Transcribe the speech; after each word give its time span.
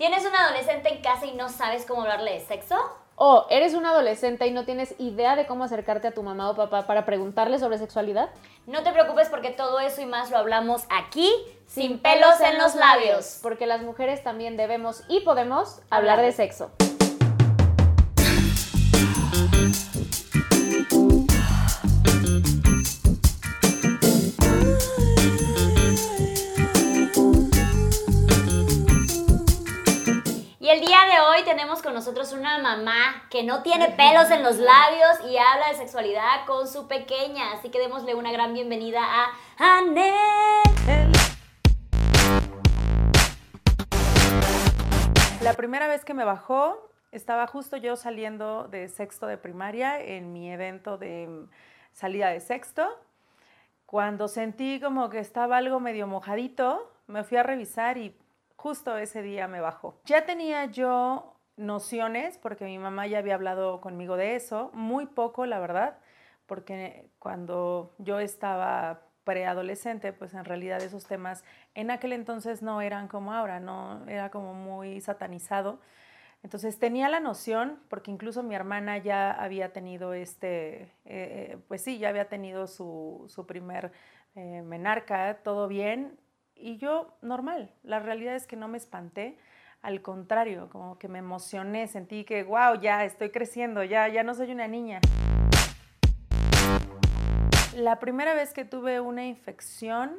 ¿Tienes 0.00 0.24
un 0.24 0.34
adolescente 0.34 0.88
en 0.88 1.02
casa 1.02 1.26
y 1.26 1.34
no 1.34 1.50
sabes 1.50 1.84
cómo 1.84 2.00
hablarle 2.00 2.32
de 2.32 2.40
sexo? 2.40 2.74
O 3.16 3.44
eres 3.50 3.74
un 3.74 3.84
adolescente 3.84 4.46
y 4.46 4.50
no 4.50 4.64
tienes 4.64 4.94
idea 4.98 5.36
de 5.36 5.46
cómo 5.46 5.62
acercarte 5.62 6.08
a 6.08 6.12
tu 6.12 6.22
mamá 6.22 6.48
o 6.48 6.56
papá 6.56 6.86
para 6.86 7.04
preguntarle 7.04 7.58
sobre 7.58 7.76
sexualidad. 7.76 8.30
No 8.66 8.82
te 8.82 8.92
preocupes 8.92 9.28
porque 9.28 9.50
todo 9.50 9.78
eso 9.78 10.00
y 10.00 10.06
más 10.06 10.30
lo 10.30 10.38
hablamos 10.38 10.84
aquí, 10.88 11.30
sin 11.66 11.98
pelos 11.98 12.40
en 12.40 12.56
los 12.56 12.76
labios. 12.76 13.40
Porque 13.42 13.66
las 13.66 13.82
mujeres 13.82 14.24
también 14.24 14.56
debemos 14.56 15.02
y 15.10 15.20
podemos 15.20 15.82
hablar 15.90 16.22
de 16.22 16.32
sexo. 16.32 16.70
El 30.72 30.80
día 30.80 30.98
de 31.12 31.20
hoy 31.20 31.44
tenemos 31.44 31.82
con 31.82 31.94
nosotros 31.94 32.32
una 32.32 32.58
mamá 32.58 33.24
que 33.28 33.42
no 33.42 33.64
tiene 33.64 33.88
pelos 33.88 34.30
en 34.30 34.44
los 34.44 34.56
labios 34.56 35.18
y 35.28 35.36
habla 35.36 35.70
de 35.70 35.74
sexualidad 35.74 36.46
con 36.46 36.68
su 36.68 36.86
pequeña. 36.86 37.54
Así 37.54 37.70
que 37.70 37.80
démosle 37.80 38.14
una 38.14 38.30
gran 38.30 38.54
bienvenida 38.54 39.00
a 39.02 39.78
Anel. 39.78 41.10
La 45.42 45.54
primera 45.54 45.88
vez 45.88 46.04
que 46.04 46.14
me 46.14 46.22
bajó, 46.22 46.88
estaba 47.10 47.48
justo 47.48 47.76
yo 47.76 47.96
saliendo 47.96 48.68
de 48.68 48.86
sexto 48.86 49.26
de 49.26 49.38
primaria 49.38 50.00
en 50.00 50.32
mi 50.32 50.52
evento 50.52 50.98
de 50.98 51.46
salida 51.94 52.28
de 52.28 52.38
sexto. 52.38 52.88
Cuando 53.86 54.28
sentí 54.28 54.78
como 54.78 55.10
que 55.10 55.18
estaba 55.18 55.56
algo 55.56 55.80
medio 55.80 56.06
mojadito, 56.06 56.92
me 57.08 57.24
fui 57.24 57.38
a 57.38 57.42
revisar 57.42 57.98
y 57.98 58.16
justo 58.60 58.98
ese 58.98 59.22
día 59.22 59.48
me 59.48 59.60
bajó. 59.60 59.98
Ya 60.04 60.26
tenía 60.26 60.66
yo 60.66 61.34
nociones, 61.56 62.36
porque 62.36 62.66
mi 62.66 62.78
mamá 62.78 63.06
ya 63.06 63.18
había 63.18 63.34
hablado 63.34 63.80
conmigo 63.80 64.18
de 64.18 64.36
eso, 64.36 64.70
muy 64.74 65.06
poco, 65.06 65.46
la 65.46 65.58
verdad, 65.58 65.96
porque 66.44 67.08
cuando 67.18 67.94
yo 67.96 68.20
estaba 68.20 69.00
preadolescente, 69.24 70.12
pues 70.12 70.34
en 70.34 70.44
realidad 70.44 70.82
esos 70.82 71.06
temas 71.06 71.42
en 71.74 71.90
aquel 71.90 72.12
entonces 72.12 72.60
no 72.60 72.82
eran 72.82 73.08
como 73.08 73.32
ahora, 73.32 73.60
no 73.60 74.06
era 74.06 74.30
como 74.30 74.52
muy 74.52 75.00
satanizado. 75.00 75.80
Entonces 76.42 76.78
tenía 76.78 77.08
la 77.08 77.20
noción, 77.20 77.80
porque 77.88 78.10
incluso 78.10 78.42
mi 78.42 78.54
hermana 78.54 78.98
ya 78.98 79.30
había 79.32 79.72
tenido 79.72 80.12
este, 80.12 80.82
eh, 80.82 80.90
eh, 81.06 81.58
pues 81.68 81.82
sí, 81.82 81.98
ya 81.98 82.10
había 82.10 82.28
tenido 82.28 82.66
su, 82.66 83.24
su 83.28 83.46
primer 83.46 83.92
eh, 84.34 84.62
menarca, 84.62 85.38
todo 85.42 85.66
bien, 85.66 86.18
y 86.60 86.76
yo 86.76 87.16
normal, 87.22 87.70
la 87.82 88.00
realidad 88.00 88.34
es 88.34 88.46
que 88.46 88.56
no 88.56 88.68
me 88.68 88.78
espanté, 88.78 89.38
al 89.82 90.02
contrario, 90.02 90.68
como 90.70 90.98
que 90.98 91.08
me 91.08 91.18
emocioné, 91.18 91.86
sentí 91.86 92.24
que, 92.24 92.42
wow, 92.42 92.78
ya 92.80 93.04
estoy 93.04 93.30
creciendo, 93.30 93.82
ya, 93.82 94.08
ya 94.08 94.22
no 94.22 94.34
soy 94.34 94.52
una 94.52 94.68
niña. 94.68 95.00
La 97.74 97.98
primera 97.98 98.34
vez 98.34 98.52
que 98.52 98.64
tuve 98.64 99.00
una 99.00 99.24
infección, 99.24 100.18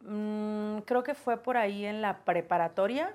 mm, 0.00 0.78
creo 0.78 1.04
que 1.04 1.14
fue 1.14 1.36
por 1.42 1.56
ahí 1.56 1.84
en 1.84 2.02
la 2.02 2.24
preparatoria. 2.24 3.14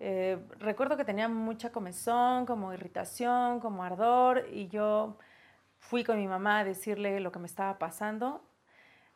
Eh, 0.00 0.38
recuerdo 0.58 0.96
que 0.96 1.04
tenía 1.04 1.28
mucha 1.28 1.70
comezón, 1.70 2.46
como 2.46 2.72
irritación, 2.72 3.60
como 3.60 3.84
ardor, 3.84 4.48
y 4.52 4.66
yo 4.66 5.18
fui 5.78 6.02
con 6.02 6.16
mi 6.16 6.26
mamá 6.26 6.60
a 6.60 6.64
decirle 6.64 7.20
lo 7.20 7.30
que 7.30 7.38
me 7.38 7.46
estaba 7.46 7.78
pasando 7.78 8.42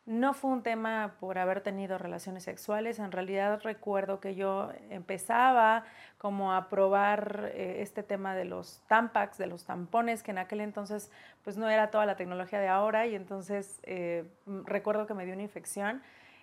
no 0.09 0.33
fue 0.33 0.49
un 0.49 0.63
tema 0.63 1.13
por 1.19 1.37
haber 1.37 1.61
tenido 1.61 1.99
relaciones 1.99 2.43
sexuales, 2.43 2.97
en 2.97 3.11
realidad 3.11 3.61
recuerdo 3.61 4.19
que 4.19 4.33
yo 4.33 4.71
empezaba 4.89 5.83
como 6.17 6.51
a 6.51 6.67
probar 6.67 7.51
eh, 7.53 7.83
este 7.83 8.01
tema 8.01 8.35
de 8.35 8.43
los 8.43 8.81
tampax, 8.87 9.37
de 9.37 9.45
los 9.45 9.65
tampones, 9.65 10.23
que 10.23 10.31
en 10.31 10.39
aquel 10.39 10.61
entonces 10.61 11.11
pues 11.43 11.57
no 11.57 11.69
era 11.69 11.91
toda 11.91 12.07
la 12.07 12.15
tecnología 12.15 12.59
de 12.59 12.67
ahora 12.67 13.05
y 13.05 13.13
entonces 13.13 13.79
eh, 13.83 14.27
recuerdo 14.65 15.05
que 15.05 15.13
me 15.13 15.25
dio 15.25 15.35
una 15.35 15.43
infección 15.43 16.01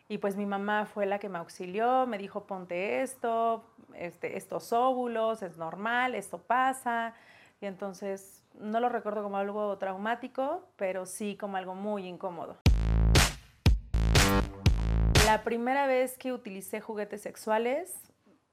y 0.09 0.19
pues 0.19 0.37
mi 0.37 0.47
mamá 0.47 0.87
fue 0.87 1.05
la 1.05 1.19
que 1.19 1.29
me 1.29 1.39
auxilió, 1.39 2.07
me 2.07 2.19
dijo 2.19 2.45
ponte 2.47 3.03
esto, 3.03 3.65
este, 3.95 4.37
estos 4.37 4.73
óvulos, 4.73 5.43
es 5.43 5.57
normal, 5.57 6.15
esto 6.15 6.39
pasa 6.39 7.15
y 7.61 7.67
entonces 7.67 8.45
no 8.61 8.79
lo 8.79 8.89
recuerdo 8.89 9.25
como 9.25 9.39
algo 9.39 9.77
traumático, 9.77 10.69
pero 10.77 11.05
sí 11.05 11.37
como 11.37 11.57
algo 11.57 11.75
muy 11.75 12.07
incómodo. 12.07 12.57
La 15.37 15.45
primera 15.45 15.87
vez 15.87 16.17
que 16.17 16.33
utilicé 16.33 16.81
juguetes 16.81 17.21
sexuales 17.21 18.01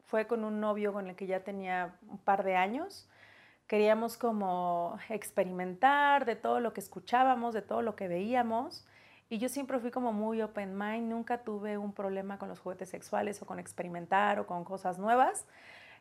fue 0.03 0.27
con 0.27 0.43
un 0.43 0.59
novio 0.59 0.91
con 0.91 1.07
el 1.07 1.15
que 1.15 1.27
ya 1.27 1.39
tenía 1.39 1.95
un 2.09 2.17
par 2.17 2.43
de 2.43 2.57
años. 2.57 3.07
Queríamos 3.67 4.17
como 4.17 4.99
experimentar 5.07 6.25
de 6.25 6.35
todo 6.35 6.59
lo 6.59 6.73
que 6.73 6.81
escuchábamos, 6.81 7.53
de 7.53 7.61
todo 7.61 7.81
lo 7.81 7.95
que 7.95 8.09
veíamos. 8.09 8.85
Y 9.29 9.37
yo 9.37 9.47
siempre 9.47 9.79
fui 9.79 9.91
como 9.91 10.11
muy 10.11 10.41
open 10.41 10.77
mind, 10.77 11.09
nunca 11.09 11.37
tuve 11.37 11.77
un 11.77 11.93
problema 11.93 12.37
con 12.37 12.49
los 12.49 12.59
juguetes 12.59 12.89
sexuales 12.89 13.41
o 13.41 13.45
con 13.45 13.59
experimentar 13.59 14.41
o 14.41 14.45
con 14.45 14.65
cosas 14.65 14.99
nuevas. 14.99 15.45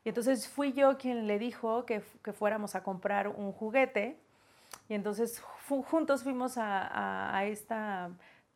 Y 0.02 0.08
entonces 0.08 0.48
fui 0.48 0.72
yo 0.72 0.98
quien 0.98 1.28
le 1.28 1.38
dijo 1.38 1.86
que, 1.86 2.00
fuéramos 2.00 2.74
a 2.74 2.82
comprar 2.82 3.28
un 3.28 3.52
juguete. 3.52 4.18
Y 4.88 4.94
entonces 4.94 5.40
juntos 5.68 6.24
fuimos 6.24 6.54
a 6.56 7.44
esta 7.44 8.10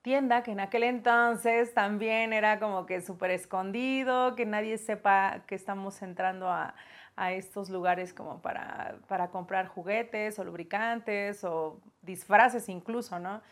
tienda 0.07 0.45
que 0.45 0.53
en 0.53 0.61
aquel 0.61 0.85
entonces 0.85 1.75
también 1.75 2.33
era 2.33 2.61
como 2.61 2.87
que 2.87 3.01
súper 3.01 3.33
escondido, 3.33 4.37
que 4.37 4.47
nadie 4.47 4.79
sepa 4.79 5.41
que 5.49 5.57
estamos 5.57 6.01
entrando 6.01 6.49
a, 6.49 6.77
a 7.17 7.33
estos 7.33 7.71
lugares 7.71 8.15
como 8.15 8.41
para, 8.41 9.01
para, 9.09 9.33
comprar 9.33 9.67
juguetes 9.67 10.39
o 10.39 10.45
lubricantes 10.45 11.43
o 11.43 11.81
disfraces 12.03 12.69
incluso, 12.69 13.19
¿no? 13.19 13.43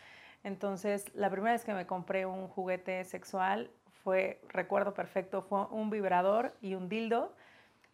Entonces, 0.45 1.13
la 1.13 1.29
primera 1.29 1.51
vez 1.51 1.65
que 1.65 1.73
me 1.73 1.85
compré 1.85 2.25
un 2.25 2.47
juguete 2.47 3.03
sexual 3.03 3.69
fue, 4.05 4.39
recuerdo 4.47 4.93
perfecto, 4.93 5.41
fue 5.41 5.65
un 5.71 5.89
vibrador 5.89 6.53
y 6.61 6.75
un 6.75 6.87
dildo. 6.87 7.35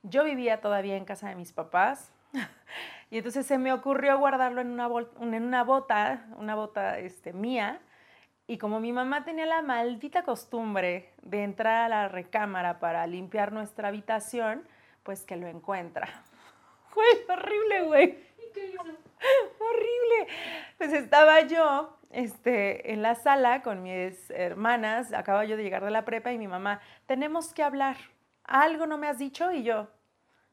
Yo 0.04 0.24
vivía 0.24 0.62
todavía 0.62 0.98
en 0.98 1.06
casa 1.06 1.30
de 1.30 1.36
mis 1.36 1.52
papás 1.52 2.12
y 3.10 3.18
entonces 3.18 3.44
se 3.48 3.58
me 3.58 3.74
ocurrió 3.74 4.20
guardarlo 4.20 4.62
en 4.62 4.70
una, 4.70 4.88
en 5.20 5.44
una 5.44 5.64
bota, 5.64 6.28
una 6.38 6.54
bota 6.54 7.00
este, 7.00 7.34
mía, 7.34 7.82
y 8.48 8.58
como 8.58 8.80
mi 8.80 8.92
mamá 8.92 9.24
tenía 9.24 9.46
la 9.46 9.62
maldita 9.62 10.24
costumbre 10.24 11.14
de 11.22 11.44
entrar 11.44 11.86
a 11.86 11.90
la 11.90 12.08
recámara 12.08 12.80
para 12.80 13.06
limpiar 13.08 13.52
nuestra 13.52 13.90
habitación, 13.90 14.64
pues 15.04 15.24
que 15.24 15.38
lo 15.38 15.48
encuentra. 15.48 16.08
Fue 16.90 17.06
horrible, 17.30 17.84
güey. 17.84 18.18
¿Qué 18.54 18.66
hizo? 18.68 18.82
Horrible. 19.60 20.28
Pues 20.78 20.92
estaba 20.94 21.42
yo 21.42 21.98
este, 22.12 22.92
en 22.92 23.02
la 23.02 23.16
sala 23.16 23.62
con 23.62 23.84
mis 23.84 24.30
hermanas, 24.32 25.14
acabo 25.14 25.44
yo 25.44 25.58
de 25.58 25.64
llegar 25.64 25.84
de 25.84 25.92
la 25.92 26.06
prepa 26.06 26.32
y 26.32 26.38
mi 26.38 26.48
mamá, 26.48 26.82
tenemos 27.06 27.54
que 27.54 27.64
hablar. 27.64 27.98
¿Algo 28.44 28.86
no 28.86 28.98
me 28.98 29.08
has 29.08 29.18
dicho? 29.18 29.52
Y 29.52 29.64
yo, 29.64 29.88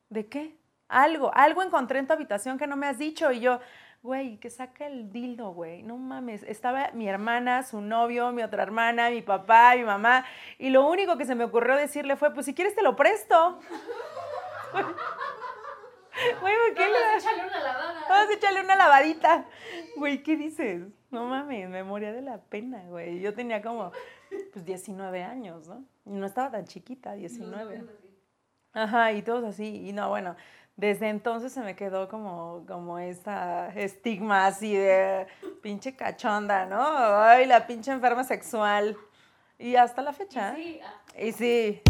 ¿de 0.08 0.28
qué? 0.28 0.56
Algo, 0.88 1.32
algo 1.34 1.62
encontré 1.62 1.98
en 1.98 2.06
tu 2.06 2.12
habitación 2.12 2.58
que 2.58 2.66
no 2.66 2.76
me 2.76 2.86
has 2.86 2.98
dicho. 2.98 3.32
Y 3.32 3.40
yo, 3.40 3.60
güey, 4.02 4.38
que 4.38 4.50
saca 4.50 4.86
el 4.86 5.10
dildo, 5.10 5.50
güey, 5.52 5.82
no 5.82 5.96
mames. 5.96 6.42
Estaba 6.44 6.90
mi 6.92 7.08
hermana, 7.08 7.62
su 7.62 7.80
novio, 7.80 8.32
mi 8.32 8.42
otra 8.42 8.62
hermana, 8.62 9.10
mi 9.10 9.22
papá, 9.22 9.74
mi 9.76 9.84
mamá, 9.84 10.24
y 10.58 10.70
lo 10.70 10.86
único 10.86 11.16
que 11.16 11.24
se 11.24 11.34
me 11.34 11.44
ocurrió 11.44 11.76
decirle 11.76 12.16
fue, 12.16 12.32
pues 12.32 12.46
si 12.46 12.54
quieres 12.54 12.74
te 12.74 12.82
lo 12.82 12.96
presto. 12.96 13.58
Güey, 16.40 16.54
¿qué 16.74 16.82
Vamos 16.82 16.98
a 16.98 17.16
echarle 17.16 17.46
una 17.46 17.60
lavada. 17.60 18.04
Vamos 18.08 18.30
a 18.30 18.34
echarle 18.34 18.60
una 18.60 18.76
lavadita. 18.76 19.46
Güey, 19.96 20.22
¿qué 20.24 20.36
dices? 20.36 20.88
No 21.10 21.24
mames, 21.26 21.68
me 21.68 21.84
moría 21.84 22.12
de 22.12 22.22
la 22.22 22.38
pena, 22.38 22.82
güey. 22.86 23.20
Yo 23.20 23.34
tenía 23.34 23.62
como, 23.62 23.92
pues, 24.52 24.64
19 24.64 25.22
años, 25.22 25.68
¿no? 25.68 25.84
Y 26.04 26.10
no 26.10 26.26
estaba 26.26 26.50
tan 26.50 26.64
chiquita, 26.66 27.12
19. 27.12 27.84
Ajá, 28.72 29.12
y 29.12 29.22
todos 29.22 29.44
así. 29.44 29.88
Y 29.88 29.92
no, 29.92 30.08
bueno, 30.08 30.36
desde 30.78 31.08
entonces 31.08 31.52
se 31.52 31.60
me 31.60 31.74
quedó 31.74 32.08
como, 32.08 32.64
como 32.68 33.00
esta 33.00 33.74
estigma 33.74 34.46
así 34.46 34.76
de 34.76 35.26
pinche 35.60 35.96
cachonda, 35.96 36.66
¿no? 36.66 36.80
Ay, 37.20 37.46
la 37.46 37.66
pinche 37.66 37.90
enferma 37.90 38.22
sexual. 38.22 38.96
Y 39.58 39.74
hasta 39.74 40.02
la 40.02 40.12
fecha. 40.12 40.56
Y 40.56 40.62
sí. 40.62 40.80
Ah. 40.84 41.20
Y 41.20 41.32
sí. 41.32 41.82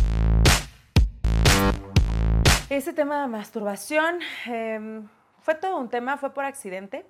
Ese 2.70 2.94
tema 2.94 3.20
de 3.20 3.28
masturbación 3.28 4.20
em, 4.46 5.06
fue 5.42 5.54
todo 5.54 5.76
un 5.76 5.90
tema, 5.90 6.16
fue 6.16 6.32
por 6.32 6.46
accidente. 6.46 7.04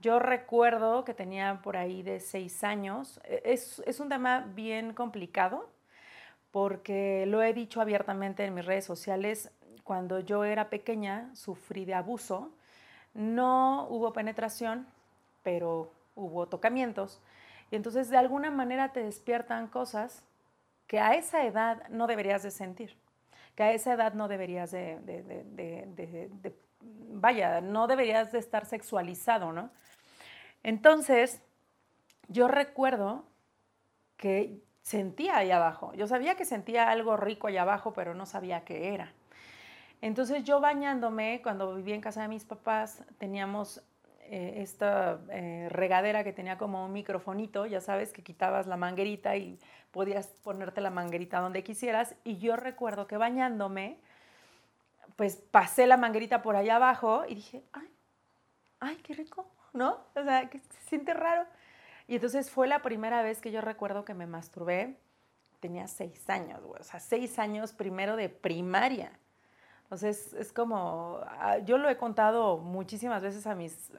Yo 0.00 0.18
recuerdo 0.18 1.04
que 1.04 1.12
tenía 1.12 1.60
por 1.62 1.76
ahí 1.76 2.02
de 2.02 2.20
seis 2.20 2.64
años. 2.64 3.20
E, 3.24 3.42
es, 3.44 3.82
es 3.84 4.00
un 4.00 4.08
tema 4.08 4.46
bien 4.54 4.94
complicado 4.94 5.68
porque 6.52 7.24
lo 7.26 7.42
he 7.42 7.52
dicho 7.52 7.82
abiertamente 7.82 8.44
en 8.44 8.54
mis 8.54 8.64
redes 8.64 8.86
sociales 8.86 9.50
cuando 9.84 10.20
yo 10.20 10.44
era 10.44 10.70
pequeña 10.70 11.30
sufrí 11.34 11.84
de 11.84 11.94
abuso. 11.94 12.50
No 13.14 13.86
hubo 13.90 14.12
penetración, 14.12 14.86
pero 15.42 15.92
hubo 16.14 16.46
tocamientos. 16.46 17.20
Y 17.70 17.76
entonces 17.76 18.10
de 18.10 18.16
alguna 18.18 18.50
manera 18.50 18.92
te 18.92 19.02
despiertan 19.02 19.66
cosas 19.68 20.24
que 20.86 21.00
a 21.00 21.14
esa 21.14 21.44
edad 21.44 21.88
no 21.88 22.06
deberías 22.06 22.42
de 22.42 22.50
sentir. 22.50 22.96
que 23.54 23.62
a 23.62 23.72
esa 23.72 23.92
edad 23.94 24.14
no 24.14 24.28
deberías 24.28 24.70
de, 24.70 24.98
vaya, 27.10 27.60
no 27.60 27.86
deberías 27.86 28.32
de 28.32 28.38
estar 28.38 28.66
sexualizado, 28.66 29.52
¿no? 29.52 29.70
Entonces, 30.62 31.42
yo 32.28 32.48
recuerdo 32.48 33.24
que 34.16 34.62
sentía 34.82 35.36
ahí 35.36 35.50
abajo. 35.50 35.92
Yo 35.94 36.06
sabía 36.06 36.36
que 36.36 36.44
sentía 36.44 36.90
algo 36.90 37.16
rico 37.16 37.48
allá 37.48 37.62
abajo, 37.62 37.92
pero 37.92 38.14
no 38.14 38.26
sabía 38.26 38.64
qué 38.64 38.94
era. 38.94 39.12
Entonces 40.02 40.42
yo 40.42 40.60
bañándome, 40.60 41.40
cuando 41.42 41.74
vivía 41.76 41.94
en 41.94 42.00
casa 42.00 42.22
de 42.22 42.28
mis 42.28 42.44
papás, 42.44 43.04
teníamos 43.18 43.80
eh, 44.24 44.54
esta 44.56 45.20
eh, 45.30 45.68
regadera 45.70 46.24
que 46.24 46.32
tenía 46.32 46.58
como 46.58 46.84
un 46.84 46.92
microfonito, 46.92 47.66
ya 47.66 47.80
sabes, 47.80 48.12
que 48.12 48.24
quitabas 48.24 48.66
la 48.66 48.76
manguerita 48.76 49.36
y 49.36 49.60
podías 49.92 50.26
ponerte 50.26 50.80
la 50.80 50.90
manguerita 50.90 51.38
donde 51.38 51.62
quisieras. 51.62 52.16
Y 52.24 52.38
yo 52.38 52.56
recuerdo 52.56 53.06
que 53.06 53.16
bañándome, 53.16 53.96
pues 55.14 55.36
pasé 55.36 55.86
la 55.86 55.96
manguerita 55.96 56.42
por 56.42 56.56
allá 56.56 56.76
abajo 56.76 57.22
y 57.28 57.36
dije, 57.36 57.62
ay, 57.72 57.88
ay, 58.80 58.96
qué 59.04 59.14
rico, 59.14 59.46
¿no? 59.72 60.00
O 60.16 60.24
sea, 60.24 60.50
que 60.50 60.58
se 60.58 60.80
siente 60.88 61.14
raro. 61.14 61.46
Y 62.08 62.16
entonces 62.16 62.50
fue 62.50 62.66
la 62.66 62.82
primera 62.82 63.22
vez 63.22 63.40
que 63.40 63.52
yo 63.52 63.60
recuerdo 63.60 64.04
que 64.04 64.14
me 64.14 64.26
masturbé. 64.26 64.98
Tenía 65.60 65.86
seis 65.86 66.28
años, 66.28 66.60
güey. 66.64 66.80
O 66.80 66.84
sea, 66.84 66.98
seis 66.98 67.38
años 67.38 67.72
primero 67.72 68.16
de 68.16 68.28
primaria. 68.28 69.12
Entonces 69.92 70.32
es 70.32 70.54
como, 70.54 71.20
ah, 71.26 71.58
yo 71.58 71.76
lo 71.76 71.90
he 71.90 71.98
contado 71.98 72.56
muchísimas 72.56 73.22
veces 73.22 73.46
a 73.46 73.54
mis, 73.54 73.92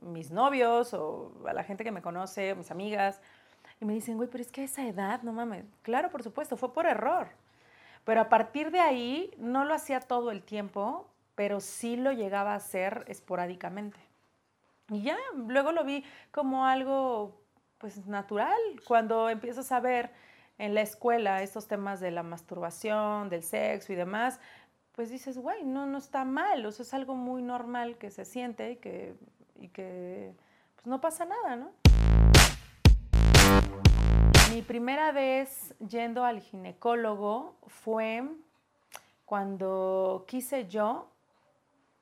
mis 0.00 0.30
novios 0.30 0.94
o 0.94 1.32
a 1.48 1.52
la 1.52 1.64
gente 1.64 1.82
que 1.82 1.90
me 1.90 2.00
conoce, 2.00 2.54
mis 2.54 2.70
amigas, 2.70 3.20
y 3.80 3.84
me 3.84 3.92
dicen, 3.92 4.18
güey, 4.18 4.28
pero 4.28 4.40
es 4.40 4.52
que 4.52 4.60
a 4.60 4.64
esa 4.64 4.86
edad, 4.86 5.20
no 5.22 5.32
mames. 5.32 5.64
Claro, 5.82 6.10
por 6.10 6.22
supuesto, 6.22 6.56
fue 6.56 6.72
por 6.72 6.86
error. 6.86 7.26
Pero 8.04 8.20
a 8.20 8.28
partir 8.28 8.70
de 8.70 8.78
ahí 8.78 9.34
no 9.36 9.64
lo 9.64 9.74
hacía 9.74 9.98
todo 9.98 10.30
el 10.30 10.44
tiempo, 10.44 11.08
pero 11.34 11.58
sí 11.58 11.96
lo 11.96 12.12
llegaba 12.12 12.52
a 12.52 12.58
hacer 12.58 13.04
esporádicamente. 13.08 13.98
Y 14.90 15.02
ya, 15.02 15.16
luego 15.34 15.72
lo 15.72 15.82
vi 15.82 16.04
como 16.30 16.66
algo 16.66 17.36
pues 17.78 18.06
natural, 18.06 18.60
cuando 18.86 19.28
empiezas 19.28 19.72
a 19.72 19.80
ver 19.80 20.12
en 20.58 20.74
la 20.74 20.82
escuela 20.82 21.42
estos 21.42 21.66
temas 21.66 21.98
de 21.98 22.12
la 22.12 22.22
masturbación, 22.22 23.28
del 23.28 23.42
sexo 23.42 23.92
y 23.92 23.96
demás, 23.96 24.38
pues 24.92 25.10
dices, 25.10 25.38
güey, 25.38 25.64
no, 25.64 25.86
no 25.86 25.98
está 25.98 26.24
mal, 26.24 26.64
o 26.66 26.72
sea, 26.72 26.84
es 26.84 26.94
algo 26.94 27.14
muy 27.14 27.42
normal 27.42 27.96
que 27.96 28.10
se 28.10 28.24
siente 28.24 28.72
y 28.72 28.76
que, 28.76 29.14
y 29.58 29.68
que 29.68 30.34
pues 30.74 30.86
no 30.86 31.00
pasa 31.00 31.24
nada, 31.24 31.56
¿no? 31.56 31.72
Mi 34.52 34.60
primera 34.60 35.12
vez 35.12 35.74
yendo 35.78 36.24
al 36.24 36.40
ginecólogo 36.40 37.56
fue 37.68 38.22
cuando 39.24 40.26
quise 40.28 40.68
yo 40.68 41.08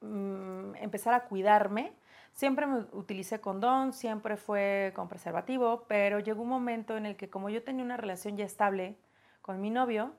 mm, 0.01 0.75
empezar 0.77 1.15
a 1.15 1.27
cuidarme. 1.27 1.93
Siempre 2.33 2.67
me 2.67 2.81
utilicé 2.93 3.41
condón, 3.41 3.93
siempre 3.93 4.37
fue 4.37 4.93
con 4.97 5.09
preservativo, 5.09 5.85
pero 5.87 6.19
llegó 6.19 6.43
un 6.43 6.49
momento 6.49 6.97
en 6.97 7.07
el 7.07 7.17
que 7.17 7.31
como 7.31 7.51
yo 7.51 7.63
tenía 7.63 7.85
una 7.85 7.97
relación 7.97 8.37
ya 8.37 8.45
estable 8.45 8.97
con 9.43 9.61
mi 9.61 9.71
novio, 9.71 10.13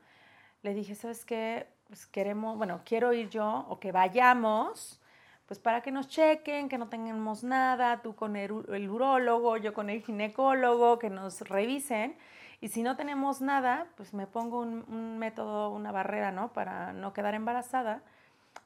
le 0.61 0.73
dije, 0.73 0.95
¿sabes 0.95 1.25
qué? 1.25 1.67
Pues 1.91 2.05
queremos, 2.05 2.57
bueno, 2.57 2.83
quiero 2.85 3.11
ir 3.11 3.27
yo 3.29 3.65
o 3.67 3.77
que 3.81 3.91
vayamos, 3.91 5.01
pues 5.45 5.59
para 5.59 5.81
que 5.81 5.91
nos 5.91 6.07
chequen, 6.07 6.69
que 6.69 6.77
no 6.77 6.87
tengamos 6.87 7.43
nada, 7.43 8.01
tú 8.01 8.15
con 8.15 8.37
el, 8.37 8.63
el 8.69 8.89
urólogo, 8.89 9.57
yo 9.57 9.73
con 9.73 9.89
el 9.89 10.01
ginecólogo, 10.01 10.99
que 10.99 11.09
nos 11.09 11.41
revisen. 11.41 12.15
Y 12.61 12.69
si 12.69 12.81
no 12.81 12.95
tenemos 12.95 13.41
nada, 13.41 13.87
pues 13.97 14.13
me 14.13 14.25
pongo 14.25 14.61
un, 14.61 14.85
un 14.87 15.17
método, 15.19 15.71
una 15.71 15.91
barrera, 15.91 16.31
¿no? 16.31 16.53
Para 16.53 16.93
no 16.93 17.11
quedar 17.11 17.33
embarazada. 17.35 18.01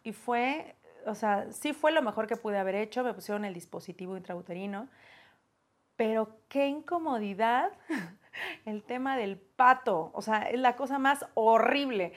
Y 0.04 0.12
fue, 0.14 0.76
o 1.08 1.16
sea, 1.16 1.52
sí 1.52 1.74
fue 1.74 1.92
lo 1.92 2.04
mejor 2.04 2.28
que 2.28 2.36
pude 2.36 2.60
haber 2.60 2.76
hecho, 2.76 3.04
me 3.04 3.16
pusieron 3.16 3.44
el 3.44 3.56
dispositivo 3.56 4.18
intrauterino, 4.18 4.88
pero 5.96 6.38
qué 6.48 6.68
incomodidad 6.68 7.72
el 8.66 8.84
tema 8.84 9.18
del 9.18 9.38
pato, 9.38 10.12
o 10.14 10.22
sea, 10.22 10.44
es 10.44 10.60
la 10.60 10.76
cosa 10.76 11.00
más 11.00 11.26
horrible. 11.34 12.14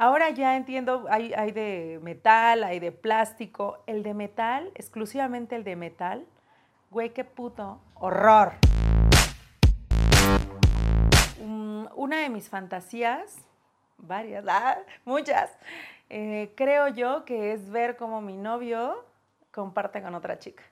Ahora 0.00 0.30
ya 0.30 0.54
entiendo, 0.54 1.06
hay, 1.10 1.50
de 1.50 1.98
metal, 2.00 2.62
hay 2.62 2.78
de 2.78 2.92
plástico, 2.92 3.82
el 3.88 4.04
de 4.04 4.14
metal, 4.14 4.70
exclusivamente 4.76 5.56
el 5.56 5.64
de 5.64 5.74
metal, 5.74 6.24
güey, 6.92 7.12
qué 7.12 7.24
puto 7.24 7.80
horror. 7.96 8.52
Mm, 11.44 11.86
Una 11.96 12.20
de 12.20 12.28
mis 12.28 12.48
fantasías, 12.48 13.38
varias, 13.96 14.44
ah, 14.48 14.78
muchas, 15.04 15.50
eh, 16.10 16.52
creo 16.54 16.86
yo 16.86 17.24
que 17.24 17.52
es 17.52 17.68
ver 17.68 17.96
cómo 17.96 18.20
mi 18.20 18.36
novio 18.36 19.04
comparte 19.50 20.00
con 20.00 20.14
otra 20.14 20.38
chica. 20.38 20.62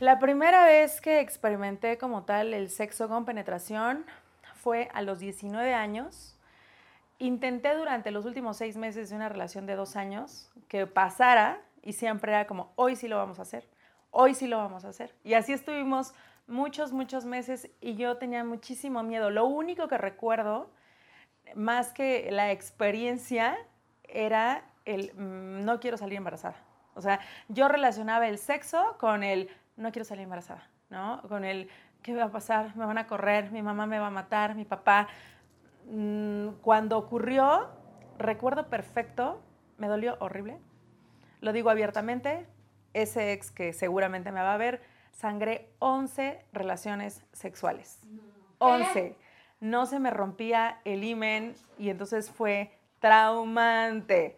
La 0.00 0.18
primera 0.18 0.64
vez 0.64 1.02
que 1.02 1.20
experimenté 1.20 1.98
como 1.98 2.22
tal 2.22 2.54
el 2.54 2.70
sexo 2.70 3.06
con 3.06 3.26
penetración 3.26 4.06
fue 4.54 4.88
a 4.94 5.02
los 5.02 5.18
19 5.18 5.74
años. 5.74 6.38
Intenté 7.18 7.74
durante 7.74 8.10
los 8.10 8.24
últimos 8.24 8.56
seis 8.56 8.78
meses 8.78 9.10
de 9.10 9.16
una 9.16 9.28
relación 9.28 9.66
de 9.66 9.76
dos 9.76 9.96
años 9.96 10.50
que 10.68 10.86
pasara 10.86 11.60
y 11.82 11.92
siempre 11.92 12.32
era 12.32 12.46
como, 12.46 12.72
hoy 12.76 12.96
sí 12.96 13.08
lo 13.08 13.18
vamos 13.18 13.38
a 13.40 13.42
hacer, 13.42 13.68
hoy 14.10 14.34
sí 14.34 14.46
lo 14.46 14.56
vamos 14.56 14.86
a 14.86 14.88
hacer. 14.88 15.14
Y 15.22 15.34
así 15.34 15.52
estuvimos 15.52 16.14
muchos, 16.46 16.92
muchos 16.92 17.26
meses 17.26 17.68
y 17.82 17.96
yo 17.96 18.16
tenía 18.16 18.42
muchísimo 18.42 19.02
miedo. 19.02 19.28
Lo 19.28 19.44
único 19.44 19.86
que 19.86 19.98
recuerdo, 19.98 20.70
más 21.54 21.92
que 21.92 22.30
la 22.30 22.52
experiencia, 22.52 23.58
era 24.04 24.64
el 24.86 25.12
mm, 25.12 25.62
no 25.66 25.78
quiero 25.78 25.98
salir 25.98 26.16
embarazada. 26.16 26.56
O 26.94 27.02
sea, 27.02 27.20
yo 27.48 27.68
relacionaba 27.68 28.28
el 28.28 28.38
sexo 28.38 28.96
con 28.98 29.22
el 29.22 29.50
no 29.76 29.92
quiero 29.92 30.04
salir 30.04 30.24
embarazada, 30.24 30.68
¿no? 30.88 31.22
Con 31.28 31.44
el 31.44 31.68
¿qué 32.02 32.14
va 32.14 32.24
a 32.24 32.30
pasar? 32.30 32.74
Me 32.76 32.84
van 32.84 32.98
a 32.98 33.06
correr, 33.06 33.50
mi 33.50 33.62
mamá 33.62 33.86
me 33.86 33.98
va 33.98 34.08
a 34.08 34.10
matar, 34.10 34.54
mi 34.54 34.64
papá. 34.64 35.08
Mm, 35.86 36.48
Cuando 36.62 36.98
ocurrió, 36.98 37.68
recuerdo 38.18 38.68
perfecto, 38.68 39.42
me 39.78 39.88
dolió 39.88 40.16
horrible. 40.20 40.58
Lo 41.40 41.52
digo 41.52 41.70
abiertamente, 41.70 42.46
ese 42.92 43.32
ex 43.32 43.50
que 43.50 43.72
seguramente 43.72 44.32
me 44.32 44.42
va 44.42 44.54
a 44.54 44.58
ver, 44.58 44.82
sangré 45.12 45.70
11 45.78 46.44
relaciones 46.52 47.24
sexuales. 47.32 48.00
11. 48.58 49.16
No 49.60 49.86
se 49.86 49.98
me 50.00 50.10
rompía 50.10 50.80
el 50.84 51.04
himen 51.04 51.54
y 51.78 51.90
entonces 51.90 52.30
fue 52.30 52.78
traumante. 52.98 54.36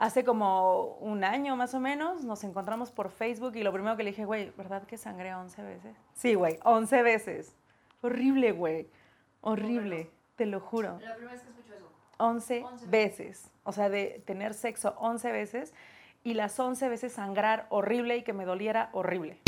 Hace 0.00 0.24
como 0.24 0.96
un 1.00 1.24
año 1.24 1.56
más 1.56 1.74
o 1.74 1.78
menos 1.78 2.24
nos 2.24 2.42
encontramos 2.42 2.90
por 2.90 3.10
Facebook 3.10 3.54
y 3.56 3.62
lo 3.62 3.70
primero 3.70 3.98
que 3.98 4.02
le 4.02 4.12
dije, 4.12 4.24
güey, 4.24 4.50
¿verdad 4.56 4.84
que 4.84 4.96
sangré 4.96 5.34
11 5.34 5.62
veces? 5.62 5.94
Sí, 6.14 6.32
güey, 6.32 6.58
11 6.64 7.02
veces. 7.02 7.54
Horrible, 8.00 8.52
güey. 8.52 8.88
Horrible, 9.42 10.10
te 10.36 10.46
lo 10.46 10.58
juro. 10.58 10.98
La 11.02 11.16
primera 11.16 11.34
vez 11.34 11.42
que 11.42 11.50
escucho 11.50 11.74
eso. 11.74 11.92
11 12.16 12.64
11 12.64 12.86
veces. 12.86 13.50
O 13.64 13.72
sea, 13.72 13.90
de 13.90 14.22
tener 14.24 14.54
sexo 14.54 14.94
11 15.00 15.32
veces 15.32 15.74
y 16.24 16.32
las 16.32 16.58
11 16.58 16.88
veces 16.88 17.12
sangrar 17.12 17.66
horrible 17.68 18.16
y 18.16 18.22
que 18.22 18.32
me 18.32 18.46
doliera 18.46 18.88
horrible. 18.94 19.38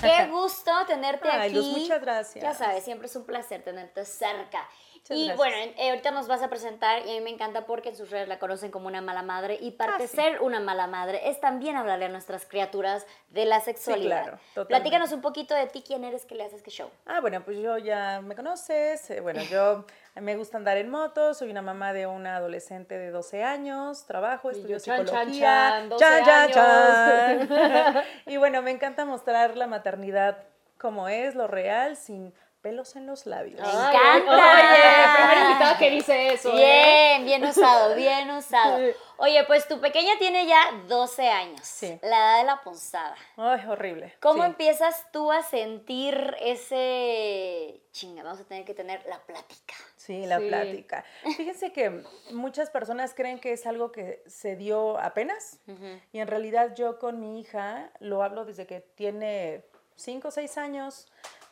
Qué 0.00 0.26
gusto 0.28 0.72
tenerte 0.88 1.28
Ay, 1.28 1.50
aquí. 1.50 1.56
Luz, 1.56 1.68
muchas 1.68 2.00
gracias. 2.00 2.42
Ya 2.42 2.52
sabes, 2.52 2.82
siempre 2.82 3.06
es 3.06 3.14
un 3.14 3.24
placer 3.24 3.62
tenerte 3.62 4.04
cerca. 4.04 4.66
Muchas 5.08 5.16
y 5.18 5.26
gracias. 5.26 5.36
bueno, 5.36 5.56
eh, 5.78 5.90
ahorita 5.90 6.10
nos 6.10 6.26
vas 6.28 6.42
a 6.42 6.48
presentar 6.48 7.06
y 7.06 7.10
a 7.10 7.14
mí 7.14 7.20
me 7.20 7.30
encanta 7.30 7.64
porque 7.66 7.90
en 7.90 7.96
sus 7.96 8.10
redes 8.10 8.26
la 8.28 8.38
conocen 8.38 8.70
como 8.70 8.86
una 8.88 9.00
mala 9.00 9.22
madre 9.22 9.56
y 9.60 9.70
parte 9.72 10.04
Ah, 10.04 10.06
sí. 10.08 10.16
ser 10.16 10.40
una 10.42 10.60
mala 10.60 10.86
madre 10.86 11.28
es 11.28 11.40
también 11.40 11.76
hablarle 11.76 12.06
a 12.06 12.08
nuestras 12.08 12.44
criaturas 12.46 13.06
de 13.30 13.44
la 13.44 13.60
sexualidad. 13.60 14.22
claro, 14.24 14.38
totalmente. 14.54 14.66
Platícanos 14.68 15.12
un 15.12 15.20
poquito 15.20 15.54
de 15.54 15.66
ti, 15.66 15.82
quién 15.86 16.04
eres, 16.04 16.24
qué 16.26 16.34
le 16.34 16.44
haces, 16.44 16.62
qué 16.62 16.70
show. 16.70 16.90
Ah, 17.06 17.20
bueno, 17.20 17.42
pues 17.44 17.58
yo 17.58 17.78
ya 17.78 18.20
me 18.22 18.34
conoces. 18.34 19.10
eh, 19.10 19.20
Bueno, 19.20 19.42
yo 19.42 19.84
me 20.16 20.36
gusta 20.36 20.56
andar 20.56 20.76
en 20.76 20.90
moto, 20.90 21.34
soy 21.34 21.50
una 21.50 21.62
mamá 21.62 21.92
de 21.92 22.06
una 22.06 22.36
adolescente 22.36 22.98
de 22.98 23.10
12 23.10 23.44
años, 23.44 24.06
trabajo, 24.06 24.50
Y 24.50 24.54
estudio 24.56 24.78
yo, 24.78 24.84
chan, 24.84 24.96
chan, 24.98 25.06
psicología. 25.06 25.68
chan, 25.70 25.88
12 25.88 26.04
Chan, 26.04 26.28
años. 26.28 27.48
chan. 27.48 28.04
y 28.26 28.36
bueno, 28.38 28.62
me 28.62 28.70
encanta 28.70 29.04
mostrar 29.04 29.56
la 29.56 29.66
maternidad 29.66 30.38
como 30.78 31.08
es, 31.08 31.34
lo 31.34 31.46
real, 31.46 31.96
sin 31.96 32.34
pelos 32.66 32.96
en 32.96 33.06
los 33.06 33.26
labios. 33.26 33.60
Me 33.60 33.68
encanta. 33.68 34.32
Oye, 34.32 35.14
primera 35.16 35.50
invitada 35.50 35.78
que 35.78 35.90
dice 35.90 36.32
eso. 36.32 36.50
¿eh? 36.52 36.56
Bien, 36.56 37.24
bien 37.24 37.44
usado, 37.44 37.94
bien 37.94 38.28
usado. 38.32 38.78
Oye, 39.18 39.44
pues 39.44 39.68
tu 39.68 39.80
pequeña 39.80 40.14
tiene 40.18 40.46
ya 40.46 40.60
12 40.88 41.28
años, 41.28 41.60
Sí. 41.62 41.96
la 42.02 42.16
edad 42.18 42.38
de 42.38 42.44
la 42.44 42.60
ponzada. 42.62 43.14
Ay, 43.36 43.60
horrible. 43.68 44.16
¿Cómo 44.20 44.42
sí. 44.42 44.48
empiezas 44.48 45.06
tú 45.12 45.30
a 45.30 45.42
sentir 45.44 46.34
ese 46.40 47.80
chinga? 47.92 48.24
Vamos 48.24 48.40
a 48.40 48.44
tener 48.44 48.64
que 48.64 48.74
tener 48.74 49.06
la 49.06 49.20
plática. 49.20 49.74
Sí, 49.96 50.26
la 50.26 50.38
Sí. 50.40 50.48
plática. 50.48 51.04
Fíjense 51.36 51.72
que 51.72 52.02
muchas 52.32 52.70
personas 52.70 53.14
creen 53.14 53.38
que 53.38 53.52
es 53.52 53.64
algo 53.66 53.92
que 53.92 54.24
se 54.26 54.56
dio 54.56 54.98
apenas 54.98 55.60
y 56.12 56.18
en 56.18 56.26
realidad 56.26 56.74
yo 56.74 56.98
con 56.98 57.20
mi 57.20 57.38
hija 57.40 57.90
lo 58.00 58.24
hablo 58.24 58.44
desde 58.44 58.66
que 58.66 58.80
tiene 58.80 59.64
5 59.94 60.28
o 60.28 60.30
6 60.32 60.58
años 60.58 61.06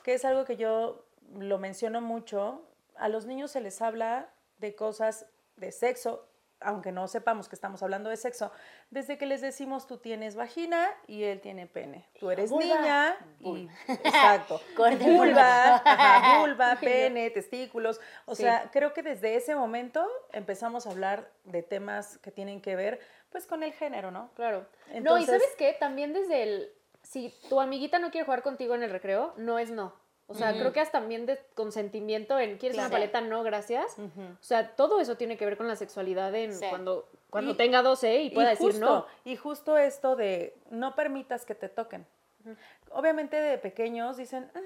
que 0.04 0.12
es 0.12 0.24
algo 0.26 0.44
que 0.44 0.56
yo 0.56 1.03
lo 1.38 1.58
menciono 1.58 2.00
mucho, 2.00 2.62
a 2.96 3.08
los 3.08 3.26
niños 3.26 3.50
se 3.50 3.60
les 3.60 3.80
habla 3.82 4.28
de 4.58 4.74
cosas 4.74 5.26
de 5.56 5.72
sexo, 5.72 6.28
aunque 6.60 6.92
no 6.92 7.08
sepamos 7.08 7.48
que 7.48 7.54
estamos 7.56 7.82
hablando 7.82 8.08
de 8.08 8.16
sexo, 8.16 8.50
desde 8.90 9.18
que 9.18 9.26
les 9.26 9.40
decimos 9.42 9.86
tú 9.86 9.98
tienes 9.98 10.34
vagina 10.34 10.88
y 11.06 11.24
él 11.24 11.40
tiene 11.40 11.66
pene. 11.66 12.08
Tú 12.18 12.30
eres 12.30 12.50
Vulva. 12.50 12.64
niña 12.64 13.16
y 13.40 13.68
exacto. 13.88 14.60
Vulva, 14.76 14.96
vulva. 15.04 15.74
ajá, 15.84 16.40
vulva, 16.40 16.76
pene, 16.80 17.28
testículos. 17.30 18.00
O 18.24 18.34
Sí. 18.34 18.42
sea, 18.42 18.70
creo 18.72 18.94
que 18.94 19.02
desde 19.02 19.34
ese 19.36 19.54
momento 19.54 20.08
empezamos 20.32 20.86
a 20.86 20.90
hablar 20.90 21.30
de 21.44 21.62
temas 21.62 22.16
que 22.18 22.30
tienen 22.30 22.60
que 22.62 22.76
ver 22.76 23.00
pues 23.30 23.46
con 23.46 23.62
el 23.64 23.72
género, 23.72 24.10
¿no? 24.12 24.30
Claro. 24.34 24.60
no, 24.88 24.94
y 24.94 24.96
Entonces- 24.98 25.26
¿sabes 25.26 25.54
qué? 25.58 25.76
También 25.78 26.12
desde 26.12 26.42
el... 26.44 26.72
Si 27.02 27.34
tu 27.50 27.60
amiguita 27.60 27.98
no 27.98 28.10
quiere 28.10 28.24
jugar 28.24 28.42
contigo 28.42 28.74
en 28.74 28.82
el 28.84 28.90
recreo, 28.90 29.34
no 29.36 29.58
es 29.58 29.70
no. 29.70 29.92
O 30.26 30.34
sea, 30.34 30.52
creo 30.52 30.72
que 30.72 30.80
hasta 30.80 31.00
también 31.00 31.26
de 31.26 31.38
consentimiento 31.54 32.38
en 32.38 32.56
¿quieres 32.56 32.78
una 32.78 32.88
paleta? 32.88 33.20
No, 33.20 33.42
gracias. 33.42 33.96
O 33.98 34.42
sea, 34.42 34.74
todo 34.74 35.00
eso 35.00 35.16
tiene 35.16 35.36
que 35.36 35.44
ver 35.44 35.56
con 35.58 35.68
la 35.68 35.76
sexualidad 35.76 36.34
en 36.34 36.54
Sí. 36.54 36.64
cuando, 36.70 37.08
cuando 37.30 37.52
Y- 37.52 37.56
tenga 37.56 37.82
12 37.82 38.22
y 38.22 38.30
pueda 38.30 38.50
decir 38.50 38.66
justo, 38.72 38.84
no. 38.86 39.06
Y 39.24 39.36
justo 39.36 39.76
esto 39.76 40.16
de 40.16 40.56
no 40.70 40.94
permitas 40.94 41.44
que 41.44 41.54
te 41.54 41.68
toquen. 41.68 42.06
Obviamente 42.90 43.36
de 43.36 43.58
pequeños 43.58 44.16
dicen, 44.16 44.50
"Ah, 44.54 44.60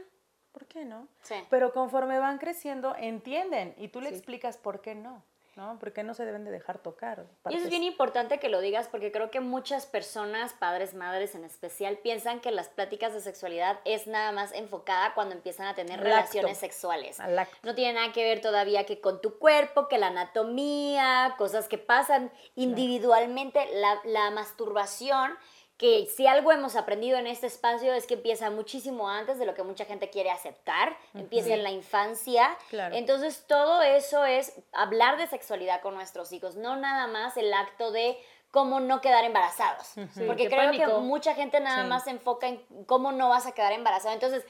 ¿por 0.52 0.66
qué 0.66 0.84
no? 0.84 1.08
Sí. 1.22 1.34
Pero 1.50 1.72
conforme 1.72 2.18
van 2.18 2.38
creciendo, 2.38 2.94
entienden 2.96 3.74
y 3.78 3.88
tú 3.88 4.00
le 4.00 4.10
Sí. 4.10 4.14
explicas 4.16 4.56
por 4.58 4.80
qué 4.80 4.94
no, 4.94 5.22
¿no? 5.58 5.76
Por 5.80 5.92
qué 5.92 6.04
no 6.04 6.14
se 6.14 6.24
deben 6.24 6.44
de 6.44 6.52
dejar 6.52 6.78
tocar. 6.78 7.26
Y 7.50 7.56
eso 7.56 7.64
es 7.64 7.70
bien 7.70 7.82
importante 7.82 8.38
que 8.38 8.48
lo 8.48 8.60
digas 8.60 8.86
porque 8.86 9.10
creo 9.10 9.30
que 9.32 9.40
muchas 9.40 9.86
personas, 9.86 10.52
padres, 10.52 10.94
madres 10.94 11.34
en 11.34 11.44
especial, 11.44 11.98
piensan 11.98 12.38
que 12.40 12.52
las 12.52 12.68
pláticas 12.68 13.12
de 13.12 13.20
sexualidad 13.20 13.80
es 13.84 14.06
nada 14.06 14.30
más 14.30 14.52
enfocada 14.52 15.14
cuando 15.14 15.34
empiezan 15.34 15.66
a 15.66 15.74
tener 15.74 15.98
relaciones 15.98 16.58
sexuales. 16.58 17.18
No 17.64 17.74
tiene 17.74 17.94
nada 17.94 18.12
que 18.12 18.22
ver 18.22 18.40
todavía 18.40 18.86
que 18.86 19.00
con 19.00 19.20
tu 19.20 19.36
cuerpo, 19.38 19.88
que 19.88 19.98
la 19.98 20.06
anatomía, 20.06 21.34
cosas 21.36 21.66
que 21.66 21.76
pasan 21.76 22.30
individualmente, 22.54 23.66
la, 23.74 24.00
la 24.04 24.30
masturbación, 24.30 25.36
que 25.78 26.06
si 26.06 26.26
algo 26.26 26.50
hemos 26.50 26.74
aprendido 26.74 27.18
en 27.18 27.28
este 27.28 27.46
espacio 27.46 27.94
es 27.94 28.06
que 28.08 28.14
empieza 28.14 28.50
muchísimo 28.50 29.08
antes 29.08 29.38
de 29.38 29.46
lo 29.46 29.54
que 29.54 29.62
mucha 29.62 29.84
gente 29.84 30.10
quiere 30.10 30.30
aceptar, 30.30 30.96
empieza 31.14 31.54
en 31.54 31.62
la 31.62 31.70
infancia. 31.70 32.58
Claro. 32.68 32.96
Entonces 32.96 33.44
todo 33.46 33.80
eso 33.82 34.24
es 34.24 34.52
hablar 34.72 35.16
de 35.18 35.28
sexualidad 35.28 35.80
con 35.80 35.94
nuestros 35.94 36.32
hijos, 36.32 36.56
no 36.56 36.74
nada 36.76 37.06
más 37.06 37.36
el 37.36 37.54
acto 37.54 37.92
de 37.92 38.18
cómo 38.50 38.80
no 38.80 39.00
quedar 39.00 39.24
embarazados. 39.24 39.92
Porque 40.26 40.48
qué 40.48 40.56
creo 40.56 40.72
que 40.72 40.86
mucha 41.00 41.34
gente 41.34 41.60
nada 41.60 41.82
Sí. 41.84 41.88
más 41.88 42.04
se 42.04 42.10
enfoca 42.10 42.48
en 42.48 42.60
cómo 42.86 43.12
no 43.12 43.28
vas 43.28 43.46
a 43.46 43.52
quedar 43.52 43.72
embarazado. 43.72 44.14
Entonces, 44.14 44.44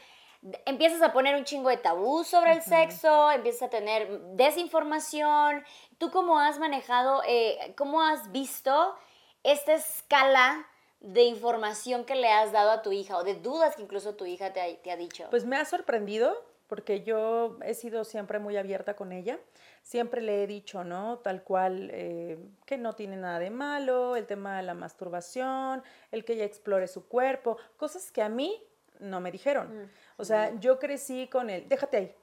empiezas 0.65 1.03
a 1.03 1.13
poner 1.13 1.35
un 1.37 1.45
chingo 1.45 1.69
de 1.69 1.77
tabú 1.77 2.25
sobre 2.25 2.53
el 2.53 2.63
sexo, 2.63 3.31
empiezas 3.33 3.63
a 3.65 3.71
tener 3.71 4.09
desinformación. 4.37 5.65
¿Tú 5.99 6.11
cómo 6.11 6.39
has 6.39 6.59
manejado, 6.59 7.23
eh, 7.27 7.75
cómo 7.77 8.01
has 8.03 8.31
visto 8.33 8.95
esta 9.43 9.75
escala 9.75 10.67
de 11.01 11.23
información 11.23 12.05
que 12.05 12.15
le 12.17 12.29
has 12.29 12.53
dado 12.53 12.71
a 12.71 12.83
tu 12.83 12.93
hija 12.93 13.17
o 13.17 13.25
de 13.25 13.35
dudas 13.35 13.77
que 13.77 13.83
incluso 13.83 14.15
tu 14.15 14.27
hija 14.27 14.53
te 14.53 14.61
ha, 14.61 14.83
te 14.83 14.91
ha 14.91 14.97
dicho? 14.97 15.27
Pues 15.31 15.45
me 15.45 15.57
ha 15.57 15.65
sorprendido 15.65 16.37
porque 16.69 17.03
yo 17.03 17.57
he 17.65 17.75
sido 17.75 18.05
siempre 18.05 18.39
muy 18.39 18.57
abierta 18.57 18.95
con 18.95 19.11
ella. 19.11 19.39
Siempre 19.83 20.21
le 20.21 20.43
he 20.43 20.47
dicho, 20.47 20.85
¿no? 20.85 21.19
Tal 21.19 21.43
cual, 21.43 21.89
eh, 21.93 22.39
que 22.67 22.77
no 22.77 22.93
tiene 22.93 23.17
nada 23.17 23.39
de 23.39 23.49
malo, 23.49 24.17
el 24.17 24.27
tema 24.27 24.59
de 24.59 24.63
la 24.65 24.75
masturbación, 24.75 25.83
el 26.13 26.27
que 26.27 26.35
ella 26.35 26.45
explore 26.45 26.87
su 26.87 27.09
cuerpo, 27.09 27.57
cosas 27.79 28.13
que 28.13 28.21
a 28.21 28.29
mí 28.29 28.63
no 29.01 29.21
me 29.21 29.33
dijeron. 29.33 29.85
Mm. 29.85 29.91
O 30.19 30.25
sea, 30.25 30.55
yo 30.61 30.79
crecí 30.79 31.27
con 31.29 31.49
el, 31.49 31.67
déjate 31.69 31.97
ahí, 31.97 32.15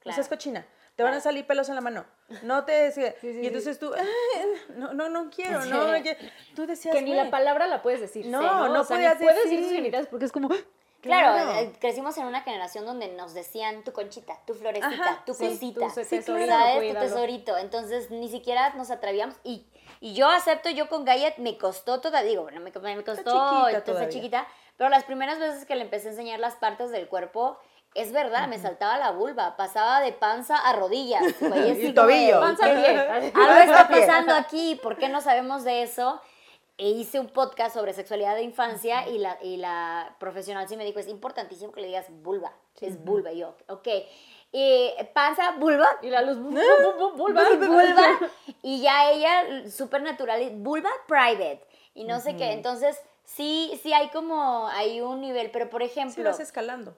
Claro. 0.00 0.14
seas 0.14 0.28
cochina, 0.28 0.66
te 0.96 1.02
van 1.02 1.14
a 1.14 1.20
salir 1.20 1.46
pelos 1.46 1.68
en 1.68 1.74
la 1.76 1.80
mano, 1.82 2.04
no 2.42 2.64
te... 2.64 2.90
sí, 2.90 3.02
y 3.22 3.46
entonces 3.46 3.78
tú, 3.78 3.92
"Ay, 3.94 4.06
no, 4.76 4.92
no, 4.94 5.08
no 5.08 5.30
quiero, 5.30 5.64
no, 5.66 5.86
tú 6.54 6.66
decías, 6.66 6.94
Que 6.94 7.02
ni 7.02 7.12
la 7.12 7.22
"Güey, 7.24 7.30
palabra 7.30 7.66
la 7.66 7.82
puedes 7.82 8.00
decir. 8.00 8.26
No, 8.26 8.40
Sí, 8.40 8.46
no 8.72 8.80
O 8.80 8.84
sea, 8.84 8.96
ni 8.96 9.04
podías 9.04 9.18
puedes 9.22 9.36
decir 9.44 9.58
sus 9.58 9.68
decir. 9.68 9.76
genitales 9.76 10.06
porque 10.08 10.24
es 10.24 10.32
como... 10.32 10.48
Claro, 11.02 11.34
Claro. 11.34 11.58
eh, 11.60 11.72
crecimos 11.78 12.16
en 12.18 12.24
una 12.24 12.40
generación 12.40 12.84
donde 12.84 13.08
nos 13.08 13.32
decían 13.34 13.84
tu 13.84 13.92
conchita, 13.92 14.40
tu 14.44 14.54
florecita, 14.54 14.88
Ajá, 14.88 15.22
tu 15.24 15.34
sí, 15.34 15.48
cosita, 15.50 15.88
tu 15.88 15.94
tesorito. 16.02 16.94
Tu 16.94 16.98
tesorito. 17.06 17.56
Entonces 17.58 18.10
ni 18.10 18.28
siquiera 18.28 18.70
nos 18.74 18.90
atrevíamos 18.90 19.36
y, 19.44 19.66
y 20.00 20.14
yo 20.14 20.28
acepto, 20.28 20.68
yo 20.70 20.88
con 20.88 21.04
Gallet 21.04 21.34
me 21.36 21.58
costó 21.58 22.00
toda, 22.00 22.22
digo, 22.22 22.42
bueno, 22.42 22.60
me, 22.60 22.72
me 22.72 23.04
costó, 23.04 23.62
chiquita 23.62 23.84
todavía. 23.84 24.08
chiquita, 24.08 24.48
pero 24.78 24.90
las 24.90 25.04
primeras 25.04 25.38
veces 25.38 25.64
que 25.64 25.76
le 25.76 25.82
empecé 25.82 26.08
a 26.08 26.10
enseñar 26.12 26.40
las 26.40 26.54
partes 26.56 26.90
del 26.90 27.06
cuerpo, 27.06 27.56
es 27.96 28.12
verdad, 28.12 28.48
me 28.48 28.58
saltaba 28.58 28.98
la 28.98 29.10
vulva, 29.10 29.56
pasaba 29.56 30.00
de 30.00 30.12
panza 30.12 30.56
a 30.56 30.72
rodillas, 30.74 31.22
Y 31.78 31.92
tobillo. 31.92 32.40
Panza 32.40 32.66
a 32.66 32.68
¿qué- 32.68 32.74
pie. 32.82 33.32
Algo 33.34 33.60
está 33.60 33.88
pasando 33.88 34.34
aquí, 34.34 34.78
¿por 34.82 34.96
qué 34.96 35.08
no 35.08 35.20
sabemos 35.20 35.64
de 35.64 35.82
eso? 35.82 36.20
E 36.78 36.90
hice 36.90 37.18
un 37.18 37.28
podcast 37.28 37.74
sobre 37.74 37.94
sexualidad 37.94 38.34
de 38.34 38.42
infancia 38.42 39.08
y 39.08 39.16
la, 39.18 39.38
y 39.42 39.56
la 39.56 40.14
profesional 40.20 40.68
sí 40.68 40.76
me 40.76 40.84
dijo, 40.84 40.98
es 40.98 41.08
importantísimo 41.08 41.72
que 41.72 41.80
le 41.80 41.86
digas 41.86 42.06
vulva, 42.10 42.52
es 42.82 43.02
vulva. 43.02 43.32
Y 43.32 43.38
yo, 43.38 43.56
ok. 43.68 43.88
Y 44.52 44.90
panza, 45.14 45.52
vulva, 45.52 45.88
Y 46.02 46.10
la 46.10 46.20
luz... 46.22 46.38
vulva. 47.16 47.42
vulva. 47.56 48.18
Y 48.62 48.82
ya 48.82 49.10
ella, 49.10 49.70
súper 49.70 50.02
natural, 50.02 50.50
vulva 50.56 50.90
private. 51.08 51.66
Y 51.94 52.04
no 52.04 52.20
sé 52.20 52.36
qué. 52.36 52.52
Entonces, 52.52 53.00
sí, 53.24 53.78
sí 53.82 53.92
hay 53.94 54.08
como, 54.10 54.68
hay 54.68 55.00
un 55.00 55.20
nivel. 55.22 55.50
Pero, 55.50 55.70
por 55.70 55.82
Sí 55.82 55.88
ejemplo, 55.88 56.24
vas 56.24 56.40
escalando. 56.40 56.94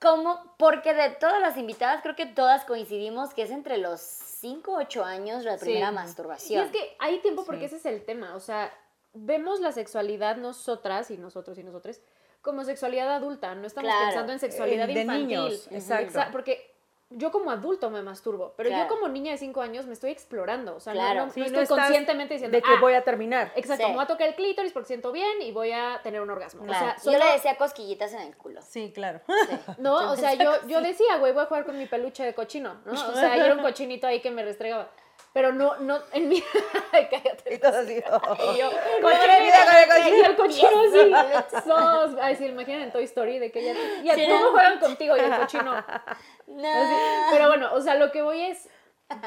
¿Cómo? 0.00 0.54
Porque 0.58 0.94
de 0.94 1.10
todas 1.10 1.40
las 1.40 1.56
invitadas, 1.56 2.00
creo 2.02 2.16
que 2.16 2.26
todas 2.26 2.64
coincidimos 2.64 3.34
que 3.34 3.42
es 3.42 3.50
entre 3.50 3.76
los 3.78 4.00
5 4.00 4.72
o 4.72 4.78
8 4.78 5.04
años 5.04 5.44
la 5.44 5.58
Sí. 5.58 5.64
primera 5.66 5.90
Y 5.90 5.94
masturbación. 5.94 6.64
es 6.64 6.70
que 6.72 6.96
hay 6.98 7.18
tiempo 7.20 7.44
porque 7.44 7.68
Sí. 7.68 7.76
ese 7.76 7.76
es 7.76 7.86
el 7.86 8.04
tema. 8.04 8.34
O 8.34 8.40
sea, 8.40 8.72
vemos 9.12 9.60
la 9.60 9.72
sexualidad 9.72 10.36
nosotras 10.36 11.10
y 11.10 11.18
nosotros 11.18 11.58
y 11.58 11.62
nosotros 11.64 12.00
como 12.40 12.64
sexualidad 12.64 13.10
adulta. 13.14 13.54
No 13.54 13.66
estamos 13.66 13.90
Claro. 13.90 14.06
pensando 14.06 14.32
en 14.32 14.38
sexualidad 14.38 14.88
Eh, 14.88 14.94
de 14.94 15.00
infantil. 15.02 15.26
niños, 15.28 15.68
exacto. 15.70 16.18
Exa- 16.18 16.30
Porque 16.32 16.69
yo 17.12 17.32
como 17.32 17.50
adulto 17.50 17.90
me 17.90 18.02
masturbo, 18.02 18.54
pero 18.56 18.68
Claro. 18.68 18.84
yo 18.84 18.88
como 18.94 19.08
niña 19.08 19.32
de 19.32 19.38
5 19.38 19.60
años 19.62 19.86
me 19.86 19.92
estoy 19.94 20.10
explorando. 20.12 20.76
O 20.76 20.80
sea, 20.80 20.94
no- 20.94 21.00
Claro. 21.00 21.26
no, 21.26 21.32
Sí, 21.32 21.40
no 21.40 21.46
no 21.46 21.48
estoy 21.48 21.62
estás 21.64 21.78
conscientemente 21.78 22.34
diciendo 22.34 22.56
de 22.56 22.62
que 22.62 22.70
"Ah, 22.70 22.80
voy 22.80 22.94
a 22.94 23.02
terminar. 23.02 23.52
Exacto, 23.56 23.84
Sí. 23.84 23.90
me 23.90 23.96
voy 23.96 24.04
a 24.04 24.06
tocar 24.06 24.28
el 24.28 24.34
clítoris 24.36 24.72
porque 24.72 24.86
siento 24.86 25.10
bien 25.12 25.42
y 25.42 25.50
voy 25.52 25.72
a 25.72 26.00
tener 26.04 26.20
un 26.20 26.30
orgasmo. 26.30 26.64
Claro. 26.64 26.94
O 26.96 27.00
sea, 27.00 27.12
Yo 27.12 27.18
le 27.18 27.32
decía 27.32 27.56
cosquillitas 27.56 28.12
en 28.12 28.20
el 28.20 28.36
culo. 28.36 28.62
Sí, 28.62 28.92
claro. 28.94 29.20
Sí. 29.26 29.56
No, 29.78 30.12
o 30.12 30.16
sea, 30.16 30.34
yo, 30.34 30.52
yo 30.68 30.80
decía, 30.80 31.16
güey, 31.18 31.32
voy 31.32 31.42
a 31.42 31.46
jugar 31.46 31.64
con 31.64 31.76
mi 31.78 31.86
peluche 31.86 32.24
de 32.24 32.34
cochino, 32.34 32.80
¿no? 32.84 32.92
O 32.92 33.14
sea, 33.14 33.36
yo 33.36 33.44
era 33.44 33.54
un 33.54 33.62
cochinito 33.62 34.06
ahí 34.06 34.20
que 34.20 34.30
me 34.30 34.44
restregaba. 34.44 34.88
Pero 35.32 35.52
no, 35.52 35.76
no, 35.76 35.98
en 36.12 36.28
mi... 36.28 36.42
Ay, 36.92 37.06
cállate. 37.10 37.54
Y 37.54 37.58
todo 37.58 37.78
así. 37.78 38.02
oh. 38.10 38.52
Y 38.54 38.58
yo, 38.58 38.70
Mira 39.00 39.64
con 39.64 39.76
el 39.76 39.88
cochino. 39.88 40.16
Y 40.16 40.20
el 40.22 40.36
cochino 40.36 41.32
así. 41.40 41.62
Sos, 41.64 42.18
ay, 42.20 42.34
sí, 42.36 42.46
imaginen 42.46 42.82
en 42.82 42.92
Toy 42.92 43.04
Story 43.04 43.38
de 43.38 43.52
que 43.52 43.62
ya, 43.64 43.74
ya 44.02 44.14
Sí, 44.14 44.26
todos 44.26 44.40
¿no? 44.40 44.50
juegan 44.50 44.78
contigo 44.80 45.16
y 45.16 45.20
el 45.20 45.36
cochino. 45.36 45.84
No. 46.46 46.68
así. 46.68 46.94
Pero 47.30 47.46
bueno, 47.46 47.72
o 47.74 47.80
sea, 47.80 47.94
lo 47.94 48.10
que 48.10 48.22
voy 48.22 48.40
es, 48.42 48.68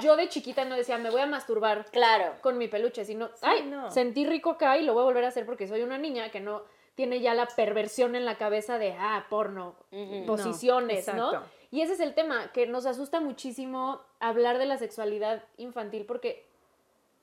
yo 0.01 0.17
de 0.17 0.27
chiquita 0.27 0.65
no 0.65 0.75
decía, 0.75 0.97
me 0.97 1.09
voy 1.09 1.21
a 1.21 1.25
masturbar 1.25 1.85
Claro. 1.85 2.33
con 2.41 2.57
mi 2.57 2.67
peluche, 2.67 3.05
sino, 3.05 3.29
ay, 3.41 3.63
no. 3.63 3.89
sentí 3.91 4.25
rico 4.25 4.51
acá 4.51 4.75
y 4.77 4.83
lo 4.83 4.93
voy 4.93 5.03
a 5.03 5.05
volver 5.05 5.23
a 5.23 5.29
hacer 5.29 5.45
porque 5.45 5.67
soy 5.69 5.83
una 5.83 5.97
niña 5.97 6.31
que 6.31 6.41
no 6.41 6.63
tiene 6.95 7.21
ya 7.21 7.33
la 7.33 7.47
perversión 7.47 8.15
en 8.17 8.25
la 8.25 8.35
cabeza 8.37 8.77
de, 8.77 8.93
ah, 8.99 9.25
porno, 9.29 9.75
Ujú. 9.91 10.25
posiciones, 10.25 11.07
¿no? 11.07 11.29
exacto. 11.31 11.49
Y 11.73 11.81
ese 11.81 11.93
es 11.93 11.99
el 12.01 12.13
tema, 12.13 12.51
que 12.51 12.67
nos 12.67 12.85
asusta 12.85 13.19
muchísimo 13.19 13.99
hablar 14.19 14.59
de 14.59 14.67
la 14.67 14.77
sexualidad 14.77 15.43
infantil 15.57 16.05
porque 16.05 16.45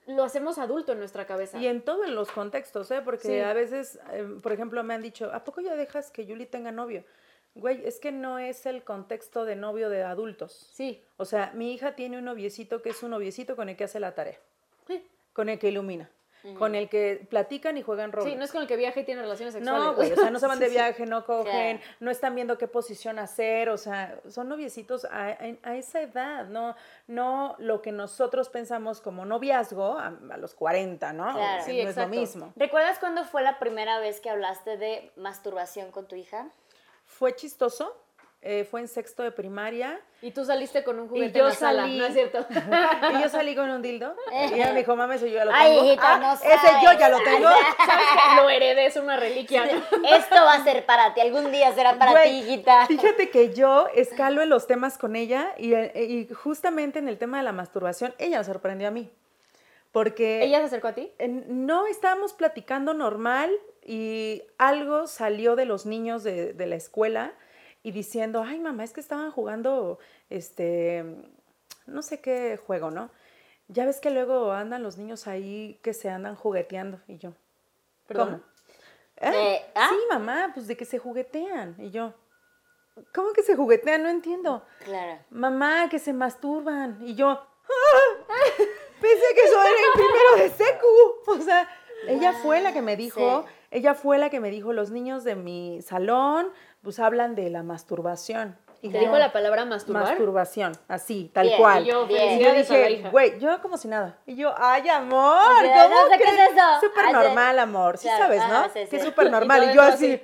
lo 0.09 0.25
hacemos 0.25 0.59
adulto 0.59 0.91
en 0.91 0.99
nuestra 0.99 1.25
cabeza. 1.25 1.57
Y 1.59 1.69
en 1.69 1.83
todos 1.83 2.09
los 2.09 2.33
contextos, 2.33 2.91
¿eh? 2.91 3.01
Porque 3.05 3.29
Sí. 3.29 3.39
a 3.39 3.53
veces, 3.53 4.01
eh, 4.11 4.27
por 4.43 4.51
ejemplo, 4.51 4.83
me 4.83 4.93
han 4.95 5.03
dicho, 5.03 5.31
¿a 5.33 5.45
poco 5.45 5.61
ya 5.61 5.77
dejas 5.77 6.11
que 6.11 6.27
Yuli 6.27 6.47
tenga 6.47 6.73
novio? 6.73 7.05
Güey, 7.55 7.87
es 7.87 8.01
que 8.01 8.11
no 8.11 8.41
es 8.41 8.67
el 8.67 8.83
contexto 8.83 9.45
de 9.45 9.55
novio 9.55 9.89
de 9.89 10.03
adultos. 10.03 10.69
Sí. 10.73 11.01
O 11.17 11.25
sea, 11.27 11.53
mi 11.55 11.73
hija 11.73 11.95
tiene 11.95 12.19
un 12.19 12.25
noviecito 12.25 12.83
que 12.83 12.89
es 12.89 13.01
un 13.05 13.11
noviecito 13.11 13.55
con 13.55 13.69
el 13.69 13.77
que 13.77 13.85
hace 13.85 14.01
la 14.01 14.17
tarea, 14.17 14.39
Sí. 14.89 15.07
con 15.33 15.49
el 15.49 15.61
que 15.61 15.69
ilumina, 15.69 16.11
con 16.59 16.75
el 16.75 16.89
que 16.89 17.27
platican 17.29 17.77
y 17.77 17.83
juegan 17.83 18.13
Roblox. 18.13 18.31
Sí, 18.33 18.37
no 18.37 18.45
es 18.45 18.53
con 18.53 18.63
el 18.63 18.69
que 18.69 18.77
viaja 18.77 19.01
y 19.01 19.05
tiene 19.05 19.21
relaciones 19.23 19.55
sexuales. 19.55 19.83
No, 19.85 19.95
güey, 19.95 20.13
o 20.13 20.17
sea, 20.17 20.31
no 20.31 20.39
se 20.39 20.47
van 20.47 20.59
de 20.59 20.69
viaje, 20.71 21.05
no 21.07 21.25
cogen, 21.25 21.81
no 22.01 22.11
están 22.11 22.35
viendo 22.35 22.57
qué 22.59 22.67
posición 22.69 23.19
hacer, 23.19 23.69
o 23.69 23.77
sea, 23.77 24.19
son 24.29 24.49
noviecitos 24.49 25.05
a, 25.05 25.27
a- 25.29 25.37
a 25.63 25.77
esa 25.77 26.01
edad, 26.01 26.47
no, 26.47 26.75
no 27.07 27.57
lo 27.59 27.83
que 27.83 27.93
nosotros 27.93 28.49
pensamos 28.49 29.01
como 29.01 29.25
noviazgo 29.25 29.99
a, 29.99 30.17
a 30.31 30.37
los 30.37 30.55
40, 30.55 31.13
¿no? 31.13 31.25
Claro. 31.33 31.39
O 31.39 31.41
sea, 31.41 31.63
Sí, 31.65 31.83
no 31.83 31.91
es 31.91 31.97
lo 31.97 32.03
exacto. 32.03 32.21
mismo. 32.21 32.53
¿Recuerdas 32.57 32.99
cuándo 32.99 33.25
fue 33.25 33.43
la 33.43 33.59
primera 33.59 33.99
vez 33.99 34.21
que 34.21 34.31
hablaste 34.31 34.77
de 34.77 35.11
masturbación 35.17 35.91
con 35.91 36.07
tu 36.07 36.17
hija? 36.17 36.49
Fue 37.05 37.35
chistoso 37.35 37.97
eh, 38.43 38.65
fue 38.65 38.81
en 38.81 38.89
sexto 38.89 39.23
de 39.23 39.33
primaria. 39.33 40.01
Y 40.23 40.31
tú 40.31 40.45
saliste 40.47 40.83
con 40.83 40.99
un 40.99 41.09
juguete 41.09 41.39
yo 41.39 41.45
en 41.45 41.51
la 41.51 41.55
sala, 41.55 41.83
salí- 41.85 41.99
¿no 41.99 42.07
es 42.07 42.15
cierto? 42.15 42.47
Y 43.19 43.23
yo 43.23 43.29
salí 43.29 43.55
con 43.55 43.69
un 43.71 43.83
dildo. 43.83 44.15
Y 44.33 44.55
ella 44.55 44.73
me 44.73 44.79
dijo, 44.81 44.97
mami, 44.97 45.17
eso 45.17 45.27
yo 45.27 45.35
ya 45.35 45.45
lo 45.45 45.51
Ay, 45.55 45.73
tengo. 45.75 45.85
hijita, 45.87 46.15
Ah, 46.15 46.19
no 46.19 46.33
ese 46.33 46.45
yo 46.49 46.57
sabes. 46.89 46.99
ya 46.99 47.09
lo 47.11 47.19
tengo. 47.23 47.49
¿Sabes 47.87 48.07
que 48.37 48.43
Lo 48.43 48.49
heredé, 48.51 48.87
es 48.87 48.97
una 48.97 49.17
reliquia. 49.19 49.65
Esto 49.65 50.35
va 50.37 50.55
a 50.55 50.65
ser 50.65 50.87
para 50.87 51.13
ti, 51.15 51.21
algún 51.21 51.53
día 51.53 51.73
será 51.75 51.99
para 51.99 52.23
ti, 52.23 52.29
hijita. 52.31 52.87
Fíjate 52.87 53.29
que 53.31 53.53
yo 53.53 53.89
escalo 53.95 54.41
en 54.43 54.49
los 54.49 54.67
temas 54.67 54.97
con 54.99 55.17
ella 55.17 55.53
y, 55.59 55.75
eh, 55.75 55.93
y 56.09 56.29
justamente 56.33 56.99
en 56.99 57.09
el 57.09 57.19
tema 57.19 57.39
de 57.39 57.43
la 57.45 57.53
masturbación, 57.53 58.15
ella 58.19 58.39
me 58.39 58.45
sorprendió 58.45 58.89
a 58.89 58.91
mí. 58.91 59.11
Porque 59.93 60.45
¿Ella 60.45 60.61
se 60.61 60.67
acercó 60.67 60.89
a 60.89 60.93
ti? 60.95 61.11
no 61.49 61.87
estábamos 61.87 62.33
platicando 62.33 62.95
normal 62.95 63.51
y 63.85 64.45
algo 64.57 65.09
salió 65.09 65.57
de 65.57 65.65
los 65.65 65.85
niños 65.85 66.23
de, 66.23 66.53
de 66.53 66.67
la 66.67 66.77
escuela 66.77 67.33
y 67.83 67.93
diciendo, 67.93 68.43
ay 68.47 68.59
mamá, 68.61 68.85
es 68.85 68.93
que 68.93 69.01
estaban 69.01 69.31
jugando, 69.31 69.99
este, 70.29 71.05
no 71.87 72.03
sé 72.03 72.21
qué 72.21 72.59
juego, 72.67 72.91
¿no? 72.91 73.11
Ya 73.69 73.85
ves 73.87 74.01
que 74.01 74.11
luego 74.11 74.53
andan 74.53 74.83
los 74.83 74.99
niños 74.99 75.27
ahí 75.27 75.79
que 75.83 75.95
se 75.95 76.11
andan 76.11 76.35
jugueteando 76.35 77.01
y 77.07 77.19
yo. 77.19 77.33
¿Perdón? 78.07 78.43
¿Cómo? 79.19 79.33
¿Eh? 79.33 79.55
Eh, 79.57 79.65
¿ah? 79.75 79.89
Sí, 79.91 79.97
mamá, 80.11 80.51
pues 80.55 80.67
de 80.67 80.77
que 80.77 80.85
se 80.85 80.99
juguetean. 80.99 81.77
Y 81.79 81.91
yo, 81.91 82.13
¿cómo 83.15 83.33
que 83.33 83.43
se 83.43 83.55
juguetean? 83.55 84.03
No 84.03 84.09
entiendo. 84.09 84.65
Claro. 84.85 85.21
Mamá, 85.31 85.89
que 85.89 85.99
se 86.01 86.13
masturban. 86.13 86.99
Y 87.07 87.15
yo, 87.15 87.29
"Ah, 87.29 88.23
pensé 89.01 89.25
que 89.35 89.43
eso 89.45 89.61
era 89.61 89.71
en 89.71 89.93
primero 89.95 90.37
de 90.37 90.51
secu. 90.51 90.87
O 91.27 91.39
sea, 91.45 91.69
ella 92.09 92.33
fue 92.33 92.61
la 92.61 92.73
que 92.73 92.83
me 92.83 92.97
dijo, 92.97 93.45
Sí. 93.47 93.55
ella 93.71 93.95
fue 93.95 94.19
la 94.19 94.31
que 94.31 94.41
me 94.41 94.51
dijo, 94.51 94.73
los 94.73 94.91
niños 94.91 95.23
de 95.23 95.37
mi 95.37 95.81
salón, 95.83 96.51
pues 96.83 96.99
hablan 96.99 97.35
de 97.35 97.51
la 97.51 97.63
masturbación. 97.63 98.57
Y 98.83 98.89
¿Te 98.89 98.99
dijo 98.99 99.19
la 99.19 99.31
palabra 99.31 99.67
masturbar? 99.67 100.05
Masturbación, 100.05 100.73
así, 100.89 101.31
tal 101.35 101.49
Bien, 101.49 101.59
cual. 101.61 101.83
y 101.83 101.87
yo, 101.91 102.07
Bien. 102.07 102.41
Y 102.41 102.43
yo 102.43 102.53
dije, 102.55 103.09
güey, 103.11 103.39
yo 103.39 103.61
como 103.61 103.77
si 103.77 103.89
nada. 103.89 104.17
Y 104.25 104.37
yo, 104.37 104.55
ay, 104.57 104.89
amor, 104.89 105.63
de, 105.63 105.69
¿cómo 105.69 105.89
no 105.91 106.09
sé 106.09 106.17
qué 106.17 106.23
crees? 106.25 106.41
es 106.41 106.51
eso. 106.57 106.81
Súper 106.81 107.05
Ay, 107.05 107.13
de- 107.13 107.23
normal, 107.25 107.59
amor. 107.59 107.99
Sí 107.99 108.09
Claro, 108.09 108.25
sabes, 108.25 108.49
¿no? 108.49 108.65
sí, 108.73 108.89
Que 108.89 108.97
es 108.97 109.05
súper 109.05 109.31
normal. 109.31 109.65
Y 109.71 109.75
yo 109.75 109.83
así. 109.83 110.23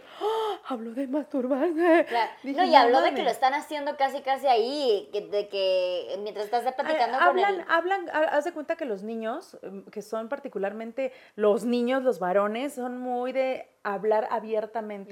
"Ah, 0.68 0.74
hablo 0.74 0.92
de. 0.92 2.04
Claro. 2.08 2.30
Dije, 2.42 2.56
no, 2.58 2.64
y 2.64 2.74
habló 2.74 2.98
de 3.00 3.06
que 3.10 3.10
mames". 3.12 3.24
lo 3.24 3.30
están 3.30 3.54
haciendo 3.54 3.96
casi 3.96 4.20
casi 4.22 4.46
ahí, 4.46 5.08
que, 5.12 5.20
de 5.28 5.48
que 5.48 6.16
mientras 6.22 6.46
estás 6.46 6.62
platicando 6.74 7.18
Ay, 7.18 7.28
con 7.28 7.28
hablan, 7.28 7.54
él. 7.60 7.64
hablan, 7.68 8.08
ha- 8.10 8.36
haz 8.36 8.44
de 8.44 8.52
cuenta 8.52 8.76
que 8.76 8.84
los 8.84 9.02
niños, 9.02 9.58
em, 9.62 9.84
que 9.86 10.02
son 10.02 10.28
particularmente 10.28 11.12
los 11.36 11.64
niños, 11.64 12.02
los 12.02 12.18
varones, 12.18 12.74
son 12.74 12.98
muy 12.98 13.32
de 13.32 13.68
hablar 13.84 14.26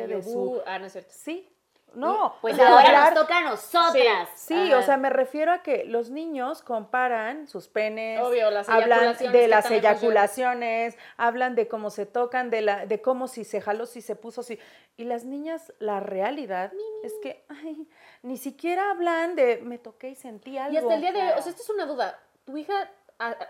yo, 0.08 0.16
de 0.16 0.22
su... 0.22 0.62
Ah, 0.66 0.78
no 0.78 0.86
es 0.86 0.92
cierto. 0.92 1.10
Sí, 1.12 1.48
no. 1.94 2.34
Pues 2.40 2.58
ahora 2.58 2.86
hablar- 2.86 3.14
nos 3.14 3.22
toca 3.22 3.38
a 3.38 3.40
nosotras. 3.42 4.28
Sí, 4.34 4.72
o 4.72 4.82
sea, 4.82 4.96
me 4.96 5.10
refiero 5.10 5.52
a 5.52 5.62
que 5.62 5.84
los 5.84 6.10
niños 6.10 6.62
comparan 6.62 7.46
sus 7.48 7.68
penes, 7.68 8.20
Obvio, 8.20 8.50
las 8.50 8.68
hablan 8.68 9.16
de 9.32 9.48
las 9.48 9.70
eyaculaciones, 9.70 10.96
hablan 11.16 11.54
de 11.54 11.68
cómo 11.68 11.90
se 11.90 12.06
tocan, 12.06 12.50
de 12.50 12.62
la, 12.62 12.86
de 12.86 13.00
cómo 13.00 13.28
si 13.28 13.44
se 13.44 13.60
jaló, 13.60 13.86
si 13.86 14.00
se 14.00 14.16
puso, 14.16 14.42
si. 14.42 14.58
Y 14.96 15.04
las 15.04 15.24
niñas, 15.24 15.72
la 15.78 16.00
realidad 16.00 16.72
es 17.02 17.14
que 17.22 17.44
ay, 17.48 17.88
ni 18.22 18.36
siquiera 18.36 18.90
hablan 18.90 19.34
de 19.36 19.58
me 19.62 19.78
toqué 19.78 20.10
y 20.10 20.14
sentí 20.14 20.58
algo. 20.58 20.72
Y 20.74 20.76
hasta 20.78 20.94
el 20.94 21.00
día 21.00 21.12
de 21.12 21.22
hoy, 21.22 21.28
o 21.38 21.42
sea, 21.42 21.50
esto 21.50 21.62
es 21.62 21.70
una 21.70 21.86
duda. 21.86 22.18
¿Tu 22.44 22.56
hija, 22.56 22.90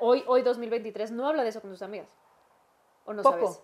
hoy, 0.01 0.25
hoy 0.27 0.43
2023, 0.43 1.11
no 1.11 1.27
habla 1.29 1.43
de 1.43 1.49
eso 1.51 1.61
con 1.61 1.71
tus 1.71 1.83
amigas? 1.83 2.09
¿O 3.05 3.13
no 3.13 3.23
poco, 3.23 3.39
sabes? 3.47 3.61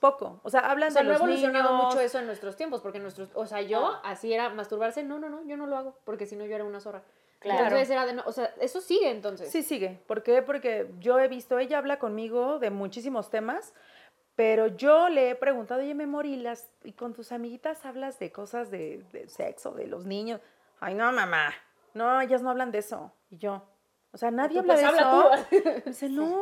Poco. 0.00 0.40
O 0.44 0.50
sea, 0.50 0.60
hablan 0.60 0.88
O 0.90 0.92
sea, 0.92 1.02
de 1.02 1.08
no 1.08 1.14
ha 1.14 1.18
los 1.18 1.22
evolucionado 1.22 1.70
niños. 1.72 1.84
mucho 1.86 2.00
eso 2.00 2.18
en 2.18 2.26
nuestros 2.26 2.56
tiempos, 2.56 2.80
porque 2.80 2.98
nuestros, 3.00 3.28
o 3.34 3.46
sea, 3.46 3.60
yo 3.62 3.86
Ah. 3.86 4.00
así 4.04 4.32
era 4.32 4.48
masturbarse, 4.50 5.02
no, 5.02 5.18
no, 5.18 5.28
no, 5.28 5.42
yo 5.44 5.56
no 5.56 5.66
lo 5.66 5.76
hago, 5.76 5.98
porque 6.04 6.26
si 6.26 6.36
no 6.36 6.44
yo 6.46 6.54
era 6.54 6.64
una 6.64 6.80
zorra. 6.80 7.02
Claro. 7.40 7.64
Entonces 7.64 7.90
era 7.90 8.04
de 8.06 8.14
no, 8.14 8.22
o 8.26 8.32
sea, 8.32 8.52
eso 8.60 8.80
sigue 8.80 9.10
entonces. 9.10 9.50
Sí, 9.52 9.62
sigue. 9.62 10.00
¿Por 10.06 10.22
qué? 10.22 10.42
Porque 10.42 10.90
yo 10.98 11.18
he 11.20 11.28
visto, 11.28 11.58
ella 11.58 11.78
habla 11.78 11.98
conmigo 11.98 12.58
de 12.58 12.70
muchísimos 12.70 13.30
temas, 13.30 13.74
pero 14.34 14.66
yo 14.68 15.08
le 15.08 15.30
he 15.30 15.34
preguntado, 15.34 15.80
oye, 15.80 15.94
mi 15.94 16.04
amor, 16.04 16.26
¿y, 16.26 16.36
las, 16.36 16.68
y 16.84 16.92
con 16.92 17.12
tus 17.14 17.32
amiguitas 17.32 17.84
hablas 17.84 18.18
de 18.18 18.30
cosas 18.32 18.70
de, 18.70 19.04
de 19.12 19.28
sexo, 19.28 19.72
de 19.72 19.86
los 19.86 20.04
niños? 20.04 20.40
Ay, 20.80 20.94
no, 20.94 21.10
mamá. 21.12 21.52
No, 21.94 22.20
ellas 22.20 22.42
no 22.42 22.50
hablan 22.50 22.70
de 22.70 22.78
eso. 22.78 23.12
Y 23.30 23.38
yo, 23.38 23.64
o 24.12 24.16
sea, 24.18 24.30
nadie 24.30 24.60
habla 24.60 24.74
pues, 24.74 24.80
de 24.80 24.86
habla 24.86 25.00
eso. 25.02 25.62
tú. 25.82 25.82
Dice, 25.90 26.08
no, 26.10 26.40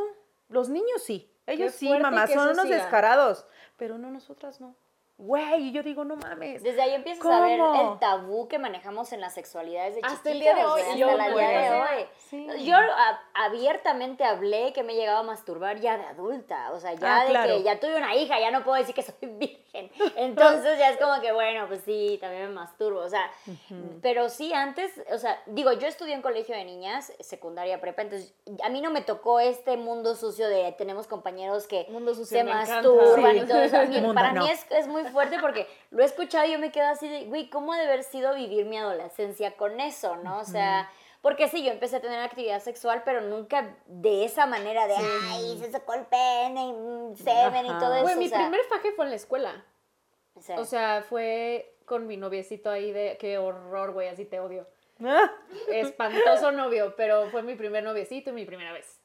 los 0.48 0.68
niños 0.68 1.02
sí. 1.02 1.30
Ellos 1.46 1.72
sí, 1.74 1.88
mamá, 1.98 2.26
son 2.26 2.48
unos 2.48 2.64
siga. 2.64 2.76
descarados. 2.76 3.46
Pero 3.76 3.98
no, 3.98 4.10
nosotras 4.10 4.60
no. 4.60 4.74
Güey, 5.18 5.68
y 5.68 5.72
yo 5.72 5.82
digo, 5.82 6.04
no 6.04 6.16
mames. 6.16 6.62
Desde 6.62 6.82
ahí 6.82 6.92
empiezas 6.92 7.24
a 7.24 7.40
ver 7.40 7.58
el 7.58 7.98
tabú 7.98 8.48
que 8.48 8.58
manejamos 8.58 9.14
en 9.14 9.22
las 9.22 9.32
sexualidades 9.32 9.94
de 9.94 10.02
Hasta 10.04 10.30
el 10.30 10.40
día 10.40 10.54
de 10.54 10.64
hoy, 10.66 10.82
yo, 10.98 11.08
hasta 11.08 11.26
el 11.28 11.34
día 11.34 11.48
de 11.72 11.80
hoy. 11.80 12.06
Sí. 12.18 12.46
Yo 12.66 12.76
a- 12.76 13.20
abiertamente 13.32 14.24
hablé 14.24 14.74
que 14.74 14.82
me 14.82 14.92
he 14.92 14.96
llegado 14.96 15.18
a 15.18 15.22
masturbar 15.22 15.80
ya 15.80 15.96
de 15.96 16.04
adulta, 16.04 16.70
o 16.72 16.80
sea, 16.80 16.92
ya 16.92 17.20
Ah, 17.20 17.24
de 17.24 17.30
claro. 17.30 17.54
que 17.56 17.62
ya 17.62 17.80
tuve 17.80 17.96
una 17.96 18.14
hija, 18.14 18.38
ya 18.38 18.50
no 18.50 18.62
puedo 18.62 18.76
decir 18.76 18.94
que 18.94 19.00
soy 19.02 19.14
virgen. 19.22 19.64
Entonces 20.16 20.78
ya 20.78 20.90
es 20.90 20.98
como 20.98 21.20
que, 21.20 21.32
bueno, 21.32 21.66
pues 21.68 21.82
sí, 21.84 22.18
también 22.20 22.48
me 22.48 22.54
masturbo, 22.54 23.00
o 23.00 23.08
sea, 23.08 23.30
pero 24.02 24.28
sí 24.28 24.52
antes, 24.52 24.92
o 25.12 25.18
sea, 25.18 25.40
digo, 25.46 25.72
yo 25.72 25.86
estudié 25.88 26.14
en 26.14 26.22
colegio 26.22 26.54
de 26.56 26.64
niñas, 26.64 27.12
secundaria, 27.20 27.80
prepa, 27.80 28.02
entonces 28.02 28.32
a 28.62 28.68
mí 28.68 28.80
no 28.80 28.90
me 28.90 29.00
tocó 29.02 29.40
este 29.40 29.76
mundo 29.76 30.14
sucio 30.14 30.48
de 30.48 30.72
tenemos 30.72 31.06
compañeros 31.06 31.66
que 31.66 31.86
Mundo 31.90 32.14
sucio, 32.14 32.38
se 32.38 32.44
masturban 32.44 33.32
Sí. 33.36 33.42
y 33.42 33.46
todo 33.46 33.62
eso. 33.62 33.76
Mí- 33.86 34.00
para 34.14 34.32
no. 34.32 34.42
mí 34.42 34.50
es, 34.50 34.66
es 34.70 34.86
muy 34.88 35.04
fuerte 35.04 35.38
porque 35.40 35.66
lo 35.90 36.02
he 36.02 36.06
escuchado 36.06 36.46
y 36.46 36.52
yo 36.52 36.58
me 36.58 36.70
quedo 36.72 36.86
así 36.88 37.08
de, 37.08 37.24
güey, 37.26 37.48
¿cómo 37.50 37.72
ha 37.72 37.78
de 37.78 37.84
haber 37.84 38.02
sido 38.04 38.34
vivir 38.34 38.64
mi 38.66 38.76
adolescencia 38.78 39.52
con 39.56 39.80
eso, 39.80 40.16
no? 40.16 40.38
O 40.38 40.44
sea, 40.44 40.90
porque 41.22 41.48
sí, 41.48 41.64
yo 41.64 41.72
empecé 41.72 41.96
a 41.96 42.00
tener 42.00 42.20
actividad 42.20 42.60
sexual, 42.60 43.02
pero 43.04 43.20
nunca 43.20 43.76
de 43.86 44.24
esa 44.24 44.46
manera 44.46 44.86
de, 44.86 44.94
ay, 45.30 45.58
se 45.58 45.70
sacó 45.70 45.94
el 45.94 46.06
pene 46.06 46.66
y 46.68 46.72
mm, 46.72 47.16
semen 47.16 47.66
y 47.66 47.78
todo 47.78 47.94
eso. 47.94 48.02
Güey, 48.04 48.16
mi 48.16 48.26
o 48.26 48.28
sea, 48.28 48.38
primer 48.38 48.60
faje 48.66 48.92
fue 48.92 49.04
en 49.06 49.10
la 49.10 49.16
escuela. 49.16 49.64
o 50.34 50.40
sea, 50.40 50.60
O 50.60 50.64
sea, 50.64 51.04
fue 51.08 51.74
con 51.84 52.06
mi 52.06 52.16
noviecito 52.16 52.70
ahí 52.70 52.92
de, 52.92 53.16
qué 53.18 53.38
horror, 53.38 53.92
güey, 53.92 54.08
así 54.08 54.24
te 54.24 54.40
odio. 54.40 54.66
Ah, 55.04 55.30
Espantoso 55.68 56.52
novio, 56.52 56.94
pero 56.96 57.28
fue 57.30 57.42
mi 57.42 57.54
primer 57.54 57.84
noviecito 57.84 58.30
y 58.30 58.32
mi 58.32 58.44
primera 58.44 58.72
vez. 58.72 59.00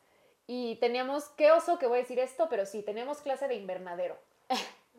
Y 0.47 0.75
teníamos, 0.77 1.29
qué 1.37 1.51
oso 1.51 1.77
que 1.79 1.87
voy 1.87 1.99
a 1.99 2.01
decir 2.01 2.19
esto, 2.19 2.47
pero 2.49 2.65
sí, 2.65 2.81
teníamos 2.81 3.21
clase 3.21 3.47
de 3.47 3.55
invernadero. 3.55 4.17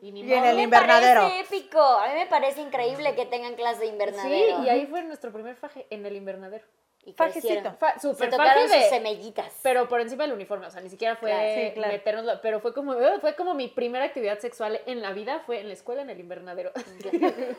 Y, 0.00 0.10
ni 0.12 0.22
Y 0.22 0.32
en 0.34 0.44
el 0.44 0.56
me 0.56 0.62
invernadero. 0.62 1.22
parece 1.22 1.40
épico. 1.40 1.80
A 1.80 2.08
mí 2.08 2.14
me 2.14 2.26
parece 2.26 2.60
increíble 2.60 3.14
que 3.14 3.24
tengan 3.26 3.54
clase 3.54 3.80
de 3.80 3.86
Sí, 3.86 3.92
invernadero. 3.92 4.64
y 4.64 4.68
ahí 4.68 4.86
fue 4.86 5.02
nuestro 5.02 5.32
primer 5.32 5.54
faje 5.56 5.86
en 5.90 6.04
el 6.06 6.16
invernadero. 6.16 6.64
Y 7.04 7.14
Fajecito. 7.14 7.72
Fa- 7.80 7.94
Se 7.94 8.00
super 8.00 8.30
tocaron 8.30 8.68
de- 8.68 8.78
sus 8.80 8.88
semellitas. 8.90 9.52
Pero 9.64 9.88
por 9.88 10.00
encima 10.00 10.22
del 10.22 10.34
uniforme, 10.34 10.66
o 10.68 10.70
sea, 10.70 10.80
ni 10.80 10.88
siquiera 10.88 11.16
fue 11.16 11.30
Claro, 11.30 11.48
sí, 11.54 11.70
claro. 11.74 11.92
meternos, 11.92 12.38
pero 12.42 12.60
fue 12.60 12.72
como, 12.72 12.94
eh, 12.94 13.18
fue 13.20 13.34
como 13.34 13.54
mi 13.54 13.66
primera 13.66 14.04
actividad 14.04 14.38
sexual 14.38 14.80
en 14.86 15.02
la 15.02 15.12
vida, 15.12 15.40
fue 15.44 15.58
en 15.60 15.66
la 15.66 15.74
escuela, 15.74 16.02
en 16.02 16.10
el 16.10 16.20
invernadero. 16.20 16.70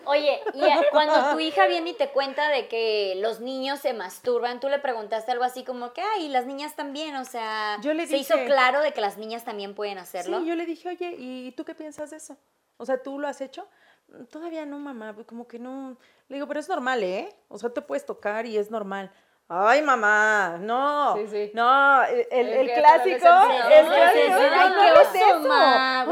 Oye, 0.05 0.39
y 0.53 0.61
a- 0.63 0.81
cuando 0.91 1.33
tu 1.33 1.39
hija 1.41 1.67
viene 1.67 1.89
y 1.89 1.93
te 1.93 2.09
cuenta 2.09 2.47
de 2.49 2.67
que 2.67 3.15
los 3.17 3.39
niños 3.41 3.79
se 3.79 3.93
masturban, 3.93 4.59
tú 4.59 4.69
le 4.69 4.79
preguntaste 4.79 5.31
algo 5.31 5.43
así 5.43 5.63
como 5.63 5.93
que, 5.93 6.01
ay, 6.01 6.29
las 6.29 6.45
niñas 6.45 6.75
también, 6.75 7.15
o 7.15 7.25
sea, 7.25 7.77
Yo 7.81 7.93
le 7.93 8.07
se 8.07 8.17
hizo 8.17 8.35
claro 8.45 8.81
de 8.81 8.93
que 8.93 9.01
las 9.01 9.17
niñas 9.17 9.43
también 9.43 9.75
pueden 9.75 9.97
hacerlo. 9.97 10.39
Sí, 10.39 10.45
yo 10.47 10.55
le 10.55 10.65
dije, 10.65 10.89
oye, 10.89 11.15
¿y 11.17 11.51
tú 11.51 11.65
qué 11.65 11.75
piensas 11.75 12.11
de 12.11 12.17
eso? 12.17 12.37
O 12.77 12.85
sea, 12.85 13.01
¿tú 13.01 13.19
lo 13.19 13.27
has 13.27 13.41
hecho? 13.41 13.67
"Mm, 14.07 14.23
Todavía 14.25 14.65
no, 14.65 14.79
mamá, 14.79 15.15
como 15.25 15.47
que 15.47 15.59
no. 15.59 15.97
Le 16.27 16.35
digo, 16.37 16.47
pero 16.47 16.59
es 16.59 16.69
normal, 16.69 17.03
¿eh? 17.03 17.29
O 17.49 17.57
sea, 17.57 17.69
te 17.71 17.81
puedes 17.81 18.05
tocar 18.05 18.45
y 18.45 18.57
es 18.57 18.71
normal. 18.71 19.11
Ay, 19.55 19.81
mamá, 19.83 20.57
no. 20.59 21.15
Sí, 21.17 21.27
sí. 21.27 21.51
No, 21.53 22.03
el, 22.05 22.27
el- 22.31 22.47
El 22.53 22.71
clásico 22.73 23.17
clásico. 23.19 23.27
Ay, 24.53 24.69
no 24.71 24.83
eso. 25.39 25.47
ma. 25.47 26.05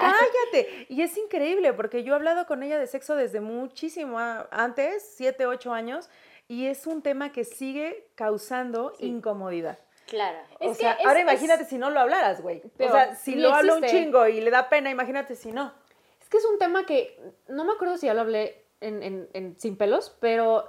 Cállate. 0.00 0.86
Y 0.88 1.02
es 1.02 1.16
increíble 1.16 1.72
porque 1.72 2.04
yo 2.04 2.12
he 2.12 2.16
hablado 2.16 2.46
con 2.46 2.62
ella 2.62 2.78
de 2.78 2.86
sexo 2.86 3.16
desde 3.16 3.40
muchísimo 3.40 4.18
antes, 4.50 5.14
siete, 5.16 5.46
ocho 5.46 5.72
años, 5.72 6.08
y 6.48 6.66
es 6.66 6.86
un 6.86 7.02
tema 7.02 7.32
que 7.32 7.44
sigue 7.44 8.08
causando 8.14 8.92
incomodidad. 8.98 9.78
Claro. 10.06 10.38
Es 10.58 10.70
o 10.70 10.74
sea, 10.74 10.96
que 10.96 11.04
ahora 11.04 11.20
es- 11.20 11.24
imagínate 11.24 11.64
si 11.64 11.78
no 11.78 11.90
lo 11.90 12.00
hablaras, 12.00 12.40
güey. 12.40 12.62
O 12.78 12.90
sea, 12.90 13.14
si 13.16 13.34
lo 13.36 13.48
hablo 13.54 13.74
un 13.76 13.80
chingo 13.90 14.26
y 14.28 14.40
le 14.40 14.50
da 14.50 14.68
pena, 14.68 14.90
imagínate 14.90 15.34
si 15.34 15.52
no. 15.52 15.72
Es 16.20 16.28
que 16.28 16.36
es 16.38 16.44
un 16.44 16.58
tema 16.58 16.84
que, 16.86 17.18
no 17.48 17.64
me 17.64 17.72
acuerdo 17.72 17.96
si 17.96 18.06
ya 18.06 18.14
lo 18.14 18.20
hablé 18.20 18.64
en, 18.80 19.02
en- 19.02 19.28
en 19.32 19.58
Sin 19.58 19.76
Pelos, 19.76 20.16
pero 20.20 20.66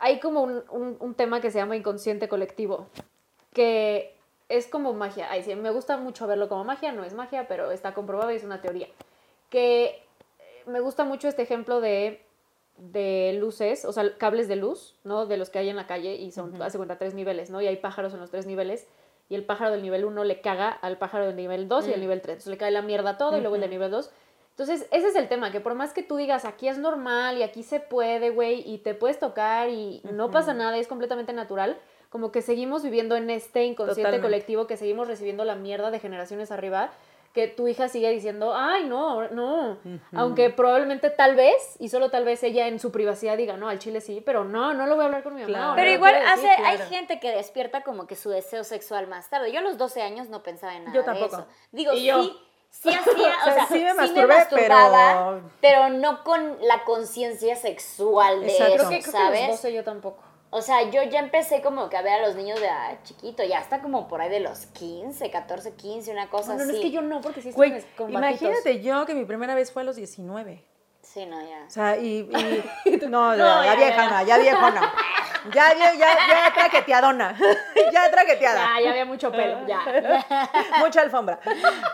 hay 0.00 0.18
como 0.20 0.42
un, 0.42 0.64
un- 0.70 0.96
un 0.98 1.14
tema 1.14 1.40
que 1.40 1.50
se 1.50 1.58
llama 1.58 1.76
inconsciente 1.76 2.28
colectivo, 2.28 2.86
que 3.52 4.16
es 4.48 4.66
como 4.66 4.92
magia. 4.92 5.28
Ay, 5.30 5.42
sí, 5.44 5.54
me 5.54 5.70
gusta 5.70 5.96
mucho 5.96 6.26
verlo 6.26 6.48
como 6.48 6.64
magia, 6.64 6.92
no 6.92 7.04
es 7.04 7.14
magia, 7.14 7.46
pero 7.48 7.70
está 7.70 7.94
comprobado 7.94 8.30
y 8.32 8.36
es 8.36 8.44
una 8.44 8.60
teoría. 8.60 8.88
Que 9.50 9.84
eh, 9.84 10.02
me 10.66 10.80
gusta 10.80 11.04
mucho 11.04 11.28
este 11.28 11.42
ejemplo 11.42 11.80
de, 11.80 12.22
de 12.78 13.36
luces, 13.38 13.84
o 13.84 13.92
sea, 13.92 14.16
cables 14.18 14.48
de 14.48 14.56
luz, 14.56 14.96
¿no? 15.04 15.26
De 15.26 15.36
los 15.36 15.50
que 15.50 15.58
hay 15.58 15.68
en 15.68 15.76
la 15.76 15.86
calle 15.86 16.14
y 16.16 16.30
son, 16.32 16.60
hace 16.62 16.78
cuenta, 16.78 16.98
tres 16.98 17.14
niveles, 17.14 17.50
¿no? 17.50 17.60
Y 17.60 17.66
hay 17.66 17.76
pájaros 17.76 18.12
en 18.14 18.20
los 18.20 18.30
tres 18.30 18.46
niveles. 18.46 18.86
Y 19.28 19.36
el 19.36 19.44
pájaro 19.44 19.70
del 19.70 19.82
nivel 19.82 20.04
1 20.04 20.24
le 20.24 20.40
caga 20.40 20.70
al 20.70 20.98
pájaro 20.98 21.26
del 21.26 21.36
nivel 21.36 21.68
2 21.68 21.86
y 21.86 21.92
al 21.94 22.00
nivel 22.00 22.20
3. 22.20 22.30
Entonces 22.32 22.50
le 22.50 22.56
cae 22.58 22.72
la 22.72 22.82
mierda 22.82 23.16
todo 23.16 23.36
y 23.38 23.40
luego 23.42 23.54
el 23.54 23.60
del 23.60 23.70
nivel 23.70 23.90
2. 23.92 24.10
Entonces, 24.60 24.86
ese 24.90 25.08
es 25.08 25.16
el 25.16 25.26
tema, 25.26 25.50
que 25.50 25.60
por 25.60 25.74
más 25.74 25.94
que 25.94 26.02
tú 26.02 26.16
digas, 26.16 26.44
aquí 26.44 26.68
es 26.68 26.76
normal 26.76 27.38
y 27.38 27.42
aquí 27.42 27.62
se 27.62 27.80
puede, 27.80 28.28
güey, 28.28 28.62
y 28.70 28.76
te 28.76 28.92
puedes 28.92 29.18
tocar 29.18 29.70
y 29.70 30.02
no 30.12 30.30
pasa 30.30 30.52
nada, 30.52 30.76
es 30.76 30.86
completamente 30.86 31.32
natural, 31.32 31.78
como 32.10 32.30
que 32.30 32.42
seguimos 32.42 32.82
viviendo 32.82 33.16
en 33.16 33.30
este 33.30 33.64
inconsciente 33.64 34.02
Totalmente. 34.02 34.26
colectivo, 34.26 34.66
que 34.66 34.76
seguimos 34.76 35.08
recibiendo 35.08 35.44
la 35.44 35.54
mierda 35.54 35.90
de 35.90 35.98
generaciones 35.98 36.50
arriba, 36.50 36.90
que 37.32 37.48
tu 37.48 37.68
hija 37.68 37.88
sigue 37.88 38.10
diciendo, 38.10 38.52
ay, 38.54 38.84
no, 38.84 39.28
no. 39.30 39.78
Aunque 40.12 40.50
probablemente 40.50 41.08
tal 41.08 41.36
vez, 41.36 41.76
y 41.78 41.88
solo 41.88 42.10
tal 42.10 42.26
vez 42.26 42.42
ella 42.42 42.68
en 42.68 42.80
su 42.80 42.92
privacidad 42.92 43.38
diga, 43.38 43.56
no, 43.56 43.66
al 43.70 43.78
chile 43.78 44.02
sí, 44.02 44.20
pero 44.26 44.44
no, 44.44 44.74
no 44.74 44.84
lo 44.84 44.94
voy 44.96 45.04
a 45.04 45.06
hablar 45.06 45.22
con 45.22 45.36
mi 45.36 45.40
mamá. 45.40 45.54
Claro. 45.54 45.72
Pero 45.74 45.88
no 45.88 45.94
igual 45.94 46.14
decir. 46.36 46.50
hay 46.66 46.76
claro. 46.76 46.90
gente 46.90 47.18
que 47.18 47.30
despierta 47.30 47.82
como 47.82 48.06
que 48.06 48.14
su 48.14 48.28
deseo 48.28 48.62
sexual 48.64 49.06
más 49.06 49.30
tarde. 49.30 49.52
Yo 49.52 49.60
a 49.60 49.62
los 49.62 49.78
12 49.78 50.02
años 50.02 50.28
no 50.28 50.42
pensaba 50.42 50.76
en 50.76 50.84
nada 50.84 50.94
Yo 50.94 51.00
de 51.00 51.06
tampoco. 51.06 51.36
eso. 51.36 51.46
Digo, 51.72 51.94
Y 51.94 52.04
yo. 52.04 52.49
Sí, 52.70 52.88
sí 52.90 52.96
hacía, 52.96 53.34
o 53.46 53.50
O 53.50 53.54
sea, 53.54 53.66
sí 53.66 53.74
me 53.84 53.90
sí 53.90 53.96
masturbé, 53.96 54.26
masturbaba, 54.26 55.40
pero- 55.40 55.50
pero 55.60 55.88
no 55.90 56.24
con 56.24 56.56
la 56.62 56.84
conciencia 56.84 57.56
sexual 57.56 58.40
de 58.40 58.46
Exacto. 58.52 58.74
eso, 58.74 58.86
Creo 58.88 58.90
que, 58.90 59.00
creo 59.02 59.12
que 59.12 59.18
los 59.18 59.26
¿sabes? 59.38 59.48
12 59.48 59.72
yo 59.74 59.84
tampoco. 59.84 60.22
O 60.52 60.62
sea, 60.62 60.82
yo 60.90 61.02
ya 61.04 61.20
empecé 61.20 61.62
como 61.62 61.88
que 61.88 61.96
a 61.96 62.02
ver 62.02 62.14
a 62.14 62.26
los 62.26 62.34
niños 62.34 62.58
de 62.60 62.68
ah, 62.68 62.98
chiquito, 63.04 63.44
ya 63.44 63.60
está 63.60 63.80
como 63.80 64.08
por 64.08 64.20
ahí 64.20 64.28
de 64.30 64.40
los 64.40 64.66
15, 64.66 65.30
14, 65.30 65.74
15, 65.74 66.10
una 66.10 66.28
cosa 66.28 66.54
Bueno, 66.54 66.64
no, 66.64 66.70
así. 66.70 66.78
es 66.78 66.82
que 66.86 66.90
yo 66.90 67.02
no, 67.02 67.20
porque 67.20 67.40
sí 67.40 67.52
Güey, 67.52 67.84
imagínate 68.08 68.80
yo 68.82 69.06
que 69.06 69.14
mi 69.14 69.24
primera 69.24 69.54
vez 69.54 69.70
fue 69.70 69.82
a 69.82 69.84
los 69.84 69.94
19. 69.94 70.64
Sí, 71.12 71.26
no, 71.26 71.40
ya. 71.40 71.64
O 71.66 71.70
sea, 71.70 71.96
y... 71.96 72.20
y- 72.84 72.96
no, 73.08 73.34
No, 73.34 73.64
ya, 73.64 73.74
ya, 73.74 73.74
viejona, 73.74 74.22
ya 74.22 74.38
viejona. 74.38 74.94
Ya, 75.52 75.74
ya, 75.74 75.92
ya, 75.94 76.08
ya 76.28 76.52
traqueteadona. 76.54 77.34
ya 77.92 78.10
traqueteada. 78.10 78.60
Ya, 78.76 78.80
ya 78.84 78.90
había 78.90 79.04
mucho 79.04 79.32
pelo, 79.32 79.66
ya. 79.66 79.80
Mucha 80.78 81.00
alfombra. 81.00 81.40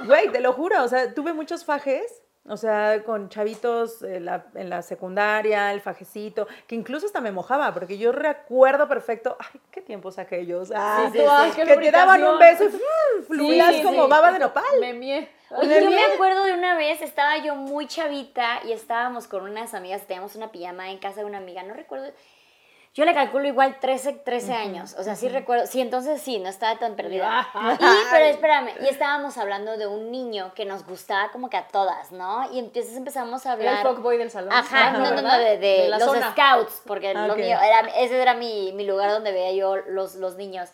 Güey, 0.05 0.31
te 0.33 0.41
lo 0.41 0.53
juro, 0.53 0.83
o 0.83 0.89
sea, 0.89 1.15
tuve 1.15 1.33
muchos 1.33 1.65
fajes, 1.65 2.23
o 2.49 2.57
sea, 2.57 3.03
con 3.05 3.29
chavitos 3.29 4.03
en 4.03 4.25
la, 4.25 4.47
en 4.55 4.71
la 4.71 4.83
secundaria, 4.83 5.73
el 5.73 5.81
fajecito, 5.81 6.47
que 6.67 6.75
incluso 6.75 7.07
hasta 7.07 7.21
me 7.21 7.33
mojaba, 7.33 7.73
porque 7.75 7.99
yo 7.99 8.13
recuerdo 8.13 8.89
perfecto, 8.89 9.37
ay, 9.39 9.61
qué 9.71 9.81
tiempos 9.81 10.19
aquellos, 10.19 10.73
ah, 10.75 11.11
Sí, 11.13 11.19
sí, 11.19 11.25
sí. 11.55 11.63
que 11.63 11.77
te 11.77 11.91
daban 11.91 12.23
un 12.23 12.39
beso 12.39 12.65
y. 12.65 12.69
¡fum! 12.69 12.81
fluías 13.27 13.81
como 13.83 14.09
baba 14.09 14.33
de 14.33 14.39
nopal. 14.39 14.65
Me 14.81 14.93
mié. 14.93 15.29
Oye, 15.51 15.69
¿De 15.69 15.85
yo 15.85 15.91
me 15.91 16.05
acuerdo 16.05 16.45
de 16.45 16.53
una 16.53 16.77
vez, 16.77 17.01
estaba 17.03 17.39
yo 17.39 17.55
muy 17.55 17.87
chavita 17.87 18.61
y 18.65 18.73
estábamos 18.73 19.29
con 19.29 19.45
unas 19.45 19.75
amigas, 19.75 20.07
teníamos 20.07 20.35
una 20.35 20.51
pijama 20.51 20.91
en 20.91 20.99
casa 20.99 21.21
de 21.21 21.27
una 21.27 21.39
amiga, 21.39 21.63
no 21.63 21.75
recuerdo, 21.75 22.13
yo 22.97 23.05
le 23.05 23.13
calculo 23.13 23.47
igual 23.47 23.79
13, 23.79 24.15
13 24.25 24.55
años, 24.55 24.97
o 24.99 25.03
sea, 25.03 25.17
sí 25.17 25.29
recuerdo, 25.29 25.67
sí, 25.67 25.83
entonces 25.83 26.19
sí, 26.23 26.39
no 26.39 26.49
estaba 26.49 26.79
tan 26.79 26.97
perdida. 26.97 27.47
Y, 27.79 28.11
pero 28.11 28.25
espérame, 28.25 28.71
y 28.81 28.89
estábamos 28.89 29.37
hablando 29.37 29.77
de 29.77 29.87
un 29.87 30.11
niño 30.11 30.55
que 30.55 30.65
nos 30.65 30.87
gustaba 30.87 31.31
como 31.31 31.51
que 31.51 31.59
a 31.59 31.69
todas, 31.69 32.11
¿no? 32.11 32.51
Y 32.55 32.59
entonces 32.59 32.97
empezamos 32.97 33.45
a 33.45 33.53
Era 33.53 33.73
hablar... 33.73 33.87
el 33.87 33.95
fuckboy 33.95 34.17
del 34.17 34.31
salón. 34.31 34.51
Ajá, 34.51 34.93
no, 34.93 35.11
no, 35.11 35.21
no, 35.21 35.39
de, 35.39 35.89
los 35.91 36.03
zona. 36.05 36.33
scouts, 36.33 36.81
porque 36.87 37.13
lo 37.13 37.37
mío 37.37 37.59
era, 37.61 37.81
ese 37.99 38.19
era 38.19 38.33
mi, 38.33 38.73
mi 38.73 38.87
lugar 38.87 39.11
donde 39.11 39.31
veía 39.31 39.53
yo 39.53 39.77
los, 39.77 40.15
los 40.15 40.37
niños. 40.37 40.71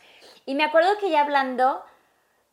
Y 0.47 0.55
me 0.55 0.63
acuerdo 0.63 0.97
que 1.01 1.11
ya 1.11 1.23
hablando, 1.23 1.83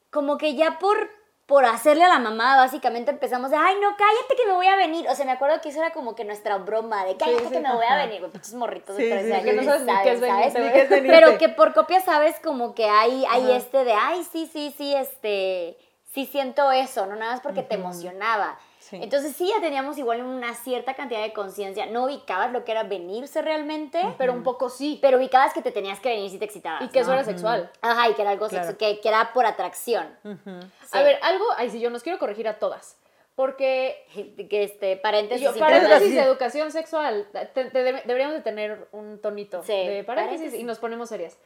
como 0.10 0.39
que 0.39 0.55
ya 0.55 0.79
por, 0.79 1.12
por 1.49 1.65
hacerle 1.65 2.03
a 2.03 2.09
la 2.09 2.19
mamá, 2.19 2.57
básicamente 2.57 3.09
empezamos 3.09 3.49
de, 3.49 3.57
ay, 3.57 3.73
no, 3.81 3.97
cállate 3.97 4.35
que 4.38 4.45
me 4.45 4.53
voy 4.53 4.67
a 4.67 4.75
venir. 4.75 5.07
O 5.09 5.15
sea, 5.15 5.25
me 5.25 5.31
acuerdo 5.31 5.59
que 5.62 5.69
eso 5.69 5.79
era 5.79 5.91
como 5.91 6.15
que 6.15 6.23
nuestra 6.23 6.57
broma 6.59 7.03
de, 7.05 7.17
cállate 7.17 7.45
sí, 7.45 7.49
que 7.49 7.59
me 7.59 7.73
voy 7.73 7.88
a 7.89 7.95
venir. 8.05 8.19
Güey, 8.19 8.31
pinches 8.31 8.53
morritos 8.53 8.95
de 8.95 9.09
13 9.09 9.25
sí, 9.25 9.33
años, 9.33 9.55
no 9.55 9.63
sabes 9.63 9.81
ni 9.81 9.93
qué 10.03 10.12
es 10.12 10.21
venirte, 10.21 10.59
Ni 10.59 10.69
qué 10.69 10.81
es 10.81 10.89
venirte. 10.89 11.19
Pero 11.19 11.38
que 11.39 11.49
por 11.49 11.73
copia 11.73 12.01
sabes 12.01 12.39
como 12.43 12.75
que 12.75 12.85
hay, 12.85 13.25
hay 13.27 13.45
Ajá. 13.45 13.55
este 13.55 13.83
de, 13.83 13.93
ay, 13.93 14.23
sí, 14.31 14.47
sí, 14.53 14.75
sí, 14.77 14.93
este, 14.93 15.75
sí 16.13 16.27
siento 16.27 16.71
eso, 16.71 17.07
no 17.07 17.15
nada 17.15 17.31
más 17.31 17.41
porque 17.41 17.63
te 17.63 17.73
emocionaba. 17.73 18.59
Sí. 18.89 18.99
Entonces 19.02 19.36
sí 19.36 19.47
ya 19.54 19.62
teníamos 19.62 19.97
igual 19.97 20.21
una 20.23 20.54
cierta 20.56 20.93
cantidad 20.95 21.21
de 21.21 21.32
conciencia. 21.34 21.86
No 21.86 22.06
ubicabas 22.06 22.52
lo 22.52 22.63
que 22.65 22.71
era 22.71 22.84
venirse 22.84 23.41
realmente, 23.41 24.02
Pero 24.17 24.34
un 24.34 24.43
poco 24.43 24.69
sí. 24.69 24.97
pero 25.02 25.17
ubicabas 25.17 25.54
que 25.54 25.62
te 25.62 25.71
tenías 25.71 25.99
que 25.99 26.10
venir 26.10 26.30
si 26.32 26.39
te 26.39 26.45
excitabas. 26.45 26.82
Y 26.84 26.88
que 26.89 26.99
eso 26.99 27.10
¿no? 27.10 27.15
era 27.15 27.23
sexual. 27.23 27.71
Ajá, 27.82 28.10
y 28.10 28.13
que 28.15 28.21
era 28.23 28.32
algo 28.32 28.47
Claro. 28.47 28.69
sexu- 28.71 28.78
que, 28.78 28.99
que 28.99 29.08
era 29.10 29.32
por 29.34 29.45
atracción. 29.45 30.08
Sí. 30.23 30.97
A 30.97 31.04
ver, 31.04 31.19
algo, 31.21 31.45
ay, 31.58 31.69
sí, 31.69 31.80
yo 31.80 31.89
nos 31.89 32.02
quiero 32.04 32.17
corregir 32.19 32.47
a 32.47 32.58
todas. 32.60 32.97
Porque 33.36 34.06
que 34.49 34.63
este, 34.63 34.97
paréntesis. 34.97 35.43
yo, 35.45 35.58
paréntesis 35.58 36.13
de 36.13 36.21
educación 36.21 36.71
sexual, 36.71 37.28
te- 37.32 37.45
te- 37.45 37.69
deberíamos 37.69 38.34
de 38.36 38.41
tener 38.41 38.88
un 38.91 39.19
tonito 39.21 39.62
Sí, 39.63 39.71
de 39.71 40.04
paréntesis, 40.04 40.38
paréntesis. 40.39 40.60
y 40.60 40.63
nos 40.63 40.80
ponemos 40.80 41.10
serias. 41.10 41.38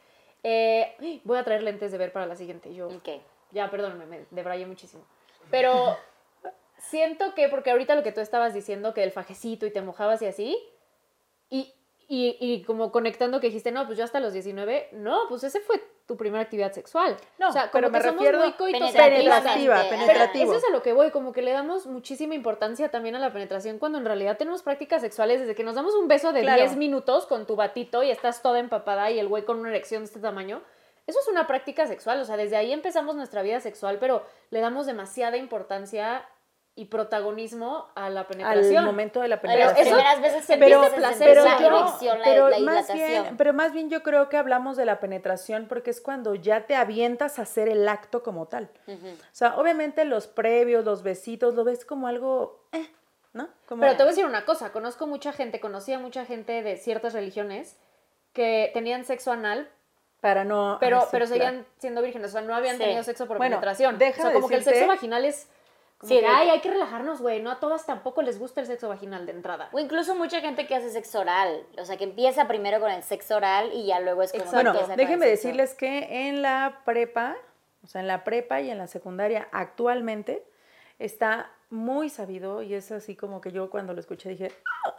Eh, 0.42 1.20
voy 1.24 1.38
a 1.38 1.44
traer 1.44 1.62
lentes 1.62 1.92
de 1.92 1.98
ver 1.98 2.12
para 2.12 2.26
la 2.26 2.36
siguiente. 2.36 2.74
Yo, 2.74 2.88
Ok. 2.88 3.08
ya, 3.52 3.70
perdóname, 3.70 4.06
me 4.06 4.24
debrayé 4.30 4.66
muchísimo. 4.66 5.04
Pero 5.50 5.96
siento 6.88 7.34
que, 7.34 7.48
porque 7.48 7.70
ahorita 7.70 7.94
lo 7.94 8.02
que 8.02 8.12
tú 8.12 8.20
estabas 8.20 8.54
diciendo, 8.54 8.94
que 8.94 9.02
el 9.02 9.10
fajecito 9.10 9.66
y 9.66 9.70
te 9.70 9.82
mojabas 9.82 10.22
y 10.22 10.26
así, 10.26 10.58
y, 11.50 11.72
y, 12.08 12.36
y 12.40 12.62
como 12.64 12.92
conectando 12.92 13.40
que 13.40 13.46
dijiste, 13.48 13.72
no, 13.72 13.86
pues 13.86 13.98
yo 13.98 14.04
hasta 14.04 14.20
los 14.20 14.32
19, 14.32 14.88
no, 14.92 15.22
pues 15.28 15.44
ese 15.44 15.60
fue 15.60 15.80
tu 16.06 16.18
primera 16.18 16.42
actividad 16.42 16.70
sexual. 16.72 17.16
No, 17.38 17.48
o 17.48 17.52
sea, 17.52 17.70
como 17.70 17.80
pero 17.80 17.90
me 17.90 17.98
que 17.98 18.04
somos 18.04 18.20
refiero- 18.22 18.38
muy 18.40 18.52
coitosexuales. 18.52 19.18
Penetrativa, 19.24 19.88
penetrativo. 19.88 20.52
eso 20.52 20.58
es 20.58 20.64
a 20.64 20.70
lo 20.70 20.82
que 20.82 20.92
voy, 20.92 21.10
como 21.10 21.32
que 21.32 21.40
le 21.40 21.52
damos 21.52 21.86
muchísima 21.86 22.34
importancia 22.34 22.90
también 22.90 23.14
a 23.16 23.18
la 23.18 23.32
penetración 23.32 23.78
cuando 23.78 23.96
en 23.98 24.04
realidad 24.04 24.36
tenemos 24.36 24.62
prácticas 24.62 25.00
sexuales 25.00 25.40
desde 25.40 25.54
que 25.54 25.64
nos 25.64 25.74
damos 25.76 25.94
un 25.94 26.06
beso 26.06 26.32
de 26.32 26.42
Claro. 26.42 26.60
10 26.62 26.76
minutos 26.76 27.24
con 27.26 27.46
tu 27.46 27.56
batito 27.56 28.02
y 28.02 28.10
estás 28.10 28.42
toda 28.42 28.58
empapada 28.58 29.10
y 29.10 29.18
el 29.18 29.28
güey 29.28 29.44
con 29.46 29.58
una 29.58 29.70
erección 29.70 30.02
de 30.02 30.06
este 30.06 30.20
tamaño. 30.20 30.60
Eso 31.06 31.20
es 31.20 31.28
una 31.28 31.46
práctica 31.46 31.86
sexual, 31.86 32.20
o 32.20 32.24
sea, 32.26 32.36
desde 32.36 32.56
ahí 32.56 32.72
empezamos 32.72 33.14
nuestra 33.16 33.42
vida 33.42 33.60
sexual, 33.60 33.96
pero 33.98 34.24
le 34.50 34.60
damos 34.60 34.84
demasiada 34.86 35.36
importancia 35.38 36.26
y 36.76 36.86
protagonismo 36.86 37.86
a 37.94 38.10
la 38.10 38.20
Al 38.20 38.26
penetración. 38.26 38.84
momento 38.84 39.20
de 39.20 39.28
la 39.28 39.36
Las 39.36 39.42
penetración. 39.42 39.84
primeras 39.86 40.20
veces 40.20 40.46
que 40.46 40.56
pero- 40.56 40.76
empiezas 40.84 40.92
a 40.92 40.96
placer, 40.96 41.18
sentir 41.18 41.34
pero 41.34 41.44
la 41.44 41.60
yo- 41.60 41.78
erección, 41.86 42.18
la, 42.18 42.24
pero 42.24 42.48
la 42.48 42.58
más 42.58 42.92
bien, 42.92 43.36
pero 43.36 43.52
más 43.52 43.72
bien 43.72 43.90
yo 43.90 44.02
creo 44.02 44.28
que 44.28 44.36
hablamos 44.36 44.76
de 44.76 44.84
la 44.84 44.98
penetración 44.98 45.66
porque 45.68 45.90
es 45.90 46.00
cuando 46.00 46.34
ya 46.34 46.66
te 46.66 46.74
avientas 46.74 47.38
a 47.38 47.42
hacer 47.42 47.68
el 47.68 47.88
acto 47.88 48.24
como 48.24 48.46
tal. 48.46 48.70
O 48.88 48.92
sea, 49.30 49.56
obviamente 49.56 50.04
los 50.04 50.26
previos, 50.26 50.84
los 50.84 51.04
besitos, 51.04 51.54
lo 51.54 51.62
ves 51.62 51.84
como 51.84 52.08
algo, 52.08 52.64
eh, 52.72 52.88
¿no? 53.34 53.48
Como, 53.68 53.80
Pero 53.82 53.92
te 53.92 53.98
voy 54.02 54.06
a 54.08 54.10
decir 54.10 54.26
una 54.26 54.44
cosa, 54.44 54.72
conozco 54.72 55.06
mucha 55.06 55.32
gente, 55.32 55.60
conocía 55.60 56.00
mucha 56.00 56.24
gente 56.24 56.62
de 56.64 56.76
ciertas 56.76 57.12
religiones 57.12 57.76
que 58.32 58.72
tenían 58.74 59.04
sexo 59.04 59.30
anal, 59.30 59.70
para 60.20 60.42
no... 60.42 60.78
pero, 60.80 60.96
ay, 60.96 61.02
sí, 61.02 61.08
pero 61.12 61.26
claro. 61.26 61.40
seguían 61.44 61.66
siendo 61.78 62.02
vírgenes, 62.02 62.30
o 62.30 62.32
sea, 62.32 62.40
no 62.40 62.54
habían 62.56 62.78
Sí. 62.78 62.82
tenido 62.82 63.02
sexo 63.04 63.28
por 63.28 63.36
Bueno, 63.36 63.56
penetración. 63.58 63.96
deja 63.98 64.20
o 64.22 64.24
sea, 64.24 64.32
como 64.32 64.48
que 64.48 64.56
el 64.56 64.64
sexo 64.64 64.88
vaginal 64.88 65.24
es 65.24 65.48
Sí, 66.04 66.20
que, 66.20 66.26
ay, 66.26 66.50
hay 66.50 66.60
que 66.60 66.70
relajarnos, 66.70 67.20
güey, 67.20 67.42
no 67.42 67.50
a 67.50 67.60
todas 67.60 67.86
tampoco 67.86 68.22
les 68.22 68.38
gusta 68.38 68.60
el 68.60 68.66
sexo 68.66 68.88
vaginal 68.88 69.26
de 69.26 69.32
entrada. 69.32 69.68
O 69.72 69.78
incluso 69.78 70.14
mucha 70.14 70.40
gente 70.40 70.66
que 70.66 70.74
hace 70.74 70.90
sexo 70.90 71.20
oral, 71.20 71.66
o 71.78 71.84
sea, 71.84 71.96
que 71.96 72.04
empieza 72.04 72.46
primero 72.46 72.80
con 72.80 72.90
el 72.90 73.02
sexo 73.02 73.36
oral 73.36 73.70
y 73.72 73.86
ya 73.86 74.00
luego 74.00 74.22
es 74.22 74.32
como. 74.32 74.50
Bueno, 74.50 74.74
déjenme 74.96 75.26
decirles 75.26 75.74
que 75.74 76.28
en 76.28 76.42
la 76.42 76.82
prepa, 76.84 77.36
o 77.82 77.86
sea, 77.86 78.00
en 78.00 78.06
la 78.06 78.24
prepa 78.24 78.60
y 78.60 78.70
en 78.70 78.78
la 78.78 78.86
secundaria 78.86 79.48
actualmente 79.52 80.44
está 80.98 81.50
muy 81.70 82.08
sabido 82.08 82.62
y 82.62 82.74
es 82.74 82.92
así 82.92 83.16
como 83.16 83.40
que 83.40 83.50
yo 83.50 83.68
cuando 83.68 83.94
lo 83.94 84.00
escuché 84.00 84.28
dije, 84.28 84.52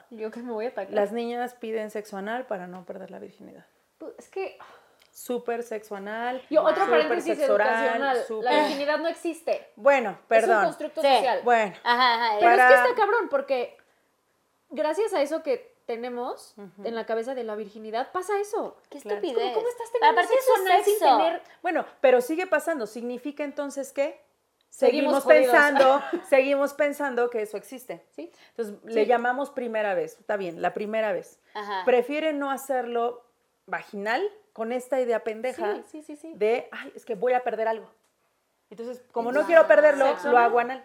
Yo 0.09 0.29
que 0.31 0.41
me 0.41 0.51
voy 0.51 0.65
a 0.65 0.69
atacar. 0.69 0.93
las 0.93 1.11
niñas 1.11 1.53
piden 1.53 1.89
sexo 1.89 2.17
anal 2.17 2.45
para 2.45 2.67
no 2.67 2.85
perder 2.85 3.11
la 3.11 3.19
virginidad. 3.19 3.65
Pues, 3.97 4.13
Es 4.17 4.29
que, 4.29 4.57
Súper 5.17 5.63
sexo 5.63 5.95
anal. 5.95 6.41
yo, 6.49 6.61
otro 6.61 6.83
súper 6.85 7.03
paréntesis 7.07 7.39
educacional, 7.39 8.25
la 8.41 8.51
virginidad 8.59 8.97
no 8.99 9.07
existe. 9.07 9.71
Bueno, 9.77 10.09
Es 10.09 10.17
un 10.17 10.25
perdón. 10.27 10.65
constructo 10.65 11.01
Sí. 11.01 11.07
social. 11.07 11.39
Bueno, 11.45 11.73
Ajá, 11.85 12.13
ajá. 12.15 12.37
Pero 12.41 12.51
es 12.51 12.57
que 12.67 12.73
está 12.73 12.95
cabrón, 12.95 13.29
porque 13.29 13.77
gracias 14.71 15.13
a 15.13 15.21
eso 15.21 15.41
que 15.41 15.73
tenemos 15.85 16.55
en 16.83 16.95
la 16.95 17.05
cabeza 17.05 17.33
de 17.33 17.45
la 17.45 17.55
virginidad, 17.55 18.11
pasa 18.11 18.37
eso. 18.41 18.75
Qué 18.89 18.99
Claro. 18.99 19.17
estupidez. 19.21 19.53
¿Cómo, 19.53 19.53
cómo 19.55 19.67
estás 19.69 19.89
teniendo 19.93 20.21
sexo 20.23 20.53
anal 20.61 20.83
sin 20.83 20.99
tener 20.99 21.41
bueno, 21.61 21.85
pero 22.01 22.19
sigue 22.19 22.45
pasando. 22.47 22.85
¿Significa 22.85 23.43
entonces 23.45 23.93
que 23.93 24.21
Seguimos 24.69 25.23
pensando, 25.23 26.01
seguimos 26.29 26.73
pensando 26.73 27.29
que 27.29 27.41
eso 27.41 27.55
existe? 27.55 28.05
¿Sí? 28.09 28.29
Entonces 28.49 28.75
le 28.83 29.05
llamamos 29.05 29.49
primera 29.49 29.93
vez. 29.93 30.17
Está 30.19 30.35
bien, 30.35 30.61
la 30.61 30.73
primera 30.73 31.13
vez. 31.13 31.39
Ajá. 31.53 31.83
Prefiere 31.85 32.33
no 32.33 32.51
hacerlo 32.51 33.23
vaginal 33.65 34.21
con 34.55 34.71
esta 34.71 35.01
idea 35.01 35.21
pendeja 35.21 35.75
Sí, 35.75 35.83
sí, 35.91 36.01
sí, 36.03 36.15
sí. 36.15 36.33
de, 36.35 36.69
ay, 36.71 36.89
es 36.95 37.03
que 37.03 37.13
voy 37.15 37.33
a 37.33 37.43
perder 37.43 37.67
algo. 37.67 37.87
Entonces, 38.69 39.03
como 39.11 39.33
no 39.33 39.45
quiero 39.45 39.67
perderlo, 39.67 40.07
Sexo 40.07 40.31
lo 40.31 40.37
hago 40.37 40.59
anal. 40.59 40.81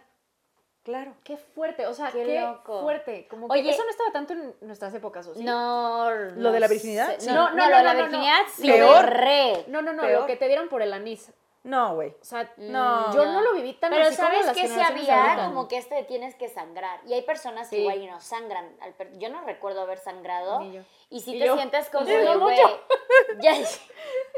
Claro. 0.82 1.14
Qué 1.22 1.36
fuerte, 1.36 1.86
o 1.86 1.94
sea, 1.94 2.10
Qué 2.10 2.24
qué, 2.24 2.40
loco. 2.40 2.80
fuerte. 2.82 3.28
Como 3.28 3.46
que 3.48 3.60
Oye, 3.60 3.70
eso 3.70 3.84
no 3.84 3.90
estaba 3.90 4.10
tanto 4.12 4.32
en 4.32 4.54
nuestras 4.62 4.92
épocas, 4.94 5.24
¿o 5.28 5.34
sí? 5.34 5.44
No, 5.44 6.10
¿Lo 6.36 6.50
de 6.50 6.58
la 6.58 6.66
virginidad? 6.66 7.16
sé. 7.18 7.30
No, 7.30 7.50
No, 7.50 7.54
no, 7.54 7.56
no, 7.56 7.70
lo 7.70 7.76
de 7.76 7.82
no, 7.82 7.82
la 7.84 7.94
no, 7.94 7.98
no. 8.00 8.04
virginidad 8.08 8.40
sí, 8.56 8.66
Peor. 8.66 9.06
re. 9.06 9.64
No, 9.68 9.82
no, 9.82 9.92
no, 9.92 10.02
Peor. 10.02 10.20
lo 10.22 10.26
que 10.26 10.34
te 10.36 10.48
dieron 10.48 10.68
por 10.68 10.82
el 10.82 10.92
anís. 10.92 11.30
No, 11.62 11.94
güey. 11.94 12.10
O 12.20 12.24
sea, 12.24 12.50
No. 12.56 13.12
yo 13.12 13.26
no 13.26 13.42
lo 13.42 13.52
viví 13.52 13.74
tan 13.74 13.90
Pero 13.90 14.06
así 14.06 14.16
sabes 14.16 14.46
que 14.52 14.62
generaciones 14.62 14.90
había 14.90 15.24
ahorita. 15.32 15.46
como 15.48 15.68
que 15.68 15.76
este 15.76 15.94
de 15.94 16.04
tienes 16.04 16.34
que 16.34 16.48
sangrar. 16.48 17.00
Y 17.06 17.12
hay 17.12 17.20
personas 17.22 17.68
que 17.68 17.76
Sí. 17.76 17.82
igual 17.82 17.98
y 18.00 18.06
no 18.06 18.18
sangran. 18.20 18.74
Yo 19.18 19.28
no 19.28 19.42
recuerdo 19.42 19.82
haber 19.82 19.98
sangrado. 19.98 20.62
Yo. 20.62 20.80
Y 21.10 21.20
si 21.20 21.36
Y 21.36 21.38
te 21.38 21.46
yo. 21.46 21.56
sientes 21.56 21.90
como 21.90 22.06
de, 22.06 22.36
güey. 22.36 22.56
Ya, 23.42 23.52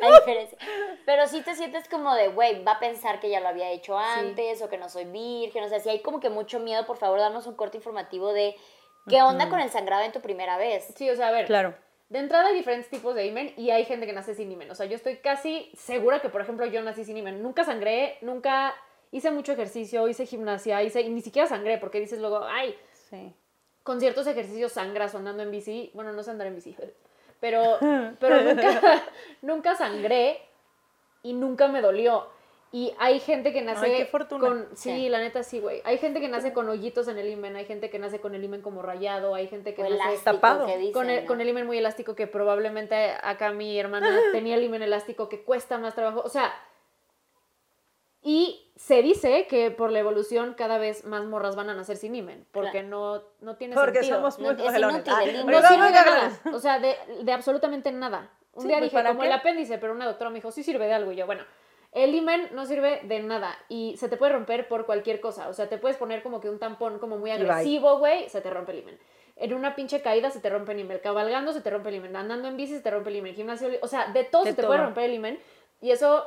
la 0.01 0.19
diferencia. 0.19 0.59
Pero 1.07 1.27
sí 1.29 1.43
te 1.43 1.55
sientes 1.55 1.89
como 1.89 2.13
de, 2.15 2.29
güey, 2.29 2.65
va 2.65 2.73
a 2.73 2.81
pensar 2.81 3.21
que 3.21 3.31
ya 3.31 3.39
lo 3.41 3.49
había 3.49 3.71
hecho 3.71 3.97
antes 3.97 4.61
o 4.63 4.69
que 4.69 4.79
no 4.79 4.89
soy 4.89 5.05
virgen. 5.05 5.63
O 5.63 5.69
sea, 5.69 5.79
si 5.79 5.91
hay 5.91 6.01
como 6.03 6.19
que 6.19 6.29
mucho 6.31 6.59
miedo, 6.59 6.87
por 6.87 6.97
favor, 6.97 7.21
danos 7.21 7.47
un 7.47 7.55
corte 7.55 7.77
informativo 7.77 8.33
de 8.33 8.57
qué 9.09 9.23
onda 9.23 9.49
con 9.49 9.61
el 9.61 9.71
sangrado 9.71 10.03
en 10.03 10.11
tu 10.13 10.21
primera 10.21 10.57
vez. 10.57 10.93
Sí, 10.97 11.09
o 11.09 11.15
sea, 11.15 11.29
a 11.29 11.33
ver. 11.33 11.47
Claro. 11.47 11.75
De 12.13 12.19
entrada 12.19 12.49
hay 12.49 12.55
diferentes 12.55 12.91
tipos 12.91 13.15
de 13.15 13.25
imen 13.27 13.55
y 13.57 13.71
hay 13.71 13.87
gente 13.87 14.05
que 14.05 14.13
nace 14.13 14.35
sin 14.35 14.53
imen. 14.53 14.71
O 14.71 14.75
sea, 14.75 14.85
yo 14.85 14.97
estoy 14.97 15.17
casi 15.17 15.71
segura 15.75 16.21
que, 16.21 16.29
por 16.29 16.43
ejemplo, 16.43 16.67
yo 16.67 16.83
nací 16.83 17.07
sin 17.07 17.17
imen. 17.17 17.43
Nunca 17.43 17.65
sangré, 17.65 18.19
nunca 18.21 18.75
hice 19.13 19.31
mucho 19.31 19.53
ejercicio, 19.53 20.07
hice 20.09 20.27
gimnasia, 20.27 20.83
hice, 20.83 21.01
y 21.01 21.09
ni 21.09 21.23
siquiera 21.23 21.49
sangré, 21.49 21.79
porque 21.79 22.01
dices 22.01 22.19
luego, 22.19 22.45
ay, 22.45 22.77
Sí. 23.09 23.33
con 23.83 23.99
ciertos 23.99 24.27
ejercicios 24.27 24.73
sangras 24.73 25.15
o 25.15 25.19
andando 25.19 25.43
en 25.43 25.51
bici. 25.51 25.91
Bueno, 25.95 26.13
no 26.13 26.23
sé 26.23 26.31
andar 26.33 26.49
en 26.49 26.55
bici, 26.55 26.77
pero, 27.41 27.79
pero 28.21 28.43
nunca, 28.43 29.03
nunca 29.41 29.75
sangré 29.75 30.39
y 31.23 31.33
nunca 31.33 31.67
me 31.69 31.81
dolió. 31.81 32.29
Y 32.75 32.95
hay 32.99 33.21
gente 33.21 33.53
que 33.53 33.61
nace 33.61 33.85
Ay, 33.85 33.97
qué 33.99 34.07
fortuna. 34.07 34.41
con... 34.49 34.69
Sí, 34.75 34.89
Sí. 34.91 35.09
la 35.11 35.19
neta 35.21 35.43
sí, 35.43 35.61
güey. 35.61 35.83
Hay 35.85 35.99
gente 35.99 36.21
que 36.21 36.29
nace 36.29 36.55
con 36.55 36.69
hoyitos 36.71 37.07
en 37.07 37.19
el 37.19 37.29
imen, 37.29 37.55
hay 37.55 37.67
gente 37.67 37.91
que 37.91 37.99
nace 37.99 38.19
con 38.19 38.35
el 38.35 38.43
imen 38.43 38.63
como 38.63 38.81
rayado, 38.81 39.35
hay 39.35 39.47
gente 39.47 39.75
que 39.75 39.83
O 39.83 39.89
nace 39.91 40.19
tapado. 40.25 40.65
que 40.67 40.79
dicen, 40.79 40.93
con 40.95 41.11
el, 41.11 41.21
¿no? 41.23 41.27
con 41.29 41.41
el 41.43 41.49
imen 41.51 41.67
muy 41.67 41.77
elástico 41.77 42.15
que 42.15 42.27
probablemente 42.27 43.13
acá 43.23 43.53
mi 43.53 43.79
hermana 43.79 44.19
tenía 44.33 44.55
el 44.55 44.65
imen 44.65 44.81
elástico 44.83 45.29
que 45.29 45.43
cuesta 45.43 45.77
más 45.77 45.95
trabajo. 45.95 46.23
O 46.25 46.31
sea, 46.31 46.51
y 48.25 48.73
se 48.77 49.03
dice 49.03 49.47
que 49.49 49.71
por 49.71 49.91
la 49.91 49.99
evolución 49.99 50.55
cada 50.55 50.79
vez 50.79 51.05
más 51.05 51.25
morras 51.25 51.57
van 51.57 51.69
a 51.71 51.75
nacer 51.75 51.97
sin 51.97 52.15
imen, 52.15 52.47
porque 52.53 52.71
Claro. 52.71 52.89
no, 52.89 53.23
no 53.41 53.57
tiene 53.57 53.75
Porque 53.75 53.99
sentido. 53.99 54.17
somos 54.19 54.39
No, 54.39 54.53
muy 54.55 54.67
es 54.67 54.79
inútil, 54.79 55.13
Ah. 55.13 55.25
No 55.41 55.47
¿verdad? 55.47 55.69
sirve 55.71 55.87
de 55.87 55.93
nada. 55.93 56.41
O 56.55 56.59
sea, 56.59 56.79
de, 56.79 56.97
de 57.23 57.33
absolutamente 57.33 57.91
nada. 57.93 58.31
Un 58.55 58.63
Sí, 58.63 58.69
día 58.69 58.79
pues, 58.79 58.91
dije, 58.91 58.97
¿para 58.97 59.11
como 59.11 59.23
qué? 59.23 59.27
el 59.27 59.33
apéndice, 59.33 59.79
pero 59.79 59.93
una 59.93 60.07
doctora 60.07 60.31
me 60.31 60.37
dijo, 60.37 60.51
sí 60.53 60.63
sirve 60.63 60.87
de 60.87 60.93
algo. 60.95 61.11
Y 61.13 61.17
yo, 61.17 61.27
bueno, 61.27 61.43
el 61.93 62.15
imen 62.15 62.49
no 62.53 62.65
sirve 62.67 63.01
de 63.05 63.21
nada 63.21 63.57
y 63.69 63.97
se 63.99 64.09
te 64.09 64.17
puede 64.17 64.33
romper 64.33 64.67
por 64.69 64.87
cualquier 64.87 65.21
cosa. 65.21 65.49
O 65.49 65.53
sea, 65.53 65.69
te 65.69 65.79
puedes 65.79 65.97
poner 65.99 66.23
como 66.23 66.41
que 66.41 66.49
un 66.49 66.59
tampón 66.59 66.99
como 66.99 67.19
muy 67.19 67.31
agresivo, 67.31 67.99
güey, 67.99 68.29
se 68.29 68.41
te 68.41 68.51
rompe 68.51 68.73
el 68.73 68.79
imen. 68.79 68.99
En 69.37 69.55
una 69.55 69.75
pinche 69.75 70.01
caída 70.03 70.31
se 70.31 70.41
te 70.41 70.49
rompe 70.51 70.73
el 70.73 70.81
imen. 70.81 70.99
Cabalgando 71.03 71.53
se 71.53 71.61
te 71.61 71.71
rompe 71.71 71.89
el 71.91 71.97
imen. 71.97 72.15
Andando 72.17 72.49
en 72.49 72.57
bici 72.57 72.75
se 72.75 72.81
te 72.81 72.91
rompe 72.91 73.11
el 73.11 73.17
imen. 73.17 73.35
Gimnasio, 73.35 73.69
o 73.81 73.87
sea, 73.89 74.07
de 74.13 74.25
todo 74.25 74.45
De 74.45 74.51
se 74.51 74.57
te 74.57 74.63
puede 74.63 74.79
todo. 74.79 74.87
romper 74.87 75.05
el 75.05 75.15
imen. 75.15 75.39
Y 75.81 75.91
eso 75.91 76.25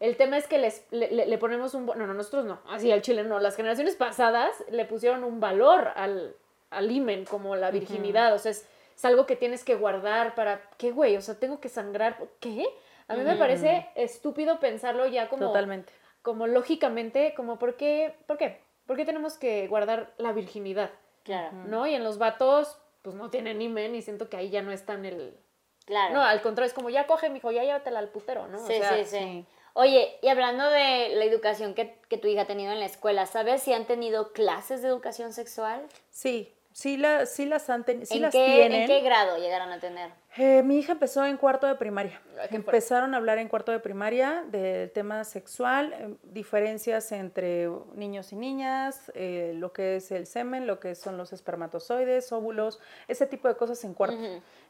el 0.00 0.16
tema 0.16 0.36
es 0.36 0.46
que 0.48 0.58
les, 0.58 0.84
le, 0.90 1.10
le- 1.12 1.26
le 1.26 1.38
ponemos 1.38 1.74
un... 1.74 1.86
No, 1.86 1.94
no, 1.94 2.12
nosotros 2.14 2.44
no. 2.44 2.58
Así 2.68 2.90
al 2.90 3.02
chile 3.02 3.22
no. 3.22 3.38
Las 3.38 3.54
generaciones 3.56 3.94
pasadas 3.96 4.64
le 4.70 4.84
pusieron 4.84 5.24
un 5.24 5.40
valor 5.40 5.92
al, 5.94 6.34
al 6.70 6.90
imen, 6.90 7.24
como 7.24 7.54
la 7.54 7.70
virginidad. 7.70 8.34
O 8.34 8.38
sea, 8.38 8.50
es, 8.50 8.66
es 8.96 9.04
algo 9.04 9.24
que 9.26 9.36
tienes 9.36 9.62
que 9.62 9.74
guardar 9.76 10.34
para... 10.34 10.60
¿Qué, 10.78 10.90
güey? 10.90 11.16
O 11.16 11.20
sea, 11.20 11.38
tengo 11.38 11.60
que 11.60 11.68
sangrar. 11.68 12.18
¿Qué? 12.40 12.66
A 13.12 13.16
mí 13.16 13.24
me 13.24 13.36
parece 13.36 13.88
estúpido 13.94 14.58
pensarlo 14.60 15.06
ya 15.06 15.28
como... 15.28 15.46
Totalmente. 15.46 15.92
Como 16.22 16.46
lógicamente, 16.46 17.34
como 17.34 17.58
¿por 17.58 17.76
qué? 17.76 18.14
¿Por 18.26 18.38
qué? 18.38 18.60
¿Por 18.86 18.96
qué 18.96 19.04
tenemos 19.04 19.36
que 19.38 19.66
guardar 19.68 20.12
la 20.18 20.32
virginidad? 20.32 20.90
Claro, 21.24 21.52
¿No? 21.66 21.86
Y 21.86 21.94
en 21.94 22.02
los 22.04 22.18
vatos, 22.18 22.78
pues 23.02 23.14
no 23.14 23.30
tienen 23.30 23.60
imen 23.62 23.94
y 23.94 24.02
siento 24.02 24.28
que 24.28 24.36
ahí 24.36 24.50
ya 24.50 24.62
no 24.62 24.72
están 24.72 25.04
el... 25.04 25.36
claro. 25.84 26.14
No, 26.14 26.22
al 26.22 26.40
contrario, 26.42 26.66
es 26.68 26.74
como 26.74 26.90
ya 26.90 27.06
coge, 27.06 27.30
mijo, 27.30 27.50
ya 27.52 27.62
llévatela 27.62 27.98
al 28.00 28.08
putero, 28.08 28.48
¿no? 28.48 28.58
O 28.62 28.66
Sí, 28.66 28.74
sea, 28.74 28.96
sí, 28.98 29.04
sí, 29.04 29.18
sí. 29.18 29.46
Oye, 29.74 30.18
y 30.20 30.28
hablando 30.28 30.68
de 30.68 31.10
la 31.14 31.24
educación 31.24 31.74
que, 31.74 31.98
que 32.08 32.18
tu 32.18 32.28
hija 32.28 32.42
ha 32.42 32.46
tenido 32.46 32.72
en 32.72 32.80
la 32.80 32.86
escuela, 32.86 33.26
¿sabes 33.26 33.62
si 33.62 33.72
han 33.72 33.86
tenido 33.86 34.32
clases 34.32 34.82
de 34.82 34.88
educación 34.88 35.32
sexual? 35.32 35.82
Sí, 36.10 36.52
sí, 36.72 36.96
la, 36.98 37.24
sí 37.26 37.46
las 37.46 37.70
han 37.70 37.84
tenido, 37.84 38.06
sí 38.06 38.16
¿En, 38.16 38.22
las 38.22 38.32
qué, 38.32 38.44
tienen. 38.44 38.82
¿En 38.82 38.86
qué 38.86 39.00
grado 39.00 39.38
llegaron 39.38 39.72
a 39.72 39.80
tener? 39.80 40.10
Eh, 40.36 40.62
mi 40.62 40.78
hija 40.78 40.92
empezó 40.92 41.24
en 41.26 41.36
cuarto 41.36 41.66
de 41.66 41.74
primaria. 41.74 42.20
Ah. 42.38 42.46
Empezaron 42.50 43.12
a 43.12 43.18
hablar 43.18 43.38
en 43.38 43.48
cuarto 43.48 43.70
de 43.70 43.80
primaria 43.80 44.44
del 44.50 44.90
tema 44.90 45.24
sexual, 45.24 45.92
eh, 45.92 46.14
diferencias 46.22 47.12
entre 47.12 47.68
niños 47.94 48.32
y 48.32 48.36
niñas, 48.36 49.12
eh, 49.14 49.52
lo 49.56 49.72
que 49.72 49.96
es 49.96 50.10
el 50.10 50.26
semen, 50.26 50.66
lo 50.66 50.80
que 50.80 50.94
son 50.94 51.18
los 51.18 51.34
espermatozoides, 51.34 52.32
óvulos, 52.32 52.80
ese 53.08 53.26
tipo 53.26 53.46
de 53.48 53.56
cosas 53.56 53.84
en 53.84 53.92
cuarto. 53.92 54.16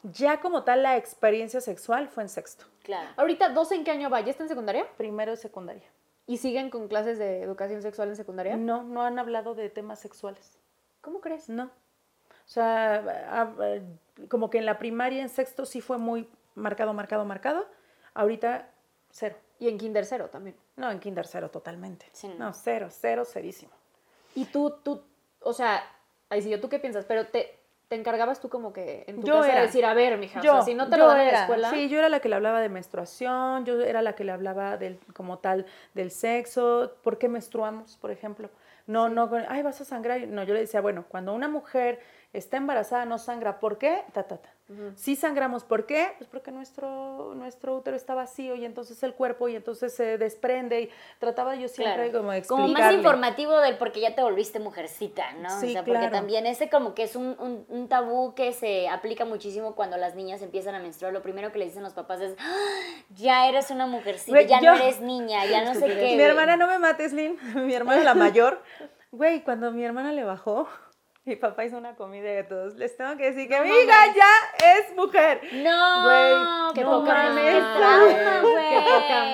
Ya 0.02 0.40
como 0.40 0.64
tal 0.64 0.82
la 0.82 0.96
experiencia 0.96 1.60
sexual 1.60 2.08
fue 2.08 2.24
en 2.24 2.28
sexto, 2.28 2.66
Claro. 2.82 3.08
Ahorita, 3.16 3.54
¿12 3.54 3.76
en 3.76 3.84
qué 3.84 3.92
año 3.92 4.10
va? 4.10 4.20
¿Ya 4.20 4.32
está 4.32 4.42
en 4.42 4.48
secundaria? 4.48 4.86
primero 4.96 5.30
de 5.30 5.36
secundaria. 5.36 5.88
¿Y 6.26 6.38
siguen 6.38 6.70
con 6.70 6.88
clases 6.88 7.18
de 7.18 7.42
educación 7.42 7.82
sexual 7.82 8.08
en 8.08 8.16
secundaria? 8.16 8.56
No, 8.56 8.82
no 8.82 9.02
han 9.02 9.18
hablado 9.20 9.54
de 9.54 9.70
temas 9.70 10.00
sexuales. 10.00 10.58
¿Cómo 11.00 11.20
crees? 11.20 11.48
No. 11.48 11.70
O 12.44 12.48
sea, 12.48 13.50
como 14.28 14.50
que 14.50 14.58
en 14.58 14.66
la 14.66 14.78
primaria, 14.78 15.22
en 15.22 15.28
sexto, 15.28 15.64
sí 15.64 15.80
fue 15.80 15.98
muy 15.98 16.28
marcado, 16.54 16.92
marcado, 16.92 17.24
marcado. 17.24 17.66
Ahorita, 18.14 18.68
cero. 19.10 19.36
Y 19.58 19.68
en 19.68 19.78
kinder 19.78 20.04
cero 20.04 20.28
también. 20.30 20.56
No, 20.76 20.90
en 20.90 20.98
kinder 20.98 21.26
cero, 21.26 21.50
totalmente. 21.50 22.06
Sí, 22.12 22.28
no. 22.28 22.46
no, 22.46 22.52
cero, 22.52 22.88
cero, 22.90 23.24
cerísimo. 23.24 23.72
Y 24.34 24.46
tú, 24.46 24.74
tú, 24.82 25.02
o 25.40 25.52
sea, 25.52 25.82
ahí 26.28 26.42
sí, 26.42 26.50
yo, 26.50 26.60
¿tú 26.60 26.68
qué 26.68 26.78
piensas? 26.78 27.04
Pero 27.04 27.26
te, 27.26 27.58
te 27.88 27.96
encargabas 27.96 28.40
tú 28.40 28.48
como 28.48 28.72
que 28.72 29.04
en 29.06 29.20
tu 29.20 29.26
Yo 29.26 29.34
casa 29.34 29.52
era. 29.52 29.62
decir, 29.62 29.84
a 29.84 29.94
ver, 29.94 30.18
mija, 30.18 30.40
Yo, 30.40 30.52
o 30.52 30.56
sea, 30.56 30.64
si 30.64 30.74
no 30.74 30.88
te 30.88 30.96
lo 30.96 31.06
dan 31.06 31.20
en 31.20 31.26
la 31.32 31.40
escuela... 31.42 31.70
Sí, 31.70 31.88
yo 31.88 31.98
era 31.98 32.08
la 32.08 32.20
que 32.20 32.28
le 32.28 32.36
hablaba 32.36 32.60
de 32.60 32.70
menstruación, 32.70 33.64
yo 33.66 33.80
era 33.82 34.02
la 34.02 34.14
que 34.14 34.24
le 34.24 34.32
hablaba 34.32 34.78
del, 34.78 34.98
como 35.14 35.38
tal 35.38 35.66
del 35.94 36.10
sexo, 36.10 36.92
por 37.02 37.18
qué 37.18 37.28
menstruamos, 37.28 37.96
por 37.98 38.10
ejemplo. 38.10 38.48
No, 38.86 39.08
no, 39.08 39.30
ay, 39.48 39.62
vas 39.62 39.80
a 39.80 39.84
sangrar. 39.84 40.26
No, 40.28 40.42
yo 40.44 40.54
le 40.54 40.60
decía, 40.60 40.80
bueno, 40.80 41.06
cuando 41.08 41.34
una 41.34 41.48
mujer 41.48 42.00
está 42.32 42.56
embarazada 42.56 43.04
no 43.04 43.18
sangra, 43.18 43.60
¿por 43.60 43.78
qué? 43.78 44.04
Ta, 44.12 44.24
ta, 44.24 44.38
ta. 44.38 44.50
Sí 44.96 45.16
sangramos, 45.16 45.64
¿por 45.64 45.86
qué? 45.86 46.14
Pues 46.18 46.28
porque 46.30 46.50
nuestro, 46.50 47.34
nuestro 47.34 47.76
útero 47.76 47.96
está 47.96 48.14
vacío 48.14 48.54
y 48.54 48.64
entonces 48.64 49.02
el 49.02 49.14
cuerpo 49.14 49.48
y 49.48 49.56
entonces 49.56 49.94
se 49.94 50.18
desprende 50.18 50.82
y 50.82 50.90
trataba 51.18 51.54
yo 51.56 51.68
siempre 51.68 52.10
Claro. 52.10 52.18
como 52.18 52.32
de 52.32 52.42
Como 52.42 52.62
más 52.62 52.70
explicarle. 52.70 52.96
informativo 52.98 53.60
del 53.60 53.76
porque 53.78 54.00
ya 54.00 54.14
te 54.14 54.22
volviste 54.22 54.58
mujercita, 54.60 55.32
¿no? 55.34 55.50
Sí, 55.60 55.66
o 55.68 55.72
sea, 55.72 55.84
porque 55.84 55.98
claro. 56.00 56.12
también 56.12 56.46
ese 56.46 56.68
como 56.70 56.94
que 56.94 57.04
es 57.04 57.16
un, 57.16 57.36
un- 57.38 57.64
un 57.68 57.88
tabú 57.88 58.34
que 58.34 58.52
se 58.52 58.88
aplica 58.88 59.24
muchísimo 59.24 59.74
cuando 59.74 59.96
las 59.96 60.14
niñas 60.14 60.42
empiezan 60.42 60.74
a 60.74 60.80
menstruar. 60.80 61.12
Lo 61.12 61.22
primero 61.22 61.52
que 61.52 61.58
le 61.58 61.64
dicen 61.66 61.82
los 61.82 61.92
papás 61.94 62.20
es, 62.20 62.34
"Ah, 62.38 62.80
ya 63.14 63.48
eres 63.48 63.70
una 63.70 63.86
mujercita, 63.86 64.40
ya 64.42 64.60
yo- 64.60 64.70
no 64.72 64.76
eres 64.82 65.00
niña, 65.00 65.44
ya 65.46 65.64
no 65.64 65.74
sé 65.74 65.86
qué. 65.86 65.94
Mi 65.94 66.14
güey". 66.14 66.20
hermana, 66.20 66.56
no 66.56 66.66
me 66.66 66.78
mates, 66.78 67.12
Lynn. 67.12 67.36
Mi 67.66 67.74
hermana, 67.74 68.02
la 68.04 68.14
mayor. 68.14 68.62
Güey, 69.14 69.42
cuando 69.44 69.70
mi 69.72 69.84
hermana 69.84 70.10
le 70.12 70.24
bajó, 70.24 70.66
mi 71.24 71.36
papá 71.36 71.64
hizo 71.64 71.76
una 71.76 71.94
comida 71.94 72.28
de 72.30 72.42
todos. 72.44 72.74
Les 72.74 72.96
tengo 72.96 73.16
que 73.16 73.30
decir 73.30 73.48
que 73.48 73.56
No 73.58 73.64
mi 73.64 73.70
hija 73.70 73.96
mames. 74.00 74.16
ya 74.16 74.76
es 74.76 74.96
mujer. 74.96 75.40
No, 75.52 76.02
Güey, 76.04 76.74
Qué 76.74 76.80
no 76.82 77.00
poca 77.00 77.12
madre, 77.14 77.42
qué 77.44 77.60
trauma, 77.60 78.40
güey. 78.40 78.68
Qué 78.70 78.80
poca 78.80 79.24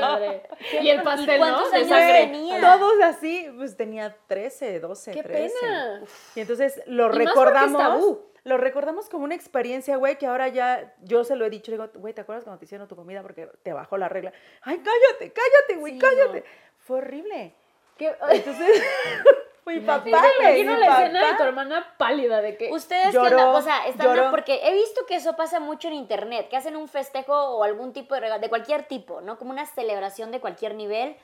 madre. 0.00 0.42
Y 0.80 0.88
el 0.88 1.02
pastel, 1.02 1.40
¿no? 1.40 1.46
cuántos 1.46 1.70
De 1.72 1.76
años 1.78 1.88
sangre. 1.90 2.20
tenía? 2.26 2.60
Todos 2.60 3.00
así, 3.02 3.50
pues 3.56 3.76
tenía 3.76 4.16
13, 4.28 4.80
12, 4.80 5.12
¡Qué 5.12 5.22
13. 5.22 5.54
pena! 5.60 6.00
Y 6.34 6.40
entonces 6.40 6.82
lo 6.86 7.06
Y 7.14 7.18
recordamos. 7.18 8.18
Lo 8.44 8.56
recordamos 8.58 9.08
como 9.08 9.24
una 9.24 9.34
experiencia, 9.34 9.96
güey, 9.96 10.18
que 10.18 10.26
ahora 10.28 10.46
ya 10.46 10.94
yo 11.02 11.24
se 11.24 11.34
lo 11.34 11.44
he 11.44 11.50
dicho. 11.50 11.72
Le 11.72 11.78
digo, 11.78 11.90
güey, 11.96 12.14
¿te 12.14 12.20
acuerdas 12.20 12.44
cuando 12.44 12.60
te 12.60 12.64
hicieron 12.64 12.86
tu 12.86 12.94
comida 12.94 13.20
porque 13.22 13.50
te 13.64 13.72
bajó 13.72 13.98
la 13.98 14.08
regla? 14.08 14.32
Ay, 14.62 14.78
cállate, 14.84 15.32
cállate, 15.32 15.74
güey, 15.80 15.94
Sí, 15.94 15.98
cállate. 15.98 16.40
no. 16.40 16.46
Fue 16.78 16.98
horrible. 16.98 17.54
¿Qué? 17.98 18.14
Entonces, 18.30 18.82
mi 19.66 19.80
papá, 19.80 20.04
güey, 20.04 20.60
imagino 20.62 20.76
la 20.78 20.86
escena 21.02 21.26
de 21.26 21.36
tu 21.36 21.42
hermana 21.42 21.94
pálida 21.98 22.40
de 22.40 22.56
que... 22.56 22.70
Ustedes 22.70 23.12
Lloró, 23.12 23.28
qué 23.28 23.34
onda? 23.34 23.58
o 23.58 23.62
sea, 23.62 23.86
están 23.86 24.06
lloró. 24.14 24.30
porque 24.30 24.60
he 24.62 24.72
visto 24.72 25.04
que 25.06 25.16
eso 25.16 25.36
pasa 25.36 25.60
mucho 25.60 25.88
en 25.88 25.94
internet, 25.94 26.48
que 26.48 26.56
hacen 26.56 26.76
un 26.76 26.88
festejo 26.88 27.34
o 27.34 27.64
algún 27.64 27.92
tipo 27.92 28.14
de 28.14 28.20
regalo, 28.20 28.40
de 28.40 28.48
cualquier 28.48 28.84
tipo, 28.84 29.20
¿no? 29.20 29.38
Como 29.38 29.50
una 29.50 29.66
celebración 29.66 30.30
de 30.30 30.40
cualquier 30.40 30.74
nivel, 30.74 31.16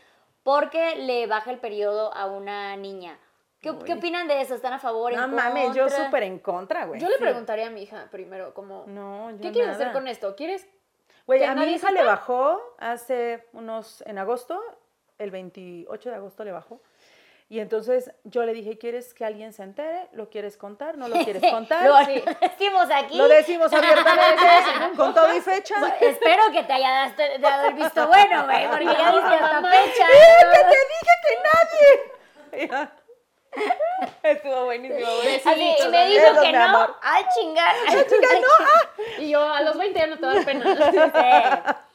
porque 0.42 0.96
le 0.96 1.26
baja 1.26 1.50
el 1.50 1.58
periodo 1.58 2.12
a 2.14 2.26
una 2.26 2.76
niña. 2.76 3.18
¿Qué, 3.60 3.70
opinan 3.70 4.26
de 4.26 4.40
eso? 4.40 4.56
¿Están 4.56 4.72
a 4.72 4.80
favor? 4.80 5.14
No 5.14 5.24
en 5.24 5.34
mames, 5.36 5.72
yo 5.72 5.88
súper 5.88 6.24
en 6.24 6.40
contra, 6.40 6.84
güey. 6.86 7.00
Yo 7.00 7.06
le 7.08 7.14
Sí. 7.14 7.22
preguntaría 7.22 7.68
a 7.68 7.70
mi 7.70 7.82
hija 7.84 8.08
primero, 8.10 8.52
como, 8.54 8.84
No, 8.88 9.30
yo 9.30 9.40
¿qué 9.40 9.52
quieres 9.52 9.70
hacer 9.76 9.92
con 9.92 10.08
esto? 10.08 10.34
¿Quieres 10.34 10.66
Güey, 11.28 11.38
que 11.38 11.46
a 11.46 11.54
mi 11.54 11.66
hija 11.66 11.92
le 11.92 12.02
bajó 12.02 12.60
hace 12.78 13.46
unos, 13.52 14.02
en 14.04 14.18
agosto, 14.18 14.60
el 15.18 15.30
28 15.30 16.10
de 16.10 16.16
agosto 16.16 16.42
le 16.42 16.50
bajó. 16.50 16.80
Y 17.52 17.60
entonces 17.60 18.10
yo 18.24 18.44
le 18.46 18.54
dije, 18.54 18.78
¿quieres 18.78 19.12
que 19.12 19.26
alguien 19.26 19.52
se 19.52 19.62
entere? 19.62 20.08
¿Lo 20.12 20.30
quieres 20.30 20.56
contar? 20.56 20.96
¿No 20.96 21.06
lo 21.08 21.16
quieres 21.22 21.42
contar? 21.52 21.84
Lo 21.86 21.98
Sí. 22.06 22.24
decimos 22.40 22.88
aquí. 22.90 23.18
Lo 23.18 23.28
decimos 23.28 23.70
abiertamente, 23.70 24.42
con 24.96 25.12
todo 25.12 25.36
y 25.36 25.40
fecha. 25.42 25.78
Bueno, 25.78 25.94
Espero 26.00 26.44
que 26.50 26.62
te 26.62 26.72
haya 26.72 27.14
dado- 27.40 27.66
el 27.68 27.74
visto 27.74 28.06
bueno, 28.08 28.46
güey, 28.46 28.68
porque 28.70 28.84
ya 28.86 29.12
diste 29.12 29.34
hasta 29.34 29.70
fecha. 29.70 30.06
¡Que 30.50 30.58
te 30.64 30.78
dije 30.94 31.14
que 32.56 32.68
nadie! 32.72 32.88
Estuvo 34.22 34.64
buenísimo, 34.64 35.10
güey. 35.22 35.36
Así, 35.44 35.76
y 35.84 35.88
me 35.90 36.06
dijo 36.06 36.40
que 36.40 36.52
no. 36.52 36.62
amor. 36.62 36.96
¡Ay, 37.02 37.24
chingar! 37.38 37.76
Y 39.18 39.28
yo, 39.28 39.42
a 39.46 39.60
los 39.60 39.76
20 39.76 39.98
ya 39.98 40.06
no 40.06 40.16
te 40.18 40.24
da 40.26 40.42
pena. 40.42 41.86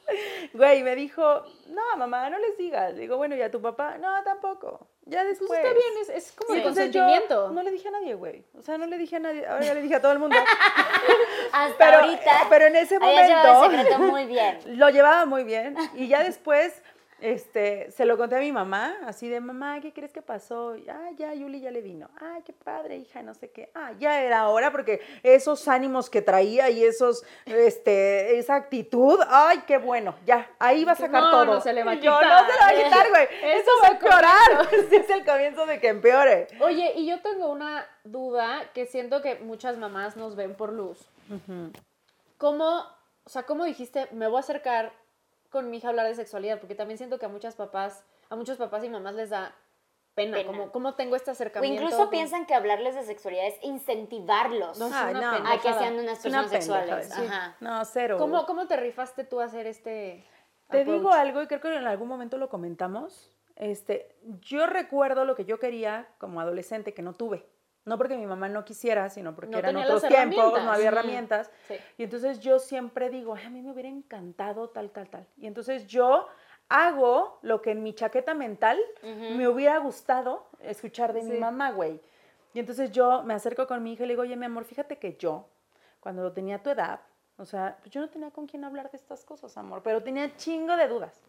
Güey, 0.54 0.84
me 0.84 0.94
dijo, 0.96 1.44
no, 1.66 1.98
mamá, 1.98 2.30
no 2.30 2.38
les 2.38 2.56
digas. 2.60 2.96
Digo, 2.96 3.18
bueno, 3.18 3.36
¿y 3.36 3.42
a 3.42 3.50
tu 3.50 3.60
papá? 3.60 3.98
No, 3.98 4.24
tampoco. 4.24 4.88
Ya 5.10 5.24
Pues 5.24 5.40
después. 5.40 5.60
está 5.60 5.74
bien, 5.74 5.94
es, 6.02 6.10
es 6.10 6.32
como 6.34 6.54
el 6.56 6.64
consentimiento. 6.64 7.50
no 7.52 7.64
le 7.64 7.72
dije 7.72 7.88
a 7.88 7.92
nadie, 7.92 8.14
güey. 8.16 8.44
O 8.58 8.62
sea, 8.62 8.78
no 8.78 8.86
le 8.88 8.98
dije 8.98 9.16
a 9.16 9.20
nadie. 9.20 9.46
Ahora 9.48 9.64
ya 9.64 9.74
le 9.74 9.82
dije 9.82 9.96
a 9.96 10.02
todo 10.02 10.12
el 10.12 10.20
mundo. 10.20 10.36
Hasta 11.52 11.78
pero, 11.78 11.98
ahorita. 12.00 12.32
pero 12.50 12.66
en 12.66 12.76
ese 12.76 13.00
momento 13.00 13.64
secreto 13.64 14.00
muy 14.00 14.26
bien. 14.26 14.60
lo 14.78 14.90
llevaba 14.90 15.26
muy 15.26 15.44
bien. 15.44 15.76
Y 15.96 16.08
ya 16.08 16.24
después 16.24 16.82
este, 17.20 17.90
se 17.92 18.06
lo 18.06 18.18
conté 18.18 18.36
a 18.36 18.40
mi 18.40 18.52
mamá, 18.52 18.96
así 19.06 19.28
de, 19.28 19.40
mamá, 19.40 19.80
¿qué 19.82 19.92
crees 19.94 20.12
que 20.14 20.22
pasó? 20.22 20.76
Ah, 20.90 21.10
ya, 21.18 21.34
Yuli 21.34 21.60
ya 21.62 21.72
le 21.72 21.82
vino. 21.82 22.10
Ay, 22.22 22.42
qué 22.46 22.54
padre, 22.54 22.98
hija, 22.98 23.24
no 23.24 23.34
sé 23.34 23.50
qué. 23.50 23.72
Ah, 23.74 23.94
ya 24.00 24.22
era 24.22 24.48
hora 24.50 24.72
porque 24.72 25.02
esos 25.24 25.68
ánimos 25.68 26.10
que 26.10 26.22
traía 26.22 26.70
y 26.70 26.84
esos, 26.84 27.24
este, 27.46 28.38
esa 28.38 28.56
actitud, 28.56 29.20
ay, 29.28 29.64
qué 29.66 29.78
bueno, 29.78 30.16
ya, 30.26 30.50
ahí 30.60 30.86
va 30.86 30.92
a 30.92 30.96
sacar 30.96 31.22
No, 31.24 31.32
todo. 31.32 31.46
no 31.46 31.62
se 31.62 31.74
le 31.74 31.84
va 31.84 31.92
a 31.92 31.96
Y 31.96 32.02
yo, 32.02 32.12
quitar. 32.18 32.28
no 32.44 32.48
se 32.48 32.54
le 32.54 32.60
va 32.60 32.68
a 32.68 32.84
quitar, 32.84 33.10
güey. 33.10 33.28
Eso 33.44 33.72
va 33.84 33.88
a 33.88 33.92
empeorar. 33.92 34.68
Es 34.98 35.10
el 35.10 35.26
comienzo 35.26 35.66
de 35.66 35.80
que 35.80 35.88
empeore. 35.90 36.48
Oye, 36.62 36.94
y 36.96 37.08
yo 37.08 37.22
tengo 37.22 37.52
una 37.52 37.86
duda 38.04 38.64
que 38.74 38.86
siento 38.86 39.22
que 39.22 39.36
muchas 39.36 39.78
mamás 39.78 40.16
nos 40.18 40.36
ven 40.36 40.56
por 40.56 40.72
luz. 40.74 41.10
¿Cómo, 42.38 42.84
o 43.24 43.30
sea, 43.30 43.44
cómo 43.44 43.64
dijiste, 43.66 44.08
me 44.12 44.28
voy 44.28 44.38
a 44.38 44.40
acercar 44.42 44.94
con 45.50 45.70
mi 45.70 45.78
hija 45.78 45.90
hablar 45.90 46.08
de 46.08 46.16
sexualidad? 46.16 46.60
Porque 46.60 46.76
también 46.76 46.98
siento 46.98 47.20
que 47.20 47.26
a 47.26 47.30
muchas 47.30 47.56
papás, 47.56 48.04
a 48.30 48.36
muchos 48.36 48.58
papás 48.58 48.84
y 48.84 48.90
mamás 48.90 49.14
les 49.16 49.30
da 49.30 49.56
pena, 50.16 50.38
Pena. 50.38 50.48
como 50.48 50.72
cómo 50.72 50.96
tengo 50.96 51.16
este 51.16 51.30
O 51.32 51.34
acercamiento. 51.34 51.82
incluso 51.82 51.98
con- 52.04 52.10
piensan 52.10 52.46
que 52.48 52.56
hablarles 52.56 52.96
de 52.96 53.04
sexualidad 53.04 53.46
es 53.48 53.56
incentivarlos 53.64 54.80
No, 54.80 54.88
una 54.88 55.12
no. 55.12 55.48
a 55.50 55.62
que 55.62 55.74
sean 55.74 55.94
unas 56.00 56.26
Una 56.26 56.44
personas 56.44 56.50
sexuales. 56.50 56.90
pendejada, 57.08 57.22
sí. 57.22 57.28
Ajá. 57.28 57.56
No, 57.60 57.86
cero. 57.86 58.18
¿Cómo, 58.18 58.46
¿Cómo 58.46 58.68
te 58.68 58.78
rifaste 58.78 59.24
tú 59.24 59.40
a 59.40 59.46
hacer 59.46 59.68
este 59.68 60.26
Te 60.70 60.82
approach? 60.82 60.98
digo 60.98 61.12
algo 61.12 61.42
y 61.44 61.48
creo 61.48 61.62
que 61.62 61.76
en 61.76 61.86
algún 61.88 62.08
momento 62.08 62.38
lo 62.38 62.50
comentamos. 62.50 63.32
Este, 63.56 64.16
yo 64.42 64.66
recuerdo 64.68 65.26
lo 65.26 65.36
que 65.36 65.46
yo 65.46 65.60
quería 65.60 66.08
como 66.20 66.42
adolescente 66.42 66.94
que 66.94 67.02
no 67.02 67.14
tuve. 67.14 67.46
No 67.88 67.98
porque 67.98 68.18
mi 68.18 68.28
mamá 68.28 68.50
no 68.50 68.66
quisiera, 68.66 69.10
sino 69.10 69.34
porque 69.34 69.52
No 69.52 69.60
eran 69.60 69.78
otros 69.78 70.04
tiempos, 70.04 70.62
no 70.62 70.72
había 70.74 70.90
herramientas. 70.90 71.50
Sí. 71.70 71.76
Y 71.98 72.04
entonces 72.04 72.42
yo 72.42 72.60
siempre 72.60 73.10
digo, 73.10 73.34
"Ay, 73.34 73.46
a 73.46 73.50
mí 73.50 73.62
me 73.62 73.72
hubiera 73.72 73.88
encantado 73.88 74.70
tal, 74.70 74.92
tal, 74.92 75.08
tal. 75.10 75.26
Y 75.38 75.48
entonces 75.48 75.88
yo 75.88 76.28
hago 76.68 77.40
lo 77.44 77.62
que 77.62 77.72
en 77.72 77.84
mi 77.84 77.94
chaqueta 77.94 78.34
mental 78.34 78.78
me 79.02 79.48
hubiera 79.48 79.78
gustado 79.78 80.48
escuchar 80.60 81.14
de 81.14 81.24
mi 81.24 81.38
mamá, 81.40 81.72
güey. 81.72 82.02
Y 82.54 82.60
entonces 82.60 82.92
yo 82.92 83.24
me 83.24 83.34
acerco 83.34 83.68
con 83.68 83.82
mi 83.82 83.94
hija 83.94 84.04
y 84.04 84.08
le 84.08 84.14
digo, 84.14 84.24
oye, 84.24 84.36
mi 84.36 84.46
amor, 84.46 84.66
fíjate 84.66 84.98
que 84.98 85.16
yo, 85.16 85.48
cuando 86.02 86.30
tenía 86.34 86.62
tu 86.62 86.70
edad, 86.70 87.00
o 87.38 87.46
sea, 87.46 87.78
pues 87.80 87.92
yo 87.92 88.02
no 88.02 88.10
tenía 88.10 88.32
con 88.32 88.48
quién 88.48 88.66
hablar 88.66 88.92
de 88.92 88.98
estas 88.98 89.24
cosas, 89.24 89.56
amor, 89.58 89.82
pero 89.82 90.04
tenía 90.04 90.36
chingo 90.36 90.76
de 90.76 90.88
dudas. 90.90 91.22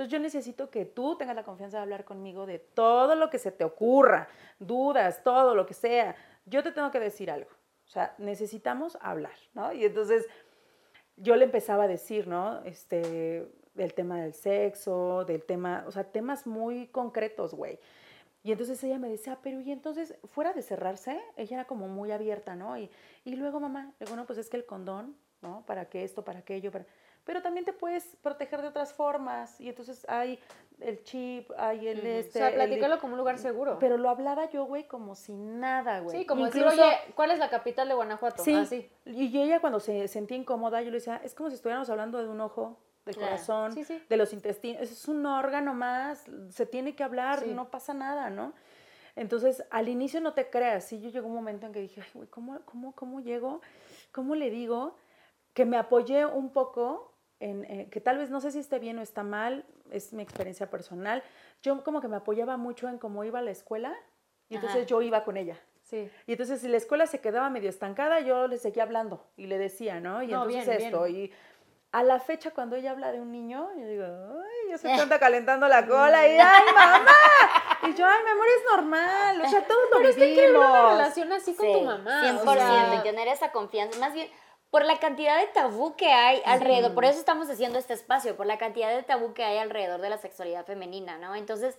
Entonces 0.00 0.12
yo 0.12 0.18
necesito 0.18 0.70
que 0.70 0.86
tú 0.86 1.16
tengas 1.18 1.36
la 1.36 1.44
confianza 1.44 1.76
de 1.76 1.82
hablar 1.82 2.06
conmigo 2.06 2.46
de 2.46 2.58
todo 2.58 3.14
lo 3.16 3.28
que 3.28 3.38
se 3.38 3.52
te 3.52 3.64
ocurra, 3.64 4.28
dudas, 4.58 5.22
todo 5.22 5.54
lo 5.54 5.66
que 5.66 5.74
sea. 5.74 6.16
Yo 6.46 6.62
te 6.62 6.72
tengo 6.72 6.90
que 6.90 6.98
decir 6.98 7.30
algo. 7.30 7.50
O 7.84 7.88
sea, 7.90 8.14
necesitamos 8.16 8.96
hablar, 9.02 9.34
¿no? 9.52 9.74
Y 9.74 9.84
entonces 9.84 10.26
yo 11.16 11.36
le 11.36 11.44
empezaba 11.44 11.84
a 11.84 11.86
decir, 11.86 12.28
¿no? 12.28 12.64
Este, 12.64 13.46
del 13.74 13.92
tema 13.92 14.22
del 14.22 14.32
sexo, 14.32 15.26
del 15.26 15.44
tema, 15.44 15.84
o 15.86 15.90
sea, 15.90 16.04
temas 16.04 16.46
muy 16.46 16.86
concretos, 16.86 17.52
güey. 17.52 17.78
Y 18.42 18.52
entonces 18.52 18.82
ella 18.82 18.98
me 18.98 19.10
decía, 19.10 19.38
pero 19.42 19.60
y 19.60 19.70
entonces, 19.70 20.14
fuera 20.32 20.54
de 20.54 20.62
cerrarse, 20.62 21.20
ella 21.36 21.56
era 21.56 21.66
como 21.66 21.88
muy 21.88 22.10
abierta, 22.10 22.54
¿no? 22.54 22.78
Y, 22.78 22.90
y 23.26 23.36
luego, 23.36 23.60
mamá, 23.60 23.92
le 24.00 24.06
digo, 24.06 24.16
no, 24.16 24.24
pues 24.24 24.38
es 24.38 24.48
que 24.48 24.56
el 24.56 24.64
condón, 24.64 25.14
¿no? 25.42 25.62
¿Para 25.66 25.90
qué 25.90 26.04
esto, 26.04 26.24
para 26.24 26.38
aquello? 26.38 26.72
Para... 26.72 26.86
Pero 27.30 27.42
también 27.42 27.64
te 27.64 27.72
puedes 27.72 28.16
proteger 28.22 28.60
de 28.60 28.66
otras 28.66 28.92
formas. 28.92 29.60
Y 29.60 29.68
entonces 29.68 30.04
hay 30.08 30.40
el 30.80 31.00
chip, 31.04 31.48
hay 31.56 31.86
el 31.86 32.04
este. 32.04 32.40
o 32.40 32.42
sea, 32.42 32.48
el- 32.48 32.54
platícalo 32.56 32.98
como 32.98 33.12
un 33.12 33.18
lugar 33.18 33.38
seguro. 33.38 33.78
Pero 33.78 33.96
lo 33.98 34.10
hablaba 34.10 34.50
yo, 34.50 34.64
güey, 34.64 34.88
como 34.88 35.14
si 35.14 35.32
nada, 35.36 36.00
güey. 36.00 36.18
sí, 36.18 36.26
como 36.26 36.48
Incluso- 36.48 36.70
decir, 36.70 36.82
oye, 36.82 36.96
¿cuál 37.14 37.30
es 37.30 37.38
la 37.38 37.48
capital 37.48 37.86
de 37.86 37.94
Guanajuato? 37.94 38.42
Sí. 38.42 38.52
Así. 38.54 38.90
Y 39.04 39.38
ella 39.40 39.60
cuando 39.60 39.78
se 39.78 40.08
sentía 40.08 40.36
incómoda, 40.36 40.82
yo 40.82 40.90
le 40.90 40.96
decía, 40.96 41.20
es 41.22 41.36
como 41.36 41.50
si 41.50 41.54
estuviéramos 41.54 41.88
hablando 41.88 42.20
de 42.20 42.28
un 42.28 42.40
ojo, 42.40 42.80
del 43.04 43.14
Claro. 43.14 43.30
corazón, 43.30 43.72
Sí, 43.74 43.84
sí. 43.84 44.02
de 44.08 44.16
los 44.16 44.32
intestinos. 44.32 44.82
Es 44.82 45.06
un 45.06 45.24
órgano 45.24 45.72
más, 45.72 46.24
se 46.48 46.66
tiene 46.66 46.96
que 46.96 47.04
hablar, 47.04 47.44
Sí. 47.44 47.52
no 47.54 47.70
pasa 47.70 47.94
nada, 47.94 48.28
¿no? 48.28 48.54
Entonces, 49.14 49.62
al 49.70 49.88
inicio 49.88 50.20
no 50.20 50.32
te 50.34 50.50
creas, 50.50 50.82
sí, 50.84 51.00
yo 51.00 51.10
llegó 51.10 51.28
un 51.28 51.34
momento 51.34 51.64
en 51.66 51.72
que 51.72 51.80
dije, 51.80 52.00
ay, 52.02 52.10
güey, 52.12 52.28
¿cómo, 52.28 52.58
cómo, 52.64 52.92
¿cómo 52.96 53.20
llego? 53.20 53.60
¿Cómo 54.10 54.34
le 54.34 54.50
digo? 54.50 54.96
Que 55.54 55.64
me 55.64 55.76
apoyé 55.76 56.26
un 56.26 56.50
poco 56.52 57.09
en, 57.40 57.64
eh, 57.64 57.88
que 57.90 58.00
tal 58.00 58.18
vez 58.18 58.30
no 58.30 58.40
sé 58.40 58.52
si 58.52 58.58
esté 58.58 58.78
bien 58.78 58.98
o 58.98 59.02
está 59.02 59.22
mal, 59.22 59.64
es 59.90 60.12
mi 60.12 60.22
experiencia 60.22 60.70
personal. 60.70 61.22
Yo 61.62 61.82
como 61.82 62.00
que 62.00 62.08
me 62.08 62.16
apoyaba 62.16 62.56
mucho 62.56 62.88
en 62.88 62.98
cómo 62.98 63.24
iba 63.24 63.38
a 63.38 63.42
la 63.42 63.50
escuela 63.50 63.94
y 64.48 64.54
entonces 64.56 64.80
Ajá. 64.82 64.86
yo 64.86 65.02
iba 65.02 65.24
con 65.24 65.36
ella. 65.36 65.58
Sí. 65.82 66.08
Y 66.26 66.32
entonces 66.32 66.60
si 66.60 66.68
la 66.68 66.76
escuela 66.76 67.06
se 67.06 67.20
quedaba 67.20 67.50
medio 67.50 67.68
estancada, 67.70 68.20
yo 68.20 68.46
le 68.46 68.58
seguía 68.58 68.82
hablando 68.84 69.26
y 69.36 69.46
le 69.46 69.58
decía, 69.58 69.98
¿no? 70.00 70.22
Y 70.22 70.28
No, 70.28 70.44
entonces 70.44 70.66
bien, 70.76 70.82
esto. 70.88 71.04
bien. 71.04 71.16
Y 71.16 71.32
a 71.92 72.02
la 72.04 72.20
fecha 72.20 72.52
cuando 72.52 72.76
ella 72.76 72.92
habla 72.92 73.10
de 73.10 73.20
un 73.20 73.32
niño, 73.32 73.68
yo 73.76 73.86
digo, 73.86 74.04
ay, 74.04 74.70
ya 74.70 74.78
se 74.78 74.92
anda 74.92 75.18
calentando 75.18 75.66
la 75.66 75.86
cola 75.86 76.28
y 76.28 76.32
¡ay, 76.38 76.62
mamá! 76.74 77.06
Y 77.88 77.94
yo, 77.94 78.06
ay, 78.06 78.22
mi 78.24 78.30
amor, 78.30 78.46
es 78.46 78.64
normal, 78.76 79.40
o 79.40 79.48
sea, 79.48 79.66
todos 79.66 79.80
lo 79.90 79.96
Pero 79.96 80.08
es 80.10 80.16
que 80.16 80.22
hay 80.24 80.34
que 80.36 80.50
una 80.50 80.58
vivimos. 80.66 80.92
relación 80.92 81.32
así 81.32 81.54
con 81.54 81.66
Sí, 81.66 81.72
tu 81.72 81.80
mamá. 81.80 82.22
100%, 82.22 82.46
o 82.46 82.54
sea, 82.54 82.94
y 82.94 83.02
tener 83.02 83.26
esa 83.28 83.50
confianza. 83.50 83.98
Más 83.98 84.12
bien, 84.12 84.28
por 84.70 84.84
la 84.84 84.98
cantidad 85.00 85.38
de 85.40 85.48
tabú 85.48 85.96
que 85.96 86.12
hay 86.12 86.40
alrededor, 86.44 86.94
por 86.94 87.04
eso 87.04 87.18
estamos 87.18 87.50
haciendo 87.50 87.78
este 87.78 87.92
espacio, 87.92 88.36
por 88.36 88.46
la 88.46 88.56
cantidad 88.58 88.94
de 88.94 89.02
tabú 89.02 89.34
que 89.34 89.42
hay 89.44 89.58
alrededor 89.58 90.00
de 90.00 90.10
la 90.10 90.18
sexualidad 90.18 90.64
femenina, 90.64 91.18
¿no? 91.18 91.34
Entonces, 91.34 91.76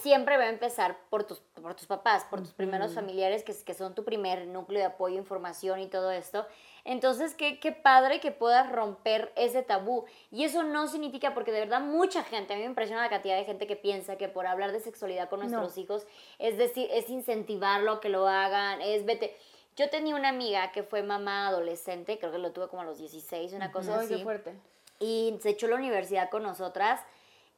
siempre 0.00 0.36
va 0.36 0.44
a 0.44 0.48
empezar 0.48 0.96
por 1.10 1.24
tus, 1.24 1.40
por 1.40 1.74
tus 1.74 1.86
papás, 1.86 2.24
por 2.24 2.40
tus 2.40 2.52
primeros 2.52 2.94
familiares, 2.94 3.42
que, 3.42 3.52
que 3.52 3.74
son 3.74 3.94
tu 3.94 4.04
primer 4.04 4.46
núcleo 4.46 4.78
de 4.78 4.86
apoyo, 4.86 5.16
información 5.16 5.80
y 5.80 5.88
todo 5.88 6.12
esto. 6.12 6.46
Entonces, 6.84 7.34
qué, 7.34 7.58
qué 7.58 7.72
padre 7.72 8.20
que 8.20 8.30
puedas 8.30 8.70
romper 8.70 9.32
ese 9.34 9.62
tabú. 9.62 10.04
Y 10.30 10.44
eso 10.44 10.62
no 10.62 10.86
significa, 10.86 11.34
porque 11.34 11.50
de 11.50 11.60
verdad 11.60 11.80
mucha 11.80 12.22
gente, 12.22 12.54
a 12.54 12.56
mí 12.56 12.62
me 12.62 12.68
impresiona 12.68 13.02
la 13.02 13.10
cantidad 13.10 13.36
de 13.36 13.44
gente 13.44 13.66
que 13.66 13.74
piensa 13.74 14.16
que 14.16 14.28
por 14.28 14.46
hablar 14.46 14.70
de 14.70 14.78
sexualidad 14.78 15.28
con 15.28 15.40
No. 15.40 15.46
nuestros 15.48 15.76
hijos, 15.78 16.06
es 16.38 16.56
decir, 16.56 16.88
es 16.92 17.10
incentivarlo 17.10 17.92
a 17.92 18.00
que 18.00 18.08
lo 18.08 18.28
hagan, 18.28 18.80
es 18.80 19.04
vete. 19.04 19.36
Yo 19.76 19.90
tenía 19.90 20.14
una 20.16 20.30
amiga 20.30 20.72
que 20.72 20.82
fue 20.82 21.02
mamá 21.02 21.48
adolescente, 21.48 22.18
creo 22.18 22.32
que 22.32 22.38
lo 22.38 22.52
tuve 22.52 22.68
como 22.68 22.82
a 22.82 22.84
los 22.84 22.98
16, 22.98 23.52
una 23.52 23.70
cosa 23.72 23.98
qué 24.08 24.14
así. 24.14 24.22
fuerte. 24.24 24.54
Y 24.98 25.36
se 25.42 25.50
echó 25.50 25.66
a 25.66 25.70
la 25.70 25.76
universidad 25.76 26.30
con 26.30 26.42
nosotras. 26.42 27.00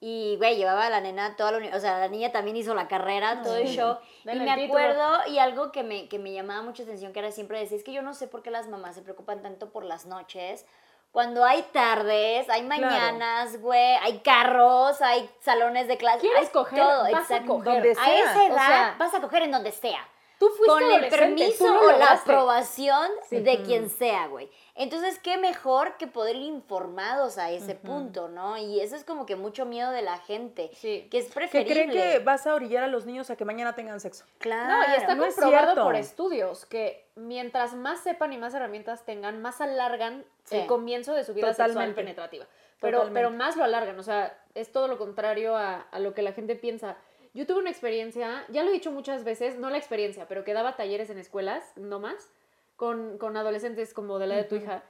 Y, 0.01 0.37
güey, 0.37 0.57
llevaba 0.57 0.87
a 0.87 0.91
la 0.91 1.01
nena 1.01 1.35
toda 1.37 1.51
la 1.53 1.59
uni- 1.59 1.73
O 1.73 1.81
sea, 1.81 1.99
la 1.99 2.07
niña 2.09 2.31
también 2.31 2.57
hizo 2.57 2.73
la 2.75 2.87
carrera, 2.87 3.43
todo 3.43 3.57
el 3.57 3.67
show. 3.69 3.97
Y 4.25 4.39
me 4.39 4.51
acuerdo, 4.67 5.27
y 5.29 5.39
algo 5.39 5.73
que 5.73 5.83
me, 5.83 6.09
que 6.09 6.19
me 6.21 6.33
llamaba 6.33 6.63
mucha 6.63 6.85
atención, 6.85 7.13
que 7.13 7.19
era 7.19 7.33
siempre 7.33 7.59
decir, 7.59 7.79
es 7.79 7.85
que 7.85 7.93
yo 7.93 8.03
no 8.03 8.15
sé 8.15 8.29
por 8.29 8.43
qué 8.43 8.51
las 8.53 8.69
mamás 8.69 8.95
se 8.95 9.03
preocupan 9.03 9.43
tanto 9.43 9.71
por 9.71 9.85
las 9.85 10.07
noches. 10.07 10.67
Cuando 11.11 11.45
hay 11.45 11.63
tardes, 11.73 12.49
hay 12.49 12.63
mañanas, 12.63 13.61
güey, 13.61 13.95
hay 14.03 14.19
carros, 14.19 15.01
hay 15.01 15.29
salones 15.41 15.89
de 15.89 15.97
clase. 15.97 16.21
¿Quieres 16.21 16.43
hay 16.43 16.49
coger? 16.53 16.79
Todo, 16.79 17.03
Vas 17.05 17.15
a 17.15 17.21
exacto. 17.21 17.47
coger. 17.55 17.73
Donde 17.75 17.91
A 17.93 17.95
sea. 17.95 18.19
esa 18.19 18.47
edad 18.47 18.53
O 18.53 18.59
sea, 18.59 18.97
vas 18.99 19.15
a 19.15 19.21
coger 19.21 19.43
en 19.43 19.51
donde 19.51 19.73
sea 19.73 20.07
Tú 20.39 20.49
fuiste 20.51 20.67
con 20.67 20.83
el 20.93 21.09
permiso 21.09 21.65
o 21.81 21.91
la 21.99 22.13
aprobación 22.13 23.11
de 23.31 23.63
quien 23.63 23.91
sea, 23.91 24.29
güey. 24.29 24.49
Entonces, 24.77 25.19
qué 25.19 25.37
mejor 25.37 25.97
que 25.97 26.07
poder 26.07 26.37
ir 26.37 26.43
informados 26.45 27.39
a 27.39 27.51
ese 27.51 27.75
punto, 27.75 28.29
¿no? 28.29 28.57
Y 28.57 28.81
eso 28.81 28.95
es 28.95 29.03
como 29.03 29.27
que 29.27 29.35
mucho 29.35 29.67
miedo 29.67 29.91
de 29.91 30.03
la 30.03 30.19
gente, 30.19 30.71
Sí. 30.75 31.09
que 31.11 31.19
es 31.19 31.27
Que 31.27 31.33
preferible. 31.33 31.73
creen 31.75 31.91
que 31.91 32.19
vas 32.21 32.47
a 32.47 32.55
orillar 32.55 32.85
a 32.85 32.87
los 32.87 33.05
niños 33.05 33.31
a 33.31 33.37
que 33.37 33.45
mañana 33.45 33.75
tengan 33.75 33.99
sexo. 33.99 34.25
Claro. 34.39 34.69
No, 34.87 34.93
y 34.95 34.97
está 34.97 35.15
no 35.17 35.25
es 35.25 35.35
comprobado 35.35 35.67
cierto. 35.73 35.83
por 35.85 35.97
estudios 35.97 36.65
que 36.67 37.05
mientras 37.17 37.75
más 37.75 37.99
sepan 38.01 38.33
y 38.33 38.39
más 38.39 38.55
herramientas 38.55 39.05
tengan, 39.05 39.43
más 39.43 39.61
alargan 39.61 40.25
Sí. 40.45 40.57
el 40.59 40.67
comienzo 40.67 41.15
de 41.15 41.25
su 41.25 41.35
vida 41.35 41.49
sexual 41.49 41.71
Totalmente. 41.73 42.01
penetrativa. 42.01 42.47
Pero, 42.81 42.99
Totalmente. 42.99 43.19
pero 43.27 43.37
más 43.37 43.57
lo 43.57 43.65
alargan, 43.65 43.99
o 43.99 44.05
sea, 44.05 44.39
es 44.55 44.71
todo 44.71 44.87
lo 44.87 44.99
contrario 44.99 45.57
a, 45.57 45.81
a 45.91 45.99
lo 45.99 46.15
que 46.15 46.23
la 46.23 46.31
gente 46.33 46.55
piensa. 46.55 46.97
Yo 47.35 47.47
tuve 47.47 47.61
una 47.61 47.71
experiencia, 47.71 48.45
ya 48.49 48.63
lo 48.63 48.71
he 48.71 48.73
dicho 48.73 48.91
muchas 48.91 49.25
veces, 49.25 49.59
no 49.59 49.71
la 49.71 49.79
experiencia, 49.79 50.27
pero 50.29 50.45
que 50.45 50.55
daba 50.55 50.77
talleres 50.77 51.11
en 51.11 51.19
escuelas, 51.19 51.73
no 51.77 52.01
más, 52.01 52.31
con, 52.77 53.19
con 53.19 53.37
adolescentes 53.37 53.95
como 53.95 54.19
de 54.19 54.27
la 54.27 54.37
de 54.37 54.45
tu 54.45 54.57
hija. 54.57 54.83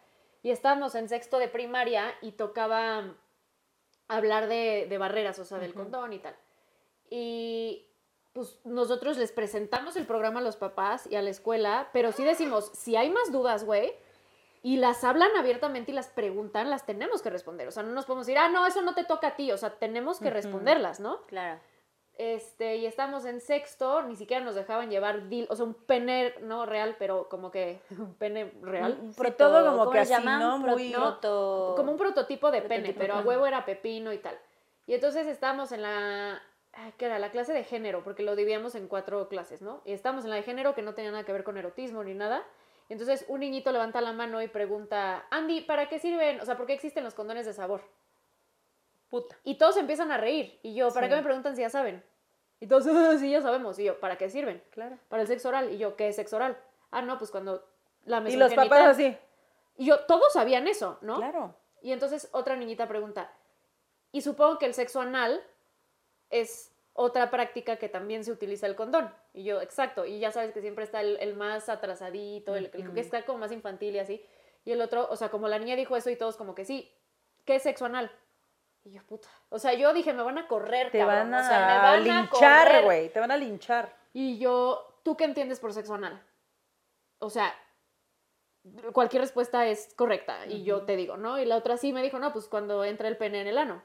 Y 0.42 0.51
estábamos 0.51 0.94
en 0.94 1.09
sexto 1.09 1.38
de 1.38 1.48
primaria 1.48 2.14
y 2.22 2.33
tocaba 2.33 3.16
hablar 4.07 4.48
de, 4.48 4.87
de 4.88 4.98
barreras, 4.98 5.38
o 5.38 5.44
sea, 5.44 5.59
del 5.59 5.74
condón 5.74 6.12
y 6.12 6.18
tal. 6.20 6.37
Y 7.11 7.87
pues 8.33 8.61
nosotros 8.64 9.18
les 9.18 9.33
presentamos 9.33 9.96
el 9.96 10.07
programa 10.07 10.40
a 10.40 10.42
los 10.42 10.57
papás 10.57 11.07
y 11.11 11.16
a 11.16 11.22
la 11.22 11.31
escuela, 11.31 11.90
pero 11.92 12.12
sí 12.12 12.24
decimos, 12.24 12.70
si 12.72 12.94
hay 12.94 13.11
más 13.11 13.33
dudas, 13.33 13.64
güey, 13.64 13.92
y 14.62 14.77
las 14.77 15.05
hablan 15.05 15.35
abiertamente 15.37 15.92
y 15.92 15.94
las 15.94 16.09
preguntan, 16.09 16.70
las 16.70 16.85
tenemos 16.85 17.22
que 17.22 17.31
responder. 17.31 17.68
O 17.68 17.70
sea, 17.70 17.83
no 17.83 17.92
nos 17.92 18.07
podemos 18.07 18.27
decir, 18.27 18.38
ah, 18.38 18.48
no, 18.48 18.66
eso 18.66 18.83
no 18.83 18.94
te 18.94 19.05
toca 19.05 19.29
a 19.29 19.37
ti. 19.37 19.53
O 19.53 19.57
sea, 19.57 19.70
tenemos 19.70 20.18
que 20.18 20.31
responderlas, 20.31 21.01
¿no? 21.01 21.22
Claro. 21.27 21.61
Este, 22.18 22.76
y 22.76 22.87
estamos 22.87 23.24
en 23.24 23.40
sexto, 23.40 24.02
ni 24.02 24.16
siquiera 24.16 24.44
nos 24.44 24.57
dejaban 24.57 24.90
llevar, 24.90 25.28
dil, 25.28 25.46
o 25.51 25.55
sea, 25.55 25.64
un 25.64 25.74
pene, 25.74 26.34
no 26.42 26.66
real, 26.66 26.97
pero 26.99 27.28
como 27.28 27.51
que 27.53 27.80
un 27.99 28.14
pene 28.14 28.53
real. 28.61 28.99
Un 29.01 29.12
Sí, 29.14 29.22
todo 29.38 29.64
como 29.64 29.78
¿cómo 29.78 29.90
que 29.92 30.01
así, 30.01 30.11
llaman? 30.12 30.40
¿no? 30.40 30.59
Muy- 30.59 30.92
proto- 30.92 31.74
Como 31.76 31.92
un 31.92 31.99
prototipo 31.99 32.51
de 32.51 32.62
pene, 32.62 32.92
pero 32.92 33.14
a 33.14 33.20
huevo 33.22 33.47
era 33.47 33.64
pepino 33.64 34.12
y 34.12 34.18
tal. 34.18 34.36
Y 34.86 34.95
entonces 34.95 35.26
estábamos 35.28 35.70
en 35.72 35.82
la 35.82 36.42
¿qué 36.97 37.07
era? 37.07 37.18
La 37.20 37.30
clase 37.30 37.53
de 37.53 37.62
género, 37.64 38.03
porque 38.05 38.22
lo 38.22 38.34
dividíamos 38.36 38.74
en 38.74 38.88
cuatro 38.88 39.28
clases, 39.28 39.62
¿no? 39.62 39.80
Y 39.84 39.92
estábamos 39.92 40.24
en 40.24 40.30
la 40.30 40.36
de 40.36 40.42
género 40.42 40.74
que 40.74 40.82
no 40.82 40.95
tenía 40.95 41.11
nada 41.12 41.24
que 41.24 41.32
ver 41.32 41.45
con 41.45 41.57
erotismo 41.57 42.03
ni 42.05 42.14
nada. 42.14 42.42
Y 42.88 42.95
entonces 42.95 43.24
un 43.28 43.40
niñito 43.40 43.70
levanta 43.70 44.01
la 44.01 44.12
mano 44.12 44.40
y 44.42 44.49
pregunta, 44.49 45.24
Andy, 45.30 45.61
¿para 45.62 45.88
qué 45.88 45.99
sirven? 45.99 46.40
O 46.40 46.45
sea, 46.45 46.57
¿por 46.57 46.66
qué 46.66 46.72
existen 46.72 47.05
los 47.05 47.14
condones 47.14 47.47
de 47.47 47.53
sabor? 47.53 47.82
Puta. 49.09 49.36
Y 49.45 49.57
todos 49.57 49.76
empiezan 49.76 50.11
a 50.12 50.18
reír. 50.18 50.59
Y 50.62 50.74
yo, 50.74 50.92
¿para 50.92 51.07
Sí. 51.07 51.11
qué 51.11 51.16
me 51.16 51.22
preguntan 51.22 51.55
si 51.57 51.62
ya 51.62 51.70
saben? 51.70 52.03
Y 52.61 52.66
todos, 52.66 52.86
"Ah, 52.88 53.16
sí, 53.18 53.30
ya 53.30 53.40
sabemos. 53.40 53.78
Y 53.78 53.84
yo, 53.84 54.00
¿para 54.00 54.16
qué 54.16 54.28
sirven? 54.30 54.62
Claro. 54.70 54.98
Para 55.09 55.22
el 55.22 55.28
sexo 55.28 55.48
oral. 55.48 55.72
Y 55.72 55.78
yo, 55.78 55.96
¿qué 55.96 56.09
es 56.09 56.16
sexo 56.16 56.36
oral? 56.36 56.59
Ah, 56.90 57.02
no, 57.02 57.18
pues 57.18 57.30
cuando 57.30 57.64
la 58.04 58.18
Y 58.28 58.36
los 58.36 58.54
papás 58.54 58.88
así. 58.88 59.16
Y 59.76 59.86
yo, 59.86 60.00
todos 60.06 60.32
sabían 60.32 60.66
eso, 60.66 60.98
¿no? 61.02 61.16
Claro. 61.16 61.54
Y 61.82 61.92
entonces 61.92 62.28
otra 62.32 62.56
niñita 62.56 62.88
pregunta, 62.88 63.32
y 64.11 64.22
supongo 64.22 64.59
que 64.59 64.66
el 64.66 64.74
sexo 64.74 65.00
anal 65.00 65.40
es 66.30 66.72
otra 66.94 67.30
práctica 67.30 67.76
que 67.76 67.88
también 67.88 68.24
se 68.24 68.32
utiliza 68.32 68.66
el 68.66 68.74
condón. 68.74 69.14
Y 69.32 69.44
yo, 69.44 69.61
exacto, 69.61 70.04
y 70.04 70.18
ya 70.18 70.32
sabes 70.32 70.52
que 70.52 70.61
siempre 70.61 70.84
está 70.84 71.00
el, 71.00 71.16
el 71.20 71.34
más 71.36 71.68
atrasadito, 71.68 72.56
el, 72.56 72.70
el 72.74 72.92
que 72.92 73.00
está 73.00 73.24
como 73.24 73.38
más 73.38 73.52
infantil 73.52 73.94
y 73.94 73.98
así. 74.00 74.26
Y 74.64 74.72
el 74.72 74.80
otro, 74.80 75.06
o 75.09 75.14
sea, 75.14 75.30
como 75.30 75.46
la 75.46 75.59
niña 75.61 75.76
dijo 75.76 75.96
eso 75.96 76.11
y 76.11 76.16
todos 76.16 76.36
como 76.36 76.54
que 76.56 76.64
sí, 76.64 76.92
¿qué 77.44 77.54
es 77.56 77.62
sexo 77.62 77.84
anal? 77.84 78.11
Y 78.85 78.93
yo, 78.93 79.03
puta. 79.05 79.29
O 79.51 79.59
sea, 79.59 79.74
yo 79.74 79.93
dije, 79.93 80.12
me 80.12 80.22
van 80.22 80.39
a 80.39 80.47
correr, 80.49 80.91
Te 80.91 80.99
cabrón. 80.99 81.31
van 81.31 81.35
a, 81.35 81.41
o 81.41 81.49
sea, 81.49 81.59
me 81.61 81.76
van 81.76 81.85
a 81.85 81.97
linchar, 82.22 82.85
güey. 82.85 83.12
Te 83.12 83.20
van 83.20 83.31
a 83.31 83.37
linchar. 83.37 83.95
Y 84.12 84.39
yo, 84.39 85.01
¿tú 85.03 85.16
qué 85.16 85.24
entiendes 85.24 85.61
por 85.61 85.72
sexo 85.72 85.95
anal? 85.95 86.22
O 87.18 87.31
sea, 87.31 87.55
cualquier 88.93 89.22
respuesta 89.22 89.66
es 89.66 89.93
correcta. 89.95 90.47
Y 90.47 90.64
yo 90.64 90.85
te 90.85 90.97
digo, 90.97 91.16
¿no? 91.16 91.39
Y 91.39 91.45
la 91.45 91.57
otra 91.57 91.76
sí 91.76 91.93
me 91.93 92.03
dijo, 92.03 92.18
no, 92.18 92.33
pues 92.33 92.49
cuando 92.49 92.85
entra 92.85 93.09
el 93.09 93.16
pene 93.16 93.41
en 93.41 93.49
el 93.49 93.59
ano. 93.59 93.83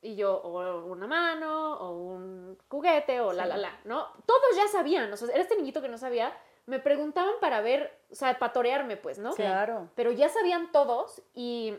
Y 0.00 0.14
yo, 0.14 0.36
o 0.36 0.84
una 0.84 1.08
mano, 1.08 1.74
o 1.78 1.90
un 1.90 2.56
juguete, 2.68 3.20
o 3.20 3.32
la, 3.32 3.46
la, 3.46 3.56
la, 3.56 3.80
¿no? 3.84 4.06
Todos 4.26 4.56
ya 4.56 4.68
sabían, 4.68 5.12
o 5.12 5.16
sea, 5.16 5.28
era 5.28 5.42
este 5.42 5.56
niñito 5.56 5.82
que 5.82 5.88
no 5.88 5.98
sabía. 5.98 6.32
Me 6.66 6.78
preguntaban 6.78 7.34
para 7.40 7.60
ver, 7.62 8.00
o 8.10 8.14
sea, 8.14 8.38
para 8.38 8.52
torearme, 8.52 8.96
pues, 8.96 9.18
¿no? 9.18 9.32
Claro. 9.32 9.90
Pero 9.96 10.12
ya 10.12 10.28
sabían 10.28 10.70
todos 10.70 11.22
y 11.34 11.76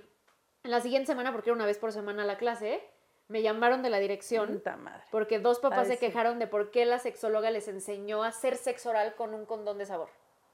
la 0.64 0.82
siguiente 0.82 1.08
semana, 1.08 1.32
porque 1.32 1.50
era 1.50 1.56
una 1.56 1.66
vez 1.66 1.78
por 1.78 1.92
semana 1.92 2.24
la 2.26 2.38
clase, 2.38 2.84
me 3.28 3.42
llamaron 3.42 3.82
de 3.84 3.90
la 3.90 4.00
dirección 4.00 4.48
Puta 4.54 4.76
madre. 4.78 5.04
porque 5.12 5.40
dos 5.40 5.60
papás 5.60 5.80
Ay, 5.80 5.86
se 5.88 5.94
sí. 5.94 6.00
quejaron 6.00 6.40
de 6.40 6.48
por 6.48 6.72
qué 6.72 6.86
la 6.86 7.00
sexóloga 7.00 7.52
les 7.52 7.68
enseñó 7.68 8.24
a 8.24 8.28
hacer 8.30 8.58
sexo 8.58 8.90
oral 8.90 9.16
con 9.16 9.34
un 9.34 9.46
condón 9.46 9.78
de 9.78 9.86
sabor. 9.86 10.10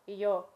Y 0.05 0.17
yo, 0.17 0.49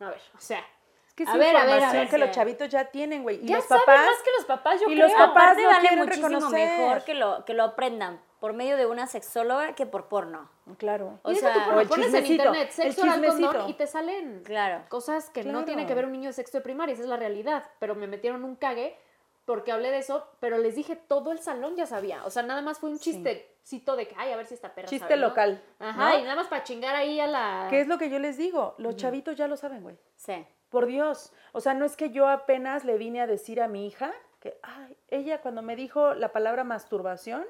no, 0.00 0.06
a 0.08 0.10
ver, 0.10 0.20
o 0.34 0.40
sea, 0.40 0.64
Es 1.12 1.16
que 1.16 1.22
es 1.24 1.28
A 1.28 1.36
ver, 1.36 1.54
a 1.56 1.64
ver, 1.64 1.72
a 1.72 1.74
información 1.76 2.00
ver, 2.02 2.08
que 2.10 2.18
los 2.18 2.30
chavitos 2.30 2.68
ya 2.70 2.84
tienen, 2.86 3.22
güey. 3.22 3.36
Y 3.44 3.46
ya 3.48 3.56
los 3.56 3.66
saben 3.66 3.84
papás. 3.84 4.06
más 4.06 4.22
que 4.22 4.30
los 4.38 4.44
papás, 4.46 4.80
yo 4.80 4.88
y 4.88 4.94
creo. 4.94 5.06
los 5.08 5.12
papás 5.16 5.58
no 5.58 5.68
vale 5.68 5.96
muchísimo 5.96 6.28
reconocer. 6.28 6.78
mejor 6.80 7.04
que 7.04 7.14
lo, 7.14 7.44
que 7.44 7.52
lo 7.54 7.64
aprendan 7.64 8.20
por 8.40 8.54
medio 8.54 8.76
de 8.78 8.86
una 8.86 9.06
sexóloga 9.06 9.74
que 9.74 9.84
por 9.84 10.08
porno. 10.08 10.50
Claro. 10.78 11.18
O 11.22 11.30
y 11.30 11.36
sea, 11.36 11.52
tú, 11.52 11.60
porno, 11.60 11.76
o 11.76 11.80
el 11.82 11.88
pones 11.88 12.14
en 12.14 12.26
internet 12.26 12.70
sexo 12.70 13.02
oral 13.02 13.26
condón 13.26 13.68
y 13.68 13.74
te 13.74 13.86
salen 13.86 14.42
Claro. 14.42 14.84
cosas 14.88 15.28
que 15.30 15.44
no 15.44 15.64
tienen 15.66 15.86
que 15.86 15.94
ver 15.94 16.06
un 16.06 16.12
niño 16.12 16.30
de 16.30 16.32
sexto 16.32 16.58
de 16.58 16.62
primaria, 16.62 16.94
esa 16.94 17.02
es 17.02 17.08
la 17.08 17.18
realidad. 17.18 17.62
Pero 17.78 17.94
me 17.94 18.06
metieron 18.06 18.42
un 18.42 18.56
cague 18.56 18.96
porque 19.44 19.70
hablé 19.70 19.90
de 19.90 19.98
eso, 19.98 20.26
pero 20.40 20.56
les 20.56 20.76
dije, 20.76 20.96
todo 20.96 21.30
el 21.32 21.40
salón 21.40 21.76
ya 21.76 21.84
sabía. 21.84 22.24
O 22.24 22.30
sea, 22.30 22.42
nada 22.42 22.62
más 22.62 22.78
fue 22.78 22.88
un 22.90 22.98
Sí. 22.98 23.10
chistecito 23.12 23.96
de 23.96 24.08
que, 24.08 24.14
ay, 24.16 24.32
a 24.32 24.36
ver 24.36 24.46
si 24.46 24.54
esta 24.54 24.72
perra 24.74 24.88
Chiste 24.88 25.06
sabe, 25.08 25.20
¿no? 25.20 25.28
local. 25.28 25.62
Ajá, 25.80 26.10
¿no? 26.10 26.18
y 26.18 26.22
nada 26.22 26.36
más 26.36 26.46
para 26.46 26.62
chingar 26.62 26.94
ahí 26.94 27.18
a 27.20 27.26
la... 27.26 27.66
¿Qué 27.68 27.80
es 27.80 27.86
lo 27.88 27.98
que 27.98 28.08
yo 28.08 28.18
les 28.20 28.36
digo? 28.38 28.74
Los 28.78 28.96
chavitos 28.96 29.36
ya 29.36 29.46
lo 29.48 29.56
saben, 29.56 29.82
güey. 29.82 29.98
Sí. 30.16 30.46
Por 30.72 30.86
Dios. 30.86 31.32
O 31.52 31.60
sea, 31.60 31.74
no 31.74 31.84
es 31.84 31.96
que 31.96 32.10
yo 32.10 32.26
apenas 32.28 32.84
le 32.84 32.96
vine 32.98 33.20
a 33.20 33.28
decir 33.28 33.60
a 33.62 33.68
mi 33.68 33.86
hija 33.86 34.12
que, 34.40 34.58
ay, 34.62 34.96
ella 35.08 35.40
cuando 35.40 35.62
me 35.62 35.76
dijo 35.76 36.14
la 36.14 36.32
palabra 36.32 36.64
masturbación, 36.64 37.46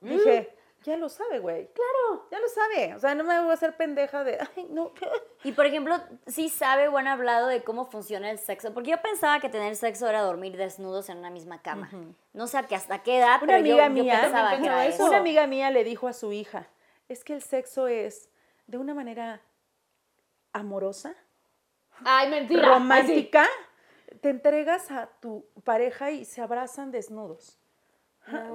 dije, 0.00 0.52
ya 0.82 0.96
lo 0.96 1.08
sabe, 1.08 1.38
güey. 1.38 1.68
Claro. 1.68 2.26
Ya 2.30 2.38
lo 2.40 2.48
sabe. 2.48 2.94
O 2.94 2.98
sea, 2.98 3.14
no 3.14 3.24
me 3.24 3.38
voy 3.40 3.50
a 3.50 3.54
hacer 3.54 3.76
pendeja 3.76 4.24
de, 4.24 4.38
ay, 4.56 4.66
no. 4.70 4.92
Y 5.44 5.52
por 5.52 5.66
ejemplo, 5.66 5.96
sí 6.26 6.48
sabe 6.48 6.88
o 6.88 6.96
han 6.96 7.06
hablado 7.06 7.46
de 7.46 7.62
cómo 7.62 7.84
funciona 7.86 8.30
el 8.30 8.38
sexo. 8.40 8.72
Porque 8.74 8.90
yo 8.90 9.00
pensaba 9.00 9.38
que 9.38 9.48
tener 9.48 9.76
sexo 9.76 10.08
era 10.08 10.22
dormir 10.22 10.56
desnudos 10.56 11.08
en 11.08 11.18
una 11.18 11.30
misma 11.30 11.62
cama. 11.62 11.88
No 12.32 12.46
sé 12.48 12.58
a 12.58 12.62
qué- 12.64 12.74
hasta 12.74 13.02
qué 13.04 13.18
edad, 13.18 13.36
Una 13.42 13.46
pero 13.46 13.58
amiga 13.58 13.86
yo, 13.86 13.92
mía, 13.92 14.18
pensaba 14.22 14.56
que 14.58 14.64
era 14.66 14.86
eso. 14.86 15.04
Una 15.06 15.18
amiga 15.18 15.46
mía 15.46 15.70
le 15.70 15.84
dijo 15.84 16.08
a 16.08 16.12
su 16.12 16.32
hija, 16.32 16.66
es 17.08 17.22
que 17.22 17.34
el 17.34 17.42
sexo 17.42 17.86
es 17.86 18.28
de 18.66 18.78
una 18.78 18.94
manera 18.94 19.40
amorosa, 20.52 21.14
Ay, 22.04 22.28
mentira. 22.30 22.68
romántica. 22.68 23.46
Te 24.20 24.30
entregas 24.30 24.90
a 24.90 25.08
tu 25.20 25.46
pareja 25.64 26.10
y 26.10 26.24
se 26.24 26.40
abrazan 26.40 26.90
desnudos. 26.90 27.58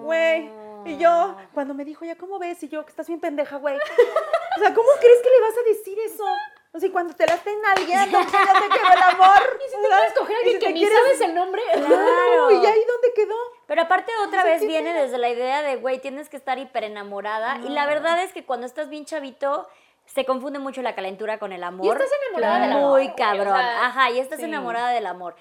Güey. 0.03 0.49
Y 0.85 0.97
yo, 0.97 1.37
cuando 1.53 1.73
me 1.73 1.85
dijo, 1.85 2.03
ya, 2.03 2.15
¿cómo 2.15 2.39
ves? 2.39 2.61
Y 2.63 2.67
yo, 2.67 2.83
que 2.83 2.89
estás 2.89 3.07
bien 3.07 3.19
pendeja, 3.19 3.57
güey. 3.57 3.77
O 3.77 4.59
sea, 4.59 4.73
¿cómo 4.73 4.89
crees 4.99 5.21
que 5.21 5.29
le 5.29 5.41
vas 5.41 5.57
a 5.57 5.69
decir 5.69 5.97
eso? 5.99 6.25
O 6.73 6.79
sea, 6.79 6.91
cuando 6.91 7.13
te 7.13 7.25
la 7.25 7.35
estén 7.35 7.57
alguien, 7.65 8.11
ya 8.11 8.25
te 8.25 8.69
quedó 8.69 8.93
el 8.95 9.03
amor. 9.03 9.59
Y 9.65 9.69
si 9.69 9.75
te 9.81 9.87
quieres 9.87 10.13
coger 10.17 10.35
a 10.35 10.39
alguien 10.39 10.59
que 10.59 10.73
ni 10.73 10.85
sabes 10.85 11.21
el 11.21 11.35
nombre. 11.35 11.61
Claro. 11.71 12.51
¿Y 12.51 12.65
ahí 12.65 12.83
dónde 12.87 13.13
quedó? 13.13 13.35
Pero 13.67 13.81
aparte 13.83 14.11
otra 14.25 14.43
vez 14.43 14.65
viene 14.65 14.93
desde 14.93 15.17
la 15.17 15.29
idea 15.29 15.61
de, 15.61 15.75
güey, 15.77 15.99
tienes 15.99 16.29
que 16.29 16.37
estar 16.37 16.57
hiper 16.57 16.83
enamorada. 16.83 17.59
Y 17.59 17.69
la 17.69 17.85
verdad 17.85 18.23
es 18.23 18.33
que 18.33 18.45
cuando 18.45 18.65
estás 18.65 18.89
bien 18.89 19.05
chavito, 19.05 19.67
se 20.13 20.25
confunde 20.25 20.59
mucho 20.59 20.81
la 20.81 20.95
calentura 20.95 21.39
con 21.39 21.51
el 21.53 21.63
amor. 21.63 21.85
Y 21.85 21.89
estás 21.89 22.09
enamorada 22.27 22.59
del 22.61 22.71
amor, 22.73 22.91
Muy 22.99 23.13
cabrón. 23.15 23.47
o 23.47 23.57
sea, 23.57 23.85
Ajá, 23.87 24.11
y 24.11 24.19
estás 24.19 24.39
sí. 24.39 24.45
enamorada 24.45 24.89
del 24.91 25.05
amor. 25.05 25.35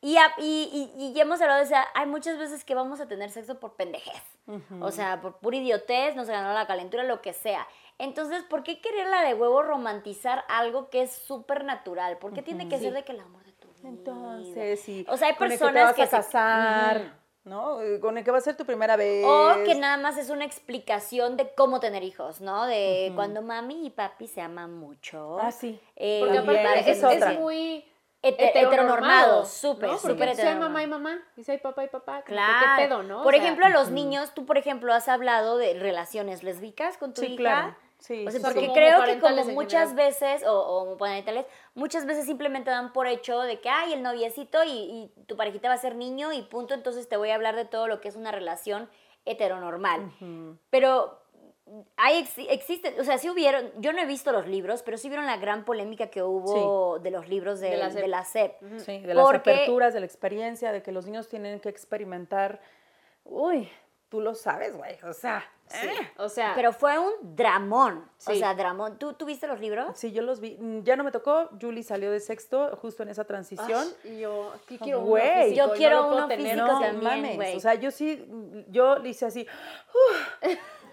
Y, 0.00 0.16
y, 0.38 0.70
y- 0.72 0.92
y 0.96 1.12
ya 1.14 1.22
hemos 1.22 1.40
hablado 1.40 1.58
de 1.60 1.64
eso, 1.66 1.74
hay 1.94 2.06
muchas 2.06 2.38
veces 2.38 2.64
que 2.64 2.74
vamos 2.74 3.00
a 3.00 3.08
tener 3.08 3.30
sexo 3.30 3.58
por 3.60 3.74
pendejez. 3.76 4.22
O 4.80 4.90
sea, 4.92 5.20
por 5.20 5.38
pura 5.38 5.56
idiotez, 5.56 6.14
nos 6.14 6.28
ganó 6.28 6.52
la 6.54 6.66
calentura, 6.66 7.02
lo 7.02 7.20
que 7.20 7.32
sea. 7.32 7.66
Entonces, 7.98 8.44
¿por 8.44 8.62
qué 8.62 8.80
quererla 8.80 9.22
de 9.22 9.34
huevo 9.34 9.62
romantizar 9.62 10.44
algo 10.48 10.90
que 10.90 11.02
es 11.02 11.12
súper 11.12 11.64
natural? 11.64 12.18
¿Por 12.18 12.32
qué 12.32 12.42
tiene 12.42 12.68
que 12.68 12.78
ser 12.78 12.92
de 12.92 13.04
que 13.04 13.12
el 13.12 13.20
amor 13.20 13.42
de 13.44 13.52
tu 13.52 13.68
vida? 13.68 13.88
Entonces, 13.88 14.80
sí. 14.82 15.04
O 15.08 15.16
sea, 15.16 15.28
hay 15.28 15.34
con 15.34 15.50
el 15.50 15.58
personas 15.58 15.72
que 15.72 15.78
te 15.78 15.84
vas 15.84 15.94
que 15.94 16.02
a 16.02 16.06
se- 16.06 16.16
casar, 16.16 17.18
¿no? 17.46 17.80
Eh, 17.80 17.98
Con 18.00 18.18
el 18.18 18.24
que 18.24 18.30
va 18.30 18.38
a 18.38 18.42
ser 18.42 18.56
tu 18.56 18.66
primera 18.66 18.96
vez. 18.96 19.24
O 19.26 19.64
que 19.64 19.74
nada 19.74 19.96
más 19.96 20.18
es 20.18 20.28
una 20.30 20.44
explicación 20.44 21.36
de 21.36 21.54
cómo 21.54 21.80
tener 21.80 22.02
hijos, 22.02 22.40
¿no? 22.40 22.66
De 22.66 23.12
cuando 23.14 23.40
mami 23.40 23.86
y 23.86 23.90
papi 23.90 24.26
se 24.26 24.40
aman 24.42 24.74
mucho. 24.74 25.38
Ah, 25.40 25.50
sí. 25.52 25.80
Eh, 25.96 26.18
Porque 26.22 26.38
aparte 26.38 26.80
es, 26.90 26.98
es 26.98 27.04
otra. 27.04 27.32
es 27.32 27.38
muy 27.38 27.84
Hete- 28.22 28.34
heteronormado, 28.50 28.66
heteronormado, 28.72 29.44
súper, 29.46 29.90
¿no? 29.90 29.98
súper 29.98 30.16
Porque 30.16 30.34
si 30.34 30.40
hay 30.42 30.46
heteronormado. 30.48 30.70
mamá 30.70 30.82
y 30.82 30.86
mamá, 30.88 31.22
y 31.36 31.44
si 31.44 31.52
hay 31.52 31.58
papá 31.58 31.84
y 31.84 31.88
papá, 31.88 32.22
Claro. 32.22 32.66
¿qué 32.76 32.82
pedo, 32.84 33.02
no? 33.04 33.20
O 33.20 33.22
Por 33.22 33.34
sea, 33.34 33.42
ejemplo, 33.42 33.68
los 33.68 33.90
niños, 33.90 34.32
tú, 34.34 34.44
por 34.46 34.58
ejemplo, 34.58 34.92
has 34.92 35.08
hablado 35.08 35.56
de 35.58 35.74
relaciones 35.74 36.42
lésbicas 36.42 36.96
con 36.98 37.14
tu 37.14 37.20
Sí, 37.20 37.28
hija. 37.28 37.36
claro. 37.36 37.76
Sí, 37.98 38.26
O 38.26 38.30
sea, 38.30 38.40
sí, 38.40 38.44
porque 38.44 38.60
sí. 38.66 38.72
Creo 38.74 39.02
que 39.04 39.18
como 39.18 39.44
muchas 39.54 39.88
general. 39.90 39.96
veces, 39.96 40.44
o, 40.46 40.52
o 40.52 40.82
homoparentales, 40.82 41.46
muchas 41.74 42.04
veces 42.06 42.26
simplemente 42.26 42.70
dan 42.70 42.92
por 42.92 43.06
hecho 43.06 43.40
de 43.40 43.60
que, 43.60 43.68
hay 43.70 43.94
el 43.94 44.02
noviecito 44.02 44.62
y, 44.64 44.70
y 44.70 45.12
tu 45.26 45.36
parejita 45.36 45.68
va 45.68 45.74
a 45.74 45.78
ser 45.78 45.94
niño 45.96 46.32
y 46.32 46.42
punto, 46.42 46.74
entonces 46.74 47.08
te 47.08 47.16
voy 47.16 47.30
a 47.30 47.34
hablar 47.34 47.56
de 47.56 47.64
todo 47.64 47.88
lo 47.88 48.00
que 48.00 48.08
es 48.08 48.16
una 48.16 48.30
relación 48.32 48.88
heteronormal. 49.24 50.12
Pero 50.70 51.20
hay, 51.96 52.22
exi- 52.22 52.46
existe, 52.48 52.94
o 53.00 53.04
sea, 53.04 53.18
sí 53.18 53.28
hubieron, 53.28 53.72
yo 53.78 53.92
no 53.92 53.98
he 54.00 54.06
visto 54.06 54.30
los 54.30 54.46
libros, 54.46 54.82
pero 54.82 54.98
sí 54.98 55.08
vieron 55.08 55.26
la 55.26 55.36
gran 55.38 55.64
polémica 55.64 56.08
que 56.08 56.22
hubo 56.22 56.98
de 57.00 57.10
los 57.10 57.28
libros 57.28 57.58
de, 57.60 57.70
De 57.70 57.76
la 57.76 57.88
de 57.88 58.06
la 58.08 58.24
SEP. 58.24 58.60
SEP. 58.60 58.78
Sí, 58.78 58.98
de 59.00 59.14
las 59.14 59.24
Porque- 59.24 59.50
aperturas, 59.52 59.92
de 59.94 60.00
la 60.00 60.06
experiencia, 60.06 60.70
de 60.70 60.82
que 60.82 60.92
los 60.92 61.06
niños 61.06 61.28
tienen 61.28 61.58
que 61.60 61.68
experimentar. 61.70 62.60
Uy, 63.24 63.68
tú 64.08 64.20
lo 64.20 64.34
sabes, 64.36 64.76
güey. 64.76 64.96
O 65.02 65.12
sea, 65.12 65.44
Sí, 65.68 65.86
eh. 65.86 66.10
o 66.18 66.28
sea, 66.28 66.52
Pero 66.54 66.72
fue 66.72 66.98
un 66.98 67.12
dramón. 67.36 68.08
O 68.26 68.34
sea, 68.34 68.54
dramón. 68.54 68.98
¿Tú, 68.98 69.14
¿Tú 69.14 69.24
viste 69.26 69.46
los 69.46 69.60
libros? 69.60 69.88
Sí, 69.98 70.12
yo 70.12 70.22
los 70.22 70.40
vi. 70.40 70.56
Mm, 70.58 70.82
Ya 70.84 70.94
no 70.96 71.02
me 71.04 71.10
tocó. 71.10 71.48
Julie 71.60 71.82
salió 71.82 72.10
de 72.12 72.20
sexto 72.20 72.76
justo 72.80 73.02
en 73.02 73.08
esa 73.08 73.24
transición. 73.24 73.84
ay, 74.04 74.10
y 74.12 74.20
yo 74.20 74.52
aquí 74.54 74.78
quiero 74.78 74.98
uno 75.00 75.08
Güey. 75.08 75.44
físico 75.50 75.56
Yo 75.56 75.66
no 75.66 75.72
quiero 75.74 76.02
puedo 76.04 76.16
uno 76.18 76.28
tener. 76.28 76.46
físico 76.52 76.66
no 76.72 76.80
también, 76.80 77.36
güey. 77.36 77.56
O 77.56 77.60
sea, 77.60 77.74
yo 77.74 77.90
sí, 77.90 78.24
mm, 78.28 78.70
yo 78.70 78.98
le 78.98 79.08
hice 79.08 79.26
así. 79.26 79.46
"Uf, 79.92 80.44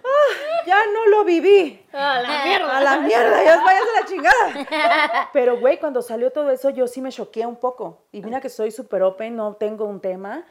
ah, 0.05 0.63
ya 0.65 0.77
no 0.91 1.07
lo 1.07 1.23
viví. 1.23 1.85
A 1.93 2.19
la 2.21 2.27
mierda. 2.45 2.77
A 2.77 2.81
la 2.81 2.97
mierda, 2.99 3.43
ya 3.43 3.63
vayas 3.63 3.83
a 3.95 3.99
la 4.01 4.05
chingada. 4.07 5.29
Pero, 5.33 5.59
güey, 5.59 5.79
cuando 5.79 6.01
salió 6.01 6.31
todo 6.31 6.49
eso, 6.51 6.69
yo 6.71 6.87
sí 6.87 7.01
me 7.01 7.11
choqué 7.11 7.45
un 7.45 7.55
poco. 7.57 8.05
Y 8.11 8.21
mira 8.21 8.41
que 8.41 8.49
soy 8.49 8.71
súper 8.71 9.03
open, 9.03 9.35
no 9.35 9.55
tengo 9.55 9.85
un 9.85 9.99
tema. 10.01 10.43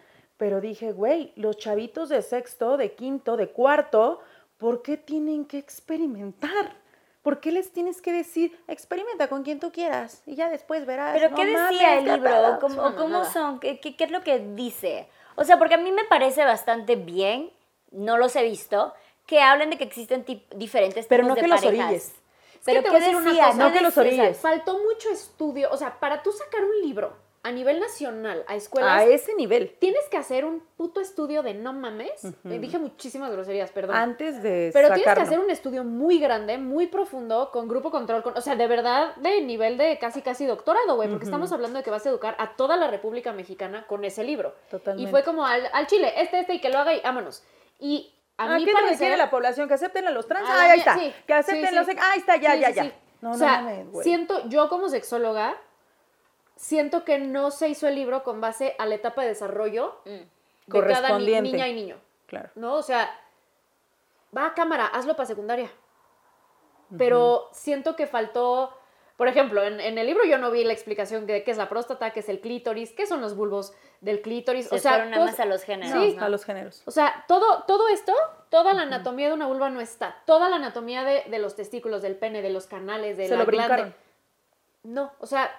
Pero 0.43 0.61
dije, 0.61 0.91
güey, 0.91 1.33
los 1.37 1.57
chavitos 1.57 2.09
de 2.09 2.21
sexto, 2.21 2.77
de 2.77 2.95
quinto, 2.95 3.37
de 3.37 3.51
cuarto, 3.51 4.19
¿por 4.57 4.83
qué 4.83 4.97
tienen 4.97 5.45
que 5.45 5.57
experimentar? 5.57 6.75
¿Por 7.23 7.39
qué 7.39 7.53
les 7.53 7.71
tienes 7.73 8.03
que 8.03 8.11
decir, 8.11 8.59
experimenta 8.67 9.29
con 9.29 9.45
quien 9.45 9.61
tú 9.61 9.71
quieras 9.71 10.25
y 10.27 10.35
ya 10.35 10.49
después 10.51 10.85
verás? 10.85 11.15
¿Pero 11.17 11.31
no 11.31 11.37
qué 11.37 11.47
decía 11.47 11.63
mames, 11.63 11.99
el 11.99 12.05
libro? 12.07 12.25
catada". 12.25 12.57
¿O 12.57 12.59
¿Cómo, 12.59 13.21
o 13.21 13.25
son? 13.25 13.61
¿Qué, 13.61 13.79
qué, 13.79 13.95
qué 13.95 14.03
es 14.03 14.11
lo 14.11 14.23
que 14.25 14.41
dice? 14.41 15.09
O 15.37 15.45
sea, 15.45 15.61
porque 15.61 15.75
a 15.75 15.79
mí 15.79 15.93
me 15.93 16.07
parece 16.07 16.45
bastante 16.45 16.97
bien, 16.97 17.53
no 17.93 18.19
los 18.19 18.35
he 18.35 18.43
visto, 18.43 18.95
que 19.27 19.41
hablen 19.41 19.71
de 19.71 19.79
que 19.79 19.85
existen 19.85 20.25
tip- 20.25 20.49
diferentes 20.57 21.07
Pero 21.07 21.23
tipos 21.23 21.29
no 21.29 21.35
de 21.37 21.41
que 21.43 21.47
los 21.47 21.65
orilles. 21.65 22.17
Pero 22.65 22.81
te 22.81 22.87
¿qué 22.87 22.91
voy 22.91 22.97
a 22.97 23.01
decir 23.05 23.15
una 23.17 23.31
decía? 23.31 23.47
cosa, 23.47 23.59
no 23.59 23.73
que 23.73 23.81
los 23.81 23.97
orilles. 23.97 24.39
Faltó 24.39 24.77
mucho 24.81 25.09
estudio, 25.09 25.69
o 25.71 25.77
sea, 25.77 26.01
para 26.01 26.21
tú 26.25 26.33
sacar 26.33 26.65
un 26.65 26.81
libro 26.81 27.22
a 27.45 27.51
nivel 27.51 27.81
nacional, 27.81 28.45
a 28.47 28.55
escuelas, 28.55 29.01
A 29.01 29.05
ese 29.05 29.35
nivel. 29.35 29.77
tienes 29.81 30.09
que 30.09 30.17
hacer 30.17 30.45
un 30.45 30.61
puto 30.77 31.01
estudio 31.01 31.43
de 31.43 31.55
no 31.55 31.73
mames. 31.73 32.25
Eh, 32.25 32.59
Dije 32.61 32.79
muchísimas 32.79 33.33
groserías, 33.33 33.73
perdón. 33.73 33.97
Antes 33.97 34.43
de 34.45 34.71
Pero 34.73 34.95
tienes 34.95 35.13
que 35.15 35.21
hacer 35.21 35.41
un 35.41 35.51
estudio 35.51 35.83
muy 35.83 36.21
grande, 36.21 36.57
muy 36.59 36.87
profundo, 36.87 37.51
con 37.51 37.67
grupo 37.67 37.91
control, 37.91 38.23
con, 38.23 38.37
o 38.39 38.41
sea, 38.41 38.55
de 38.55 38.69
verdad, 38.69 39.17
de 39.17 39.41
nivel 39.41 39.77
de 39.77 39.99
casi 39.99 40.23
casi 40.23 40.47
doctorado, 40.47 40.95
güey, 40.95 41.09
porque 41.09 41.25
estamos 41.25 41.51
hablando 41.51 41.79
de 41.79 41.83
que 41.85 41.91
vas 41.91 42.07
a 42.07 42.11
educar 42.11 42.37
a 42.39 42.55
toda 42.55 42.77
la 42.77 42.87
República 42.89 43.33
Mexicana 43.33 43.87
con 43.89 44.05
ese 44.05 44.23
libro. 44.23 44.55
Totalmente. 44.71 45.09
Y 45.09 45.11
fue 45.11 45.25
como 45.25 45.45
al, 45.45 45.69
al 45.73 45.89
Chile, 45.89 46.13
este, 46.19 46.39
este, 46.41 46.55
y 46.55 46.61
que 46.61 46.69
lo 46.71 46.79
haga 46.79 46.95
y 46.95 47.01
vámonos. 47.01 47.43
Y 47.81 48.15
a 48.37 48.45
Ah, 48.55 48.57
mí 48.57 48.65
¿qué 48.65 48.73
parecer- 48.73 48.99
quiere 48.99 49.17
la 49.17 49.31
población? 49.31 49.67
Que 49.67 49.75
acepten 49.75 50.07
a 50.07 50.11
los 50.13 50.29
trans. 50.29 50.49
Ah, 50.49 50.71
ahí 50.71 50.79
está. 50.79 50.97
sí, 50.97 51.13
que 51.27 51.35
acepten 51.35 51.71
sí, 51.71 51.75
los... 51.75 51.87
sí. 51.87 51.93
Ah, 51.99 52.11
ahí 52.13 52.21
está, 52.21 52.37
ya, 52.37 52.55
ya, 52.55 52.71
ya. 52.71 52.93
No, 53.21 53.33
o 53.33 53.37
no 53.37 53.47
mames, 53.47 53.91
güey. 53.91 54.05
siento, 54.05 54.49
yo 54.49 54.69
como 54.69 54.89
sexóloga, 54.89 55.57
siento 56.63 57.05
que 57.05 57.19
no 57.19 57.51
se 57.51 57.69
hizo 57.69 57.89
el 57.89 57.97
libro 57.97 58.23
con 58.23 58.41
base 58.41 58.77
a 58.79 58.87
la 58.87 58.95
etapa 58.95 59.23
de 59.23 59.29
desarrollo 59.29 59.97
Mm. 60.05 60.11
de 60.69 60.87
cada 60.87 61.19
ni- 61.19 61.41
niña 61.41 61.67
y 61.67 61.75
niño. 61.75 61.97
Claro. 62.27 62.51
¿no? 62.55 62.75
O 62.75 62.83
sea, 62.83 63.11
va 64.37 64.47
a 64.47 64.55
cámara, 64.55 64.87
hazlo 64.87 65.17
para 65.17 65.27
secundaria. 65.27 65.71
Pero 66.99 67.49
siento 67.53 67.97
que 67.97 68.07
faltó, 68.07 68.77
por 69.17 69.27
ejemplo, 69.27 69.63
en, 69.63 69.81
en 69.81 69.97
el 69.99 70.07
libro 70.07 70.25
yo 70.25 70.37
no 70.39 70.51
vi 70.51 70.63
la 70.63 70.73
explicación 70.75 71.27
de 71.27 71.43
qué 71.43 71.51
es 71.51 71.57
la 71.57 71.69
próstata, 71.69 72.11
qué 72.11 72.21
es 72.21 72.29
el 72.29 72.41
clítoris, 72.41 72.93
qué 72.93 73.07
son 73.07 73.21
los 73.23 73.35
bulbos 73.35 73.73
del 74.03 74.21
clítoris. 74.21 74.69
Se 74.69 74.75
o 74.75 74.79
sea, 74.79 74.93
fueron 74.93 75.11
nada 75.11 75.25
más 75.27 75.41
a 75.41 75.47
los 75.47 75.63
géneros, 75.65 76.03
Sí. 76.05 76.17
¿no? 76.17 76.25
A 76.25 76.29
los 76.29 76.45
géneros. 76.45 76.83
o 76.87 76.91
sea, 76.91 77.25
todo, 77.29 77.63
todo 77.67 77.89
esto, 77.89 78.13
toda 78.51 78.75
la 78.75 78.83
anatomía 78.83 79.29
de 79.29 79.33
una 79.35 79.47
vulva 79.47 79.71
no 79.71 79.81
está. 79.81 80.23
Toda 80.27 80.49
la 80.51 80.57
anatomía 80.57 81.03
de, 81.03 81.25
de 81.29 81.39
los 81.39 81.57
testículos, 81.57 82.03
del 82.03 82.17
pene, 82.17 82.43
de 82.43 82.51
los 82.51 82.67
canales, 82.67 83.17
de 83.17 83.27
Se 83.29 83.37
la 83.37 83.45
lo 83.45 83.47
glande. 83.47 83.69
brincaron. 83.69 83.95
No, 84.85 85.13
o 85.19 85.27
sea, 85.27 85.51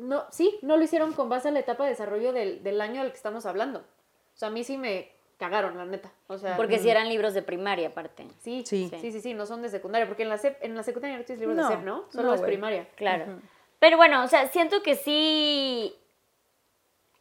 no, 0.00 0.24
sí, 0.30 0.58
no 0.62 0.76
lo 0.76 0.82
hicieron 0.82 1.12
con 1.12 1.28
base 1.28 1.48
a 1.48 1.50
la 1.50 1.60
etapa 1.60 1.84
de 1.84 1.90
desarrollo 1.90 2.32
del, 2.32 2.62
del 2.62 2.80
año 2.80 3.02
del 3.02 3.10
que 3.10 3.16
estamos 3.16 3.46
hablando. 3.46 3.80
O 3.80 4.36
sea, 4.36 4.48
a 4.48 4.50
mí 4.50 4.64
sí 4.64 4.76
me 4.78 5.12
cagaron, 5.38 5.76
la 5.76 5.84
neta. 5.86 6.12
O 6.26 6.36
sea, 6.38 6.56
Porque 6.56 6.78
si 6.78 6.90
eran 6.90 7.08
libros 7.08 7.32
de 7.34 7.42
primaria, 7.42 7.88
aparte. 7.88 8.26
Sí, 8.40 8.62
Sí. 8.66 8.88
sí, 8.90 8.98
sí, 9.00 9.12
sí, 9.12 9.20
sí, 9.20 9.34
no 9.34 9.46
son 9.46 9.62
de 9.62 9.68
secundaria, 9.70 10.06
porque 10.06 10.22
en 10.22 10.28
la, 10.28 10.38
SEP, 10.38 10.62
en 10.62 10.74
la 10.74 10.82
secundaria 10.82 11.16
no 11.16 11.24
tienes 11.24 11.40
libros 11.40 11.56
No, 11.56 11.68
de 11.68 11.74
SEP, 11.76 11.84
¿no? 11.84 12.04
Solo 12.10 12.28
no, 12.28 12.34
es 12.34 12.42
primaria. 12.42 12.88
Claro. 12.96 13.40
Pero 13.78 13.96
bueno, 13.96 14.22
o 14.22 14.28
sea, 14.28 14.48
siento 14.48 14.82
que 14.82 14.94
sí. 14.96 15.96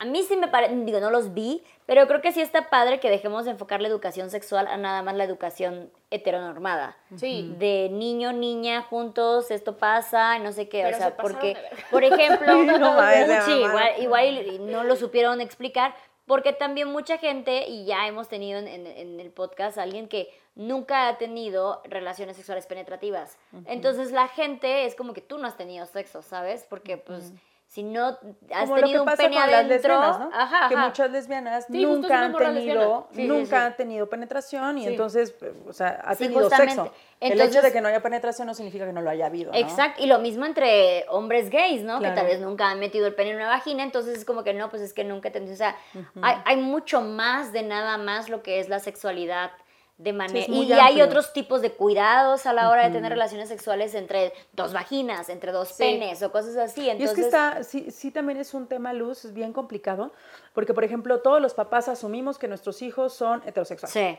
A 0.02 0.06
mí 0.06 0.24
sí 0.24 0.38
me 0.38 0.48
parece, 0.48 0.74
digo, 0.86 1.00
no 1.02 1.10
los 1.12 1.34
vi, 1.34 1.62
pero 1.86 2.08
creo 2.08 2.22
que 2.22 2.32
sí 2.32 2.42
está 2.42 2.70
padre 2.70 3.00
que 3.02 3.10
dejemos 3.10 3.46
de 3.46 3.52
enfocar 3.52 3.82
la 3.82 3.90
educación 3.90 4.30
sexual 4.30 4.66
a 4.68 4.78
nada 4.78 5.02
más 5.04 5.14
la 5.16 5.26
educación 5.26 5.92
heteronormada. 6.10 6.96
Sí. 7.18 7.54
De 7.58 7.90
niño, 7.92 8.32
niña, 8.32 8.82
juntos, 8.84 9.52
esto 9.52 9.78
pasa, 9.78 10.40
no 10.40 10.52
sé 10.54 10.70
qué. 10.70 10.84
Pero 10.84 10.96
o 10.96 11.00
sea, 11.00 11.10
se 11.10 11.16
porque, 11.22 11.58
por 11.92 12.04
ejemplo, 12.04 12.64
No 12.64 12.80
mamaron. 12.96 13.52
igual, 13.52 13.92
igual 14.00 14.72
no 14.72 14.84
lo 14.84 14.96
supieron 14.96 15.42
explicar, 15.42 15.94
porque 16.26 16.54
también 16.54 16.88
mucha 16.90 17.18
gente, 17.18 17.68
y 17.68 17.86
ya 17.86 18.08
hemos 18.08 18.30
tenido 18.30 18.60
en, 18.60 18.68
en- 18.68 18.88
en 18.88 19.20
el 19.20 19.32
podcast 19.32 19.78
a 19.78 19.84
alguien 19.84 20.08
que 20.08 20.30
nunca 20.56 21.08
ha 21.08 21.18
tenido 21.18 21.82
relaciones 21.86 22.36
sexuales 22.38 22.68
penetrativas. 22.68 23.38
Entonces 23.66 24.12
la 24.12 24.28
gente 24.28 24.86
es 24.86 24.94
como 24.96 25.14
que 25.14 25.22
tú 25.22 25.38
no 25.40 25.48
has 25.48 25.58
tenido 25.58 25.86
sexo, 25.88 26.22
¿sabes? 26.22 26.66
Porque 26.70 26.98
pues 26.98 27.34
si 27.70 27.84
no 27.84 28.08
has 28.08 28.18
Como 28.62 28.66
lo 28.66 28.76
que 28.78 28.82
tenido 28.82 29.04
un 29.04 29.06
pasa 29.06 29.18
pene 29.24 29.36
con 29.36 29.52
las 29.52 29.54
adentro, 29.64 29.94
lesbianas, 30.02 30.20
¿no? 30.20 30.30
ajá, 30.34 30.70
Que 30.70 30.76
muchas 30.76 31.12
lesbianas 31.12 31.66
Sí, 31.70 31.86
nunca 31.86 32.26
han 32.26 32.36
tenido. 32.36 33.08
Sí, 33.12 33.28
nunca 33.28 33.46
sí. 33.46 33.56
han 33.68 33.76
tenido 33.78 34.10
penetración 34.10 34.80
y 34.80 34.88
entonces, 34.88 35.36
o 35.68 35.72
sea, 35.72 36.02
ha 36.04 36.16
tenido 36.16 36.50
sexo. 36.50 36.92
el 37.20 37.40
hecho 37.40 37.62
de 37.62 37.72
que 37.72 37.80
no 37.80 37.88
haya 37.88 38.02
penetración 38.02 38.48
no 38.48 38.56
significa 38.56 38.88
que 38.88 38.92
no 38.94 39.02
lo 39.02 39.12
haya 39.12 39.28
habido, 39.28 39.52
¿no? 39.52 39.58
Exacto, 39.60 40.02
y 40.04 40.08
lo 40.08 40.18
mismo 40.18 40.48
entre 40.48 41.06
hombres 41.10 41.52
gays, 41.52 41.84
¿no? 41.84 42.00
Que 42.02 42.10
tal 42.10 42.26
vez 42.26 42.42
nunca 42.42 42.72
han 42.72 42.80
metido 42.80 43.06
el 43.06 43.14
pene 43.14 43.30
en 43.32 43.36
una 43.36 43.50
vagina, 43.50 43.84
entonces 43.84 44.18
es 44.18 44.26
como 44.26 44.44
que 44.44 44.56
no, 44.56 44.70
pues 44.72 44.82
es 44.82 44.94
que 44.94 45.04
nunca 45.04 45.32
te... 45.32 45.40
O 45.40 45.56
sea, 45.56 45.76
hay, 46.24 46.38
hay 46.46 46.58
mucho 46.58 47.02
más 47.02 47.54
de 47.54 47.62
nada 47.62 48.00
más 48.00 48.30
lo 48.30 48.42
que 48.42 48.60
es 48.60 48.68
la 48.68 48.80
sexualidad 48.80 49.52
de 50.00 50.14
manera... 50.14 50.46
y 50.50 50.72
hay 50.72 51.02
otros 51.02 51.34
tipos 51.34 51.62
de 51.62 51.74
cuidados 51.74 52.46
a 52.46 52.54
la 52.54 52.70
hora 52.70 52.86
de 52.88 52.92
tener 52.92 53.12
relaciones 53.12 53.50
sexuales 53.50 53.94
entre 53.94 54.32
dos 54.54 54.72
vaginas, 54.74 55.28
entre 55.28 55.52
dos 55.52 55.68
Sí. 55.68 55.84
penes 55.84 56.24
o 56.24 56.32
cosas 56.32 56.56
así. 56.56 56.82
Y 56.84 56.90
Entonces, 56.90 57.12
es 57.12 57.16
que 57.16 57.28
está, 57.28 57.64
sí, 57.66 57.92
sí 57.92 58.10
también 58.10 58.40
es 58.40 58.54
un 58.54 58.66
tema, 58.68 58.94
Luz, 58.94 59.26
es 59.26 59.34
bien 59.34 59.52
complicado, 59.52 60.12
porque, 60.54 60.74
por 60.74 60.86
ejemplo, 60.86 61.20
todos 61.20 61.42
los 61.42 61.54
papás 61.54 61.90
asumimos 61.90 62.40
que 62.40 62.48
nuestros 62.48 62.82
hijos 62.82 63.14
son 63.14 63.44
heterosexuales. 63.46 63.92
Sí. 63.94 64.18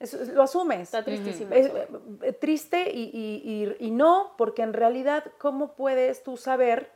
Eso 0.00 0.20
es- 0.20 0.28
lo 0.28 0.42
asumes. 0.42 0.80
Está 0.80 1.04
tristísimo. 1.04 1.54
Es 1.54 1.66
eh, 2.22 2.32
triste 2.32 2.90
y, 2.90 3.04
y- 3.12 3.76
y- 3.80 3.86
y 3.86 3.90
no, 3.90 4.32
porque 4.38 4.62
en 4.62 4.72
realidad, 4.72 5.24
¿cómo 5.38 5.72
puedes 5.74 6.22
tú 6.22 6.36
saber 6.38 6.90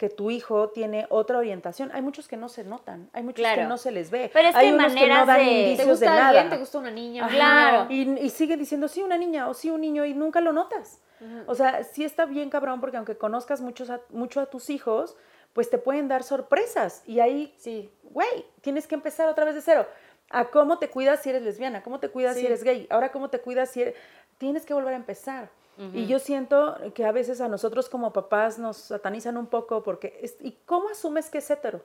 que 0.00 0.08
tu 0.08 0.30
hijo 0.30 0.70
tiene 0.70 1.06
otra 1.10 1.36
orientación? 1.36 1.90
Hay 1.92 2.00
muchos 2.00 2.26
que 2.26 2.38
no 2.38 2.48
se 2.48 2.64
notan, 2.64 3.10
hay 3.12 3.22
muchos 3.22 3.46
que 3.46 3.64
no 3.64 3.76
se 3.76 3.90
les 3.90 4.10
ve. 4.10 4.30
Pero 4.32 4.48
es 4.48 4.54
que 4.54 4.60
hay 4.62 4.72
unos 4.72 4.86
que 4.94 4.94
maneras 4.94 5.18
no 5.20 5.26
dan 5.26 5.38
de- 5.40 5.44
¿Te 5.44 5.50
¿Te 5.50 5.60
indicios 5.72 5.88
gusta 5.90 6.12
de 6.14 6.18
alguien? 6.18 6.44
nada. 6.44 6.56
¿Te 6.56 6.60
gusta 6.60 6.78
una 6.78 6.90
niña? 6.90 7.26
Ajá. 7.26 7.34
Claro. 7.34 7.86
Y, 7.90 8.18
y 8.18 8.30
sigue 8.30 8.56
diciendo 8.56 8.88
sí 8.88 9.02
una 9.02 9.18
niña 9.18 9.46
o 9.46 9.52
sí 9.52 9.68
un 9.68 9.82
niño 9.82 10.06
y 10.06 10.14
nunca 10.14 10.40
lo 10.40 10.54
notas. 10.54 11.02
O 11.46 11.54
sea, 11.54 11.84
sí 11.84 12.02
está 12.02 12.24
bien 12.24 12.48
cabrón 12.48 12.80
porque 12.80 12.96
aunque 12.96 13.18
conozcas 13.18 13.60
muchos 13.60 13.90
a- 13.90 14.00
mucho 14.08 14.40
a 14.40 14.46
tus 14.46 14.70
hijos, 14.70 15.18
pues 15.52 15.68
te 15.68 15.76
pueden 15.76 16.08
dar 16.08 16.22
sorpresas 16.22 17.02
y 17.06 17.20
ahí, 17.20 17.54
Sí. 17.58 17.90
güey, 18.04 18.46
tienes 18.62 18.86
que 18.86 18.94
empezar 18.94 19.28
otra 19.28 19.44
vez 19.44 19.54
de 19.54 19.60
cero. 19.60 19.86
A 20.30 20.46
cómo 20.46 20.78
te 20.78 20.88
cuidas 20.88 21.20
si 21.22 21.28
eres 21.28 21.42
lesbiana, 21.42 21.82
cómo 21.82 22.00
te 22.00 22.08
cuidas 22.08 22.36
si 22.38 22.46
eres 22.46 22.62
gay, 22.64 22.86
ahora 22.88 23.12
cómo 23.12 23.28
te 23.28 23.38
cuidas 23.40 23.68
si 23.70 23.82
eres... 23.82 23.94
Tienes 24.38 24.64
que 24.64 24.72
volver 24.72 24.94
a 24.94 24.96
empezar. 24.96 25.50
Y 25.94 26.06
yo 26.06 26.18
siento 26.18 26.76
que 26.94 27.06
a 27.06 27.12
veces 27.12 27.40
a 27.40 27.48
nosotros 27.48 27.88
como 27.88 28.12
papás 28.12 28.58
nos 28.58 28.76
satanizan 28.76 29.36
un 29.38 29.46
poco 29.46 29.82
porque... 29.82 30.18
es- 30.22 30.36
¿Y 30.40 30.52
cómo 30.66 30.90
asumes 30.90 31.30
que 31.30 31.38
es 31.38 31.50
hetero? 31.50 31.80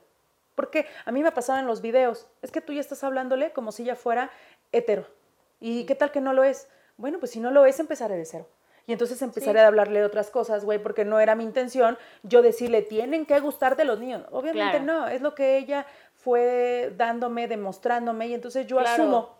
Porque 0.54 0.86
a 1.06 1.12
mí 1.12 1.22
me 1.22 1.28
ha 1.28 1.34
pasado 1.34 1.58
en 1.60 1.66
los 1.66 1.80
videos, 1.80 2.26
es 2.42 2.50
que 2.50 2.60
tú 2.60 2.72
ya 2.74 2.80
estás 2.80 3.02
hablándole 3.04 3.52
como 3.52 3.72
si 3.72 3.84
ella 3.84 3.96
fuera 3.96 4.30
hetero. 4.72 5.06
¿Y 5.60 5.84
qué 5.86 5.94
tal 5.94 6.10
que 6.12 6.20
no 6.20 6.32
lo 6.34 6.44
es? 6.44 6.68
Bueno, 6.98 7.18
pues 7.18 7.30
si 7.32 7.40
no 7.40 7.50
lo 7.50 7.64
es, 7.64 7.80
empezaré 7.80 8.16
de 8.16 8.24
cero. 8.26 8.46
Y 8.86 8.92
entonces 8.92 9.20
empezaré 9.22 9.60
a 9.60 9.66
hablarle 9.66 9.98
de 10.00 10.04
otras 10.06 10.30
cosas, 10.30 10.64
güey, 10.64 10.78
porque 10.82 11.04
no 11.04 11.18
era 11.18 11.34
mi 11.34 11.44
intención 11.44 11.98
yo 12.22 12.40
decirle, 12.42 12.82
tienen 12.82 13.26
que 13.26 13.40
gustarte 13.40 13.84
los 13.84 13.98
niños. 13.98 14.24
Obviamente 14.30 14.78
Claro. 14.78 14.84
no, 14.84 15.08
es 15.08 15.22
lo 15.22 15.34
que 15.34 15.56
ella 15.58 15.86
fue 16.14 16.92
dándome, 16.96 17.48
demostrándome, 17.48 18.28
y 18.28 18.34
entonces 18.34 18.66
yo 18.66 18.76
Claro. 18.78 19.02
asumo. 19.02 19.36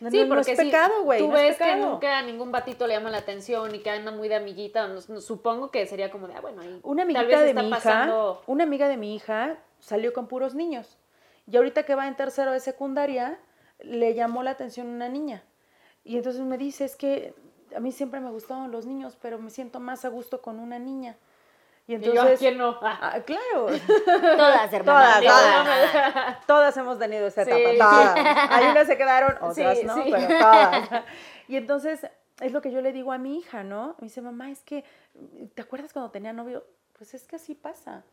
No, 0.00 0.10
Sí, 0.10 0.18
no- 0.18 0.24
no 0.26 0.34
porque 0.36 0.52
es 0.52 0.58
si 0.58 0.64
pecado, 0.66 1.02
güey. 1.04 1.20
Tú 1.20 1.28
no 1.28 1.36
es 1.36 1.58
ves 1.58 1.58
que 1.58 1.76
nunca 1.76 2.18
a 2.18 2.22
ningún 2.22 2.50
batito 2.50 2.86
le 2.86 2.94
llama 2.94 3.10
la 3.10 3.18
atención 3.18 3.74
y 3.74 3.80
que 3.80 3.90
anda 3.90 4.10
muy 4.10 4.28
de 4.28 4.36
amiguita. 4.36 4.88
no- 4.88 5.00
no- 5.08 5.20
supongo 5.20 5.70
que 5.70 5.86
sería 5.86 6.10
como 6.10 6.26
de, 6.26 6.34
ah, 6.34 6.40
bueno, 6.40 6.62
ahí 6.62 6.80
Una 6.82 7.06
tal 7.06 7.26
vez 7.26 7.40
de 7.40 7.48
está 7.50 7.62
mi 7.62 7.68
hija, 7.68 7.76
pasando- 7.78 8.42
una 8.46 8.64
amiga 8.64 8.88
de 8.88 8.96
mi 8.96 9.14
hija 9.14 9.58
salió 9.78 10.12
con 10.12 10.26
puros 10.26 10.54
niños. 10.54 10.96
Y 11.50 11.56
ahorita 11.56 11.82
que 11.84 11.94
va 11.94 12.06
en 12.08 12.16
tercero 12.16 12.52
de 12.52 12.60
secundaria, 12.60 13.38
le 13.80 14.14
llamó 14.14 14.42
la 14.42 14.50
atención 14.52 14.86
una 14.86 15.08
niña. 15.08 15.42
Y 16.04 16.16
entonces 16.16 16.42
me 16.42 16.56
dice, 16.58 16.84
es 16.84 16.96
que 16.96 17.34
a 17.76 17.80
mí 17.80 17.92
siempre 17.92 18.20
me 18.20 18.30
gustaban 18.30 18.70
los 18.70 18.86
niños, 18.86 19.18
pero 19.20 19.38
me 19.38 19.50
siento 19.50 19.80
más 19.80 20.04
a 20.04 20.08
gusto 20.08 20.40
con 20.42 20.58
una 20.60 20.78
niña. 20.78 21.16
Y 21.90 21.94
Y 21.96 21.98
yo, 22.02 22.10
entonces... 22.12 22.36
¿a 22.36 22.38
quién 22.38 22.56
no? 22.58 22.78
Ah. 22.82 23.18
Claro. 23.26 23.66
Todas, 24.36 24.72
hermanas. 24.72 25.20
Todas, 25.20 25.22
todas. 25.24 26.46
Todas 26.46 26.76
hemos 26.76 26.98
tenido 27.00 27.26
esa 27.26 27.42
etapa, 27.42 27.58
Sí. 27.58 27.78
todas. 27.78 28.14
Hay 28.50 28.66
unas 28.70 28.86
se 28.86 28.96
quedaron, 28.96 29.36
otras 29.40 29.78
Sí, 29.78 29.84
no, 29.84 29.94
sí. 29.96 30.02
pero 30.12 30.38
todas. 30.38 30.88
Y 31.48 31.56
entonces 31.56 32.06
es 32.40 32.52
lo 32.52 32.60
que 32.62 32.70
yo 32.70 32.80
le 32.80 32.92
digo 32.92 33.10
a 33.10 33.18
mi 33.18 33.38
hija, 33.38 33.64
¿no? 33.64 33.96
Me 33.98 34.06
dice, 34.06 34.20
mamá, 34.22 34.52
es 34.52 34.62
que, 34.62 34.84
¿te 35.54 35.62
acuerdas 35.62 35.92
cuando 35.92 36.12
tenía 36.12 36.32
novio? 36.32 36.64
Pues 36.96 37.12
es 37.14 37.26
que 37.26 37.34
así 37.36 37.56
pasa. 37.56 38.04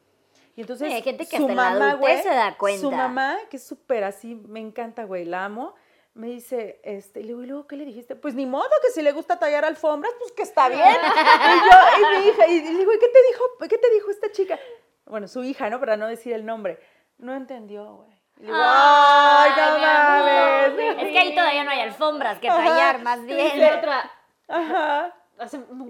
Y 0.56 0.62
entonces 0.62 0.88
Sí, 0.90 0.96
hay 0.96 1.04
gente 1.04 1.28
que 1.28 1.38
su 1.38 1.44
hasta 1.44 1.54
la 1.54 1.70
mamá, 1.70 1.90
adultez 1.92 2.00
güey, 2.00 2.24
se 2.24 2.30
da 2.30 2.58
cuenta. 2.58 2.82
Su 2.82 2.92
mamá, 2.92 3.38
que 3.52 3.58
es 3.58 3.64
súper 3.64 4.04
así, 4.04 4.34
me 4.34 4.60
encanta, 4.60 5.04
güey, 5.04 5.24
la 5.26 5.46
amo. 5.46 5.76
Me 6.18 6.28
dice, 6.28 6.80
este, 6.84 7.20
y 7.20 7.24
le 7.24 7.28
digo, 7.30 7.43
¿y 7.43 7.45
luego 7.45 7.68
qué 7.68 7.76
le 7.76 7.86
dijiste? 7.86 8.15
Pues 8.15 8.34
ni 8.34 8.47
modo, 8.47 8.68
que 8.82 8.91
si 8.91 9.03
le 9.03 9.11
gusta 9.11 9.38
tallar 9.38 9.63
alfombras, 9.65 10.11
pues 10.18 10.32
que 10.32 10.41
está 10.41 10.68
bien. 10.68 10.82
y 10.82 11.72
yo, 11.72 11.78
y 11.99 12.20
mi 12.22 12.28
hija, 12.30 12.47
y 12.47 12.61
le 12.61 12.80
digo, 12.80 12.91
¿y 12.91 12.97
qué 12.99 13.07
te 13.07 13.20
dijo, 13.32 13.43
qué 13.70 13.78
te 13.78 13.89
dijo 13.91 14.09
esta 14.09 14.32
chica? 14.32 14.59
Bueno, 15.05 15.28
su 15.28 15.43
hija, 15.43 15.70
¿no? 15.70 15.80
Para 15.80 15.95
no 15.95 16.07
decir 16.07 16.34
el 16.34 16.43
nombre. 16.45 16.80
No 17.20 17.36
entendió, 17.36 17.97
güey. 17.97 18.09
Digo, 18.38 18.53
¡ay, 18.55 19.51
no 19.57 19.80
mames! 19.80 21.03
Es 21.03 21.11
que 21.11 21.20
ahí 21.20 21.36
todavía 21.36 21.63
no 21.63 21.70
hay 21.72 21.80
alfombras 21.82 22.39
que 22.39 22.47
tallar, 22.47 23.01
más 23.03 23.20
Y 23.20 23.26
bien. 23.26 23.59
la 23.59 23.78
otra, 23.78 24.11
Ajá. 24.47 25.15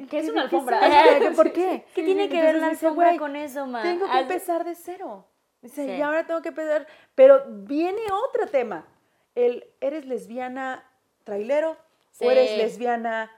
¿qué 0.09 0.19
es 0.19 0.25
¿Qué- 0.25 0.32
una 0.32 0.49
qué 0.49 0.55
alfombra? 0.55 1.17
es? 1.17 1.30
¿Por 1.36 1.51
qué? 1.53 1.86
¿Qué 1.95 2.03
tiene 2.03 2.28
que 2.30 2.36
ver 2.41 2.55
Entonces 2.55 2.61
la 2.61 2.69
dice, 2.69 2.86
alfombra 2.88 3.07
güey, 3.09 3.17
con 3.19 3.36
eso, 3.38 3.65
ma? 3.65 3.82
Tengo 3.82 4.09
que 4.11 4.19
empezar 4.19 4.63
de 4.65 4.75
cero. 4.75 5.25
Dice, 5.61 5.86
Sí. 5.86 5.91
y 5.91 6.01
ahora 6.01 6.25
tengo 6.28 6.41
que 6.41 6.49
empezar. 6.49 6.86
Pero 7.15 7.43
viene 7.47 8.01
otro 8.28 8.47
tema. 8.47 8.86
El, 9.38 9.66
¿eres 9.82 10.06
lesbiana 10.06 10.84
trailero? 11.24 11.78
Sí. 12.12 12.26
¿O 12.26 12.32
eres 12.32 12.58
lesbiana 12.58 13.32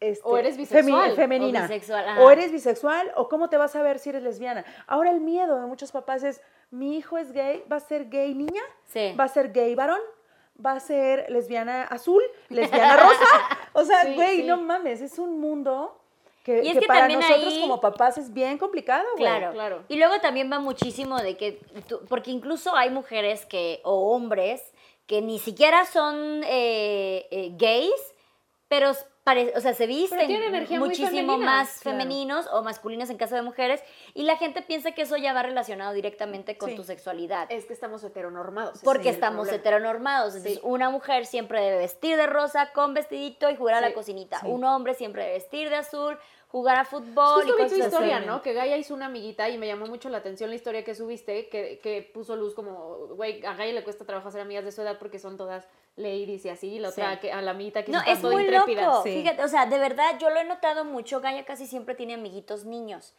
este, 0.00 0.26
O 0.28 0.36
eres 0.38 0.56
bisexual, 0.56 1.12
o 1.12 1.14
femenina? 1.14 1.62
bisexual. 1.62 2.18
¿O 2.20 2.30
eres 2.30 2.50
bisexual? 2.50 3.12
¿O 3.16 3.28
cómo 3.28 3.48
te 3.48 3.56
vas 3.56 3.76
a 3.76 3.82
ver 3.82 3.98
si 3.98 4.08
eres 4.10 4.22
lesbiana? 4.22 4.64
Ahora 4.86 5.10
el 5.10 5.20
miedo 5.20 5.60
de 5.60 5.66
muchos 5.66 5.92
papás 5.92 6.24
es, 6.24 6.40
mi 6.70 6.96
hijo 6.96 7.18
es 7.18 7.32
gay, 7.32 7.62
¿va 7.70 7.76
a 7.76 7.80
ser 7.80 8.08
gay 8.08 8.34
niña? 8.34 8.62
Sí. 8.86 9.14
¿Va 9.18 9.24
a 9.24 9.28
ser 9.28 9.52
gay 9.52 9.74
varón? 9.74 10.00
¿Va 10.64 10.72
a 10.72 10.80
ser 10.80 11.30
lesbiana 11.30 11.84
azul? 11.84 12.22
¿Lesbiana 12.48 12.96
rosa? 12.96 13.24
O 13.74 13.84
sea, 13.84 14.02
Sí, 14.04 14.14
güey, 14.14 14.36
sí. 14.38 14.42
no 14.44 14.56
mames, 14.58 15.00
es 15.00 15.18
un 15.18 15.40
mundo 15.40 15.98
Que, 16.44 16.62
Y 16.64 16.68
es 16.68 16.74
que 16.74 16.80
que 16.80 16.86
para 16.86 17.06
nosotros 17.08 17.54
ahí- 17.54 17.60
como 17.60 17.80
papás 17.80 18.18
es 18.18 18.32
bien 18.32 18.58
complicado, 18.58 19.04
güey. 19.12 19.22
Claro. 19.24 19.52
Claro. 19.52 19.84
Y 19.88 19.96
luego 19.96 20.18
también 20.20 20.50
va 20.50 20.58
muchísimo 20.58 21.20
de 21.20 21.36
que, 21.36 21.60
tú- 21.86 22.00
porque 22.08 22.30
incluso 22.32 22.74
hay 22.74 22.90
mujeres 22.90 23.46
que, 23.46 23.80
o 23.84 24.12
hombres, 24.12 24.71
que 25.06 25.20
ni 25.22 25.38
siquiera 25.38 25.84
son 25.86 26.42
eh, 26.44 27.26
eh, 27.30 27.50
gays, 27.56 28.14
pero 28.68 28.92
pare- 29.24 29.52
o 29.54 29.60
sea, 29.60 29.74
se 29.74 29.86
visten 29.86 30.26
muy 30.70 30.78
muchísimo 30.78 31.36
más 31.36 31.80
claro. 31.80 31.98
femeninos 31.98 32.46
o 32.52 32.62
masculinos 32.62 33.10
en 33.10 33.18
caso 33.18 33.34
de 33.34 33.42
mujeres, 33.42 33.82
y 34.14 34.22
la 34.22 34.36
gente 34.38 34.62
piensa 34.62 34.92
que 34.92 35.02
eso 35.02 35.16
ya 35.16 35.32
va 35.34 35.42
relacionado 35.42 35.92
directamente 35.92 36.56
con 36.56 36.70
Sí. 36.70 36.76
tu 36.76 36.82
sexualidad. 36.84 37.46
Es 37.50 37.66
que 37.66 37.72
estamos 37.74 38.02
heteronormados. 38.02 38.80
Porque 38.82 39.10
es 39.10 39.16
estamos 39.16 39.48
heteronormados. 39.48 40.34
Entonces, 40.34 40.54
Sí. 40.54 40.60
una 40.64 40.88
mujer 40.90 41.26
siempre 41.26 41.60
debe 41.60 41.76
vestir 41.78 42.16
de 42.16 42.26
rosa 42.26 42.72
con 42.72 42.94
vestidito 42.94 43.50
y 43.50 43.56
jugar 43.56 43.74
a 43.76 43.80
la 43.82 43.92
cocinita. 43.92 44.40
Un 44.44 44.64
hombre 44.64 44.94
siempre 44.94 45.22
debe 45.24 45.34
vestir 45.34 45.68
de 45.68 45.76
azul, 45.76 46.18
jugar 46.52 46.76
a 46.76 46.84
fútbol 46.84 47.42
Justo 47.42 47.42
y 47.42 47.46
vi 47.46 47.50
tu 47.52 47.56
cosas 47.62 47.72
así. 47.80 47.88
historia, 47.88 48.20
¿no? 48.20 48.42
Que 48.42 48.52
Gaia 48.52 48.76
hizo 48.76 48.92
una 48.94 49.06
amiguita 49.06 49.48
y 49.48 49.56
me 49.56 49.66
llamó 49.66 49.86
mucho 49.86 50.10
la 50.10 50.18
atención 50.18 50.50
la 50.50 50.56
historia 50.56 50.84
que 50.84 50.94
subiste, 50.94 51.48
que, 51.48 51.80
que 51.82 52.02
puso 52.02 52.36
luz 52.36 52.52
como, 52.54 53.06
güey, 53.16 53.44
a 53.46 53.54
Gaia 53.54 53.72
le 53.72 53.82
cuesta 53.82 54.04
trabajo 54.04 54.28
hacer 54.28 54.42
amigas 54.42 54.62
de 54.64 54.70
su 54.70 54.82
edad 54.82 54.98
porque 54.98 55.18
son 55.18 55.38
todas 55.38 55.66
ladies 55.96 56.44
y 56.44 56.50
así, 56.50 56.68
y 56.74 56.78
la 56.78 56.90
otra 56.90 57.14
Sí. 57.14 57.20
que, 57.22 57.32
a 57.32 57.40
la 57.40 57.52
amiguita 57.52 57.82
que 57.84 57.90
No, 57.90 58.00
es 58.06 58.22
muy 58.22 58.42
intrépida. 58.42 58.82
loco. 58.86 59.02
Sí. 59.02 59.14
Fíjate, 59.22 59.42
o 59.42 59.48
sea, 59.48 59.64
de 59.64 59.78
verdad, 59.78 60.18
yo 60.20 60.28
lo 60.28 60.36
he 60.40 60.44
notado 60.44 60.84
mucho. 60.84 61.20
Gaia 61.22 61.44
casi 61.46 61.66
siempre 61.66 61.94
tiene 61.94 62.14
amiguitos 62.14 62.66
niños 62.66 63.14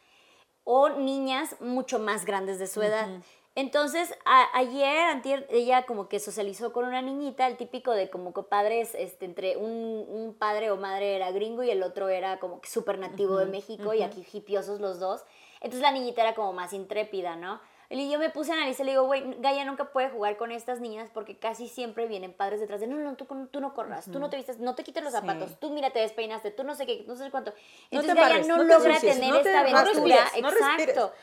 o 0.64 0.90
niñas 0.90 1.56
mucho 1.60 1.98
más 2.00 2.26
grandes 2.26 2.60
de 2.60 2.68
su 2.68 2.82
edad. 2.84 3.08
Entonces, 3.56 4.14
a- 4.26 4.47
ayer, 4.58 4.99
antier, 5.10 5.45
ella 5.51 5.86
como 5.86 6.10
que 6.10 6.20
socializó 6.20 6.74
con 6.74 6.86
una 6.86 7.01
niñita, 7.04 7.45
el 7.45 7.56
típico 7.56 7.91
de 7.91 8.10
como 8.10 8.34
que 8.34 8.41
padres, 8.41 8.95
este, 8.95 9.26
entre 9.26 9.58
un, 9.58 10.06
un 10.10 10.34
padre 10.34 10.72
o 10.72 10.78
madre 10.78 11.16
era 11.16 11.32
gringo 11.32 11.62
y 11.62 11.70
el 11.70 11.84
otro 11.84 12.10
era 12.10 12.39
como 12.39 12.62
que 12.62 12.70
súper 12.70 12.97
nativo 12.97 13.38
de 13.38 13.45
México 13.45 13.93
y 13.93 14.01
aquí 14.01 14.26
hipiosos 14.34 14.80
los 14.80 14.99
dos. 14.99 15.24
Entonces 15.62 15.82
la 15.82 15.91
niñita 15.91 16.22
era 16.24 16.34
como 16.34 16.51
más 16.51 16.74
intrépida, 16.74 17.36
¿no? 17.36 17.62
Y 17.89 18.10
yo 18.10 18.18
me 18.18 18.32
puse 18.32 18.51
a 18.51 18.56
analizar 18.56 18.86
y 18.86 18.88
le 18.88 18.91
digo, 18.93 19.04
güey, 19.06 19.36
Gaia 19.39 19.66
nunca 19.66 19.91
puede 19.91 20.10
jugar 20.10 20.36
con 20.36 20.51
estas 20.51 20.80
niñas 20.80 21.12
porque 21.14 21.38
casi 21.38 21.68
siempre 21.68 22.08
vienen 22.08 22.34
padres 22.34 22.60
detrás 22.60 22.82
de, 22.82 22.88
no, 22.88 22.95
no, 22.97 23.16
tú, 23.16 23.26
tú 23.51 23.60
no 23.60 23.76
corras, 23.76 24.06
tú 24.12 24.18
no 24.18 24.32
te 24.32 24.38
vistas, 24.38 24.58
no 24.58 24.74
te 24.74 24.84
quites 24.84 25.04
los 25.04 25.14
Sí. 25.14 25.20
zapatos, 25.20 25.60
tú 25.60 25.70
mira, 25.70 25.91
te 25.91 25.99
despeinaste, 25.99 26.49
tú 26.49 26.64
no 26.64 26.74
sé 26.74 26.88
qué, 26.88 27.04
no 27.08 27.16
sé 27.16 27.30
cuánto. 27.30 27.51
No 27.51 27.58
Entonces 27.99 28.16
te 28.16 28.20
Gaia 28.20 28.47
no, 28.47 28.58
no 28.58 28.64
logra 28.64 28.99
tener 28.99 29.30
no 29.32 29.41
te- 29.41 29.49
esta 29.49 29.51
no 29.70 29.78
aventura. 29.78 30.26
no 30.41 30.49
respires. 30.49 30.89
Exacto. 30.89 31.14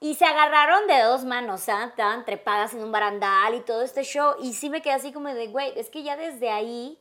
Y 0.00 0.14
se 0.14 0.24
agarraron 0.26 0.86
de 0.86 1.00
dos 1.02 1.24
manos, 1.24 1.68
¿ah? 1.68 1.84
Estaban 1.88 2.24
trepadas 2.24 2.74
en 2.74 2.84
un 2.84 2.92
barandal 2.92 3.54
y 3.54 3.60
todo 3.60 3.82
este 3.82 4.02
show. 4.04 4.34
Y 4.42 4.52
sí 4.52 4.68
me 4.68 4.82
quedé 4.82 4.92
así 4.94 5.12
como 5.12 5.28
de, 5.32 5.46
güey, 5.48 5.72
es 5.76 5.88
que 5.88 6.02
ya 6.02 6.16
desde 6.16 6.50
ahí 6.50 6.98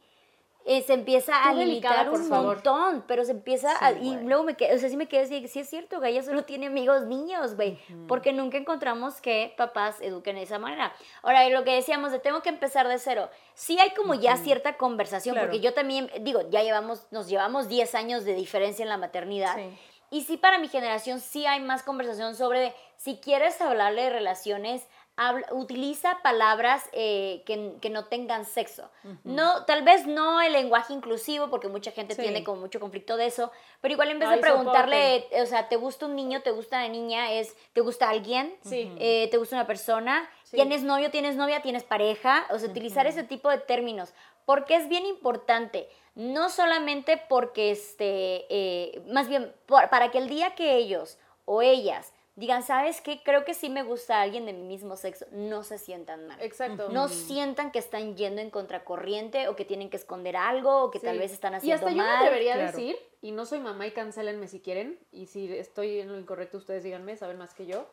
eh, 0.68 0.82
se 0.82 0.94
empieza 0.94 1.48
a 1.48 1.52
Tú 1.52 1.58
limitar 1.60 2.10
un 2.10 2.24
favor. 2.30 2.56
montón. 2.56 3.04
Pero 3.06 3.26
se 3.26 3.32
empieza 3.32 3.70
Sí, 3.78 3.78
a... 3.82 3.92
Y 3.92 4.16
luego 4.24 4.44
me 4.44 4.56
quedé, 4.56 4.74
o 4.76 4.80
sea, 4.80 4.90
sí 4.90 4.96
me 4.96 5.08
quedé 5.10 5.24
así, 5.24 5.46
sí 5.50 5.60
es 5.60 5.70
cierto, 5.70 6.00
Gaia 6.00 6.24
solo 6.24 6.46
tiene 6.46 6.68
amigos 6.68 7.04
niños, 7.04 7.56
güey. 7.58 7.78
Porque 8.08 8.32
nunca 8.32 8.58
encontramos 8.58 9.20
que 9.20 9.54
papás 9.58 10.00
eduquen 10.00 10.38
de 10.38 10.44
esa 10.44 10.58
manera. 10.58 10.94
Ahora, 11.22 11.48
lo 11.50 11.66
que 11.66 11.76
decíamos 11.76 12.14
de 12.14 12.20
tengo 12.20 12.42
que 12.42 12.50
empezar 12.50 12.88
de 12.88 12.98
cero. 12.98 13.30
Sí 13.56 13.78
hay 13.78 13.90
como 13.94 14.14
ya 14.16 14.38
cierta 14.38 14.78
conversación, 14.78 15.34
Claro. 15.36 15.50
porque 15.50 15.60
yo 15.62 15.74
también, 15.74 16.10
digo, 16.22 16.50
ya 16.50 16.64
llevamos, 16.64 17.06
nos 17.12 17.28
llevamos 17.28 17.68
10 17.68 17.94
años 17.94 18.24
de 18.24 18.36
diferencia 18.36 18.84
en 18.84 18.90
la 18.90 18.98
maternidad. 18.98 19.56
Sí. 19.58 19.78
Y 20.12 20.22
sí, 20.24 20.38
para 20.38 20.58
mi 20.60 20.68
generación 20.68 21.20
sí 21.20 21.46
hay 21.46 21.60
más 21.62 21.84
conversación 21.84 22.36
sobre 22.36 22.74
si 22.98 23.18
quieres 23.18 23.60
hablarle 23.62 24.04
de 24.04 24.10
relaciones, 24.12 24.88
habla- 25.18 25.48
utiliza 25.52 26.20
palabras 26.22 26.84
eh, 26.92 27.42
que, 27.46 27.74
que 27.82 27.90
no 27.90 28.06
tengan 28.06 28.46
sexo. 28.46 28.90
No, 29.24 29.66
tal 29.66 29.84
vez 29.84 30.06
no 30.08 30.42
el 30.42 30.54
lenguaje 30.54 30.94
inclusivo, 30.94 31.50
porque 31.50 31.68
mucha 31.70 31.92
gente 31.92 32.16
Sí. 32.16 32.22
tiene 32.22 32.44
como 32.44 32.62
mucho 32.62 32.80
conflicto 32.80 33.16
de 33.18 33.26
eso, 33.28 33.52
pero 33.82 33.94
igual 33.94 34.12
en 34.12 34.20
vez 34.20 34.30
Ay, 34.30 34.36
de 34.36 34.42
preguntarle, 34.42 35.28
o 35.42 35.46
sea, 35.46 35.68
¿te 35.70 35.76
gusta 35.78 36.06
un 36.06 36.16
niño, 36.16 36.42
te 36.42 36.52
gusta 36.52 36.78
una 36.78 36.90
niña? 36.90 37.32
Es, 37.32 37.56
¿te 37.74 37.82
gusta 37.82 38.10
alguien? 38.10 38.56
Sí. 38.64 38.92
Eh, 39.00 39.28
¿Te 39.32 39.38
gusta 39.38 39.56
una 39.56 39.68
persona? 39.68 40.30
Sí. 40.44 40.58
¿Tienes 40.58 40.84
novio, 40.84 41.12
tienes 41.12 41.36
novia, 41.36 41.62
tienes 41.62 41.84
pareja? 41.84 42.46
O 42.52 42.60
sea, 42.60 42.70
utilizar 42.70 43.08
ese 43.08 43.24
tipo 43.24 43.50
de 43.50 43.58
términos, 43.58 44.14
porque 44.46 44.76
es 44.76 44.88
bien 44.90 45.06
importante, 45.06 45.90
no 46.16 46.50
solamente 46.50 47.22
porque, 47.30 47.72
este, 47.72 48.46
eh, 48.50 49.02
más 49.08 49.28
bien, 49.28 49.54
por- 49.66 49.90
para 49.90 50.12
que 50.12 50.18
el 50.20 50.30
día 50.30 50.56
que 50.56 50.76
ellos 50.76 51.18
o 51.46 51.62
ellas 51.62 52.14
digan, 52.36 52.64
¿sabes 52.64 53.00
qué? 53.00 53.22
Creo 53.24 53.46
que 53.46 53.54
sí 53.54 53.70
me 53.70 53.84
gusta 53.84 54.22
alguien 54.22 54.46
de 54.46 54.52
mi 54.54 54.64
mismo 54.64 54.98
sexo, 54.98 55.26
no 55.32 55.64
se 55.64 55.78
sientan 55.78 56.28
mal. 56.28 56.42
Exacto. 56.42 56.90
No 56.90 57.08
sientan 57.08 57.72
que 57.72 57.80
están 57.80 58.18
yendo 58.18 58.42
en 58.42 58.50
contracorriente 58.50 59.48
o 59.48 59.56
que 59.56 59.64
tienen 59.64 59.90
que 59.90 59.96
esconder 59.98 60.36
algo 60.36 60.84
o 60.84 60.92
que 60.92 61.00
tal 61.00 61.14
Sí. 61.16 61.20
vez 61.20 61.32
están 61.32 61.54
Y 61.54 61.58
haciendo 61.58 61.76
hasta 61.88 61.90
yo 61.92 61.98
me 61.98 62.04
mal. 62.04 62.18
atrevería 62.18 62.54
a 62.54 62.58
claro. 62.58 62.72
decir, 62.78 62.98
y 63.22 63.32
no 63.32 63.46
soy 63.46 63.60
mamá 63.62 63.88
y 63.88 63.92
cancelenme 63.92 64.48
si 64.50 64.60
quieren, 64.60 65.00
y 65.14 65.28
si 65.28 65.52
estoy 65.56 66.02
en 66.02 66.10
lo 66.10 66.20
incorrecto 66.20 66.58
ustedes 66.58 66.84
díganme, 66.84 67.16
saben 67.16 67.38
más 67.38 67.54
que 67.54 67.66
yo, 67.68 67.88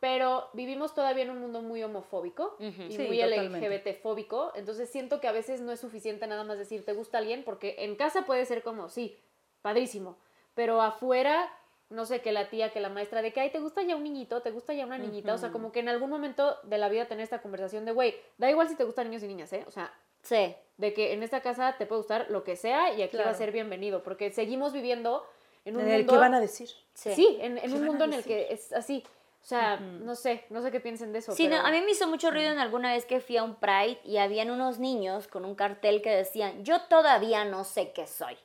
pero 0.00 0.48
vivimos 0.54 0.94
todavía 0.94 1.24
en 1.24 1.30
un 1.30 1.38
mundo 1.40 1.60
muy 1.62 1.82
homofóbico 1.82 2.56
y 2.58 2.72
Sí, 2.92 2.98
muy. 3.06 3.20
LGBT-fóbico, 3.22 4.52
entonces 4.54 4.88
siento 4.90 5.20
que 5.20 5.28
a 5.28 5.32
veces 5.32 5.60
no 5.60 5.72
es 5.72 5.80
suficiente 5.80 6.26
nada 6.26 6.42
más 6.44 6.58
decir 6.58 6.84
te 6.84 6.92
gusta 6.94 7.18
alguien, 7.18 7.44
porque 7.44 7.76
en 7.80 7.96
casa 7.96 8.24
puede 8.26 8.44
ser 8.46 8.62
como, 8.62 8.88
sí, 8.88 9.18
padrísimo, 9.62 10.16
pero 10.54 10.80
afuera, 10.80 11.52
no 11.90 12.06
sé, 12.06 12.20
que 12.22 12.32
la 12.32 12.48
tía, 12.48 12.70
que 12.70 12.80
la 12.80 12.88
maestra, 12.88 13.20
de 13.20 13.32
que, 13.32 13.40
ay, 13.40 13.50
te 13.50 13.58
gusta 13.58 13.82
ya 13.82 13.96
un 13.96 14.02
niñito, 14.04 14.40
te 14.42 14.50
gusta 14.50 14.72
ya 14.72 14.86
una 14.86 14.96
niñita, 14.98 15.34
o 15.34 15.38
sea, 15.38 15.50
como 15.50 15.70
que 15.70 15.80
en 15.80 15.88
algún 15.88 16.08
momento 16.08 16.56
de 16.62 16.78
la 16.78 16.88
vida 16.88 17.06
tener 17.06 17.24
esta 17.24 17.42
conversación 17.42 17.84
de, 17.84 17.92
güey, 17.92 18.14
da 18.38 18.50
igual 18.50 18.68
si 18.68 18.76
te 18.76 18.84
gustan 18.84 19.08
niños 19.10 19.22
y 19.22 19.28
niñas, 19.28 19.52
¿eh? 19.52 19.64
O 19.66 19.70
sea, 19.70 19.92
Sí. 20.22 20.54
de 20.76 20.92
que 20.94 21.12
en 21.14 21.22
esta 21.22 21.40
casa 21.40 21.76
te 21.78 21.86
puede 21.86 22.00
gustar 22.00 22.26
lo 22.30 22.44
que 22.44 22.54
sea 22.56 22.92
y 22.94 23.02
aquí 23.02 23.16
va 23.16 23.30
a 23.30 23.34
ser 23.34 23.52
bienvenido, 23.52 24.02
porque 24.02 24.30
seguimos 24.32 24.72
viviendo 24.72 25.26
en 25.64 25.76
un 25.76 25.82
En 25.82 25.88
el 25.88 25.98
mundo... 26.00 26.12
que 26.14 26.18
van 26.18 26.34
a 26.34 26.40
decir. 26.40 26.68
Sí. 26.94 27.12
Sí, 27.14 27.38
en, 27.40 27.58
en 27.58 27.64
¿Qué 27.70 27.76
un 27.76 27.84
mundo 27.84 28.04
en 28.04 28.12
el 28.14 28.24
que 28.24 28.48
es 28.50 28.72
así. 28.72 29.02
O 29.42 29.44
sea, 29.50 29.76
no 29.78 30.14
sé, 30.14 30.44
no 30.50 30.60
sé 30.62 30.70
qué 30.70 30.80
piensen 30.80 31.12
de 31.12 31.20
eso. 31.20 31.32
Sí, 31.32 31.48
no, 31.48 31.56
a 31.56 31.70
mí 31.70 31.80
me 31.80 31.90
hizo 31.92 32.06
mucho 32.06 32.30
ruido 32.30 32.52
en 32.52 32.58
alguna 32.58 32.92
vez 32.92 33.04
que 33.06 33.20
fui 33.20 33.36
a 33.38 33.42
un 33.42 33.54
Pride 33.56 33.98
y 34.04 34.18
habían 34.18 34.50
unos 34.50 34.78
niños 34.78 35.28
con 35.28 35.44
un 35.44 35.54
cartel 35.54 36.02
que 36.02 36.10
decían, 36.10 36.62
yo 36.64 36.82
todavía 36.82 37.44
no 37.44 37.64
sé 37.64 37.92
qué 37.92 38.06
soy. 38.06 38.36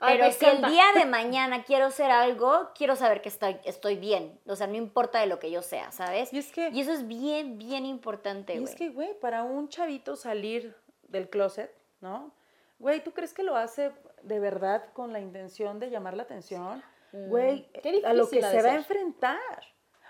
Pero 0.00 0.30
si 0.32 0.44
el 0.44 0.60
día 0.62 0.84
de 0.96 1.04
mañana 1.06 1.62
quiero 1.62 1.90
ser 1.90 2.10
algo, 2.10 2.70
quiero 2.74 2.96
saber 2.96 3.22
que 3.22 3.28
estoy, 3.28 3.58
estoy 3.64 3.94
bien. 3.96 4.38
O 4.46 4.56
sea, 4.56 4.66
no 4.66 4.74
importa 4.74 5.20
de 5.20 5.26
lo 5.26 5.38
que 5.38 5.50
yo 5.52 5.62
sea, 5.62 5.92
¿sabes? 5.92 6.32
Y 6.32 6.38
es 6.38 6.50
que- 6.52 6.68
Y 6.70 6.80
eso 6.80 6.92
es 6.92 7.06
bien, 7.06 7.56
bien 7.56 7.86
importante, 7.86 8.54
Y 8.54 8.58
güey. 8.58 8.68
es 8.70 8.76
que, 8.76 8.90
güey, 8.90 9.18
para 9.20 9.44
un 9.44 9.68
chavito 9.68 10.16
salir 10.16 10.76
del 11.08 11.30
closet, 11.30 11.72
¿no? 12.00 12.32
Güey, 12.80 13.02
¿tú 13.04 13.12
crees 13.12 13.32
que 13.32 13.44
lo 13.44 13.56
hace 13.56 13.92
de 14.22 14.40
verdad 14.40 14.92
con 14.92 15.12
la 15.12 15.20
intención 15.20 15.78
de 15.78 15.88
llamar 15.90 16.16
la 16.16 16.24
atención? 16.24 16.82
Güey, 17.12 17.68
Mm, 17.84 18.04
a 18.06 18.12
lo 18.12 18.28
que 18.28 18.42
se 18.42 18.62
va 18.62 18.72
a 18.72 18.74
enfrentar, 18.74 19.38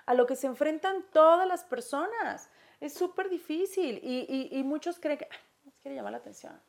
a 0.07 0.15
lo 0.15 0.27
que 0.27 0.37
se 0.37 0.47
enfrentan 0.47 1.05
todas 1.13 1.47
las 1.47 1.65
personas. 1.65 2.51
Es 2.81 2.95
súper 2.95 3.29
difícil 3.29 3.99
y, 4.03 4.27
y- 4.29 4.59
y 4.59 4.63
muchos 4.65 4.99
creen 4.99 5.19
que 5.19 5.29
"Ay, 5.31 5.39
nos 5.65 5.75
quiere 5.79 5.95
llamar 5.97 6.13
la 6.13 6.19
atención. 6.19 6.61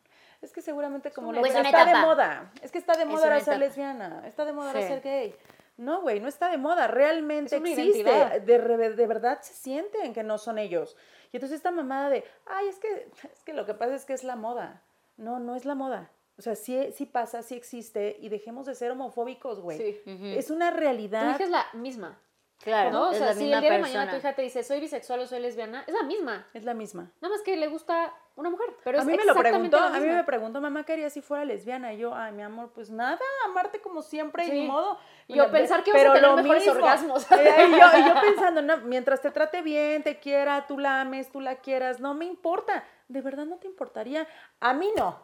Es 0.41 0.51
que 0.53 0.61
seguramente 0.61 1.11
como 1.11 1.31
lo 1.33 1.41
que 1.41 1.49
está 1.49 1.85
de 1.85 1.95
moda, 1.95 2.51
es 2.61 2.71
que 2.71 2.77
está 2.77 2.93
de 2.95 3.03
Es 3.03 3.07
moda 3.09 3.23
ahora 3.23 3.39
ser 3.39 3.57
lesbiana, 3.57 4.23
está 4.27 4.45
de 4.45 4.53
moda 4.53 4.67
ahora 4.67 4.81
Sí. 4.81 4.87
ser 4.87 5.01
gay. 5.01 5.35
No, 5.77 6.01
güey, 6.01 6.19
no 6.21 6.27
está 6.29 6.49
de 6.49 6.57
moda, 6.57 6.87
realmente 6.87 7.57
Es 7.57 7.61
existe, 7.63 8.39
de, 8.41 8.57
re- 8.57 8.93
de 8.93 9.07
verdad 9.07 9.41
se 9.41 9.53
sienten 9.53 10.13
que 10.13 10.23
no 10.23 10.37
son 10.37 10.57
ellos. 10.57 10.95
Y 11.33 11.37
entonces 11.37 11.57
esta 11.57 11.71
mamada 11.71 12.09
de, 12.09 12.23
ay, 12.45 12.67
es 12.69 12.79
que, 12.79 13.09
es 13.33 13.43
que 13.43 13.53
lo 13.53 13.65
que 13.65 13.73
pasa 13.73 13.95
es 13.95 14.05
que 14.05 14.13
es 14.13 14.23
la 14.23 14.35
moda. 14.37 14.83
No, 15.17 15.39
no 15.39 15.55
es 15.55 15.65
la 15.65 15.75
moda. 15.75 16.11
O 16.37 16.41
sea, 16.41 16.55
sí, 16.55 16.91
sí 16.93 17.05
pasa, 17.05 17.41
sí 17.41 17.55
existe 17.55 18.15
y 18.19 18.29
dejemos 18.29 18.65
de 18.67 18.75
ser 18.75 18.91
homofóbicos, 18.91 19.59
güey. 19.59 19.77
Sí. 19.77 20.01
Es 20.37 20.49
una 20.49 20.71
realidad. 20.71 21.31
hija 21.35 21.43
es 21.43 21.49
la 21.49 21.65
misma. 21.73 22.19
Claro, 22.65 22.89
¿no? 22.89 23.09
O 23.09 23.13
sea, 23.13 23.35
si 23.35 23.43
el 23.43 23.61
día 23.61 23.71
de 23.71 23.77
mañana 23.77 24.09
tu 24.09 24.17
hija 24.17 24.33
te 24.33 24.41
dice 24.41 24.63
soy 24.63 24.79
bisexual 24.79 25.19
o 25.19 25.27
soy 25.27 25.39
lesbiana, 25.39 25.83
es 25.85 25.93
la 25.93 26.01
misma. 26.01 26.47
Es 26.51 26.63
la 26.63 26.73
misma. 26.73 27.11
Nada 27.21 27.35
más 27.35 27.43
que 27.43 27.55
le 27.55 27.67
gusta 27.67 28.11
una 28.35 28.49
mujer. 28.49 28.75
Pero 28.83 28.97
a 28.97 29.01
es 29.01 29.07
mí 29.07 29.15
me 29.15 29.23
lo 29.23 29.35
preguntó, 29.35 29.77
a 29.77 29.99
mí 29.99 30.07
me 30.07 30.23
preguntó, 30.23 30.59
mamá, 30.59 30.83
¿qué 30.83 30.93
haría 30.93 31.11
si 31.11 31.21
fuera 31.21 31.45
lesbiana? 31.45 31.93
Y 31.93 31.99
yo, 31.99 32.15
ay, 32.15 32.33
mi 32.33 32.41
amor, 32.41 32.71
pues 32.73 32.89
nada, 32.89 33.19
amarte 33.45 33.81
como 33.81 34.01
siempre 34.01 34.47
y 34.47 34.51
ni 34.51 34.67
modo. 34.67 34.97
Y 35.27 35.35
yo 35.35 35.51
pensar 35.51 35.83
que 35.83 35.91
pero 35.91 36.09
vas 36.09 36.17
a 36.17 36.21
tener 36.21 36.31
lo 36.31 36.37
mejores 36.37 36.65
mismo. 36.65 36.79
orgasmos. 36.79 37.27
Eh, 37.31 37.67
y, 37.67 37.71
yo, 37.71 37.99
y 37.99 38.07
yo 38.07 38.21
pensando, 38.21 38.61
no, 38.63 38.77
mientras 38.77 39.21
te 39.21 39.29
trate 39.29 39.61
bien, 39.61 40.01
te 40.01 40.19
quiera, 40.19 40.65
tú 40.65 40.79
la 40.79 41.01
ames, 41.01 41.31
tú 41.31 41.41
la 41.41 41.57
quieras, 41.57 41.99
no 41.99 42.15
me 42.15 42.25
importa. 42.25 42.83
De 43.07 43.21
verdad 43.21 43.45
no 43.45 43.57
te 43.57 43.67
importaría. 43.67 44.27
A 44.59 44.73
mí 44.73 44.91
no. 44.97 45.19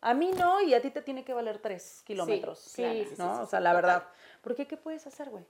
A 0.00 0.12
mí 0.12 0.32
no, 0.32 0.60
y 0.60 0.74
a 0.74 0.82
ti 0.82 0.90
te 0.90 1.02
tiene 1.02 1.24
que 1.24 1.32
valer 1.32 1.60
tres 1.60 2.02
kilómetros. 2.04 2.58
sí, 2.58 2.82
claro, 2.82 3.04
sí, 3.04 3.14
¿no? 3.16 3.36
sí, 3.36 3.42
o 3.42 3.46
sea, 3.46 3.60
la 3.60 3.72
verdad. 3.72 4.08
Porque 4.42 4.66
¿qué 4.66 4.76
puedes 4.76 5.06
hacer, 5.06 5.30
güey? 5.30 5.46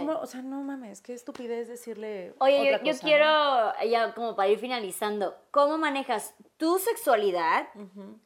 ¿Cómo? 0.00 0.18
O 0.20 0.26
sea, 0.26 0.42
no 0.42 0.62
mames, 0.62 1.00
qué 1.02 1.14
estupidez 1.14 1.68
decirle. 1.68 2.34
Oye, 2.38 2.60
otra 2.60 2.78
yo, 2.78 2.84
yo 2.84 2.92
cosa, 2.92 3.02
¿no? 3.02 3.08
quiero, 3.08 3.90
ya 3.90 4.14
como 4.14 4.36
para 4.36 4.48
ir 4.48 4.58
finalizando, 4.58 5.36
¿cómo 5.50 5.78
manejas 5.78 6.34
tu 6.56 6.78
sexualidad 6.78 7.68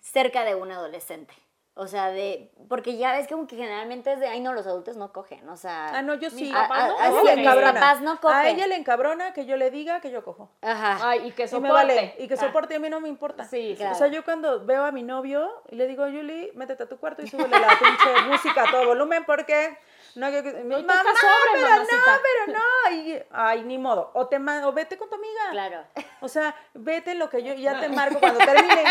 cerca 0.00 0.44
de 0.44 0.54
un 0.54 0.70
adolescente? 0.72 1.34
O 1.74 1.86
sea, 1.86 2.10
de. 2.10 2.50
Porque 2.68 2.96
ya 2.98 3.12
ves 3.12 3.26
como 3.28 3.46
que 3.46 3.56
generalmente 3.56 4.12
es 4.12 4.20
de. 4.20 4.26
Ay, 4.26 4.40
no, 4.40 4.52
los 4.52 4.66
adultos 4.66 4.96
no 4.96 5.12
cogen. 5.12 5.48
O 5.48 5.56
sea. 5.56 5.86
Ah, 5.96 6.02
no, 6.02 6.14
yo 6.14 6.28
sí. 6.28 6.50
a- 6.52 6.62
papás 6.68 6.88
no 6.90 6.98
a- 6.98 7.02
a- 7.04 7.08
ella 7.08 7.34
le 7.36 7.40
encabrona. 7.42 7.72
Mis 7.72 7.80
papás 7.80 8.00
no 8.02 8.20
cogen. 8.20 8.36
A 8.36 8.48
ella 8.50 8.66
le 8.66 8.76
encabrona 8.76 9.32
que 9.32 9.46
yo 9.46 9.56
le 9.56 9.70
diga 9.70 10.00
que 10.00 10.10
yo 10.10 10.22
cojo. 10.22 10.50
Ajá. 10.60 10.98
Ay, 11.00 11.28
y 11.28 11.32
que 11.32 11.44
Y 11.44 11.48
soporte. 11.48 11.68
me 11.68 11.72
vale. 11.72 12.14
Y 12.18 12.28
que 12.28 12.34
Ah, 12.34 12.38
soporte, 12.38 12.74
a 12.74 12.80
mí 12.80 12.90
no 12.90 13.00
me 13.00 13.08
importa. 13.08 13.44
Sí, 13.44 13.74
Claro. 13.78 13.94
O 13.94 13.98
sea, 13.98 14.08
yo 14.08 14.24
cuando 14.24 14.66
veo 14.66 14.84
a 14.84 14.90
mi 14.92 15.02
novio 15.04 15.48
y 15.70 15.76
le 15.76 15.86
digo, 15.86 16.06
Yuli, 16.06 16.50
métete 16.54 16.82
a 16.82 16.88
tu 16.88 16.98
cuarto 16.98 17.22
y 17.22 17.28
súbele 17.28 17.58
la 17.58 17.68
pinche 17.68 17.78
música 18.28 18.64
a 18.68 18.70
todo 18.70 18.84
volumen 18.86 19.24
porque 19.24 19.78
no 20.14 20.30
que... 20.30 20.42
No 20.64 20.78
mamá, 20.82 21.02
sobre, 21.02 21.34
pero 21.54 21.68
mamacita". 21.70 21.96
no, 21.96 22.20
pero 22.22 22.58
no. 22.58 22.94
Y, 22.94 23.22
ay, 23.30 23.62
ni 23.64 23.78
modo. 23.78 24.10
O, 24.14 24.26
te 24.28 24.36
o 24.38 24.72
vete 24.72 24.96
con 24.98 25.08
tu 25.08 25.14
amiga. 25.16 25.42
Claro. 25.50 25.84
O 26.20 26.28
sea, 26.28 26.54
vete 26.74 27.12
en 27.12 27.18
lo 27.18 27.28
que 27.30 27.42
yo 27.42 27.54
ya 27.54 27.80
te 27.80 27.88
marco 27.88 28.18
cuando 28.20 28.38
termine. 28.38 28.84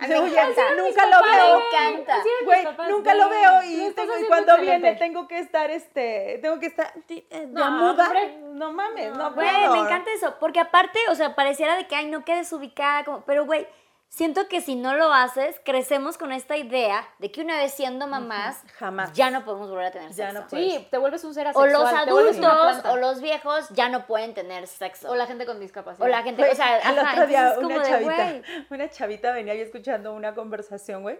Me 0.00 0.18
Oye, 0.18 0.30
encanta. 0.32 0.62
nunca 0.78 1.06
lo 1.06 1.20
Me 1.26 1.36
veo. 1.36 1.58
encanta. 1.58 2.12
Eran 2.14 2.24
mis 2.24 2.44
Güey, 2.46 2.64
nunca 2.90 3.14
lo 3.14 3.28
veo 3.28 3.62
y, 3.64 3.90
tengo- 3.92 4.14
cuando 4.28 4.52
excelente. 4.52 4.80
viene 4.80 4.96
tengo 4.98 5.28
que 5.28 5.38
estar, 5.40 5.70
este, 5.70 6.38
tengo 6.40 6.58
que 6.58 6.66
estar 6.66 6.94
de 7.06 7.26
No, 7.48 7.70
muda. 7.72 8.04
hombre. 8.06 8.38
No 8.52 8.72
mames, 8.72 9.14
no, 9.14 9.32
Güey, 9.34 9.48
puedo. 9.50 9.72
me 9.74 9.78
encanta 9.80 10.10
eso. 10.12 10.36
Porque 10.40 10.58
aparte, 10.58 10.98
o 11.10 11.14
sea, 11.14 11.34
pareciera 11.34 11.76
de 11.76 11.86
que, 11.86 11.96
ay, 11.96 12.06
no 12.06 12.24
quedes 12.24 12.50
ubicada. 12.54 13.04
Como, 13.04 13.24
pero, 13.26 13.44
güey, 13.44 13.66
siento 14.10 14.48
que 14.48 14.60
si 14.60 14.74
no 14.74 14.94
lo 14.94 15.12
haces, 15.14 15.58
crecemos 15.64 16.18
con 16.18 16.32
esta 16.32 16.56
idea 16.56 17.08
de 17.20 17.30
que 17.30 17.40
una 17.40 17.56
vez 17.56 17.72
siendo 17.72 18.06
mamás, 18.06 18.60
Jamás. 18.76 19.12
ya 19.14 19.30
no 19.30 19.44
podemos 19.44 19.70
volver 19.70 19.86
a 19.86 19.90
tener 19.92 20.10
Ya 20.12 20.30
sexo. 20.32 20.42
no. 20.42 20.48
Sí, 20.50 20.86
te 20.90 20.98
vuelves 20.98 21.24
un 21.24 21.32
ser 21.32 21.46
o 21.46 21.50
asexual. 21.50 21.72
los 21.72 22.12
vuelves 22.12 22.38
una 22.38 22.50
adultos 22.50 22.92
o 22.92 22.96
los 22.96 23.20
viejos 23.22 23.68
ya 23.70 23.88
no 23.88 24.06
pueden 24.06 24.34
tener 24.34 24.66
sexo. 24.66 25.10
O 25.10 25.14
la 25.14 25.26
gente 25.26 25.46
con 25.46 25.58
discapacidad. 25.60 26.06
O 26.06 26.10
la 26.10 26.22
gente, 26.22 26.46
o 26.50 26.54
sea, 26.54 26.78
el 26.90 26.98
ajá, 26.98 27.12
otro 27.12 27.26
día 27.28 27.54
una 27.58 27.82
chavita, 27.82 28.42
una 28.68 28.90
chavita 28.90 29.32
venía 29.32 29.54
yo 29.54 29.62
escuchando 29.62 30.12
una 30.12 30.34
conversación, 30.34 31.02
güey. 31.02 31.18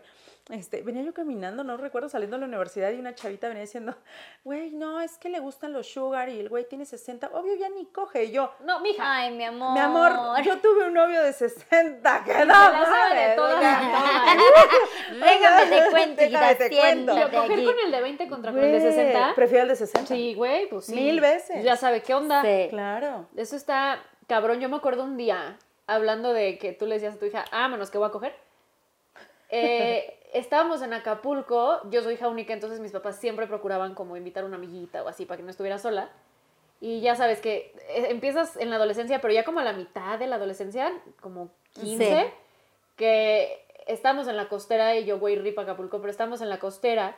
Este, 0.48 0.82
venía 0.82 1.02
yo 1.02 1.14
caminando, 1.14 1.62
no 1.62 1.76
recuerdo, 1.76 2.08
saliendo 2.08 2.36
de 2.36 2.40
la 2.40 2.46
universidad 2.46 2.90
y 2.90 2.98
una 2.98 3.14
chavita 3.14 3.46
venía 3.48 3.62
diciendo, 3.62 3.94
güey, 4.42 4.70
no, 4.72 5.00
es 5.00 5.16
que 5.18 5.28
le 5.28 5.38
gustan 5.38 5.72
los 5.72 5.86
sugar 5.86 6.28
y 6.28 6.40
el 6.40 6.48
güey 6.48 6.66
tiene 6.68 6.86
60, 6.86 7.30
obvio 7.32 7.54
ya 7.54 7.68
ni 7.68 7.86
coge. 7.86 8.24
Y 8.24 8.32
yo, 8.32 8.52
No, 8.64 8.80
mija. 8.80 9.02
Ay, 9.06 9.30
mi 9.32 9.44
amor. 9.44 9.74
mi 9.74 9.80
amor, 9.80 10.42
yo 10.42 10.58
tuve 10.58 10.88
un 10.88 10.94
novio 10.94 11.22
de 11.22 11.32
60, 11.32 12.24
que 12.24 12.44
no, 12.46 12.54
todas. 13.36 13.78
Déjame 15.12 15.66
te 15.70 15.90
cuento, 15.90 16.22
Déjame 16.22 16.54
te 16.56 16.70
cuento. 16.70 17.12
Coger 17.12 17.64
con 17.64 17.74
el 17.84 17.92
de 17.92 18.00
20 18.00 18.28
contra 18.28 18.52
con 18.52 18.60
el 18.60 18.72
de 18.72 18.80
Güey, 18.80 18.92
60. 18.92 19.32
Prefiero 19.34 19.62
el 19.62 19.68
de 19.68 19.76
60. 19.76 20.06
Sí, 20.14 20.34
güey, 20.34 20.68
pues 20.68 20.86
sí. 20.86 20.94
Mil 20.94 21.20
veces. 21.20 21.62
Ya 21.64 21.76
sabe 21.76 22.02
qué 22.02 22.14
onda. 22.14 22.42
Sí. 22.42 22.66
Claro. 22.70 23.26
Eso 23.36 23.56
está 23.56 24.02
cabrón. 24.26 24.60
Yo 24.60 24.68
me 24.68 24.76
acuerdo 24.76 25.04
un 25.04 25.16
día 25.16 25.56
hablando 25.86 26.32
de 26.32 26.58
que 26.58 26.72
tú 26.72 26.86
le 26.86 26.94
decías 26.94 27.16
a 27.16 27.18
tu 27.18 27.26
hija, 27.26 27.44
ah, 27.50 27.68
menos 27.68 27.90
que 27.90 27.98
voy 27.98 28.08
a 28.08 28.12
coger. 28.12 28.34
Eh, 29.50 30.18
estábamos 30.32 30.82
en 30.82 30.92
Acapulco, 30.92 31.80
yo 31.90 32.02
soy 32.02 32.14
hija 32.14 32.28
única, 32.28 32.52
entonces 32.52 32.80
mis 32.80 32.92
papás 32.92 33.16
siempre 33.16 33.46
procuraban 33.46 33.94
como 33.94 34.16
invitar 34.16 34.44
a 34.44 34.46
una 34.46 34.56
amiguita 34.56 35.02
o 35.02 35.08
así 35.08 35.26
para 35.26 35.38
que 35.38 35.42
no 35.42 35.50
estuviera 35.50 35.78
sola. 35.78 36.10
Y 36.80 37.00
ya 37.00 37.14
sabes 37.14 37.40
que 37.40 37.74
eh, 37.88 38.06
empiezas 38.08 38.56
en 38.56 38.70
la 38.70 38.76
adolescencia, 38.76 39.20
pero 39.20 39.34
ya 39.34 39.44
como 39.44 39.60
a 39.60 39.64
la 39.64 39.72
mitad 39.72 40.18
de 40.18 40.26
la 40.26 40.36
adolescencia, 40.36 40.92
como 41.20 41.50
15, 41.74 42.04
Sí. 42.04 42.32
que 42.96 43.64
estamos 43.86 44.28
en 44.28 44.36
la 44.36 44.48
costera 44.48 44.96
y 44.96 45.04
yo 45.04 45.18
voy 45.18 45.36
rip 45.36 45.58
a 45.58 45.62
Acapulco, 45.62 45.98
pero 46.00 46.10
estamos 46.10 46.40
en 46.40 46.48
la 46.48 46.58
costera 46.58 47.16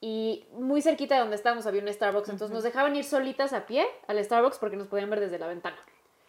y 0.00 0.46
muy 0.52 0.80
cerquita 0.82 1.14
de 1.16 1.20
donde 1.22 1.36
estábamos 1.36 1.66
había 1.66 1.82
un 1.82 1.92
Starbucks, 1.92 2.28
entonces 2.28 2.54
nos 2.54 2.62
dejaban 2.62 2.94
ir 2.96 3.04
solitas 3.04 3.52
a 3.52 3.66
pie 3.66 3.86
al 4.06 4.22
Starbucks 4.22 4.58
porque 4.58 4.76
nos 4.76 4.86
podían 4.86 5.10
ver 5.10 5.20
desde 5.20 5.38
la 5.38 5.46
ventana. 5.48 5.78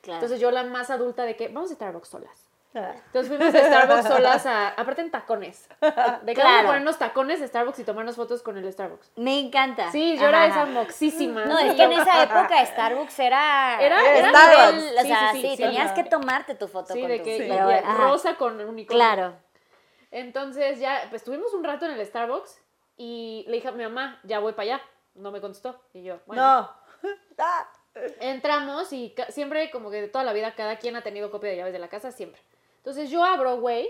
Claro. 0.01 0.17
Entonces 0.17 0.39
yo 0.39 0.51
la 0.51 0.63
más 0.63 0.89
adulta 0.89 1.23
de 1.23 1.35
que 1.35 1.47
vamos 1.49 1.71
a 1.71 1.75
Starbucks 1.75 2.07
solas. 2.09 2.44
Entonces 2.75 3.27
fuimos 3.29 3.53
de 3.53 3.59
Starbucks 3.63 4.07
solas 4.07 4.45
a, 4.45 4.69
aparte 4.69 5.01
en 5.01 5.11
tacones. 5.11 5.67
De 6.23 6.33
Claro. 6.33 6.67
ponernos 6.67 6.97
tacones 6.97 7.39
de 7.39 7.47
Starbucks 7.47 7.79
y 7.79 7.83
tomarnos 7.83 8.15
fotos 8.15 8.41
con 8.43 8.57
el 8.57 8.71
Starbucks. 8.71 9.11
Me 9.15 9.39
encanta. 9.39 9.91
Sí, 9.91 10.17
yo 10.17 10.27
era 10.27 10.45
esa 10.47 10.65
moxísima. 10.65 11.45
No, 11.45 11.57
es 11.59 11.73
que 11.73 11.83
en 11.83 11.91
esa 11.93 12.23
época 12.23 12.65
Starbucks 12.65 13.19
era... 13.19 13.77
Era- 13.81 14.01
era 14.17 14.27
nivel, 14.27 14.29
Starbucks. 14.29 14.97
O 14.97 15.01
Sí, 15.01 15.07
sea, 15.07 15.31
sí, 15.31 15.41
sí, 15.41 15.47
sí, 15.49 15.55
sí, 15.57 15.63
tenías 15.63 15.91
que 15.93 16.03
tomarte 16.03 16.55
tu 16.55 16.67
foto 16.67 16.93
con 16.93 17.07
de 17.07 17.17
tu- 17.19 17.23
que 17.23 17.37
y- 17.47 17.97
rosa 17.97 18.35
con 18.35 18.59
unicornio. 18.59 18.87
Claro. 18.87 19.35
Entonces 20.11 20.79
ya, 20.79 21.01
pues 21.09 21.21
estuvimos 21.21 21.53
un 21.53 21.63
rato 21.63 21.85
en 21.85 21.91
el 21.93 22.05
Starbucks 22.05 22.61
y 22.97 23.43
le 23.47 23.55
dije 23.57 23.67
a 23.67 23.71
mi 23.71 23.83
mamá, 23.83 24.19
ya 24.23 24.39
voy 24.39 24.53
para 24.53 24.75
allá. 24.75 24.81
No 25.15 25.31
me 25.31 25.41
contestó. 25.41 25.79
Y 25.93 26.03
yo, 26.03 26.19
bueno. 26.25 26.41
No. 26.41 26.71
Ah. 27.37 27.67
Entramos 28.19 28.91
y 28.91 29.13
siempre, 29.29 29.69
como 29.71 29.89
que 29.91 30.01
de 30.01 30.07
toda 30.09 30.23
la 30.25 30.33
vida, 30.33 30.53
cada 30.55 30.77
quien 30.77 30.95
ha 30.95 31.01
tenido 31.01 31.31
copia 31.31 31.49
de 31.51 31.57
llaves 31.57 31.71
de 31.73 31.79
la 31.79 31.87
casa, 31.87 32.11
siempre. 32.11 32.41
Entonces 32.85 33.09
yo 33.09 33.23
abro, 33.23 33.57
güey, 33.57 33.89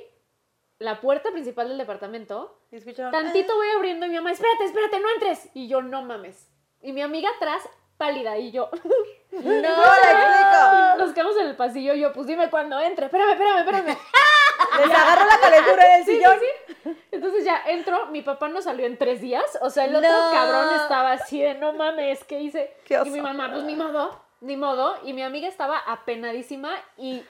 la 0.80 1.02
puerta 1.02 1.30
principal 1.32 1.68
del 1.68 1.78
departamento. 1.78 2.62
Y 2.72 2.78
escucharon, 2.78 3.12
Tantito 3.12 3.54
voy 3.54 3.68
abriendo 3.76 4.06
y 4.06 4.10
mi 4.10 4.16
mamá, 4.16 4.32
espérate, 4.32 4.64
espérate, 4.64 5.02
no 5.02 5.10
entres. 5.16 5.50
Y 5.54 5.68
yo, 5.68 5.82
no 5.82 6.02
mames. 6.02 6.50
Y 6.82 6.94
mi 6.94 7.02
amiga 7.02 7.30
atrás, 7.36 7.68
pálida, 7.98 8.38
y 8.38 8.52
yo, 8.52 8.70
¡No 9.32 9.52
le 9.52 9.60
explico! 9.68 10.98
nos 10.98 11.12
quedamos 11.14 11.36
en 11.36 11.48
el 11.48 11.58
pasillo 11.58 11.94
y 11.94 12.00
yo, 12.00 12.14
pues 12.14 12.26
dime 12.26 12.50
cuando 12.50 12.80
entre. 12.80 13.08
Espérame, 13.08 13.32
espérame, 13.32 13.58
espérame. 13.60 13.98
Les 14.78 14.98
agarró 14.98 15.26
la 15.26 15.40
calentura 15.42 15.86
en 15.88 16.00
el 16.00 16.06
Sí, 16.06 16.16
sillón. 16.16 16.40
sí. 16.40 16.98
Entonces 17.12 17.44
ya 17.44 17.64
entro, 17.68 18.06
mi 18.08 18.22
papá 18.22 18.48
no 18.48 18.62
salió 18.62 18.86
en 18.86 18.98
tres 18.98 19.20
días. 19.20 19.58
O 19.62 19.70
sea, 19.70 19.84
el 19.86 19.96
otro 19.96 20.10
No. 20.10 20.32
cabrón 20.32 20.74
estaba 20.76 21.12
así 21.12 21.42
de 21.42 21.56
no 21.56 21.74
mames, 21.74 22.24
¿qué 22.24 22.40
hice? 22.40 22.74
Qué 22.86 23.02
y 23.06 23.10
mi 23.10 23.20
mamá, 23.20 23.52
pues 23.52 23.64
ni 23.64 23.76
modo, 23.76 24.22
ni 24.40 24.56
modo. 24.56 24.98
Y 25.04 25.12
mi 25.12 25.22
amiga 25.22 25.50
estaba 25.50 25.80
apenadísima 25.80 26.72
y, 26.98 27.24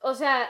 o 0.00 0.14
sea, 0.14 0.48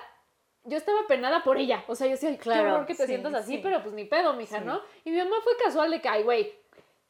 yo 0.64 0.76
estaba 0.76 1.00
apenada 1.00 1.42
por 1.42 1.56
ella. 1.58 1.84
O 1.88 1.94
sea, 1.94 2.06
yo 2.06 2.12
decía, 2.12 2.28
"Ay, 2.30 2.38
Claro, 2.38 2.62
qué 2.64 2.72
horror 2.72 2.86
que 2.86 2.94
te 2.94 3.02
sí, 3.02 3.08
sientas 3.08 3.34
así, 3.34 3.52
sí. 3.56 3.60
pero 3.62 3.82
pues 3.82 3.94
ni 3.94 4.04
pedo, 4.04 4.32
mija, 4.34 4.58
Sí. 4.58 4.64
¿no? 4.64 4.80
Y 5.04 5.10
mi 5.10 5.18
mamá 5.18 5.36
fue 5.42 5.56
casual 5.56 5.90
de 5.90 6.00
que, 6.00 6.08
ay, 6.08 6.22
güey, 6.22 6.54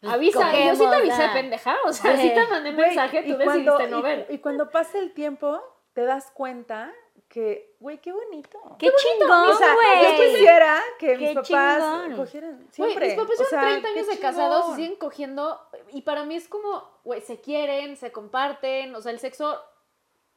Pues 0.01 0.13
avisa. 0.15 0.53
Y 0.59 0.67
yo 0.67 0.75
sí 0.75 0.81
te 0.91 0.97
avisé, 0.97 1.29
pendeja. 1.33 1.77
O 1.85 1.93
sea, 1.93 2.17
Sí. 2.17 2.31
te 2.35 2.47
mandé 2.47 2.73
Güey, 2.73 2.87
mensaje, 2.89 3.21
y 3.25 3.31
tú 3.31 3.37
cuando- 3.45 3.53
decidiste 3.73 3.87
no 3.89 3.99
y- 3.99 4.03
ver. 4.03 4.27
Y, 4.31 4.39
cuando 4.39 4.69
pasa 4.71 4.99
el 4.99 5.13
tiempo, 5.13 5.61
te 5.93 6.05
das 6.05 6.31
cuenta 6.33 6.93
que, 7.29 7.77
güey, 7.79 7.99
qué 7.99 8.13
bonito. 8.13 8.59
¡Qué 8.79 8.91
chingón, 8.93 9.49
o 9.49 9.55
sea, 9.55 9.75
güey! 9.75 10.03
yo 10.19 10.23
quisiera 10.25 10.83
que 10.99 11.07
Qué 11.07 11.17
mis 11.19 11.29
papás 11.35 11.47
chingón. 11.47 12.17
cogieran 12.17 12.57
Güey, 12.57 12.69
siempre. 12.91 13.07
mis 13.07 13.15
papás 13.15 13.49
sea, 13.49 13.61
30 13.63 13.89
qué 13.89 13.95
años 13.95 14.07
de 14.09 14.19
casados 14.19 14.73
y 14.73 14.75
siguen 14.75 14.97
cogiendo. 14.97 15.61
Y 15.93 16.03
para 16.03 16.25
mí 16.25 16.35
es 16.37 16.49
como, 16.49 16.83
güey, 17.05 17.21
se 17.23 17.41
quieren, 17.41 17.97
se 17.97 18.11
comparten. 18.13 18.95
O 18.97 19.01
sea, 19.01 19.13
el 19.13 19.19
sexo 19.21 19.63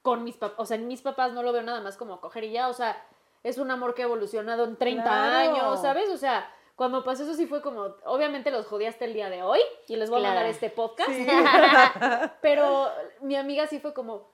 con 0.05 0.23
mis 0.23 0.37
papás, 0.37 0.59
o 0.59 0.65
sea, 0.67 0.77
en 0.77 0.87
mis 0.87 1.01
papás 1.01 1.33
no 1.33 1.41
lo 1.41 1.51
veo 1.51 1.63
nada 1.63 1.81
más 1.81 1.97
como 1.97 2.21
coger 2.21 2.43
y 2.43 2.51
ya. 2.51 2.69
O 2.69 2.73
sea, 2.73 2.95
es 3.41 3.57
un 3.57 3.71
amor 3.71 3.95
que 3.95 4.03
ha 4.03 4.05
evolucionado 4.05 4.63
en 4.63 4.75
30 4.77 5.03
Claro. 5.03 5.35
años, 5.35 5.81
¿sabes? 5.81 6.09
O 6.11 6.17
sea, 6.17 6.47
cuando 6.75 7.03
pasó 7.03 7.23
eso 7.23 7.33
sí 7.33 7.47
fue 7.47 7.63
como, 7.63 7.95
obviamente 8.05 8.51
los 8.51 8.67
jodí 8.67 8.85
hasta 8.85 9.05
el 9.05 9.13
día 9.15 9.31
de 9.31 9.41
hoy 9.41 9.59
y 9.87 9.95
les 9.95 10.11
voy 10.11 10.19
a 10.19 10.27
mandar 10.27 10.45
este 10.45 10.69
podcast. 10.69 11.09
Pero 12.41 12.91
mi 13.21 13.35
amiga 13.35 13.65
sí 13.65 13.79
fue 13.79 13.95
como, 13.95 14.29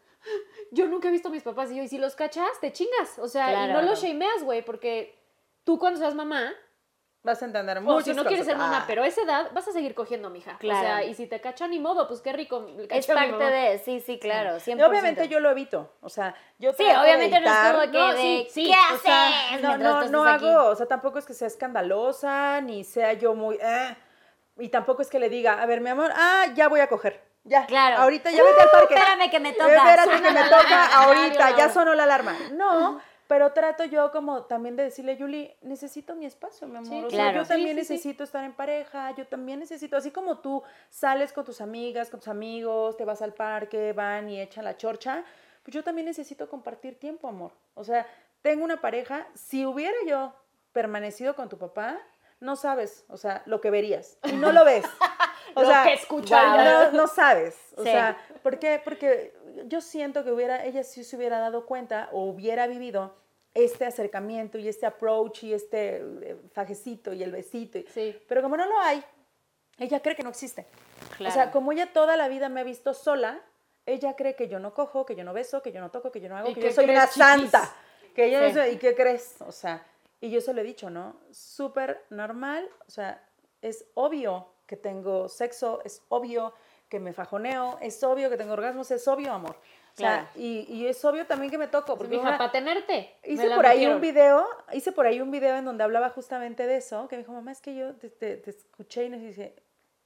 yo 0.71 0.87
nunca 0.87 1.07
he 1.07 1.11
visto 1.11 1.29
a 1.29 1.31
mis 1.31 1.43
papás 1.43 1.71
y 1.71 1.77
yo, 1.77 1.83
y 1.83 1.87
si 1.87 1.97
los 1.97 2.15
cachas, 2.15 2.49
te 2.59 2.73
chingas. 2.73 3.17
O 3.19 3.29
sea, 3.29 3.67
y 3.69 3.71
no 3.71 3.81
los 3.81 4.01
shameas, 4.03 4.43
güey, 4.43 4.65
porque 4.65 5.17
tú 5.63 5.79
cuando 5.79 5.99
seas 5.99 6.15
mamá, 6.15 6.51
Vas 7.23 7.39
a 7.43 7.45
entender 7.45 7.77
o 7.77 7.81
muchas 7.81 8.05
si 8.05 8.13
no 8.15 8.25
quieres 8.25 8.47
ser 8.47 8.57
mamá, 8.57 8.79
Ah. 8.79 8.83
pero 8.87 9.03
a 9.03 9.07
esa 9.07 9.21
edad 9.21 9.51
vas 9.53 9.67
a 9.67 9.71
seguir 9.71 9.93
cogiendo, 9.93 10.31
mija. 10.31 10.57
Claro. 10.57 10.79
O 10.79 10.81
sea, 10.83 11.03
y 11.03 11.13
si 11.13 11.27
te 11.27 11.39
cachan, 11.39 11.69
ni 11.69 11.77
modo, 11.79 12.07
pues 12.07 12.19
qué 12.21 12.33
rico. 12.33 12.65
Es 12.89 13.05
parte 13.05 13.43
de, 13.43 13.77
sí, 13.77 13.99
sí, 13.99 14.17
claro, 14.17 14.59
100%. 14.59 14.79
Y 14.79 14.81
obviamente 14.81 15.27
yo 15.27 15.39
lo 15.39 15.51
evito. 15.51 15.93
O 16.01 16.09
sea, 16.09 16.33
yo 16.57 16.73
Sí, 16.73 16.83
obviamente 16.83 17.39
no 17.39 17.45
es 17.47 17.71
como 17.71 17.81
que 17.91 17.97
No, 17.99 18.13
de, 18.13 18.17
sí, 18.21 18.47
sí, 18.51 18.65
¿qué 18.65 18.71
o 18.71 18.95
haces? 18.95 19.01
sea, 19.03 19.57
no, 19.61 19.77
no, 19.77 20.03
no 20.07 20.25
aquí? 20.25 20.45
hago, 20.47 20.69
o 20.69 20.75
sea, 20.75 20.87
tampoco 20.87 21.19
es 21.19 21.25
que 21.27 21.35
sea 21.35 21.47
escandalosa, 21.47 22.59
ni 22.61 22.83
sea 22.83 23.13
yo 23.13 23.35
muy, 23.35 23.55
eh, 23.61 23.95
y 24.57 24.69
tampoco 24.69 25.03
es 25.03 25.09
que 25.09 25.19
le 25.19 25.29
diga, 25.29 25.61
a 25.61 25.65
ver, 25.67 25.81
mi 25.81 25.89
amor, 25.91 26.11
ah, 26.15 26.45
ya 26.55 26.69
voy 26.69 26.79
a 26.79 26.87
coger, 26.87 27.21
ya, 27.43 27.65
Claro. 27.67 27.97
ahorita 27.97 28.31
ya 28.31 28.43
vete 28.43 28.61
al 28.61 28.69
parque. 28.71 28.95
Espérame 28.95 29.29
que 29.29 29.39
me 29.39 29.53
toca. 29.53 29.75
Espérate 29.75 30.21
que 30.23 30.31
me 30.31 30.43
toca 30.43 30.85
ahorita, 31.03 31.55
ya 31.57 31.69
sonó 31.69 31.93
la 31.93 32.03
alarma. 32.03 32.35
No, 32.53 32.99
pero 33.31 33.53
trato 33.53 33.85
yo 33.85 34.11
como 34.11 34.43
también 34.43 34.75
de 34.75 34.83
decirle, 34.83 35.15
Yuli, 35.15 35.55
necesito 35.61 36.15
mi 36.15 36.25
espacio, 36.25 36.67
mi 36.67 36.75
amor. 36.75 36.89
Sí, 36.89 36.97
o 37.05 37.09
sea, 37.09 37.17
claro. 37.31 37.37
yo 37.43 37.47
también 37.47 37.77
Sí, 37.77 37.83
sí, 37.85 37.87
sí. 37.87 37.93
necesito 37.93 38.25
estar 38.25 38.43
en 38.43 38.51
pareja, 38.51 39.11
yo 39.15 39.25
también 39.25 39.59
necesito, 39.59 39.95
así 39.95 40.11
como 40.11 40.39
tú 40.39 40.61
sales 40.89 41.31
con 41.31 41.45
tus 41.45 41.61
amigas, 41.61 42.09
con 42.09 42.19
tus 42.19 42.27
amigos, 42.27 42.97
te 42.97 43.05
vas 43.05 43.21
al 43.21 43.33
parque, 43.33 43.93
van 43.93 44.29
y 44.29 44.41
echan 44.41 44.65
la 44.65 44.75
chorcha, 44.75 45.23
pues 45.63 45.73
yo 45.73 45.81
también 45.81 46.07
necesito 46.07 46.49
compartir 46.49 46.99
tiempo, 46.99 47.29
amor. 47.29 47.53
O 47.73 47.85
sea, 47.85 48.05
tengo 48.41 48.65
una 48.65 48.81
pareja, 48.81 49.25
si 49.33 49.65
hubiera 49.65 49.95
yo 50.05 50.33
permanecido 50.73 51.33
con 51.33 51.47
tu 51.47 51.57
papá, 51.57 51.97
no 52.41 52.57
sabes, 52.57 53.05
o 53.07 53.15
sea, 53.15 53.43
lo 53.45 53.61
que 53.61 53.69
verías. 53.71 54.17
Y 54.25 54.33
no 54.33 54.51
lo 54.51 54.65
ves. 54.65 54.83
O 55.53 55.63
Lo 55.63 55.67
sea, 55.67 55.83
que 55.83 55.93
escucharías. 55.95 56.93
No, 56.93 57.01
no 57.01 57.07
sabes. 57.07 57.57
O 57.75 57.83
Sí. 57.83 57.89
sea, 57.89 58.15
¿por 58.41 58.57
qué? 58.57 58.79
Porque 58.81 59.33
yo 59.67 59.81
siento 59.81 60.23
que 60.23 60.31
hubiera, 60.31 60.65
ella 60.65 60.83
sí 60.83 61.03
se 61.03 61.15
hubiera 61.17 61.39
dado 61.39 61.65
cuenta 61.65 62.09
o 62.11 62.23
hubiera 62.25 62.67
vivido 62.67 63.15
este 63.53 63.85
acercamiento 63.85 64.57
y 64.57 64.67
este 64.67 64.85
approach 64.85 65.43
y 65.43 65.53
este 65.53 65.97
eh, 65.97 66.37
fajecito 66.53 67.13
y 67.13 67.23
el 67.23 67.31
besito. 67.31 67.77
y- 67.79 67.85
Sí. 67.93 68.17
Pero 68.27 68.41
como 68.41 68.55
no 68.57 68.65
lo 68.65 68.79
hay, 68.79 69.03
ella 69.77 70.01
cree 70.01 70.15
que 70.15 70.23
no 70.23 70.29
existe. 70.29 70.65
Claro. 71.17 71.31
O 71.31 71.33
sea, 71.33 71.51
como 71.51 71.71
ella 71.71 71.91
toda 71.91 72.15
la 72.15 72.27
vida 72.27 72.47
me 72.49 72.61
ha 72.61 72.63
visto 72.63 72.93
sola, 72.93 73.41
ella 73.85 74.15
cree 74.15 74.35
que 74.35 74.47
yo 74.47 74.59
no 74.59 74.73
cojo, 74.73 75.05
que 75.05 75.15
yo 75.15 75.23
no 75.23 75.33
beso, 75.33 75.61
que 75.61 75.71
yo 75.71 75.81
no 75.81 75.91
toco, 75.91 76.11
que 76.11 76.21
yo 76.21 76.29
no 76.29 76.37
hago, 76.37 76.49
¿Y 76.49 76.53
que 76.53 76.61
yo 76.61 76.71
soy 76.71 76.85
una 76.85 77.07
chiquis? 77.07 77.17
santa. 77.23 77.75
Que 78.15 78.29
yo 78.31 78.39
no 78.41 78.53
soy- 78.53 78.69
¿Y 78.71 78.77
qué 78.77 78.95
crees? 78.95 79.35
O 79.41 79.51
sea, 79.51 79.85
Y 80.23 80.29
yo 80.29 80.39
se 80.39 80.53
lo 80.53 80.61
he 80.61 80.63
dicho, 80.63 80.91
¿no? 80.91 81.15
Súper 81.31 82.05
normal, 82.11 82.69
o 82.87 82.91
sea, 82.91 83.27
es 83.63 83.85
obvio 83.95 84.53
que 84.67 84.77
tengo 84.77 85.27
sexo, 85.27 85.81
es 85.83 86.03
obvio 86.09 86.53
que 86.91 86.99
me 86.99 87.13
fajoneo, 87.13 87.77
es 87.81 88.03
obvio 88.03 88.29
que 88.29 88.35
tengo 88.37 88.51
orgasmos, 88.53 88.91
es 88.91 89.07
obvio, 89.07 89.31
amor. 89.33 89.55
O 89.93 89.97
sea, 89.97 90.09
Claro. 90.09 90.27
y, 90.35 90.65
y 90.69 90.87
es 90.87 91.03
obvio 91.05 91.25
también 91.25 91.49
que 91.49 91.57
me 91.57 91.67
toco. 91.67 91.97
Porque 91.97 92.17
una- 92.17 92.37
para 92.37 92.51
tenerte. 92.51 93.15
hice 93.23 93.49
por 93.55 93.65
ahí 93.65 93.77
metieron. 93.77 93.95
un 93.95 94.01
video, 94.01 94.45
hice 94.73 94.91
por 94.91 95.05
ahí 95.05 95.21
un 95.21 95.31
video 95.31 95.55
en 95.55 95.63
donde 95.65 95.83
hablaba 95.85 96.09
justamente 96.09 96.67
de 96.67 96.75
eso, 96.77 97.07
que 97.07 97.15
me 97.15 97.23
dijo, 97.23 97.31
mamá, 97.31 97.51
es 97.53 97.61
que 97.61 97.73
yo 97.75 97.95
te, 97.95 98.09
te- 98.09 98.35
te 98.37 98.49
escuché 98.51 99.05
y 99.05 99.09
me 99.09 99.17
dije, 99.17 99.55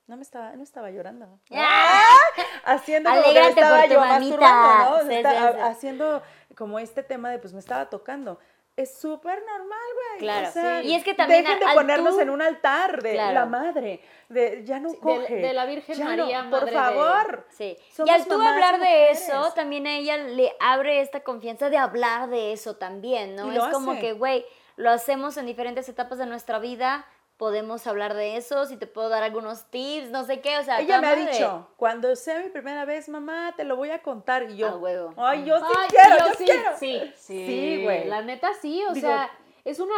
no 0.06 0.16
me 0.16 0.22
estaba, 0.22 0.52
no 0.56 0.62
estaba 0.64 0.92
llorando. 0.92 1.40
¡Ah! 1.52 2.04
Haciendo 2.66 3.10
como 3.10 3.24
que 3.24 3.34
me 3.42 3.48
estaba 3.50 3.86
yo 3.88 4.00
masturbando, 4.00 4.90
¿no? 4.92 5.00
Sí, 5.02 5.16
sí, 5.16 5.22
sí. 5.22 5.26
ha- 5.26 5.66
Haciendo 5.68 6.22
como 6.56 6.78
este 6.80 7.02
tema 7.02 7.32
de, 7.32 7.40
pues 7.40 7.54
me 7.54 7.60
estaba 7.60 7.90
tocando. 7.90 8.40
Es 8.78 8.98
súper 8.98 9.40
normal, 9.46 9.80
güey. 9.94 10.20
Claro. 10.20 10.50
O 10.50 10.52
sea, 10.52 10.82
Sí. 10.82 10.88
Y 10.90 10.96
es 10.96 11.04
que 11.06 11.14
también 11.14 11.44
Dejen 11.46 11.60
de 11.60 11.66
al 11.66 11.76
ponernos 11.76 12.16
tú- 12.16 12.20
en 12.22 12.30
un 12.30 12.42
altar 12.42 13.02
de 13.02 13.14
Claro. 13.14 13.34
la 13.34 13.46
madre, 13.46 14.02
de 14.28 14.64
ya 14.66 14.80
no 14.80 14.92
de- 14.92 15.00
coge. 15.00 15.36
de 15.36 15.54
la 15.54 15.66
Virgen 15.66 16.04
María, 16.04 16.44
no, 16.44 16.50
madre 16.50 16.60
por 16.60 16.66
de- 16.66 16.72
favor. 16.74 17.48
Sí. 17.52 17.78
y 18.06 18.10
al 18.10 18.26
tú 18.26 18.34
hablar 18.34 18.80
de 18.80 19.12
eso, 19.12 19.54
también 19.54 19.88
a 19.88 19.96
ella 19.96 20.18
le 20.18 20.54
abre 20.60 21.00
esta 21.00 21.22
confianza 21.22 21.70
de 21.70 21.78
hablar 21.78 22.30
de 22.30 22.52
eso 22.52 22.76
también, 22.76 23.36
¿no? 23.36 23.52
Y 23.52 23.56
es 23.58 23.64
como 23.66 23.92
hace. 23.94 24.02
que, 24.02 24.12
güey, 24.12 24.46
lo 24.76 24.90
hacemos 24.92 25.38
en 25.38 25.46
diferentes 25.46 25.88
etapas 25.88 26.18
de 26.18 26.26
nuestra 26.26 26.60
vida, 26.60 27.06
podemos 27.38 27.86
hablar 27.88 28.14
de 28.14 28.38
eso, 28.38 28.66
si 28.66 28.78
te 28.78 28.88
puedo 28.88 29.10
dar 29.10 29.24
algunos 29.24 29.66
tips, 29.70 30.10
no 30.10 30.24
sé 30.24 30.40
qué, 30.40 30.58
o 30.58 30.64
sea, 30.64 30.80
Ella 30.80 31.02
me 31.02 31.08
ha 31.08 31.16
dicho, 31.16 31.68
cuando 31.78 32.16
sea 32.16 32.40
mi 32.40 32.50
primera 32.50 32.86
vez, 32.86 33.10
mamá, 33.10 33.54
te 33.58 33.64
lo 33.66 33.76
voy 33.76 33.92
a 33.92 34.02
contar. 34.02 34.50
Y 34.50 34.58
yo, 34.58 34.78
huevo. 34.78 35.14
ay, 35.18 35.44
yo 35.46 35.58
sí 35.60 35.66
Ay, 35.78 35.88
quiero, 35.90 36.18
yo 36.20 36.28
yo 36.28 36.34
sí, 36.38 36.46
quiero. 36.46 36.78
Sí, 36.78 37.14
sí, 37.18 37.46
Sí, 37.46 37.84
güey. 37.84 38.06
La 38.08 38.22
neta 38.22 38.52
sí, 38.62 38.82
o 38.90 38.94
Digo- 38.94 39.08
sea, 39.08 39.30
es 39.66 39.80
una... 39.80 39.96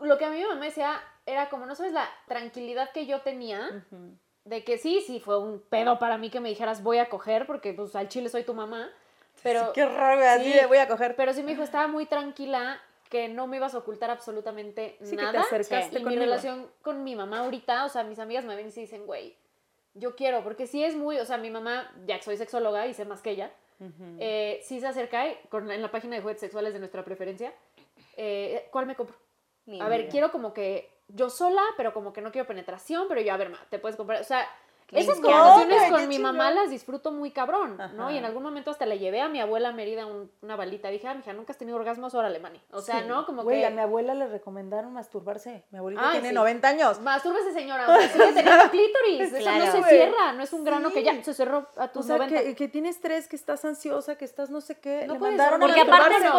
Lo 0.00 0.16
que 0.18 0.24
a 0.24 0.30
mí 0.30 0.38
mi 0.38 0.44
mamá 0.44 0.64
decía 0.64 1.00
era 1.26 1.48
como, 1.50 1.66
no 1.66 1.74
sabes 1.74 1.92
la 1.92 2.08
tranquilidad 2.26 2.90
que 2.92 3.06
yo 3.06 3.20
tenía 3.20 3.68
Ujú. 3.90 4.16
de 4.44 4.64
que 4.64 4.78
sí, 4.78 5.02
sí, 5.06 5.20
fue 5.20 5.38
un 5.38 5.60
pedo 5.60 5.98
para 5.98 6.18
mí 6.18 6.30
que 6.30 6.40
me 6.40 6.48
dijeras 6.48 6.82
voy 6.82 6.98
a 6.98 7.08
coger 7.08 7.46
porque 7.46 7.72
pues 7.74 7.94
al 7.96 8.08
chile 8.08 8.28
soy 8.28 8.44
tu 8.44 8.54
mamá, 8.54 8.88
pero... 9.42 9.66
Sí, 9.66 9.70
qué 9.74 9.86
raro, 9.86 10.22
así 10.24 10.54
voy 10.66 10.78
a 10.78 10.88
coger. 10.88 11.14
Pero 11.16 11.32
sí 11.32 11.42
me 11.42 11.50
dijo, 11.52 11.62
estaba 11.62 11.86
muy 11.86 12.06
tranquila 12.06 12.80
que 13.08 13.28
no 13.28 13.46
me 13.46 13.56
ibas 13.56 13.74
a 13.74 13.78
ocultar 13.78 14.10
absolutamente 14.10 14.96
Sí, 15.02 15.10
que 15.10 15.16
te 15.16 15.22
nada. 15.22 15.40
acercaste 15.40 15.96
y 15.96 15.98
mi 15.98 16.04
conmigo. 16.04 16.22
relación 16.22 16.70
con 16.82 17.02
mi 17.04 17.14
mamá 17.16 17.40
ahorita, 17.40 17.84
o 17.84 17.88
sea, 17.88 18.04
mis 18.04 18.18
amigas 18.18 18.44
me 18.44 18.54
ven 18.56 18.68
y 18.68 18.70
se 18.70 18.80
dicen, 18.80 19.06
güey, 19.06 19.36
yo 19.94 20.14
quiero, 20.14 20.42
porque 20.44 20.66
sí 20.66 20.84
es 20.84 20.94
muy, 20.94 21.18
o 21.18 21.24
sea, 21.24 21.38
mi 21.38 21.50
mamá, 21.50 21.90
ya 22.06 22.18
que 22.18 22.24
soy 22.24 22.36
sexóloga 22.36 22.86
y 22.86 22.94
sé 22.94 23.04
más 23.04 23.20
que 23.22 23.30
ella, 23.30 23.50
eh, 24.18 24.60
sí 24.64 24.80
se 24.80 24.86
acerca 24.88 25.24
con- 25.50 25.70
en 25.70 25.80
la 25.82 25.90
página 25.90 26.16
de 26.16 26.22
juguetes 26.22 26.40
sexuales 26.40 26.72
de 26.72 26.78
nuestra 26.80 27.04
preferencia, 27.04 27.52
eh, 28.16 28.68
¿cuál 28.70 28.86
me 28.86 28.94
compro? 28.96 29.16
Mi 29.66 29.80
A 29.80 29.88
ver, 29.88 30.08
quiero 30.08 30.30
como 30.32 30.52
que 30.52 30.90
yo 31.08 31.30
sola, 31.30 31.62
pero 31.76 31.92
como 31.92 32.12
que 32.12 32.20
no 32.20 32.32
quiero 32.32 32.46
penetración, 32.46 33.06
pero 33.08 33.20
yo, 33.20 33.32
a 33.32 33.36
ver, 33.36 33.50
ma, 33.50 33.58
te 33.70 33.78
puedes 33.78 33.96
comprar, 33.96 34.20
o 34.20 34.24
sea, 34.24 34.46
esas 34.92 35.20
conversaciones 35.20 35.90
con 35.92 36.08
mi 36.08 36.18
mamá 36.18 36.50
las 36.50 36.70
disfruto 36.70 37.12
muy 37.12 37.30
cabrón, 37.30 37.76
¿no? 37.94 38.04
Ajá. 38.04 38.12
Y 38.12 38.18
en 38.18 38.24
algún 38.24 38.42
momento 38.42 38.70
hasta 38.70 38.86
le 38.86 38.98
llevé 38.98 39.20
a 39.20 39.28
mi 39.28 39.40
abuela 39.40 39.68
a 39.68 39.72
Mérida 39.72 40.06
un- 40.06 40.30
una 40.42 40.56
balita. 40.56 40.88
Dije, 40.88 41.06
ah, 41.08 41.14
mija, 41.14 41.32
nunca 41.32 41.52
has 41.52 41.58
tenido 41.58 41.76
orgasmos, 41.76 42.14
órale, 42.14 42.38
mani. 42.38 42.60
O 42.72 42.80
sea, 42.80 43.00
Sí. 43.00 43.06
¿no? 43.08 43.26
Como 43.26 43.42
Güey, 43.42 43.60
que... 43.60 43.66
a 43.66 43.70
mi 43.70 43.80
abuela 43.80 44.14
le 44.14 44.26
recomendaron 44.28 44.92
masturbarse. 44.92 45.64
Mi 45.70 45.78
abuelita 45.78 46.02
Ay, 46.06 46.12
tiene 46.12 46.28
sí. 46.30 46.34
90 46.34 46.68
años. 46.68 47.00
Mastúrbese, 47.00 47.52
señora. 47.52 47.84
O 47.88 47.96
sea, 47.98 48.08
sigue 48.08 48.32
teniendo 48.34 48.70
clítoris. 48.70 49.20
Eso 49.20 49.36
Claro. 49.38 49.66
no 49.66 49.72
se 49.72 49.82
cierra. 49.84 50.32
No 50.32 50.42
es 50.42 50.52
un 50.52 50.64
grano 50.64 50.88
Sí. 50.88 50.94
que 50.94 51.02
ya 51.04 51.22
se 51.22 51.34
cerró 51.34 51.66
a 51.76 51.84
O 51.84 51.88
tus 51.90 52.06
sea, 52.06 52.16
90. 52.18 52.42
que, 52.42 52.54
que 52.54 52.68
tienes 52.68 52.96
estrés, 52.96 53.28
que 53.28 53.36
estás 53.36 53.64
ansiosa, 53.64 54.16
que 54.16 54.24
estás 54.24 54.48
no 54.50 54.60
sé 54.60 54.78
qué. 54.80 55.04
No 55.06 55.14
le 55.14 55.18
puedes 55.18 55.36
mandaron 55.36 55.62
a 55.62 55.66
Porque 55.66 55.80
Porque 55.84 55.92
aparte 55.94 56.24
es 56.24 56.30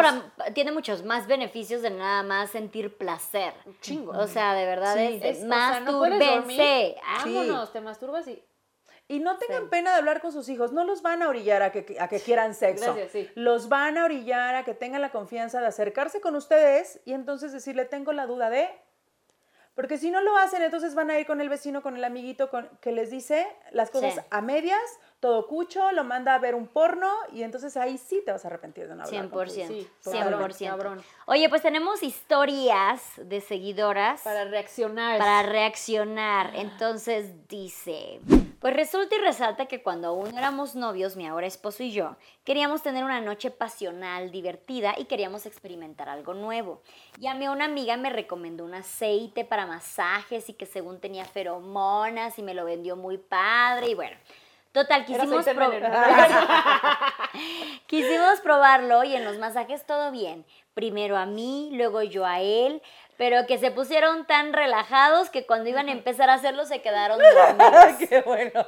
por 0.43 0.53
tiene 0.53 0.71
muchos 0.71 1.03
más 1.05 1.27
beneficios 1.27 1.81
de 1.81 1.91
nada 1.91 2.23
más 2.23 2.49
sentir 2.49 2.97
placer. 2.97 3.53
Chingo. 3.81 4.11
O 4.11 4.27
sea, 4.27 4.53
de 4.55 4.65
verdad 4.65 4.95
Sí. 4.95 5.19
es, 5.21 5.37
Es- 5.37 5.43
o 5.45 5.47
sea, 5.49 5.79
no. 5.81 6.03
Ah, 6.03 7.23
Vámonos, 7.25 7.71
te 7.71 7.81
masturbas 7.81 8.27
y... 8.27 8.38
Y 9.09 9.19
no 9.19 9.37
tengan 9.39 9.63
Sí. 9.63 9.67
pena 9.69 9.91
de 9.91 9.97
hablar 9.97 10.21
con 10.21 10.31
sus 10.31 10.47
hijos, 10.49 10.71
no 10.71 10.83
los 10.85 11.01
van 11.01 11.21
a 11.23 11.27
orillar 11.29 11.61
a 11.63 11.71
que, 11.71 11.97
a 11.99 12.07
que 12.07 12.19
quieran 12.21 12.53
sexo. 12.53 12.93
Gracias, 12.93 13.11
sí. 13.11 13.29
Los 13.35 13.67
van 13.67 13.97
a 13.97 14.05
orillar 14.05 14.53
a 14.55 14.63
que 14.63 14.73
tengan 14.75 15.01
la 15.01 15.09
confianza 15.11 15.59
de 15.59 15.65
acercarse 15.67 16.21
con 16.21 16.35
ustedes 16.35 17.01
y 17.05 17.13
entonces 17.13 17.51
decirle, 17.51 17.85
tengo 17.85 18.13
la 18.13 18.25
duda 18.27 18.49
de... 18.49 18.69
Porque 19.73 19.97
si 19.97 20.11
no 20.11 20.21
lo 20.21 20.37
hacen, 20.37 20.61
entonces 20.61 20.93
van 20.93 21.09
a 21.09 21.17
ir 21.19 21.25
con 21.25 21.41
el 21.41 21.49
vecino, 21.49 21.81
con 21.81 21.95
el 21.95 22.03
amiguito 22.03 22.49
con, 22.49 22.69
que 22.81 22.91
les 22.91 23.09
dice 23.09 23.47
las 23.71 23.89
cosas 23.89 24.13
Sí. 24.13 24.19
a 24.29 24.41
medias, 24.41 24.81
todo 25.19 25.47
cucho, 25.47 25.91
lo 25.91 26.03
manda 26.05 26.33
a 26.33 26.39
ver 26.39 26.55
un 26.55 26.67
porno 26.67 27.09
y 27.33 27.43
entonces 27.43 27.75
ahí 27.75 27.97
sí 27.97 28.21
te 28.25 28.31
vas 28.31 28.45
a 28.45 28.47
arrepentir 28.47 28.87
de 28.87 28.95
no 28.95 29.03
hablar. 29.03 29.29
con 29.29 29.45
tus- 29.45 29.53
100%. 29.53 29.67
Sí, 29.67 29.87
100%. 30.01 30.69
cabrón. 30.69 31.03
Oye, 31.25 31.49
pues 31.49 31.61
tenemos 31.61 32.01
historias 32.03 33.01
de 33.17 33.41
seguidoras 33.41 34.21
Para 34.21 34.45
reaccionar. 34.45 35.17
para 35.19 35.43
reaccionar. 35.43 36.55
Entonces 36.55 37.47
dice, 37.49 38.21
pues 38.61 38.73
resulta 38.73 39.15
y 39.15 39.19
resalta 39.19 39.65
que 39.65 39.83
cuando 39.83 40.07
aún 40.07 40.37
éramos 40.37 40.75
novios, 40.75 41.17
mi 41.17 41.27
ahora 41.27 41.47
esposo 41.47 41.83
y 41.83 41.91
yo, 41.91 42.15
queríamos 42.45 42.81
tener 42.81 43.03
una 43.03 43.19
noche 43.19 43.51
pasional, 43.51 44.31
divertida 44.31 44.95
y 44.97 45.05
queríamos 45.05 45.45
experimentar 45.45 46.07
algo 46.07 46.33
nuevo. 46.33 46.81
Y 47.19 47.27
a 47.27 47.33
mí 47.33 47.45
una 47.47 47.65
amiga 47.65 47.97
me 47.97 48.09
recomendó 48.09 48.63
un 48.63 48.73
aceite 48.73 49.43
para 49.43 49.65
masajes 49.65 50.47
y 50.47 50.53
que 50.53 50.65
según 50.65 50.99
tenía 51.01 51.25
feromonas 51.25 52.39
y 52.39 52.41
me 52.43 52.53
lo 52.53 52.63
vendió 52.63 52.95
muy 52.95 53.17
padre 53.17 53.89
y 53.89 53.95
bueno. 53.95 54.15
Total, 54.71 55.05
quisimos, 55.05 55.45
pro- 55.45 55.71
quisimos 57.87 58.39
probarlo 58.41 59.03
y 59.03 59.15
en 59.15 59.25
los 59.25 59.37
masajes 59.37 59.85
todo 59.85 60.11
bien. 60.11 60.45
Primero 60.73 61.17
a 61.17 61.25
mí, 61.25 61.69
luego 61.73 62.01
yo 62.03 62.25
a 62.25 62.39
él, 62.39 62.81
pero 63.17 63.45
que 63.47 63.57
se 63.57 63.71
pusieron 63.71 64.25
tan 64.25 64.53
relajados 64.53 65.29
que 65.29 65.45
cuando 65.45 65.69
iban 65.69 65.89
a 65.89 65.91
empezar 65.91 66.29
a 66.29 66.35
hacerlo 66.35 66.65
se 66.65 66.81
quedaron 66.81 67.19
dormidos. 67.57 68.09
¡Qué 68.09 68.21
bueno! 68.21 68.65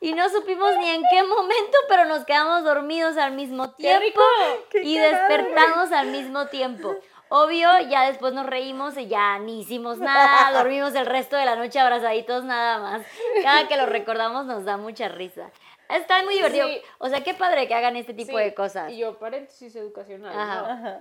Y 0.00 0.14
no 0.14 0.28
supimos 0.30 0.76
ni 0.78 0.90
en 0.90 1.02
qué 1.10 1.22
momento, 1.22 1.78
pero 1.88 2.04
nos 2.06 2.24
quedamos 2.24 2.64
dormidos 2.64 3.16
al 3.16 3.32
mismo 3.32 3.74
¡Qué 3.76 3.84
tiempo 3.84 4.00
rico! 4.04 4.22
¡Qué 4.70 4.82
y 4.82 4.98
despertamos 4.98 5.92
al 5.92 6.08
mismo 6.08 6.46
tiempo. 6.48 6.94
Obvio, 7.34 7.66
ya 7.88 8.06
después 8.08 8.34
nos 8.34 8.44
reímos 8.44 8.94
y 8.98 9.06
ya 9.08 9.38
ni 9.38 9.62
hicimos 9.62 9.96
nada, 9.96 10.52
dormimos 10.62 10.94
el 10.94 11.06
resto 11.06 11.34
de 11.34 11.46
la 11.46 11.56
noche 11.56 11.80
abrazaditos 11.80 12.44
nada 12.44 12.78
más. 12.78 13.06
Cada 13.42 13.66
que 13.68 13.78
lo 13.78 13.86
recordamos 13.86 14.44
nos 14.44 14.66
da 14.66 14.76
mucha 14.76 15.08
risa. 15.08 15.50
Está 15.88 16.22
muy 16.24 16.34
divertido. 16.34 16.68
Sí. 16.68 16.82
O 16.98 17.08
sea, 17.08 17.24
qué 17.24 17.32
padre 17.32 17.66
que 17.66 17.72
hagan 17.72 17.96
este 17.96 18.12
tipo 18.12 18.36
Sí, 18.36 18.44
de 18.44 18.52
cosas. 18.52 18.92
Y 18.92 18.98
yo, 18.98 19.18
paréntesis 19.18 19.74
educacional. 19.74 20.38
Ajá. 20.38 20.60
¿no? 20.60 20.66
Ajá. 20.66 21.00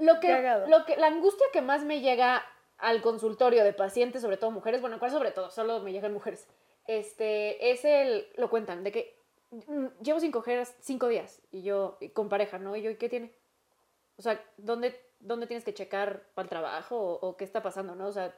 Lo 0.00 0.20
que, 0.20 0.28
Cagado. 0.28 0.68
lo 0.68 0.84
que, 0.84 0.98
la 0.98 1.06
angustia 1.06 1.46
que 1.50 1.62
más 1.62 1.82
me 1.82 2.02
llega 2.02 2.44
al 2.76 3.00
consultorio 3.00 3.64
de 3.64 3.72
pacientes, 3.72 4.20
sobre 4.20 4.36
todo 4.36 4.50
mujeres, 4.50 4.82
bueno, 4.82 4.98
¿cuál 4.98 5.12
sobre 5.12 5.30
todo? 5.30 5.50
Solo 5.50 5.80
me 5.80 5.92
llegan 5.92 6.12
mujeres. 6.12 6.46
Este, 6.86 7.70
es 7.70 7.86
el, 7.86 8.28
lo 8.36 8.50
cuentan, 8.50 8.84
de 8.84 8.92
que 8.92 9.18
mm, 9.50 9.86
llevo 10.02 10.20
sin 10.20 10.30
coger 10.30 10.66
cinco 10.80 11.08
días 11.08 11.40
y 11.50 11.62
yo, 11.62 11.96
y 12.00 12.10
con 12.10 12.28
pareja, 12.28 12.58
¿no? 12.58 12.76
Y 12.76 12.82
yo, 12.82 12.90
¿y 12.90 12.96
qué 12.96 13.08
tiene? 13.08 13.32
O 14.18 14.22
sea, 14.22 14.42
¿dónde, 14.56 14.98
dónde 15.20 15.46
tienes 15.46 15.64
que 15.64 15.74
checar 15.74 16.22
para 16.34 16.44
el 16.44 16.48
trabajo 16.50 16.96
o, 16.98 17.28
o 17.28 17.36
qué 17.36 17.44
está 17.44 17.62
pasando, 17.62 17.94
no? 17.94 18.06
O 18.08 18.12
sea, 18.12 18.34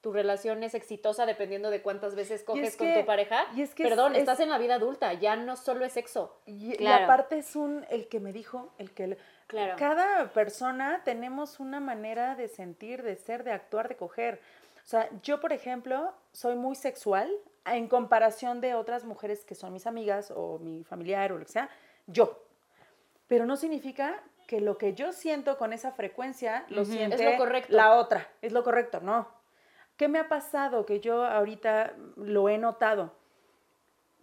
tu 0.00 0.12
relación 0.12 0.62
es 0.62 0.74
exitosa 0.74 1.24
dependiendo 1.24 1.70
de 1.70 1.80
cuántas 1.80 2.14
veces 2.14 2.42
coges 2.44 2.76
con 2.76 2.86
que- 2.88 3.00
tu 3.00 3.06
pareja. 3.06 3.46
y 3.56 3.62
es 3.62 3.74
que 3.74 3.84
es- 3.84 3.88
Perdón, 3.88 4.12
es- 4.14 4.18
estás 4.20 4.38
en 4.40 4.50
la 4.50 4.58
vida 4.58 4.74
adulta, 4.74 5.14
ya 5.14 5.34
no 5.36 5.56
solo 5.56 5.84
es 5.84 5.94
sexo. 5.94 6.36
Y, 6.44 6.74
y 6.74 6.76
Claro. 6.76 7.04
aparte 7.04 7.38
es 7.38 7.56
un, 7.56 7.86
el 7.88 8.08
que 8.08 8.20
me 8.20 8.32
dijo, 8.32 8.72
el 8.78 8.92
que... 8.92 9.06
le- 9.08 9.18
Claro. 9.46 9.76
Cada 9.78 10.32
persona 10.32 11.02
tenemos 11.04 11.60
una 11.60 11.78
manera 11.80 12.34
de 12.34 12.48
sentir, 12.48 13.02
de 13.02 13.16
ser, 13.16 13.44
de 13.44 13.52
actuar, 13.52 13.88
de 13.88 13.96
coger. 13.96 14.40
O 14.84 14.86
sea, 14.86 15.08
yo, 15.22 15.40
por 15.40 15.52
ejemplo, 15.52 16.12
soy 16.32 16.56
muy 16.56 16.74
sexual 16.74 17.30
en 17.66 17.88
comparación 17.88 18.60
de 18.60 18.74
otras 18.74 19.04
mujeres 19.04 19.44
que 19.44 19.54
son 19.54 19.72
mis 19.72 19.86
amigas 19.86 20.30
o 20.34 20.58
mi 20.58 20.82
familiar 20.84 21.32
o 21.32 21.38
lo 21.38 21.44
que 21.46 21.52
sea, 21.52 21.68
yo. 22.06 22.42
Pero 23.26 23.46
no 23.46 23.56
significa 23.56 24.22
que 24.46 24.60
lo 24.60 24.78
que 24.78 24.94
yo 24.94 25.12
siento 25.12 25.56
con 25.58 25.72
esa 25.72 25.92
frecuencia 25.92 26.64
lo 26.68 26.82
Ujú. 26.82 26.92
siente 26.92 27.16
Es 27.16 27.32
lo 27.32 27.36
correcto. 27.38 27.72
la 27.74 27.94
otra. 27.96 28.28
Es 28.42 28.52
lo 28.52 28.62
correcto, 28.64 29.00
no. 29.00 29.28
¿Qué 29.96 30.08
me 30.08 30.18
ha 30.18 30.28
pasado 30.28 30.84
que 30.86 31.00
yo 31.00 31.24
ahorita 31.24 31.94
lo 32.16 32.48
he 32.48 32.58
notado? 32.58 33.12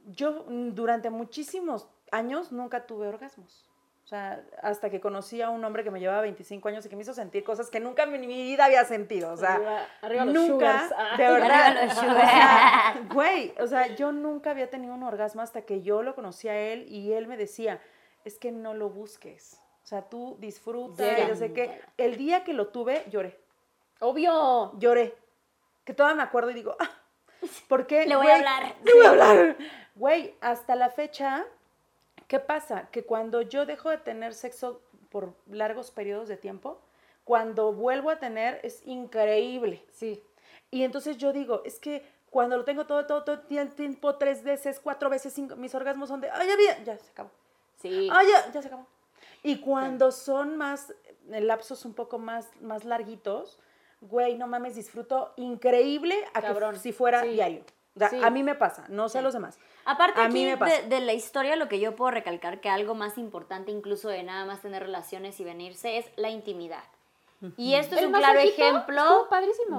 Yo 0.05 0.45
mm, 0.47 0.73
durante 0.73 1.09
muchísimos 1.09 1.87
años 2.11 2.51
nunca 2.51 2.85
tuve 2.85 3.07
orgasmos. 3.07 3.67
O 4.03 4.07
sea, 4.11 4.43
hasta 4.61 4.89
que 4.89 4.99
conocí 4.99 5.41
a 5.41 5.49
un 5.49 5.63
hombre 5.63 5.85
que 5.85 5.91
me 5.91 5.99
llevaba 6.01 6.21
25 6.23 6.67
años 6.67 6.85
y 6.85 6.89
que 6.89 6.95
me 6.97 7.03
hizo 7.03 7.13
sentir 7.13 7.45
cosas 7.45 7.69
que 7.69 7.79
nunca 7.79 8.03
en 8.03 8.11
mi 8.11 8.27
vida 8.27 8.65
había 8.65 8.83
sentido. 8.83 9.31
O 9.31 9.37
sea, 9.37 9.53
Arriba- 9.55 9.85
arriba 10.01 10.25
los 10.25 10.33
nunca, 10.33 10.49
sugars. 10.89 10.93
Ah. 10.97 11.17
de 11.17 11.23
verdad. 11.31 11.83
Los 11.85 11.97
o 11.97 12.01
sea, 12.01 13.07
güey, 13.13 13.53
o 13.59 13.67
sea, 13.67 13.95
yo 13.95 14.11
nunca 14.11 14.49
había 14.51 14.69
tenido 14.69 14.93
un 14.93 15.03
orgasmo 15.03 15.41
hasta 15.41 15.61
que 15.61 15.81
yo 15.81 16.03
lo 16.03 16.13
conocí 16.15 16.49
a 16.49 16.57
él 16.59 16.85
y 16.89 17.13
él 17.13 17.27
me 17.27 17.37
decía, 17.37 17.79
es 18.25 18.37
que 18.37 18.51
no 18.51 18.73
lo 18.73 18.89
busques. 18.89 19.60
O 19.91 19.93
sea, 19.93 20.03
tú 20.07 20.37
disfruta, 20.39 21.19
y 21.19 21.27
yo 21.27 21.35
sé 21.35 21.51
que 21.51 21.81
el 21.97 22.15
día 22.15 22.45
que 22.45 22.53
lo 22.53 22.67
tuve, 22.69 23.03
lloré, 23.09 23.37
Obvio. 23.99 24.71
lloré. 24.79 25.13
Que 25.83 25.93
todavía 25.93 26.15
me 26.15 26.23
acuerdo 26.23 26.49
y 26.49 26.53
digo, 26.53 26.77
ah, 26.79 26.89
¿por 27.67 27.87
qué? 27.87 28.05
Le 28.05 28.15
voy 28.15 28.27
a 28.27 28.35
hablar. 28.35 28.73
Le 28.85 28.93
voy 28.93 29.05
a 29.05 29.09
hablar. 29.09 29.57
Güey, 29.95 30.33
hasta 30.39 30.77
la 30.77 30.89
fecha, 30.91 31.43
¿qué 32.29 32.39
pasa? 32.39 32.87
Que 32.89 33.03
cuando 33.03 33.41
yo 33.41 33.65
dejo 33.65 33.89
de 33.89 33.97
tener 33.97 34.33
sexo 34.33 34.81
por 35.09 35.33
largos 35.49 35.91
periodos 35.91 36.29
de 36.29 36.37
tiempo, 36.37 36.79
cuando 37.25 37.73
vuelvo 37.73 38.11
a 38.11 38.15
tener 38.17 38.61
es 38.63 38.87
increíble. 38.87 39.83
Sí. 39.91 40.23
Y 40.69 40.85
entonces 40.85 41.17
yo 41.17 41.33
digo, 41.33 41.63
es 41.65 41.79
que 41.79 42.01
cuando 42.29 42.55
lo 42.55 42.63
tengo 42.63 42.85
todo, 42.85 43.05
todo, 43.07 43.25
todo 43.25 43.41
el 43.49 43.71
tiempo, 43.75 44.15
tres 44.15 44.41
veces, 44.41 44.79
cuatro 44.79 45.09
veces, 45.09 45.33
cinco, 45.33 45.57
mis 45.57 45.75
orgasmos 45.75 46.07
son 46.07 46.21
de, 46.21 46.29
ay, 46.31 46.47
ya, 46.47 46.55
vi- 46.55 46.85
ya 46.85 46.97
se 46.97 47.11
acabó. 47.11 47.29
Sí. 47.81 48.07
Ya, 48.07 48.51
ya 48.53 48.61
se 48.61 48.67
acabó. 48.69 48.87
Y 49.43 49.57
cuando 49.59 50.11
son 50.11 50.57
más, 50.57 50.93
en 51.29 51.47
lapsos 51.47 51.85
un 51.85 51.93
poco 51.93 52.19
más, 52.19 52.49
más 52.61 52.83
larguitos, 52.85 53.59
güey, 54.01 54.35
no 54.35 54.47
mames, 54.47 54.75
disfruto 54.75 55.33
increíble 55.37 56.15
a 56.33 56.41
Cabrón, 56.41 56.73
que 56.75 56.79
si 56.79 56.91
fuera 56.93 57.21
sí. 57.23 57.29
diario. 57.29 57.63
O 57.95 57.99
sea, 57.99 58.09
Sí. 58.09 58.19
a 58.23 58.29
mí 58.29 58.41
me 58.43 58.55
pasa, 58.55 58.85
no 58.87 59.09
sé 59.09 59.19
a 59.19 59.21
los 59.21 59.33
demás. 59.33 59.59
Aparte 59.83 60.21
A 60.21 60.25
aquí 60.25 60.33
mí 60.33 60.45
me 60.45 60.57
pasa. 60.57 60.81
de, 60.81 60.87
de 60.87 60.99
la 61.01 61.13
historia 61.13 61.55
lo 61.57 61.67
que 61.67 61.79
yo 61.79 61.95
puedo 61.95 62.09
recalcar 62.11 62.61
que 62.61 62.69
algo 62.69 62.95
más 62.95 63.17
importante 63.17 63.71
incluso 63.71 64.07
de 64.09 64.23
nada 64.23 64.45
más 64.45 64.61
tener 64.61 64.81
relaciones 64.83 65.39
y 65.39 65.43
venirse 65.43 65.97
es 65.97 66.05
la 66.15 66.29
intimidad. 66.29 66.83
Y 67.57 67.73
esto 67.73 67.95
es 67.95 68.05
un 68.05 68.11
claro 68.13 68.39
ejemplo 68.39 69.27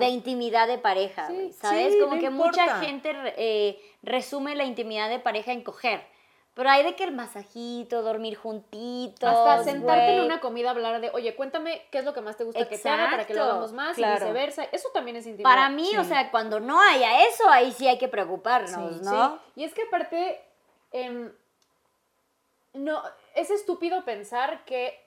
de 0.01 0.09
intimidad 0.09 0.67
de 0.67 0.79
pareja, 0.79 1.29
Sí. 1.29 1.53
¿sabes? 1.53 1.93
Sí, 1.93 2.01
Como 2.01 2.17
no 2.17 2.21
que 2.21 2.29
mucha 2.31 2.65
importa. 2.65 2.81
gente 2.85 3.13
eh, 3.37 3.81
resume 4.03 4.57
la 4.57 4.65
intimidad 4.65 5.09
de 5.09 5.21
pareja 5.21 5.53
en 5.53 5.63
coger. 5.63 6.05
Pero 6.55 6.69
hay 6.69 6.85
de 6.85 6.95
que 6.95 7.05
el 7.05 7.13
masajito, 7.13 8.03
dormir 8.03 8.37
juntitos. 8.37 9.29
Hasta 9.29 9.65
sentarte 9.65 10.17
en 10.17 10.25
una 10.25 10.41
comida 10.41 10.69
a 10.69 10.73
hablar 10.73 11.01
de, 11.01 11.11
oye, 11.15 11.35
cuéntame 11.35 11.87
qué 11.91 11.99
es 11.99 12.05
lo 12.05 12.13
que 12.13 12.21
más 12.21 12.37
te 12.37 12.45
gusta 12.45 12.69
que 12.69 12.77
te 12.77 12.89
haga 12.89 13.11
para 13.11 13.27
que 13.27 13.33
lo 13.33 13.45
hagamos 13.45 13.73
más 13.73 13.97
claro. 13.97 14.17
y 14.17 14.29
viceversa. 14.29 14.65
Eso 14.65 14.91
también 14.93 15.17
es 15.17 15.27
intimidad. 15.27 15.49
Para 15.49 15.71
mí, 15.71 15.97
o 15.97 16.05
sea, 16.05 16.31
cuando 16.31 16.61
no 16.61 16.79
haya 16.79 17.27
eso, 17.27 17.49
ahí 17.49 17.73
sí 17.73 17.89
hay 17.89 17.97
que 17.97 18.09
preocuparnos, 18.09 18.97
Sí, 18.97 19.01
¿no? 19.03 19.37
Sí, 19.37 19.61
y 19.63 19.65
es 19.65 19.73
que 19.73 19.83
aparte, 19.85 20.45
em, 20.93 21.33
no, 22.75 23.03
es 23.35 23.51
estúpido 23.51 24.05
pensar 24.05 24.65
que 24.67 25.02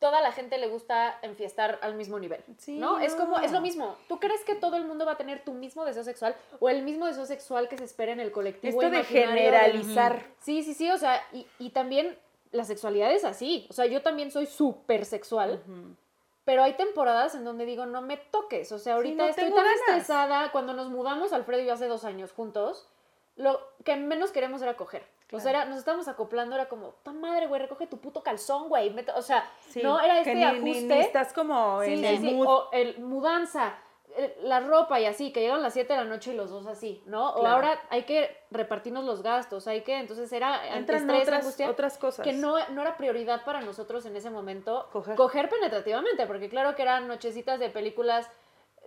toda 0.00 0.20
la 0.22 0.32
gente 0.32 0.58
le 0.58 0.66
gusta 0.66 1.18
enfiestar 1.22 1.78
al 1.82 1.94
mismo 1.94 2.18
nivel, 2.18 2.42
Sí, 2.58 2.78
¿no? 2.78 2.98
Es 2.98 3.14
como, 3.14 3.38
es 3.38 3.52
lo 3.52 3.60
mismo. 3.60 3.96
¿Tú 4.08 4.18
crees 4.18 4.42
que 4.44 4.54
todo 4.54 4.76
el 4.76 4.84
mundo 4.86 5.06
va 5.06 5.12
a 5.12 5.16
tener 5.16 5.44
tu 5.44 5.52
mismo 5.52 5.84
deseo 5.84 6.02
sexual 6.02 6.34
o 6.58 6.68
el 6.68 6.82
mismo 6.82 7.06
deseo 7.06 7.26
sexual 7.26 7.68
que 7.68 7.76
se 7.78 7.84
espera 7.84 8.12
en 8.12 8.18
el 8.18 8.32
colectivo 8.32 8.80
Esto 8.82 8.90
de 8.90 9.04
generalizar. 9.04 10.24
Sí, 10.40 10.62
sí, 10.62 10.74
sí, 10.74 10.90
o 10.90 10.98
sea, 10.98 11.22
y, 11.32 11.46
y 11.58 11.70
también 11.70 12.18
la 12.50 12.64
sexualidad 12.64 13.12
es 13.12 13.24
así. 13.24 13.66
O 13.70 13.72
sea, 13.74 13.86
yo 13.86 14.02
también 14.02 14.30
soy 14.30 14.46
súper 14.46 15.04
sexual. 15.04 15.62
Pero 16.44 16.62
hay 16.62 16.72
temporadas 16.72 17.34
en 17.34 17.44
donde 17.44 17.66
digo, 17.66 17.86
no 17.86 18.00
me 18.00 18.16
toques. 18.16 18.72
O 18.72 18.78
sea, 18.78 18.94
ahorita 18.94 19.22
no 19.22 19.28
estoy 19.28 19.44
tan 19.44 19.54
ganas. 19.54 19.72
estresada. 19.86 20.50
Cuando 20.50 20.72
nos 20.72 20.88
mudamos, 20.88 21.32
Alfredo 21.32 21.62
y 21.62 21.66
yo 21.66 21.74
hace 21.74 21.86
dos 21.86 22.04
años 22.04 22.32
juntos, 22.32 22.88
lo 23.36 23.60
que 23.84 23.96
menos 23.96 24.32
queremos 24.32 24.62
era 24.62 24.76
coger. 24.76 25.04
O 25.32 25.40
sea, 25.40 25.50
era- 25.50 25.64
nos 25.66 25.78
estábamos 25.78 26.08
acoplando, 26.08 26.54
era 26.56 26.68
como, 26.68 26.94
¡ta 27.02 27.12
madre, 27.12 27.46
güey! 27.46 27.62
Recoge 27.62 27.86
tu 27.86 27.98
puto 27.98 28.22
calzón, 28.22 28.68
güey. 28.68 28.90
mete-". 28.90 29.12
O 29.12 29.22
sea, 29.22 29.48
Sí, 29.68 29.80
no, 29.82 30.00
era 30.00 30.14
que 30.14 30.20
este 30.20 30.34
ni- 30.34 30.44
ajuste. 30.44 30.62
ni- 30.64 30.82
ni 30.82 30.98
estás 31.00 31.32
como 31.32 31.82
Sí, 31.82 31.92
en 31.94 32.04
el 32.04 32.18
sí, 32.18 32.34
mood. 32.34 32.46
O 32.48 32.68
el 32.72 32.98
mudanza, 32.98 33.74
eh, 34.16 34.36
la 34.42 34.58
ropa 34.58 34.98
y 34.98 35.06
así, 35.06 35.32
que 35.32 35.40
llegan 35.40 35.62
las 35.62 35.72
7 35.72 35.92
de 35.92 36.00
la 36.00 36.04
noche 36.04 36.32
y 36.32 36.34
los 36.36 36.50
dos 36.50 36.66
así, 36.66 37.00
¿no? 37.06 37.30
O 37.30 37.46
ahora 37.46 37.80
hay 37.90 38.02
que 38.02 38.36
repartirnos 38.50 39.04
los 39.04 39.22
gastos, 39.22 39.68
hay 39.68 39.82
que, 39.82 39.98
entonces 39.98 40.32
era 40.32 40.76
Entran 40.76 41.02
estrés, 41.02 41.22
otras, 41.22 41.40
angustia, 41.42 41.70
otras 41.70 41.96
cosas. 41.96 42.24
que 42.24 42.32
no, 42.32 42.56
no 42.70 42.82
era 42.82 42.96
prioridad 42.96 43.44
para 43.44 43.60
nosotros 43.60 44.04
en 44.06 44.16
ese 44.16 44.28
momento 44.30 44.88
Coger. 44.92 45.48
penetrativamente, 45.48 46.26
porque 46.26 46.48
claro 46.48 46.74
que 46.74 46.82
eran 46.82 47.06
nochecitas 47.06 47.60
de 47.60 47.70
películas 47.70 48.28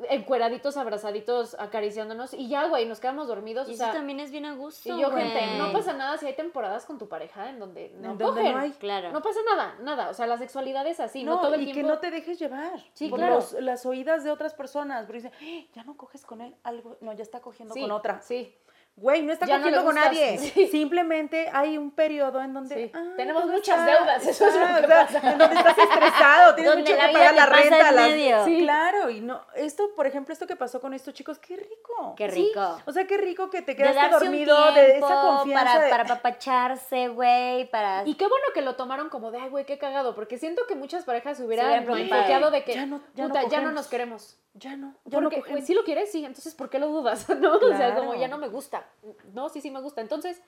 encueraditos, 0.09 0.77
abrazaditos, 0.77 1.55
acariciándonos 1.59 2.33
y 2.33 2.47
ya, 2.47 2.67
güey, 2.67 2.85
nos 2.85 2.99
quedamos 2.99 3.27
dormidos, 3.27 3.67
Y 3.67 3.71
o 3.71 3.73
eso 3.75 3.83
sea, 3.83 3.93
también 3.93 4.19
es 4.19 4.31
bien 4.31 4.45
a 4.45 4.53
gusto. 4.55 4.95
y 4.95 5.01
yo, 5.01 5.11
gente, 5.11 5.57
no 5.57 5.71
pasa 5.71 5.93
nada 5.93 6.17
si 6.17 6.25
hay 6.25 6.35
temporadas 6.35 6.85
con 6.85 6.97
tu 6.97 7.07
pareja 7.07 7.49
en 7.49 7.59
donde 7.59 7.89
no 7.97 8.11
En 8.11 8.17
donde 8.17 8.23
cogen. 8.41 8.51
no 8.53 8.57
hay. 8.59 8.71
Claro. 8.71 9.11
No 9.11 9.21
pasa 9.21 9.39
nada, 9.49 9.75
nada, 9.81 10.09
o 10.09 10.13
sea, 10.13 10.27
la 10.27 10.37
sexualidad 10.37 10.85
es 10.87 10.99
así, 10.99 11.23
no, 11.23 11.35
no, 11.35 11.41
todo 11.41 11.53
el 11.55 11.61
y 11.61 11.65
tiempo. 11.65 11.81
que 11.81 11.87
no 11.87 11.99
te 11.99 12.11
dejes 12.11 12.39
llevar 12.39 12.79
Sí, 12.93 13.09
por 13.09 13.19
claro. 13.19 13.35
los- 13.35 13.53
las 13.53 13.85
oídas 13.85 14.23
de 14.23 14.31
otras 14.31 14.53
personas. 14.53 15.05
Porque 15.05 15.21
dicen, 15.21 15.31
"Eh, 15.41 15.67
ya 15.73 15.83
no 15.83 15.95
coges 15.97 16.25
con 16.25 16.41
él, 16.41 16.55
algo, 16.63 16.97
no, 17.01 17.13
ya 17.13 17.23
está 17.23 17.39
cogiendo 17.41 17.73
Sí, 17.73 17.81
con 17.81 17.91
otra. 17.91 18.21
Sí, 18.21 18.53
Güey, 18.95 19.23
no 19.23 19.33
está 19.33 19.47
Ya 19.47 19.57
cogiendo 19.57 19.83
con 19.83 19.95
nadie. 19.95 20.37
Sí. 20.53 20.67
Simplemente 20.67 21.49
hay 21.51 21.79
un 21.79 21.89
periodo 21.91 22.39
en 22.41 22.53
donde 22.53 22.75
Sí. 22.75 22.91
ah, 22.93 23.13
Tenemos 23.17 23.45
muchas 23.47 23.79
está- 23.79 23.85
deudas, 23.85 24.27
eso 24.27 24.47
es 24.47 24.53
lo 24.53 24.61
que 24.81 24.87
sea. 24.87 25.31
En 25.31 25.37
donde 25.39 25.55
estás 25.55 25.77
estresado, 25.77 26.53
tienes 26.55 26.73
Donde 26.75 26.91
mucho 26.91 27.01
la 27.01 27.07
que 27.07 27.13
pagar 27.13 27.33
la 27.35 27.45
renta, 27.47 27.89
en 27.89 27.95
las- 27.95 28.09
medio. 28.09 28.45
Sí, 28.45 28.59
claro, 28.59 29.09
y 29.09 29.21
no, 29.21 29.41
esto, 29.55 29.95
por 29.95 30.05
ejemplo, 30.05 30.31
esto 30.31 30.45
que 30.45 30.55
pasó 30.55 30.79
con 30.79 30.93
estos 30.93 31.13
chicos, 31.15 31.39
qué 31.39 31.55
rico. 31.57 32.13
Qué 32.15 32.29
Sí, 32.29 32.45
rico. 32.49 32.77
O 32.85 32.91
sea, 32.91 33.05
qué 33.07 33.17
rico 33.17 33.49
que 33.49 33.63
te 33.63 33.75
quedaste 33.75 34.09
dormido, 34.09 34.71
de 34.73 34.97
esa 34.97 35.21
confianza. 35.21 35.65
para, 35.73 35.83
de- 35.85 35.89
para 35.89 36.03
apapacharse, 36.03 37.07
güey, 37.07 37.69
para... 37.71 38.03
Y 38.05 38.13
qué 38.13 38.27
bueno 38.27 38.45
que 38.53 38.61
lo 38.61 38.75
tomaron 38.75 39.09
como 39.09 39.31
de, 39.31 39.39
ay, 39.39 39.49
güey, 39.49 39.65
qué 39.65 39.79
cagado, 39.79 40.13
porque 40.13 40.37
siento 40.37 40.67
que 40.67 40.75
muchas 40.75 41.03
parejas 41.03 41.37
se 41.37 41.43
hubieran 41.45 41.65
hubieran 41.65 41.85
preocupado. 41.85 42.21
enfoqueado 42.21 42.51
de 42.51 42.63
que, 42.63 42.73
Ya 42.75 42.85
no- 42.85 43.01
ya 43.15 43.23
no 43.23 43.29
puta, 43.29 43.41
ya 43.41 43.45
no 43.47 43.49
cogemos. 43.49 43.73
nos 43.73 43.87
queremos. 43.87 44.37
Ya 44.55 44.75
no, 44.77 44.93
ya 45.05 45.19
no 45.19 45.23
Porque, 45.29 45.37
cogemos. 45.37 45.49
güey, 45.49 45.61
si 45.65 45.73
lo 45.73 45.83
quieres, 45.83 46.11
sí, 46.11 46.23
entonces, 46.23 46.53
¿por 46.53 46.69
qué 46.69 46.77
lo 46.79 46.87
dudas? 46.87 47.27
¿No? 47.39 47.53
O 47.55 47.75
sea, 47.77 47.95
como 47.95 48.13
ya 48.15 48.27
no 48.27 48.37
me 48.37 48.47
gusta. 48.47 48.85
No, 49.33 49.49
sí, 49.49 49.61
sí 49.61 49.71
me 49.71 49.81
gusta. 49.81 50.01
Entonces, 50.01 50.41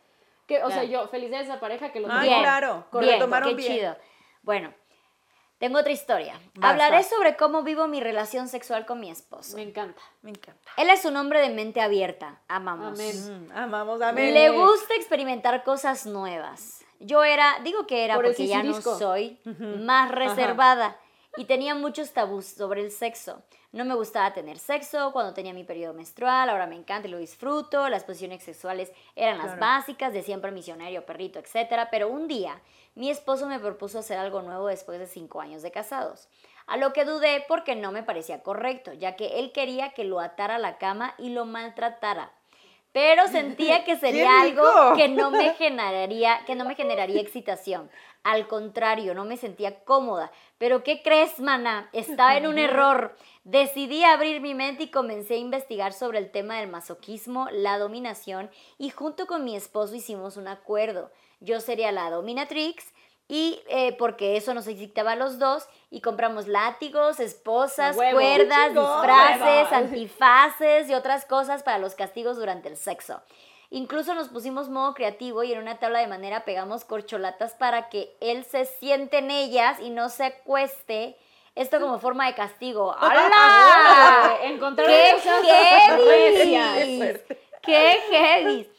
que, 0.47 0.63
o 0.63 0.67
sea, 0.69 0.81
Claro. 0.83 1.03
yo, 1.03 1.07
felicidades 1.07 1.49
a 1.49 1.53
esa 1.53 1.59
pareja 1.59 1.91
que 1.91 1.99
lo 1.99 2.07
Ay, 2.11 2.29
tomó. 2.29 2.41
claro, 2.41 2.85
bien, 2.93 3.13
retomaron 3.13 3.49
qué 3.49 3.55
bien. 3.55 3.73
chido. 3.73 3.97
Bueno, 4.43 4.73
tengo 5.57 5.79
otra 5.79 5.91
historia. 5.91 6.39
Hablaré 6.61 7.01
sobre 7.03 7.35
cómo 7.35 7.63
vivo 7.63 7.87
mi 7.87 7.99
relación 7.99 8.47
sexual 8.47 8.85
con 8.85 8.99
mi 8.99 9.09
esposo. 9.09 9.55
Me 9.55 9.63
encanta. 9.63 10.01
Me 10.21 10.29
encanta. 10.29 10.69
Él 10.77 10.89
es 10.91 11.03
un 11.05 11.17
hombre 11.17 11.39
de 11.41 11.49
mente 11.49 11.81
abierta. 11.81 12.41
Amamos. 12.47 12.99
Amén. 12.99 13.47
Mm, 13.47 13.51
amamos, 13.57 14.01
amén. 14.03 14.33
Le 14.35 14.49
gusta 14.51 14.93
experimentar 14.95 15.63
cosas 15.63 16.05
nuevas. 16.05 16.83
Yo 16.99 17.23
era, 17.23 17.59
digo 17.63 17.87
que 17.87 18.05
era 18.05 18.15
Por 18.15 18.25
porque 18.25 18.45
ya 18.47 18.61
no 18.61 18.79
soy 18.81 19.39
más 19.79 20.11
reservada 20.11 20.97
y 21.37 21.45
tenía 21.45 21.73
muchos 21.73 22.11
tabús 22.13 22.45
sobre 22.45 22.81
el 22.81 22.91
sexo. 22.91 23.41
No 23.75 23.83
me 23.83 23.93
gustaba 23.93 24.31
tener 24.31 24.57
sexo 24.57 25.11
cuando 25.11 25.33
tenía 25.33 25.53
mi 25.53 25.65
periodo 25.65 25.93
menstrual, 25.93 26.49
ahora 26.49 26.65
me 26.65 26.77
encanta 26.77 27.09
y 27.09 27.11
lo 27.11 27.17
disfruto. 27.17 27.89
Las 27.89 28.05
posiciones 28.05 28.41
sexuales 28.41 28.89
eran 29.17 29.37
las 29.37 29.59
básicas 29.59 30.13
de 30.13 30.23
siempre 30.23 30.49
misionario, 30.51 31.05
perrito, 31.05 31.39
etc. 31.39 31.85
Pero 31.91 32.07
un 32.07 32.29
día 32.29 32.61
mi 32.93 33.09
esposo 33.09 33.47
me 33.47 33.59
propuso 33.59 33.99
hacer 33.99 34.17
algo 34.17 34.41
nuevo 34.41 34.67
después 34.67 34.97
de 34.97 35.07
cinco 35.07 35.41
años 35.41 35.61
de 35.61 35.71
casados. 35.71 36.29
A 36.67 36.77
lo 36.77 36.93
que 36.93 37.03
dudé 37.03 37.43
porque 37.49 37.75
no 37.75 37.91
me 37.91 38.01
parecía 38.01 38.43
correcto, 38.43 38.93
ya 38.93 39.17
que 39.17 39.39
él 39.39 39.51
quería 39.51 39.89
que 39.89 40.05
lo 40.05 40.21
atara 40.21 40.55
a 40.55 40.59
la 40.59 40.77
cama 40.77 41.13
y 41.17 41.31
lo 41.31 41.43
maltratara. 41.43 42.31
Pero 42.93 43.27
sentía 43.27 43.83
que 43.83 43.97
sería 43.97 44.39
algo 44.39 44.95
que 44.95 45.09
no 45.09 45.31
me 45.31 45.53
generaría, 45.53 46.45
que 46.45 46.55
no 46.55 46.63
me 46.63 46.75
generaría 46.75 47.19
excitación. 47.19 47.91
Al 48.23 48.47
contrario, 48.47 49.13
no 49.13 49.25
me 49.25 49.35
sentía 49.35 49.83
cómoda. 49.83 50.31
Pero 50.57 50.81
¿qué 50.81 51.03
crees, 51.03 51.41
mana? 51.41 51.89
Estaba 51.91 52.37
en 52.37 52.47
un 52.47 52.57
error. 52.57 53.17
Decidí 53.45 54.03
abrir 54.03 54.41
mi 54.41 54.55
mente 54.55 54.83
y 54.85 54.87
comencé 54.89 55.35
a 55.35 55.37
investigar 55.37 55.93
sobre 55.93 56.17
el 56.17 56.31
tema 56.31 56.57
del 56.57 56.67
masoquismo, 56.67 57.47
la 57.51 57.77
dominación 57.77 58.49
y 58.79 58.89
junto 58.89 59.27
con 59.27 59.43
mi 59.43 59.55
esposo 59.55 59.93
hicimos 59.93 60.35
un 60.35 60.47
acuerdo. 60.47 61.11
Yo 61.41 61.59
sería 61.59 61.91
la 61.91 62.09
dominatrix 62.09 62.91
y 63.27 63.59
eh, 63.69 63.95
porque 63.99 64.35
eso 64.35 64.55
nos 64.55 64.65
excitaba 64.65 65.11
a 65.11 65.15
los 65.15 65.37
dos 65.37 65.67
y 65.91 66.01
compramos 66.01 66.47
látigos, 66.47 67.19
esposas, 67.19 67.95
huevo. 67.95 68.17
cuerdas, 68.19 68.69
disfraces, 68.73 69.71
Huevo. 69.71 69.75
antifaces 69.75 70.89
y 70.89 70.95
otras 70.95 71.25
cosas 71.25 71.61
para 71.61 71.77
los 71.77 71.93
castigos 71.93 72.37
durante 72.37 72.67
el 72.67 72.77
sexo. 72.77 73.21
Incluso 73.69 74.15
nos 74.15 74.29
pusimos 74.29 74.69
modo 74.69 74.95
creativo 74.95 75.43
y 75.43 75.53
en 75.53 75.59
una 75.59 75.77
tabla 75.77 75.99
de 75.99 76.07
madera 76.07 76.45
pegamos 76.45 76.83
corcholatas 76.83 77.53
para 77.53 77.89
que 77.89 78.17
él 78.21 78.43
se 78.43 78.65
siente 78.65 79.19
en 79.19 79.29
ellas 79.29 79.79
y 79.79 79.91
no 79.91 80.09
se 80.09 80.25
acueste. 80.25 81.15
Esto 81.55 81.79
como 81.79 81.99
forma 81.99 82.27
de 82.27 82.35
castigo. 82.35 82.93
¡Hala! 82.99 84.37
Encontraron 84.43 84.93
¡Qué 84.93 85.11
cosas 85.13 85.43
heavy! 85.43 87.17
¡Qué 87.61 87.97
heavy! 88.11 88.71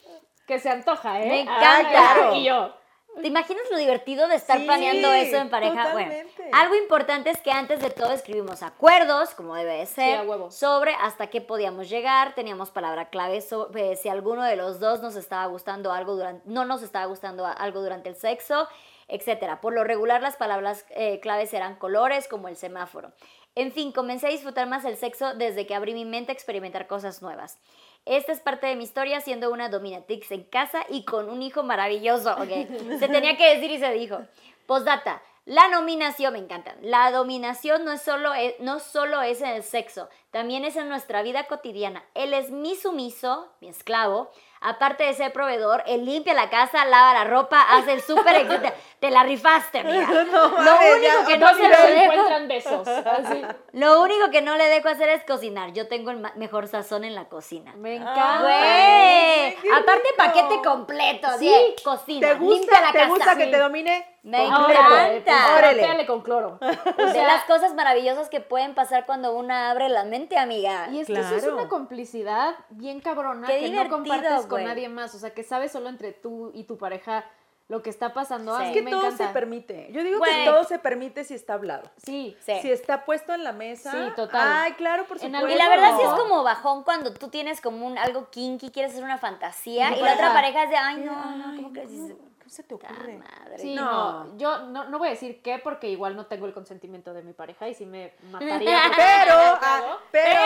Que 0.47 0.59
se 0.61 0.71
antoja, 0.71 1.21
¿eh? 1.23 1.27
Me 1.29 1.41
Ah, 1.51 1.81
encanta. 1.81 1.91
claro. 1.91 2.35
Y 2.35 2.45
yo. 2.45 2.73
¿Te 3.21 3.29
imaginas 3.29 3.63
lo 3.71 3.79
divertido 3.79 4.29
de 4.29 4.37
estar 4.37 4.59
Sí, 4.59 4.65
planeando 4.67 5.11
eso 5.15 5.37
en 5.39 5.49
pareja? 5.49 5.73
Bueno, 5.93 6.11
totalmente. 6.13 6.51
algo 6.53 6.75
importante 6.77 7.31
es 7.31 7.39
que 7.41 7.51
antes 7.51 7.81
de 7.81 7.89
todo 7.89 8.13
escribimos 8.13 8.63
acuerdos, 8.63 9.31
como 9.31 9.55
debe 9.55 9.79
de 9.79 9.87
ser, 9.87 10.19
a 10.19 10.23
huevo. 10.23 10.51
sobre 10.51 10.95
hasta 11.01 11.29
qué 11.29 11.41
podíamos 11.41 11.89
llegar, 11.89 12.35
teníamos 12.35 12.71
palabra 12.71 13.09
clave 13.09 13.41
sobre 13.41 13.97
si 13.97 14.11
alguno 14.11 14.43
de 14.45 14.57
los 14.57 14.81
dos 14.81 15.01
nos 15.01 15.17
estaba 15.17 15.47
gustando 15.47 15.93
algo 15.93 16.15
durante, 16.15 16.43
no 16.47 16.67
nos 16.67 16.83
estaba 16.83 17.07
gustando 17.07 17.47
algo 17.47 17.81
durante 17.81 18.11
el 18.11 18.17
sexo, 18.17 18.69
etcétera. 19.09 19.61
Por 19.61 19.73
lo 19.75 19.85
regular 19.85 20.21
las 20.23 20.37
palabras 20.37 20.85
eh, 20.91 21.21
claves 21.21 21.53
eran 21.55 21.77
colores 21.77 22.29
como 22.29 22.49
el 22.49 22.57
semáforo. 22.57 23.13
En 23.55 23.73
fin, 23.73 23.91
comencé 23.93 24.27
a 24.27 24.31
disfrutar 24.31 24.67
más 24.69 24.85
el 24.85 24.97
sexo 24.97 25.35
desde 25.35 25.67
que 25.67 25.75
abrí 25.75 25.95
mi 25.95 26.05
mente 26.05 26.31
a 26.33 26.35
experimentar 26.35 26.87
cosas 26.87 27.23
nuevas. 27.23 27.59
Esta 28.05 28.31
es 28.33 28.41
parte 28.41 28.67
de 28.67 28.77
mi 28.77 28.85
historia 28.85 29.21
siendo 29.21 29.51
una 29.51 29.69
dominatrix 29.69 30.31
en 30.31 30.45
casa 30.45 30.85
y 30.91 31.05
con 31.05 31.29
un 31.31 31.41
hijo 31.43 31.63
maravilloso. 31.63 32.37
Se 32.99 33.09
tenía 33.09 33.37
que 33.37 33.55
decir 33.55 33.71
y 33.71 33.79
se 33.79 33.91
dijo. 33.93 34.19
Postdata, 34.67 35.23
la 35.45 35.69
nominación, 35.69 36.33
me 36.35 36.39
encanta. 36.41 36.75
La 36.83 37.11
dominación 37.13 37.85
no, 37.85 37.93
es 37.93 38.03
solo, 38.03 38.35
es- 38.35 38.59
no 38.61 38.79
solo 38.81 39.23
es 39.23 39.41
en 39.41 39.51
el 39.51 39.63
sexo, 39.63 40.09
también 40.33 40.65
es 40.65 40.77
en 40.77 40.89
nuestra 40.89 41.23
vida 41.23 41.47
cotidiana. 41.47 42.05
Él 42.15 42.35
es 42.35 42.51
mi 42.51 42.75
sumiso, 42.77 43.49
mi 43.61 43.69
esclavo. 43.69 44.31
Aparte 44.69 45.05
de 45.05 45.15
ser 45.15 45.33
proveedor, 45.33 45.85
él 45.87 46.05
limpia 46.05 46.35
la 46.35 46.51
casa, 46.51 46.85
lava 46.85 47.15
la 47.15 47.25
ropa, 47.25 47.61
hace 47.71 47.93
el 47.93 48.03
súper, 48.03 48.35
etc. 48.51 48.73
Te 48.99 49.11
la 49.11 49.23
rifaste, 49.23 49.79
amiga. 49.81 50.07
No 50.33 50.49
Lo 50.49 50.77
único 50.97 51.21
ya, 51.21 51.27
que 51.27 51.39
no 51.39 51.49
se 51.55 51.63
lo 51.63 51.69
dejo 51.69 52.13
encuentran 52.13 52.49
besos. 52.49 52.89
Así. 52.89 53.43
Lo 53.73 54.03
único 54.03 54.31
que 54.31 54.43
no 54.43 54.57
le 54.57 54.65
dejo 54.67 54.89
hacer 54.89 55.09
es 55.11 55.23
cocinar. 55.25 55.73
Yo 55.73 55.87
tengo 55.87 56.11
el 56.11 56.19
mejor 56.37 56.67
sazón 56.67 57.05
en 57.05 57.15
la 57.15 57.27
cocina. 57.29 57.75
Me 57.77 57.97
encanta. 57.97 58.41
Güey, 58.43 59.57
aparte 59.73 60.09
paquete 60.17 60.61
completo, 60.65 61.29
Sí. 61.39 61.75
cocina, 61.85 62.29
¿Te 62.29 62.35
limpia 62.35 62.57
gusta, 62.59 62.81
la 62.81 62.93
¿te 62.93 62.99
casa. 62.99 63.09
gusta 63.11 63.37
que 63.37 63.45
Sí. 63.45 63.51
te 63.51 63.59
domine? 63.59 64.16
Me 64.27 64.45
encanta. 64.45 65.57
Órale. 65.57 66.05
con 66.07 66.21
cloro. 66.23 66.59
de 66.61 67.23
las 67.27 67.45
cosas 67.45 67.75
maravillosas 67.75 68.29
que 68.29 68.41
pueden 68.41 68.75
pasar 68.75 69.07
cuando 69.07 69.35
una 69.37 69.71
abre 69.71 69.89
la 69.89 70.05
mente, 70.05 70.37
amiga. 70.37 70.89
Y 70.91 71.01
es 71.01 71.07
que 71.07 71.13
eso 71.21 71.37
es 71.37 71.47
una 71.47 71.69
complicidad 71.69 72.57
bien 72.71 73.01
cabrona 73.01 73.47
Qué 73.47 73.61
que 73.61 73.71
no 73.71 73.89
compartes 73.89 74.47
con 74.47 74.65
nadie 74.65 74.89
más. 74.89 75.15
O 75.15 75.19
sea, 75.19 75.31
que 75.31 75.45
sabes 75.45 75.71
solo 75.71 75.89
entre 75.89 76.13
tú 76.13 76.51
y 76.55 76.65
tu 76.65 76.77
pareja 76.77 77.25
lo 77.69 77.83
que 77.83 77.91
está 77.91 78.13
pasando. 78.13 78.53
A 78.55 78.59
Sí. 78.59 78.63
mí 78.65 78.69
Es 78.71 78.75
que 78.77 78.83
me 78.83 78.91
todo 78.91 79.05
encanta. 79.07 79.27
se 79.29 79.33
permite. 79.33 79.89
Yo 79.93 80.03
digo 80.03 80.21
que 80.21 80.45
todo 80.45 80.65
se 80.65 80.79
permite 80.81 81.23
si 81.25 81.35
está 81.35 81.55
hablado. 81.55 81.89
Sí. 82.05 82.37
Sí. 82.41 82.55
Si 82.63 82.71
está 82.71 83.05
puesto 83.05 83.33
en 83.33 83.45
la 83.45 83.53
mesa. 83.53 83.93
Sí, 83.93 83.99
total. 84.17 84.41
Ay, 84.45 84.73
claro, 84.73 85.05
por 85.07 85.21
supuesto. 85.21 85.49
Y 85.49 85.55
la 85.55 85.69
verdad 85.69 85.97
sí 85.97 86.03
es 86.03 86.11
No. 86.11 86.17
como 86.17 86.43
bajón 86.43 86.83
cuando 86.83 87.13
tú 87.13 87.29
tienes 87.29 87.61
como 87.61 87.87
un 87.87 87.97
algo 87.97 88.29
kinky, 88.31 88.71
quieres 88.71 88.91
hacer 88.93 89.05
una 89.05 89.19
fantasía 89.19 89.97
Y 89.97 90.01
la 90.01 90.15
otra 90.15 90.33
pareja, 90.33 90.65
es 90.65 90.71
de, 90.71 90.77
ay, 90.77 90.97
no, 91.05 91.37
no, 91.37 91.57
¿cómo 91.57 91.73
que 91.73 91.87
dices? 91.87 92.17
No, 92.47 92.49
¿Qué 92.49 92.51
se 92.51 92.63
te 92.63 92.77
"Ta 92.77 92.93
ocurre? 92.93 93.17
madre"? 93.19 93.59
Sí, 93.59 93.75
No. 93.75 94.25
no. 94.25 94.37
Yo 94.39 94.59
no, 94.67 94.85
no 94.89 94.99
voy 94.99 95.09
a 95.09 95.11
decir 95.11 95.43
qué 95.43 95.59
porque 95.59 95.89
igual 95.89 96.15
no 96.17 96.27
tengo 96.27 96.47
el 96.47 96.53
consentimiento 96.55 97.13
de 97.13 97.23
mi 97.23 97.33
pareja 97.33 97.69
y 97.69 97.75
sí 97.75 97.87
me 97.87 98.15
mataría. 98.31 98.81
Pero, 98.97 99.35
ah, 99.35 99.99
pero, 100.11 100.41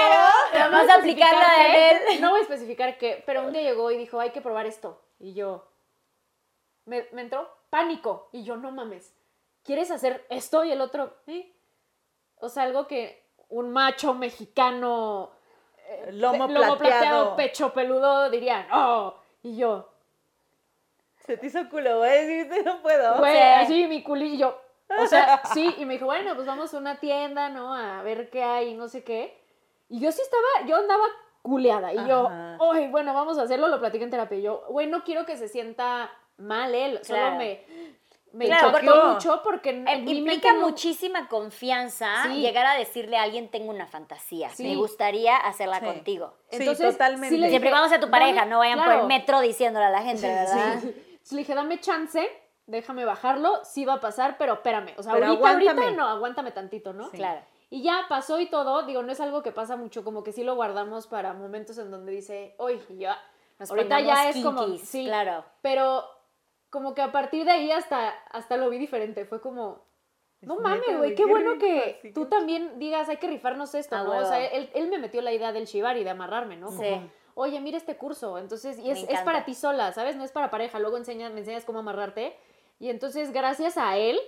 Pero 0.52 0.70
vas 0.70 0.88
a 0.88 0.94
aplicar 0.96 1.34
la 1.34 1.62
de 1.64 1.90
él. 1.90 2.20
No 2.20 2.30
voy 2.30 2.40
a 2.40 2.42
especificar 2.42 2.96
qué, 2.98 3.22
pero 3.26 3.42
un 3.46 3.52
día 3.52 3.62
llegó 3.62 3.90
y 3.90 3.96
dijo, 3.98 4.18
hay 4.18 4.30
que 4.30 4.40
probar 4.40 4.66
esto. 4.66 5.00
Y 5.18 5.34
yo, 5.34 5.66
me, 6.86 7.06
me 7.12 7.22
entró 7.22 7.48
pánico. 7.68 8.28
Y 8.32 8.42
yo, 8.44 8.56
no 8.56 8.70
mames, 8.72 9.14
¿quieres 9.62 9.90
hacer 9.90 10.26
esto? 10.30 10.64
Y 10.64 10.72
el 10.72 10.80
otro, 10.80 11.14
¿eh? 11.26 11.52
O 12.36 12.48
sea, 12.48 12.62
algo 12.64 12.86
que 12.86 13.28
un 13.50 13.70
macho 13.72 14.14
mexicano, 14.14 15.30
eh, 15.86 16.10
lomo 16.12 16.48
plateado. 16.48 17.36
pecho 17.36 17.72
peludo 17.74 18.30
diría, 18.30 18.66
no. 18.68 19.14
Y 19.42 19.56
yo, 19.56 19.89
se 21.26 21.36
te 21.36 21.46
hizo 21.46 21.68
culo, 21.68 21.98
güey. 21.98 22.26
Dijiste, 22.26 22.62
no 22.62 22.80
puedo. 22.82 23.18
güey, 23.18 23.32
Sí. 23.34 23.38
así 23.42 23.86
mi 23.86 24.02
culillo. 24.02 24.58
O 24.98 25.06
sea, 25.06 25.40
sí, 25.54 25.72
y 25.78 25.84
me 25.84 25.94
dijo, 25.94 26.06
bueno, 26.06 26.34
pues 26.34 26.46
vamos 26.46 26.74
a 26.74 26.78
una 26.78 26.98
tienda, 26.98 27.48
¿no? 27.48 27.72
A 27.74 28.02
ver 28.02 28.28
qué 28.30 28.42
hay, 28.42 28.74
no 28.74 28.88
sé 28.88 29.04
qué. 29.04 29.38
Y 29.88 30.00
yo 30.00 30.10
sí 30.10 30.20
estaba, 30.20 30.66
yo 30.68 30.76
andaba 30.76 31.04
culeada. 31.42 31.92
Y 31.92 32.08
yo, 32.08 32.28
oye, 32.58 32.88
bueno, 32.88 33.14
vamos 33.14 33.38
a 33.38 33.42
hacerlo, 33.42 33.68
lo 33.68 33.78
platiqué 33.78 34.02
en 34.04 34.10
terapia. 34.10 34.38
Y 34.38 34.42
yo, 34.42 34.64
güey, 34.68 34.88
no 34.88 35.04
quiero 35.04 35.24
que 35.26 35.36
se 35.36 35.48
sienta 35.48 36.10
mal 36.38 36.74
él. 36.74 36.98
Solo 37.04 37.18
Claro. 37.20 37.36
me, 37.36 37.64
me 38.32 38.46
Claro, 38.46 38.72
porque- 38.72 38.86
mucho 38.90 39.40
porque 39.44 39.70
Eh, 39.70 40.04
Implica 40.06 40.52
no- 40.54 40.60
muchísima 40.60 41.28
confianza 41.28 42.24
Sí. 42.24 42.40
llegar 42.40 42.66
a 42.66 42.74
decirle 42.74 43.16
a 43.16 43.22
alguien, 43.22 43.48
tengo 43.48 43.70
una 43.70 43.86
fantasía, 43.86 44.50
Sí. 44.50 44.64
me 44.64 44.74
gustaría 44.76 45.36
hacerla 45.36 45.78
Sí. 45.80 45.84
contigo. 45.86 46.34
Sí, 46.50 46.56
Entonces, 46.60 46.92
totalmente. 46.92 47.48
Siempre 47.48 47.70
cuando 47.70 47.88
sea 47.88 48.00
tu 48.00 48.10
pareja, 48.10 48.44
no 48.44 48.58
vayan 48.58 48.82
por 48.82 48.92
el 48.92 49.06
metro 49.06 49.40
diciéndole 49.40 49.86
a 49.86 49.90
la 49.90 50.02
gente, 50.02 50.26
¿verdad? 50.26 50.80
Entonces 51.30 51.36
le 51.36 51.42
dije, 51.42 51.54
dame 51.54 51.78
chance, 51.80 52.28
déjame 52.66 53.04
bajarlo, 53.04 53.64
sí 53.64 53.84
va 53.84 53.94
a 53.94 54.00
pasar, 54.00 54.36
pero 54.36 54.54
espérame. 54.54 54.94
O 54.96 55.02
sea, 55.02 55.12
Pero 55.12 55.26
ahorita, 55.26 55.50
ahorita 55.52 55.90
no, 55.92 56.08
aguántame 56.08 56.50
tantito, 56.50 56.92
¿no? 56.92 57.08
Sí. 57.10 57.18
Claro. 57.18 57.40
Y 57.70 57.82
ya 57.82 58.06
pasó 58.08 58.40
y 58.40 58.46
todo, 58.46 58.82
digo, 58.82 59.04
no 59.04 59.12
es 59.12 59.20
algo 59.20 59.42
que 59.42 59.52
pasa 59.52 59.76
mucho, 59.76 60.02
como 60.02 60.24
que 60.24 60.32
sí 60.32 60.42
lo 60.42 60.56
guardamos 60.56 61.06
para 61.06 61.32
momentos 61.32 61.78
en 61.78 61.92
donde 61.92 62.10
dice, 62.10 62.56
oye, 62.58 62.80
ya, 62.98 63.16
Nos 63.60 63.70
ahorita 63.70 64.00
ya 64.00 64.28
es 64.28 64.42
como, 64.42 64.76
sí, 64.78 65.04
claro. 65.04 65.44
pero 65.62 66.04
como 66.68 66.94
que 66.94 67.02
a 67.02 67.12
partir 67.12 67.44
de 67.44 67.52
ahí 67.52 67.70
hasta, 67.70 68.10
hasta 68.32 68.56
lo 68.56 68.68
vi 68.70 68.78
diferente, 68.78 69.24
fue 69.24 69.40
como, 69.40 69.84
no 70.40 70.54
Es 70.54 70.60
mames, 70.60 70.98
güey, 70.98 71.14
qué 71.14 71.26
bueno 71.26 71.58
que 71.58 72.10
tú 72.12 72.26
también 72.26 72.80
digas, 72.80 73.08
hay 73.08 73.18
que 73.18 73.28
rifarnos 73.28 73.72
esto, 73.76 73.96
¿no? 74.02 74.18
O 74.18 74.24
sea, 74.24 74.44
él, 74.44 74.68
él 74.74 74.88
me 74.90 74.98
metió 74.98 75.22
la 75.22 75.32
idea 75.32 75.52
del 75.52 75.66
shibari, 75.66 76.02
de 76.02 76.10
amarrarme, 76.10 76.56
¿no? 76.56 76.72
Sí. 76.72 77.08
Oye, 77.34 77.60
mira 77.60 77.76
este 77.76 77.96
curso, 77.96 78.38
entonces, 78.38 78.78
y 78.78 78.90
es, 78.90 79.04
es 79.08 79.20
para 79.20 79.44
ti 79.44 79.54
sola, 79.54 79.92
¿sabes? 79.92 80.16
No 80.16 80.24
es 80.24 80.32
para 80.32 80.50
pareja, 80.50 80.78
luego 80.78 80.96
enseña, 80.96 81.30
me 81.30 81.40
enseñas 81.40 81.64
cómo 81.64 81.78
amarrarte, 81.78 82.36
y 82.78 82.90
entonces 82.90 83.32
gracias 83.32 83.76
a 83.76 83.96
él, 83.96 84.18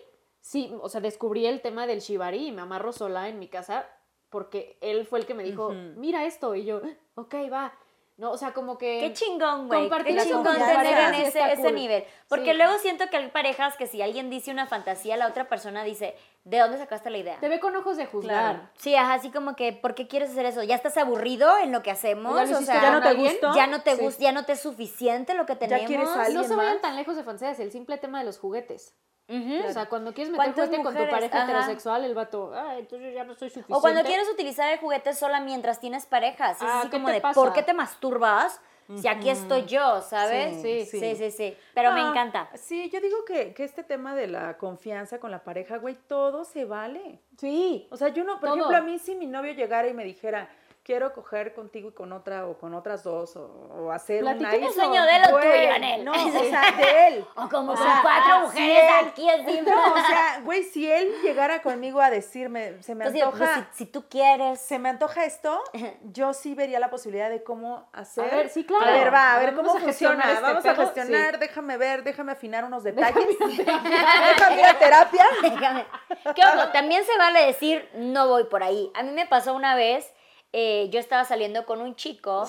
sí, 0.41 0.73
o 0.81 0.89
sea, 0.89 1.01
descubrí 1.01 1.47
el 1.47 1.61
tema 1.61 1.87
del 1.87 2.01
shibari 2.01 2.49
y 2.49 2.53
me 2.53 2.63
amarro 2.63 2.93
sola 2.93 3.29
en 3.29 3.39
mi 3.39 3.49
casa, 3.49 3.87
porque 4.31 4.79
él 4.81 5.07
fue 5.07 5.19
el 5.19 5.27
que 5.27 5.35
me 5.35 5.43
dijo, 5.43 5.69
Ujú. 5.69 5.77
mira 5.97 6.25
esto, 6.25 6.55
y 6.55 6.65
yo, 6.65 6.81
ok, 7.15 7.35
va, 7.53 7.75
no, 8.19 8.31
o 8.31 8.37
sea, 8.37 8.53
como 8.53 8.79
que... 8.79 9.01
Qué 9.01 9.13
chingón, 9.15 9.69
güey. 9.69 9.89
Qué 10.05 10.17
chingón 10.19 10.45
tener 10.45 11.15
ese, 11.15 11.27
está 11.29 11.53
ese 11.53 11.63
cool. 11.63 11.75
nivel. 11.75 12.05
Porque 12.35 12.53
Sí. 12.53 12.57
luego 12.57 12.79
siento 12.79 13.11
que 13.11 13.19
hay 13.19 13.29
parejas 13.29 13.77
que 13.77 13.87
si 13.87 14.01
alguien 14.01 14.31
dice 14.31 14.51
una 14.51 14.67
fantasía, 14.67 15.19
la 15.19 15.27
otra 15.27 15.51
persona 15.51 15.85
dice, 15.85 16.17
¿de 16.45 16.59
dónde 16.61 16.79
sacaste 16.79 17.11
la 17.11 17.19
idea? 17.19 17.39
Te 17.41 17.49
ve 17.51 17.61
con 17.61 17.77
ojos 17.77 17.99
de 17.99 18.07
juzgar. 18.07 18.55
Claro. 18.55 18.69
Sí, 18.79 18.95
ajá, 18.97 19.13
así 19.15 19.31
como 19.31 19.55
que, 19.55 19.75
¿por 19.75 19.95
qué 19.95 20.09
quieres 20.09 20.31
hacer 20.31 20.47
eso? 20.47 20.63
¿Ya 20.63 20.75
estás 20.77 20.97
aburrido 20.97 21.59
en 21.59 21.73
lo 21.73 21.83
que 21.83 21.91
hacemos? 21.91 22.35
¿Ya 22.35 22.45
lo 22.45 22.49
o 22.49 22.53
hiciste 22.53 22.73
sea, 22.73 22.81
¿Ya 22.83 22.91
no 22.91 23.03
te 23.03 23.13
gustó? 23.13 23.55
ya 23.55 23.67
no 23.67 23.83
te 23.83 23.97
Sí. 23.97 24.03
gusta, 24.03 24.23
ya 24.23 24.33
no 24.33 24.45
te 24.47 24.53
es 24.53 24.61
suficiente 24.63 25.35
lo 25.35 25.45
que 25.45 25.57
tenemos. 25.57 25.87
quieres 25.87 26.09
a 26.09 26.23
alguien 26.23 26.41
No 26.41 26.45
se 26.49 26.55
vayan 26.57 26.73
más? 26.75 26.81
tan 26.83 26.97
lejos 26.97 27.17
de 27.17 27.23
fantasías, 27.23 27.61
el 27.61 27.71
simple 27.71 27.99
tema 27.99 28.21
de 28.21 28.25
los 28.25 28.39
juguetes. 28.39 28.95
O 29.29 29.73
sea, 29.73 29.87
cuando 29.89 30.13
quieres 30.13 30.31
meter 30.31 30.45
¿Cuántas 30.53 30.67
juguete 30.67 30.83
con 30.85 30.95
tu 30.97 31.11
pareja 31.11 31.37
Ajá. 31.43 31.45
heterosexual, 31.45 32.05
el 32.05 32.15
vato, 32.15 32.53
ah, 32.55 32.77
entonces 32.79 33.15
ya 33.15 33.25
no 33.25 33.35
soy 33.35 33.49
suficiente. 33.49 33.73
O 33.75 33.81
cuando 33.81 34.03
quieres 34.03 34.29
utilizar 34.31 34.71
el 34.73 34.79
juguete 34.79 35.15
sola 35.15 35.41
mientras 35.41 35.81
tienes 35.81 36.05
parejas. 36.07 36.57
Es 36.57 36.63
Ah, 36.63 36.81
así 36.81 36.89
¿qué 36.89 36.97
como 36.97 37.09
de, 37.09 37.21
pasa? 37.21 37.35
¿por 37.41 37.53
qué 37.55 37.63
te 37.63 37.73
masturbas 37.73 38.61
si 39.01 39.09
aquí 39.09 39.31
estoy 39.31 39.65
yo, 39.67 40.01
sabes? 40.03 40.61
Sí, 40.63 40.85
sí, 40.87 41.01
sí. 41.01 41.17
sí. 41.17 41.31
sí. 41.31 41.57
Pero 41.75 41.93
me 41.93 42.01
Ah, 42.01 42.09
encanta. 42.11 42.49
Sí, 42.55 42.91
yo 42.91 43.01
digo 43.01 43.25
que, 43.25 43.53
que 43.55 43.65
este 43.65 43.83
tema 43.83 44.15
de 44.15 44.27
la 44.29 44.57
confianza 44.59 45.19
con 45.19 45.31
la 45.31 45.43
pareja, 45.45 45.79
güey, 45.79 45.97
todo 46.07 46.45
se 46.45 46.65
vale. 46.65 47.19
Sí. 47.39 47.87
O 47.91 47.97
sea, 47.97 48.09
yo 48.09 48.25
no, 48.25 48.39
por 48.41 48.49
Todo. 48.51 48.57
ejemplo, 48.59 48.77
a 48.77 48.81
mí 48.83 48.99
si 48.99 49.15
mi 49.15 49.27
novio 49.27 49.53
llegara 49.55 49.89
y 49.89 49.95
me 49.95 50.05
dijera, 50.05 50.49
quiero 50.85 51.13
coger 51.13 51.55
contigo 51.55 51.91
y 51.91 51.93
con 51.93 52.13
otra 52.13 52.47
o 52.47 52.59
con 52.59 52.75
otras 52.75 53.05
dos 53.05 53.37
o, 53.37 53.45
o 53.45 53.93
hacer 53.93 54.25
un 54.25 54.37
Platiquen 54.37 54.65
¿Es 54.69 54.75
sueño 54.75 55.03
de 55.05 55.17
él 55.17 55.23
o 55.27 55.31
Güey, 55.31 55.61
tuyo, 55.63 55.75
Anel? 55.75 56.05
No, 56.05 56.13
o 56.13 56.45
sea, 56.45 56.73
de 56.73 57.07
él. 57.09 57.25
O 57.37 57.49
como 57.49 57.73
O 57.73 57.75
con 57.77 57.85
sea, 57.85 58.01
cuatro 58.03 58.41
mujeres 58.41 58.53
sí, 58.55 58.71
él- 58.99 59.07
aquí 59.09 59.31
encima. 59.31 59.71
No, 59.71 59.93
o 59.95 59.97
sea, 60.07 60.41
güey, 60.45 60.63
si 60.65 60.91
él 60.91 61.13
llegara 61.23 61.63
conmigo 61.63 62.01
a 62.01 62.11
decirme, 62.11 62.83
se 62.83 62.95
me 62.95 63.05
Entonces, 63.05 63.31
pues, 63.31 63.43
antoja, 63.51 63.69
si, 63.73 63.85
si 63.85 63.91
tú 63.91 64.09
quieres. 64.09 64.61
se 64.61 64.79
me 64.79 64.89
antoja 64.89 65.25
esto, 65.25 65.63
yo 66.03 66.33
sí 66.35 66.55
vería 66.55 66.81
la 66.81 66.91
posibilidad 66.91 67.31
de 67.31 67.43
cómo 67.45 67.89
hacer. 67.93 68.33
A 68.33 68.37
ver, 68.37 68.49
sí, 68.49 68.65
claro. 68.65 68.85
A 68.85 68.91
ver, 68.91 69.15
va, 69.15 69.35
a 69.35 69.39
ver 69.39 69.55
cómo 69.55 69.77
funciona. 69.79 70.31
este 70.31 70.43
Vamos 70.43 70.67
a 70.67 70.75
gestionar, 70.75 71.35
sí. 71.35 71.41
déjame 71.41 71.77
ver, 71.77 72.03
déjame 72.03 72.33
afinar 72.33 72.65
unos 72.65 72.83
detalles. 72.83 73.15
déjame 73.39 74.61
ir 74.61 74.67
a 74.67 74.79
terapia. 74.79 75.27
Déjame. 75.43 75.87
Que 76.35 76.43
ojo, 76.45 76.69
también 76.73 77.05
se 77.05 77.17
vale 77.19 77.47
decir 77.47 77.89
no 77.95 78.27
voy 78.29 78.45
por 78.45 78.63
ahí. 78.63 78.91
A 78.95 79.03
mí 79.03 79.11
me 79.13 79.27
pasó 79.27 79.55
una 79.55 79.75
vez, 79.75 80.13
eh, 80.53 80.89
yo 80.91 81.01
estaba 81.01 81.25
saliendo 81.25 81.65
con 81.65 81.81
un 81.81 81.97
chico 81.97 82.47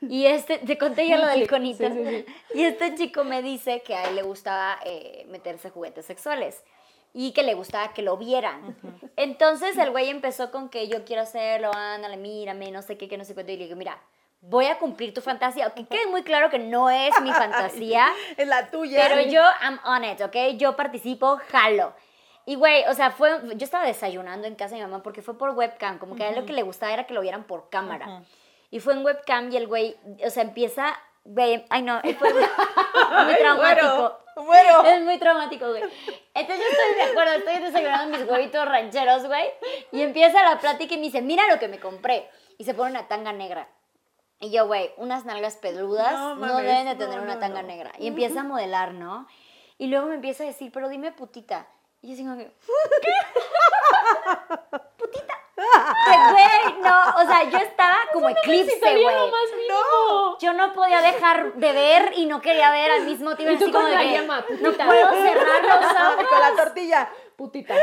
y 0.00 0.26
este, 0.26 0.58
te 0.58 0.76
conté 0.76 1.06
ya 1.06 1.18
lo 1.18 1.28
del 1.28 1.48
conito. 1.48 1.88
Sí, 1.88 2.04
sí, 2.04 2.26
Y 2.54 2.64
este 2.64 2.94
chico 2.96 3.22
me 3.22 3.42
dice 3.42 3.82
que 3.82 3.94
a 3.94 4.08
él 4.08 4.16
le 4.16 4.22
gustaba 4.22 4.78
eh, 4.84 5.24
meterse 5.28 5.70
juguetes 5.70 6.04
sexuales 6.04 6.64
y 7.12 7.32
que 7.32 7.44
le 7.44 7.54
gustaba 7.54 7.92
que 7.92 8.02
lo 8.02 8.16
vieran. 8.16 8.76
Entonces 9.16 9.78
el 9.78 9.92
güey 9.92 10.10
empezó 10.10 10.50
con 10.50 10.68
que 10.68 10.88
yo 10.88 11.04
quiero 11.04 11.22
hacerlo, 11.22 11.70
ándale, 11.72 12.16
mírame, 12.16 12.72
no 12.72 12.82
sé 12.82 12.98
qué, 12.98 13.08
que 13.08 13.16
no 13.16 13.24
sé 13.24 13.34
cuánto. 13.34 13.52
Y 13.52 13.56
le 13.56 13.64
digo, 13.64 13.76
mira, 13.76 14.02
voy 14.40 14.66
a 14.66 14.78
cumplir 14.78 15.14
tu 15.14 15.20
fantasía. 15.20 15.70
Que 15.70 15.86
quede 15.86 16.06
muy 16.08 16.24
claro 16.24 16.50
que 16.50 16.58
no 16.58 16.90
es 16.90 17.12
mi 17.22 17.32
fantasía. 17.32 18.08
Es 18.36 18.48
la 18.48 18.68
tuya. 18.68 19.06
Pero 19.08 19.30
yo, 19.30 19.42
I'm 19.62 19.78
on 19.84 20.04
it, 20.04 20.20
¿ok? 20.20 20.56
Yo 20.56 20.74
participo, 20.74 21.38
jalo. 21.50 21.94
Y 22.46 22.56
güey, 22.56 22.84
o 22.88 22.94
sea, 22.94 23.10
fue, 23.10 23.40
yo 23.56 23.64
estaba 23.64 23.86
desayunando 23.86 24.46
en 24.46 24.54
casa 24.54 24.74
de 24.74 24.82
mi 24.82 24.86
mamá 24.86 25.02
porque 25.02 25.22
fue 25.22 25.38
por 25.38 25.50
webcam, 25.50 25.98
como 25.98 26.14
que 26.14 26.24
a 26.24 26.28
él 26.28 26.36
lo 26.36 26.44
que 26.44 26.52
le 26.52 26.62
gustaba 26.62 26.92
era 26.92 27.04
que 27.06 27.14
lo 27.14 27.22
vieran 27.22 27.44
por 27.44 27.70
cámara. 27.70 28.22
Y 28.70 28.80
fue 28.80 28.94
en 28.94 29.04
webcam 29.04 29.50
y 29.50 29.56
el 29.56 29.66
güey, 29.66 29.96
o 30.24 30.30
sea, 30.30 30.42
empieza, 30.42 30.94
güey, 31.24 31.64
ay 31.70 31.82
no, 31.82 32.00
fue 32.18 32.32
muy 32.34 33.36
traumático. 33.38 34.20
Bueno, 34.36 34.82
bueno. 34.82 34.84
Es 34.84 35.02
muy 35.02 35.18
traumático, 35.18 35.68
güey. 35.68 35.82
Entonces 36.34 36.64
yo 36.64 36.70
estoy 36.70 36.94
de 36.96 37.02
acuerdo, 37.10 37.32
estoy 37.34 37.58
desayunando 37.62 38.18
mis 38.18 38.28
huevitos 38.28 38.66
rancheros, 38.66 39.26
güey. 39.26 39.44
Y 39.92 40.02
empieza 40.02 40.42
la 40.42 40.58
plática 40.58 40.94
y 40.94 40.98
me 40.98 41.04
dice, 41.04 41.22
mira 41.22 41.44
lo 41.48 41.58
que 41.58 41.68
me 41.68 41.78
compré. 41.78 42.28
Y 42.58 42.64
se 42.64 42.74
pone 42.74 42.90
una 42.90 43.08
tanga 43.08 43.32
negra. 43.32 43.68
Y 44.40 44.50
yo, 44.50 44.66
güey, 44.66 44.90
unas 44.96 45.24
nalgas 45.24 45.56
peludas 45.56 46.12
No, 46.12 46.34
no, 46.34 46.40
mames, 46.40 46.66
deben 46.66 46.86
de 46.86 46.96
tener 46.96 47.18
no, 47.18 47.22
una 47.22 47.34
no, 47.34 47.40
tanga 47.40 47.62
no. 47.62 47.68
negra. 47.68 47.92
Y 47.98 48.08
empieza 48.08 48.40
a 48.40 48.44
modelar, 48.44 48.92
¿no? 48.92 49.26
Y 49.78 49.86
luego 49.86 50.06
me 50.06 50.16
empieza 50.16 50.42
a 50.42 50.46
decir, 50.46 50.70
pero 50.72 50.88
dime 50.88 51.12
putita. 51.12 51.66
Y 52.04 52.10
yo 52.10 52.16
digo, 52.16 52.36
¿qué? 52.36 52.50
putita. 54.98 55.34
Que, 55.56 56.16
güey, 56.32 56.80
no, 56.82 56.98
o 57.16 57.26
sea, 57.26 57.44
yo 57.44 57.56
estaba 57.58 57.94
como 58.12 58.28
eclipse, 58.28 58.64
Necesitaría 58.66 59.04
güey. 59.10 59.16
lo 59.16 59.28
más 59.28 59.50
mínimo. 59.56 60.36
Yo 60.38 60.52
no 60.52 60.72
podía 60.74 61.00
dejar 61.00 61.54
de 61.54 61.72
ver 61.72 62.12
y 62.16 62.26
no 62.26 62.42
quería 62.42 62.70
ver 62.70 62.90
al 62.90 63.04
mismo 63.06 63.34
tiempo. 63.36 63.54
Y 63.54 63.58
tú 63.58 63.64
así 63.64 63.72
como 63.72 63.84
con 63.84 63.90
de 63.90 63.96
la 63.96 64.02
que 64.02 64.12
llama, 64.20 64.44
no 64.60 64.72
puedo 64.72 65.10
cerrar 65.12 65.64
los 65.64 65.92
ojos. 66.12 66.26
Con 66.28 66.40
la 66.40 66.54
tortilla. 66.62 67.08
Putita. 67.36 67.74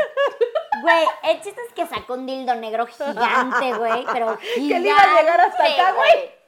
Güey, 0.82 1.04
el 1.24 1.40
chiste 1.42 1.60
es 1.66 1.72
que 1.74 1.86
sacó 1.86 2.14
un 2.14 2.26
dildo 2.26 2.54
negro 2.54 2.86
gigante, 2.86 3.72
güey, 3.74 4.06
pero 4.12 4.38
gigante. 4.38 4.44
Que 4.68 4.78
le 4.80 4.88
iba 4.88 5.02
a 5.02 5.20
llegar 5.20 5.40
hasta 5.40 5.64
acá, 5.64 5.92
güey. 5.92 6.41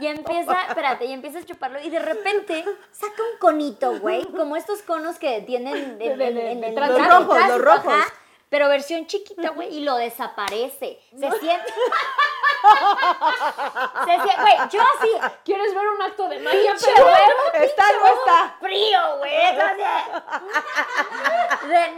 Y 0.00 0.06
empieza, 0.06 0.62
espérate, 0.68 1.04
y 1.06 1.12
empieza 1.12 1.38
a 1.38 1.44
chuparlo 1.44 1.80
y 1.80 1.90
de 1.90 1.98
repente 1.98 2.64
saca 2.92 3.22
un 3.32 3.38
conito, 3.38 3.98
güey, 3.98 4.24
como 4.26 4.56
estos 4.56 4.82
conos 4.82 5.18
que 5.18 5.40
tienen 5.42 5.98
en, 6.00 6.20
en- 6.20 6.20
en 6.38 6.64
el 6.64 6.70
detrás. 6.70 6.88
Los 6.90 6.98
detrás, 6.98 7.20
rojos, 7.20 7.48
los 7.48 7.60
rojos. 7.60 7.92
ajá, 7.94 8.12
pero 8.50 8.68
versión 8.68 9.06
chiquita, 9.06 9.50
güey, 9.50 9.74
y 9.76 9.80
lo 9.80 9.96
desaparece. 9.96 10.98
Se 11.10 11.30
siente. 11.38 11.72
se 14.04 14.12
siente, 14.22 14.40
güey, 14.40 14.56
yo 14.70 14.80
así. 14.98 15.10
¿Quieres 15.44 15.74
ver 15.74 15.86
un 15.88 16.00
acto 16.02 16.28
de 16.28 16.38
magia? 16.40 16.74
Pero 16.80 17.04
huevo, 17.06 17.52
Está, 17.64 17.84
no 17.98 18.06
está. 18.06 18.56
Frío, 18.60 19.16
güey. 19.18 19.32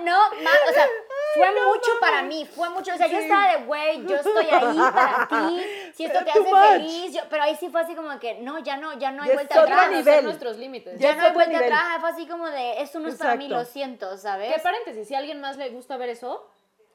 no, 0.04 0.18
ma- 0.42 0.50
o 0.68 0.72
sea, 0.72 0.88
fue 1.34 1.50
mucho 1.66 1.90
para 2.00 2.22
mí, 2.22 2.44
fue 2.46 2.68
mucho. 2.70 2.92
O 2.94 2.96
sea, 2.96 3.06
yo 3.06 3.18
estaba 3.18 3.52
de, 3.52 3.64
güey, 3.64 4.06
yo 4.06 4.16
estoy 4.16 4.46
ahí 4.50 4.76
para 4.78 5.28
ti. 5.30 5.62
Si 5.94 6.04
esto 6.04 6.24
te 6.24 6.30
hace 6.30 6.40
much. 6.40 6.68
feliz, 6.72 7.12
yo- 7.14 7.22
pero 7.30 7.42
ahí 7.42 7.56
sí 7.56 7.68
fue 7.68 7.80
así 7.80 7.94
como 7.94 8.18
que, 8.18 8.34
no, 8.40 8.58
ya 8.58 8.76
no, 8.76 8.98
ya 8.98 9.10
no 9.10 9.22
hay 9.22 9.28
Ya 9.30 9.34
vuelta 9.34 9.62
otro 9.62 9.74
atrás. 9.74 10.22
nuestros 10.24 10.56
límites. 10.58 10.98
Ya 10.98 11.10
Ya 11.10 11.14
no 11.16 11.24
hay 11.24 11.32
vuelta 11.32 11.52
nivel. 11.52 11.72
atrás, 11.72 12.00
fue 12.00 12.10
así 12.10 12.26
como 12.26 12.48
de, 12.48 12.80
esto 12.82 12.98
no 13.00 13.08
es 13.08 13.16
para 13.16 13.36
mí, 13.36 13.48
lo 13.48 13.64
siento, 13.64 14.16
¿sabes? 14.16 14.54
Que 14.54 14.60
paréntesis, 14.60 15.06
si 15.08 15.14
a 15.14 15.18
alguien 15.18 15.40
más 15.40 15.56
le 15.56 15.70
gusta 15.70 15.96
ver 15.96 16.08
eso, 16.10 16.46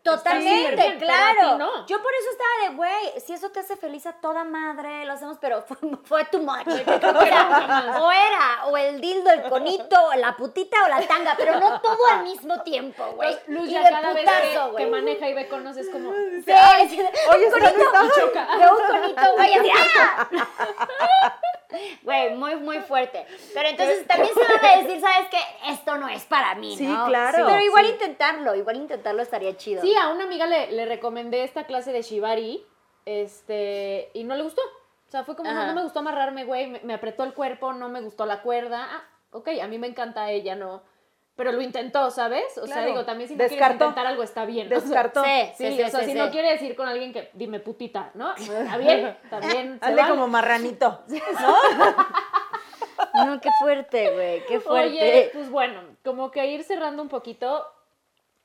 Totalmente, 0.06 0.98
claro. 0.99 1.57
no. 1.57 1.86
Yo 1.88 2.02
por 2.02 2.11
eso 2.14 2.30
estaba 2.32 2.69
de, 2.69 2.76
güey, 2.76 3.19
si 3.26 3.34
eso 3.34 3.49
te 3.49 3.60
hace 3.60 3.76
feliz 3.76 4.06
a 4.06 4.14
toda 4.14 4.44
madre, 4.44 5.03
lo 5.06 5.14
hacemos, 5.14 5.38
pero 5.41 5.61
fue, 5.68 5.77
fue 6.03 6.26
too 6.26 6.40
much. 6.41 6.68
O, 7.98 8.11
era, 8.11 8.65
o 8.68 8.77
el 8.77 9.02
dildo, 9.02 9.30
el 9.32 9.44
conito, 9.49 9.98
o 10.07 10.14
la 10.15 10.36
putita 10.38 10.77
o 10.86 10.88
la 10.88 11.02
tanga, 11.07 11.34
pero 11.38 11.60
no 11.60 11.82
todo 11.82 11.98
al 12.11 12.23
mismo 12.23 12.61
tiempo, 12.61 13.03
güey. 13.15 13.36
Luz 13.48 13.68
Y 13.68 13.72
ya 13.72 13.84
de 13.84 13.90
cada 13.90 14.14
vez 14.14 14.23
putazo, 14.26 14.76
que, 14.76 14.84
que 14.84 14.90
maneja 14.91 15.30
y 15.30 15.34
ve 15.34 15.48
conos 15.48 15.76
es 15.77 15.90
como... 15.90 16.11
Sí, 16.14 16.44
sí, 16.90 17.02
Oye, 17.30 17.45
un 17.45 17.52
¿dónde 17.52 17.86
conito, 17.86 18.15
choca. 18.19 18.48
de 18.57 18.68
un 18.68 19.02
conito, 19.02 19.34
güey, 19.36 19.53
así, 19.53 19.69
¡ah! 19.98 20.30
Güey, 22.03 22.36
muy, 22.36 22.56
muy 22.56 22.80
fuerte. 22.80 23.26
Pero 23.53 23.68
entonces 23.69 24.07
también 24.07 24.34
se 24.34 24.40
van 24.40 24.65
a 24.65 24.77
decir, 24.82 25.02
¿sabes 25.02 25.27
qué? 25.30 25.40
Esto 25.72 25.98
no 25.98 26.07
es 26.07 26.23
para 26.23 26.56
mí, 26.56 26.77
Sí, 26.77 26.86
¿no? 26.88 27.06
claro. 27.07 27.45
Pero 27.48 27.60
igual 27.60 27.86
Sí. 27.86 27.91
intentarlo, 27.91 28.56
igual 28.56 28.77
intentarlo 28.77 29.22
estaría 29.22 29.57
chido. 29.57 29.82
Sí, 29.82 29.94
a 29.98 30.10
una 30.10 30.24
amiga 30.26 30.46
le, 30.46 30.72
le 30.72 30.86
recomendé 30.86 31.44
esta 31.44 31.66
clase 31.66 31.92
de 31.92 32.02
Shibari, 32.02 32.66
este, 33.06 34.10
y 34.14 34.24
no 34.24 34.36
le 34.36 34.44
gustó. 34.44 34.62
O 35.08 35.12
sea, 35.12 35.24
fue 35.24 35.36
como, 35.36 35.52
no, 35.52 35.68
no 35.68 35.74
me 35.74 35.84
gustó 35.84 36.00
amarrarme, 36.00 36.46
güey, 36.46 36.68
me, 36.68 36.80
me 36.82 36.94
apretó 36.94 37.24
el 37.24 37.34
cuerpo, 37.34 37.74
no 37.74 37.90
me 37.90 38.02
gustó 38.02 38.26
la 38.26 38.42
cuerda. 38.42 38.88
Ah, 38.92 39.04
ok, 39.32 39.50
a 39.62 39.68
mí 39.68 39.78
me 39.78 39.88
encanta 39.88 40.32
ella, 40.32 40.56
no. 40.56 40.82
Pero 41.36 41.52
lo 41.52 41.62
intentó, 41.62 42.12
¿sabes? 42.12 42.58
O 42.58 42.66
sea, 42.66 42.86
digo, 42.86 43.04
también 43.04 43.28
si 43.28 43.36
no 43.36 43.46
quieres 43.46 43.72
intentar 43.72 44.08
algo 44.08 44.24
está 44.24 44.46
bien. 44.46 44.68
o 44.68 44.70
sea, 44.70 44.80
Descartó. 44.80 45.22
Sí, 45.24 45.30
Sí, 45.58 45.76
sí, 45.76 45.84
o 45.84 45.90
sea, 45.90 46.00
sí, 46.00 46.06
si 46.06 46.12
sí. 46.14 46.18
no 46.18 46.32
quiere 46.32 46.52
decir 46.52 46.78
con 46.78 46.88
alguien 46.88 47.12
que 47.12 47.30
dime 47.34 47.60
putita, 47.60 48.12
¿no? 48.14 48.34
Está 48.36 48.78
bien, 48.78 49.18
también. 49.30 49.78
Hazle 49.82 50.02
vale. 50.02 50.14
como 50.14 50.28
marranito. 50.28 51.04
No, 53.14 53.40
qué 53.40 53.50
fuerte, 53.60 54.12
güey, 54.14 54.46
qué 54.46 54.60
fuerte. 54.60 54.90
Oye, 54.90 55.30
pues 55.34 55.50
bueno, 55.50 55.82
como 56.04 56.32
que 56.32 56.48
ir 56.48 56.64
cerrando 56.64 57.02
un 57.02 57.10
poquito, 57.10 57.66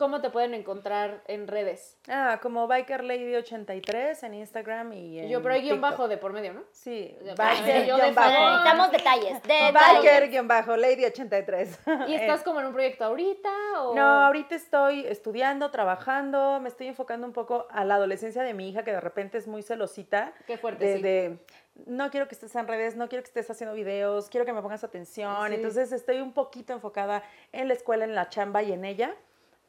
¿cómo 0.01 0.23
te 0.23 0.31
pueden 0.31 0.55
encontrar 0.55 1.23
en 1.27 1.47
redes? 1.47 1.99
Ah, 2.09 2.41
como 2.41 2.67
Biker 2.67 3.05
Lady 3.05 3.35
83 3.37 4.23
en 4.23 4.33
Instagram 4.33 4.95
y 4.95 5.19
en 5.21 5.29
Yo, 5.29 5.43
pero 5.43 5.55
hay 5.55 5.61
guion 5.61 5.77
TikTok. 5.77 5.91
bajo 5.91 6.09
de 6.09 6.17
por 6.17 6.33
medio, 6.33 6.55
¿no? 6.55 6.63
Sí, 6.73 7.15
Biker 7.37 7.87
yo 7.87 7.97
guion 7.97 8.09
de 8.09 8.13
bajo. 8.13 8.31
Necesitamos 8.31 8.91
detalles, 8.93 9.43
detalles. 9.43 10.03
Biker 10.03 10.31
guion 10.31 10.49
bajo 10.49 10.75
Lady 10.79 11.05
83. 11.05 11.81
¿Y 12.09 12.15
estás 12.15 12.43
como 12.43 12.61
en 12.61 12.67
un 12.69 12.73
proyecto 12.73 13.05
ahorita? 13.05 13.51
O... 13.79 13.93
Eh, 13.93 13.97
No, 13.97 14.25
ahorita 14.25 14.55
estoy 14.55 15.05
estudiando, 15.07 15.71
trabajando, 15.71 16.61
me 16.61 16.71
estoy 16.71 16.87
enfocando 16.87 17.27
un 17.27 17.35
poco 17.35 17.67
a 17.71 17.85
la 17.85 17.97
adolescencia 17.97 18.43
de 18.43 18.55
mi 18.55 18.71
hija 18.71 18.83
que 18.83 18.93
de 18.93 19.01
repente 19.03 19.37
es 19.37 19.47
muy 19.47 19.63
celosita. 19.63 20.33
Qué 20.47 20.57
fuerte, 20.57 20.83
de, 20.83 20.97
sí. 20.97 21.03
de, 21.03 21.39
no 21.85 22.11
quiero 22.11 22.27
que 22.27 22.35
estés 22.37 22.57
en 22.57 22.67
redes, 22.67 22.97
no 22.97 23.11
quiero 23.11 23.23
que 23.23 23.29
estés 23.29 23.51
haciendo 23.51 23.75
videos, 23.75 24.31
quiero 24.31 24.47
que 24.47 24.55
me 24.55 24.63
pongas 24.63 24.83
atención. 24.83 25.49
Sí. 25.49 25.55
Entonces 25.57 25.93
estoy 25.93 26.21
un 26.21 26.33
poquito 26.33 26.73
enfocada 26.73 27.23
en 27.53 27.69
la 27.69 27.75
escuela, 27.75 28.07
en 28.07 28.15
la 28.15 28.31
chamba 28.31 28.63
y 28.63 28.73
en 28.73 28.87
ella. 28.87 29.15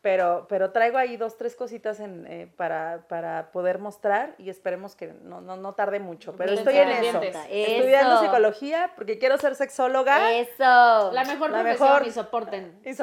Pero, 0.01 0.47
pero 0.49 0.71
traigo 0.71 0.97
ahí 0.97 1.15
dos, 1.15 1.37
tres 1.37 1.55
cositas 1.55 1.99
en, 1.99 2.25
eh, 2.25 2.51
para, 2.57 3.05
para 3.07 3.51
poder 3.51 3.77
mostrar 3.77 4.33
y 4.39 4.49
esperemos 4.49 4.95
que 4.95 5.13
no, 5.21 5.41
no, 5.41 5.57
no 5.57 5.73
tarde 5.75 5.99
mucho. 5.99 6.35
Pero 6.35 6.51
Bien, 6.51 6.59
estoy 6.67 6.77
en 6.79 6.89
eso. 6.89 7.21
Estudiando 7.21 8.19
psicología 8.19 8.93
porque 8.95 9.19
quiero 9.19 9.37
ser 9.37 9.55
sexóloga 9.55 10.33
Eso. 10.33 11.11
La 11.11 11.23
mejor 11.25 11.51
La 11.51 11.61
profesión 11.61 11.89
mejor. 11.89 12.07
y 12.07 12.11
soporten. 12.11 12.79
y 12.83 12.93
Sí. 12.93 12.97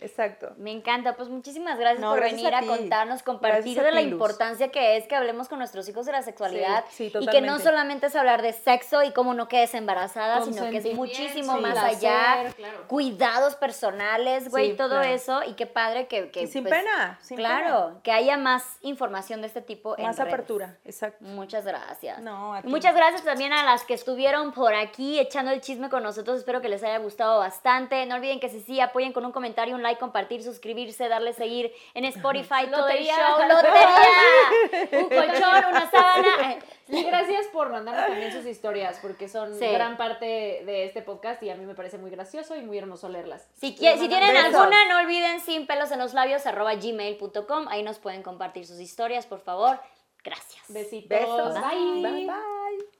Exacto. 0.00 0.52
Me 0.56 0.72
encanta, 0.72 1.16
pues 1.16 1.28
muchísimas 1.28 1.78
gracias 1.78 2.00
No, 2.00 2.10
por 2.10 2.20
gracias 2.20 2.42
venir 2.42 2.54
a 2.54 2.62
contarnos, 2.62 3.22
compartir 3.22 3.74
Gracias 3.74 3.84
de 3.84 3.92
la 3.92 4.00
importancia 4.00 4.68
que 4.68 4.96
es 4.96 5.06
que 5.06 5.16
hablemos 5.16 5.48
con 5.48 5.58
nuestros 5.58 5.88
hijos 5.88 6.06
de 6.06 6.12
la 6.12 6.22
sexualidad 6.22 6.84
Sí, 6.90 7.10
sí, 7.10 7.18
y 7.20 7.26
que 7.26 7.40
no 7.40 7.58
solamente 7.58 8.06
es 8.06 8.16
hablar 8.16 8.42
de 8.42 8.52
sexo 8.52 9.02
y 9.02 9.12
cómo 9.12 9.34
no 9.34 9.48
quedes 9.48 9.74
embarazada, 9.74 10.44
sino 10.44 10.70
que 10.70 10.78
es 10.78 10.94
muchísimo 10.94 11.56
sí, 11.56 11.62
más 11.62 11.72
placer, 11.72 12.08
allá, 12.08 12.52
claro. 12.54 12.84
cuidados 12.88 13.54
personales, 13.56 14.50
güey, 14.50 14.76
todo 14.76 15.00
claro. 15.00 15.08
eso 15.08 15.42
y 15.46 15.54
qué 15.54 15.66
padre 15.66 16.06
que, 16.06 16.30
que 16.30 16.42
Y 16.42 16.46
sin 16.46 16.64
pues, 16.64 16.74
pena, 16.74 17.18
sin 17.22 17.36
claro, 17.36 18.00
que 18.02 18.12
haya 18.12 18.36
más 18.36 18.78
información 18.82 19.40
de 19.40 19.48
este 19.48 19.60
tipo 19.60 19.96
en 19.98 20.06
Más 20.06 20.16
redes. 20.16 20.32
apertura, 20.32 20.78
exacto. 20.84 21.24
Muchas 21.24 21.64
gracias. 21.64 22.20
No, 22.20 22.54
a 22.54 22.62
ti. 22.62 22.68
Muchas 22.68 22.94
gracias 22.94 23.22
también 23.24 23.52
a 23.52 23.64
las 23.64 23.84
que 23.84 23.94
estuvieron 23.94 24.52
por 24.52 24.74
aquí 24.74 25.18
echando 25.18 25.50
el 25.50 25.60
chisme 25.60 25.88
con 25.88 26.02
nosotros. 26.02 26.38
Espero 26.38 26.60
que 26.60 26.68
les 26.68 26.82
haya 26.82 26.98
gustado 26.98 27.38
bastante. 27.38 28.06
No 28.06 28.14
olviden 28.14 28.40
que 28.40 28.48
si 28.48 28.60
sí, 28.60 28.80
apoyen 28.80 29.12
con 29.12 29.24
un 29.24 29.32
comentario, 29.32 29.74
un 29.74 29.82
like, 29.82 29.89
compartir, 29.96 30.42
suscribirse, 30.42 31.08
darle 31.08 31.32
seguir 31.32 31.72
en 31.94 32.04
Spotify, 32.06 32.66
todo 32.70 32.88
el 32.88 33.04
Lotería. 33.04 33.16
show, 33.16 33.48
lotería, 33.48 35.02
un 35.02 35.08
colchón, 35.08 35.64
una 35.70 35.90
sábana. 35.90 36.58
Y 36.88 37.04
gracias 37.04 37.46
por 37.52 37.70
mandarnos 37.70 38.06
también 38.06 38.32
sus 38.32 38.44
historias, 38.46 38.98
porque 39.00 39.28
son 39.28 39.54
Sí. 39.58 39.66
gran 39.68 39.96
parte 39.96 40.24
de 40.64 40.84
este 40.86 41.02
podcast 41.02 41.42
y 41.42 41.50
a 41.50 41.54
mí 41.54 41.64
me 41.64 41.74
parece 41.74 41.98
muy 41.98 42.10
gracioso 42.10 42.56
y 42.56 42.62
muy 42.62 42.78
hermoso 42.78 43.08
leerlas. 43.08 43.48
Si, 43.54 43.76
qui- 43.76 43.96
si 43.98 44.08
tienen 44.08 44.32
Besos. 44.34 44.54
alguna, 44.56 44.76
no 44.88 44.98
olviden 44.98 45.40
sin 45.40 45.66
pelos 45.66 45.92
en 45.92 45.98
los 46.00 46.14
labios 46.14 46.46
arroba 46.46 46.74
gmail.com. 46.74 47.68
Ahí 47.68 47.82
nos 47.82 47.98
pueden 47.98 48.22
compartir 48.22 48.66
sus 48.66 48.80
historias, 48.80 49.26
por 49.26 49.40
favor. 49.40 49.78
Gracias. 50.24 50.64
Besitos. 50.68 51.08
Besos. 51.08 51.54
Bye. 51.54 52.02
Bye, 52.02 52.26
bye. 52.26 52.99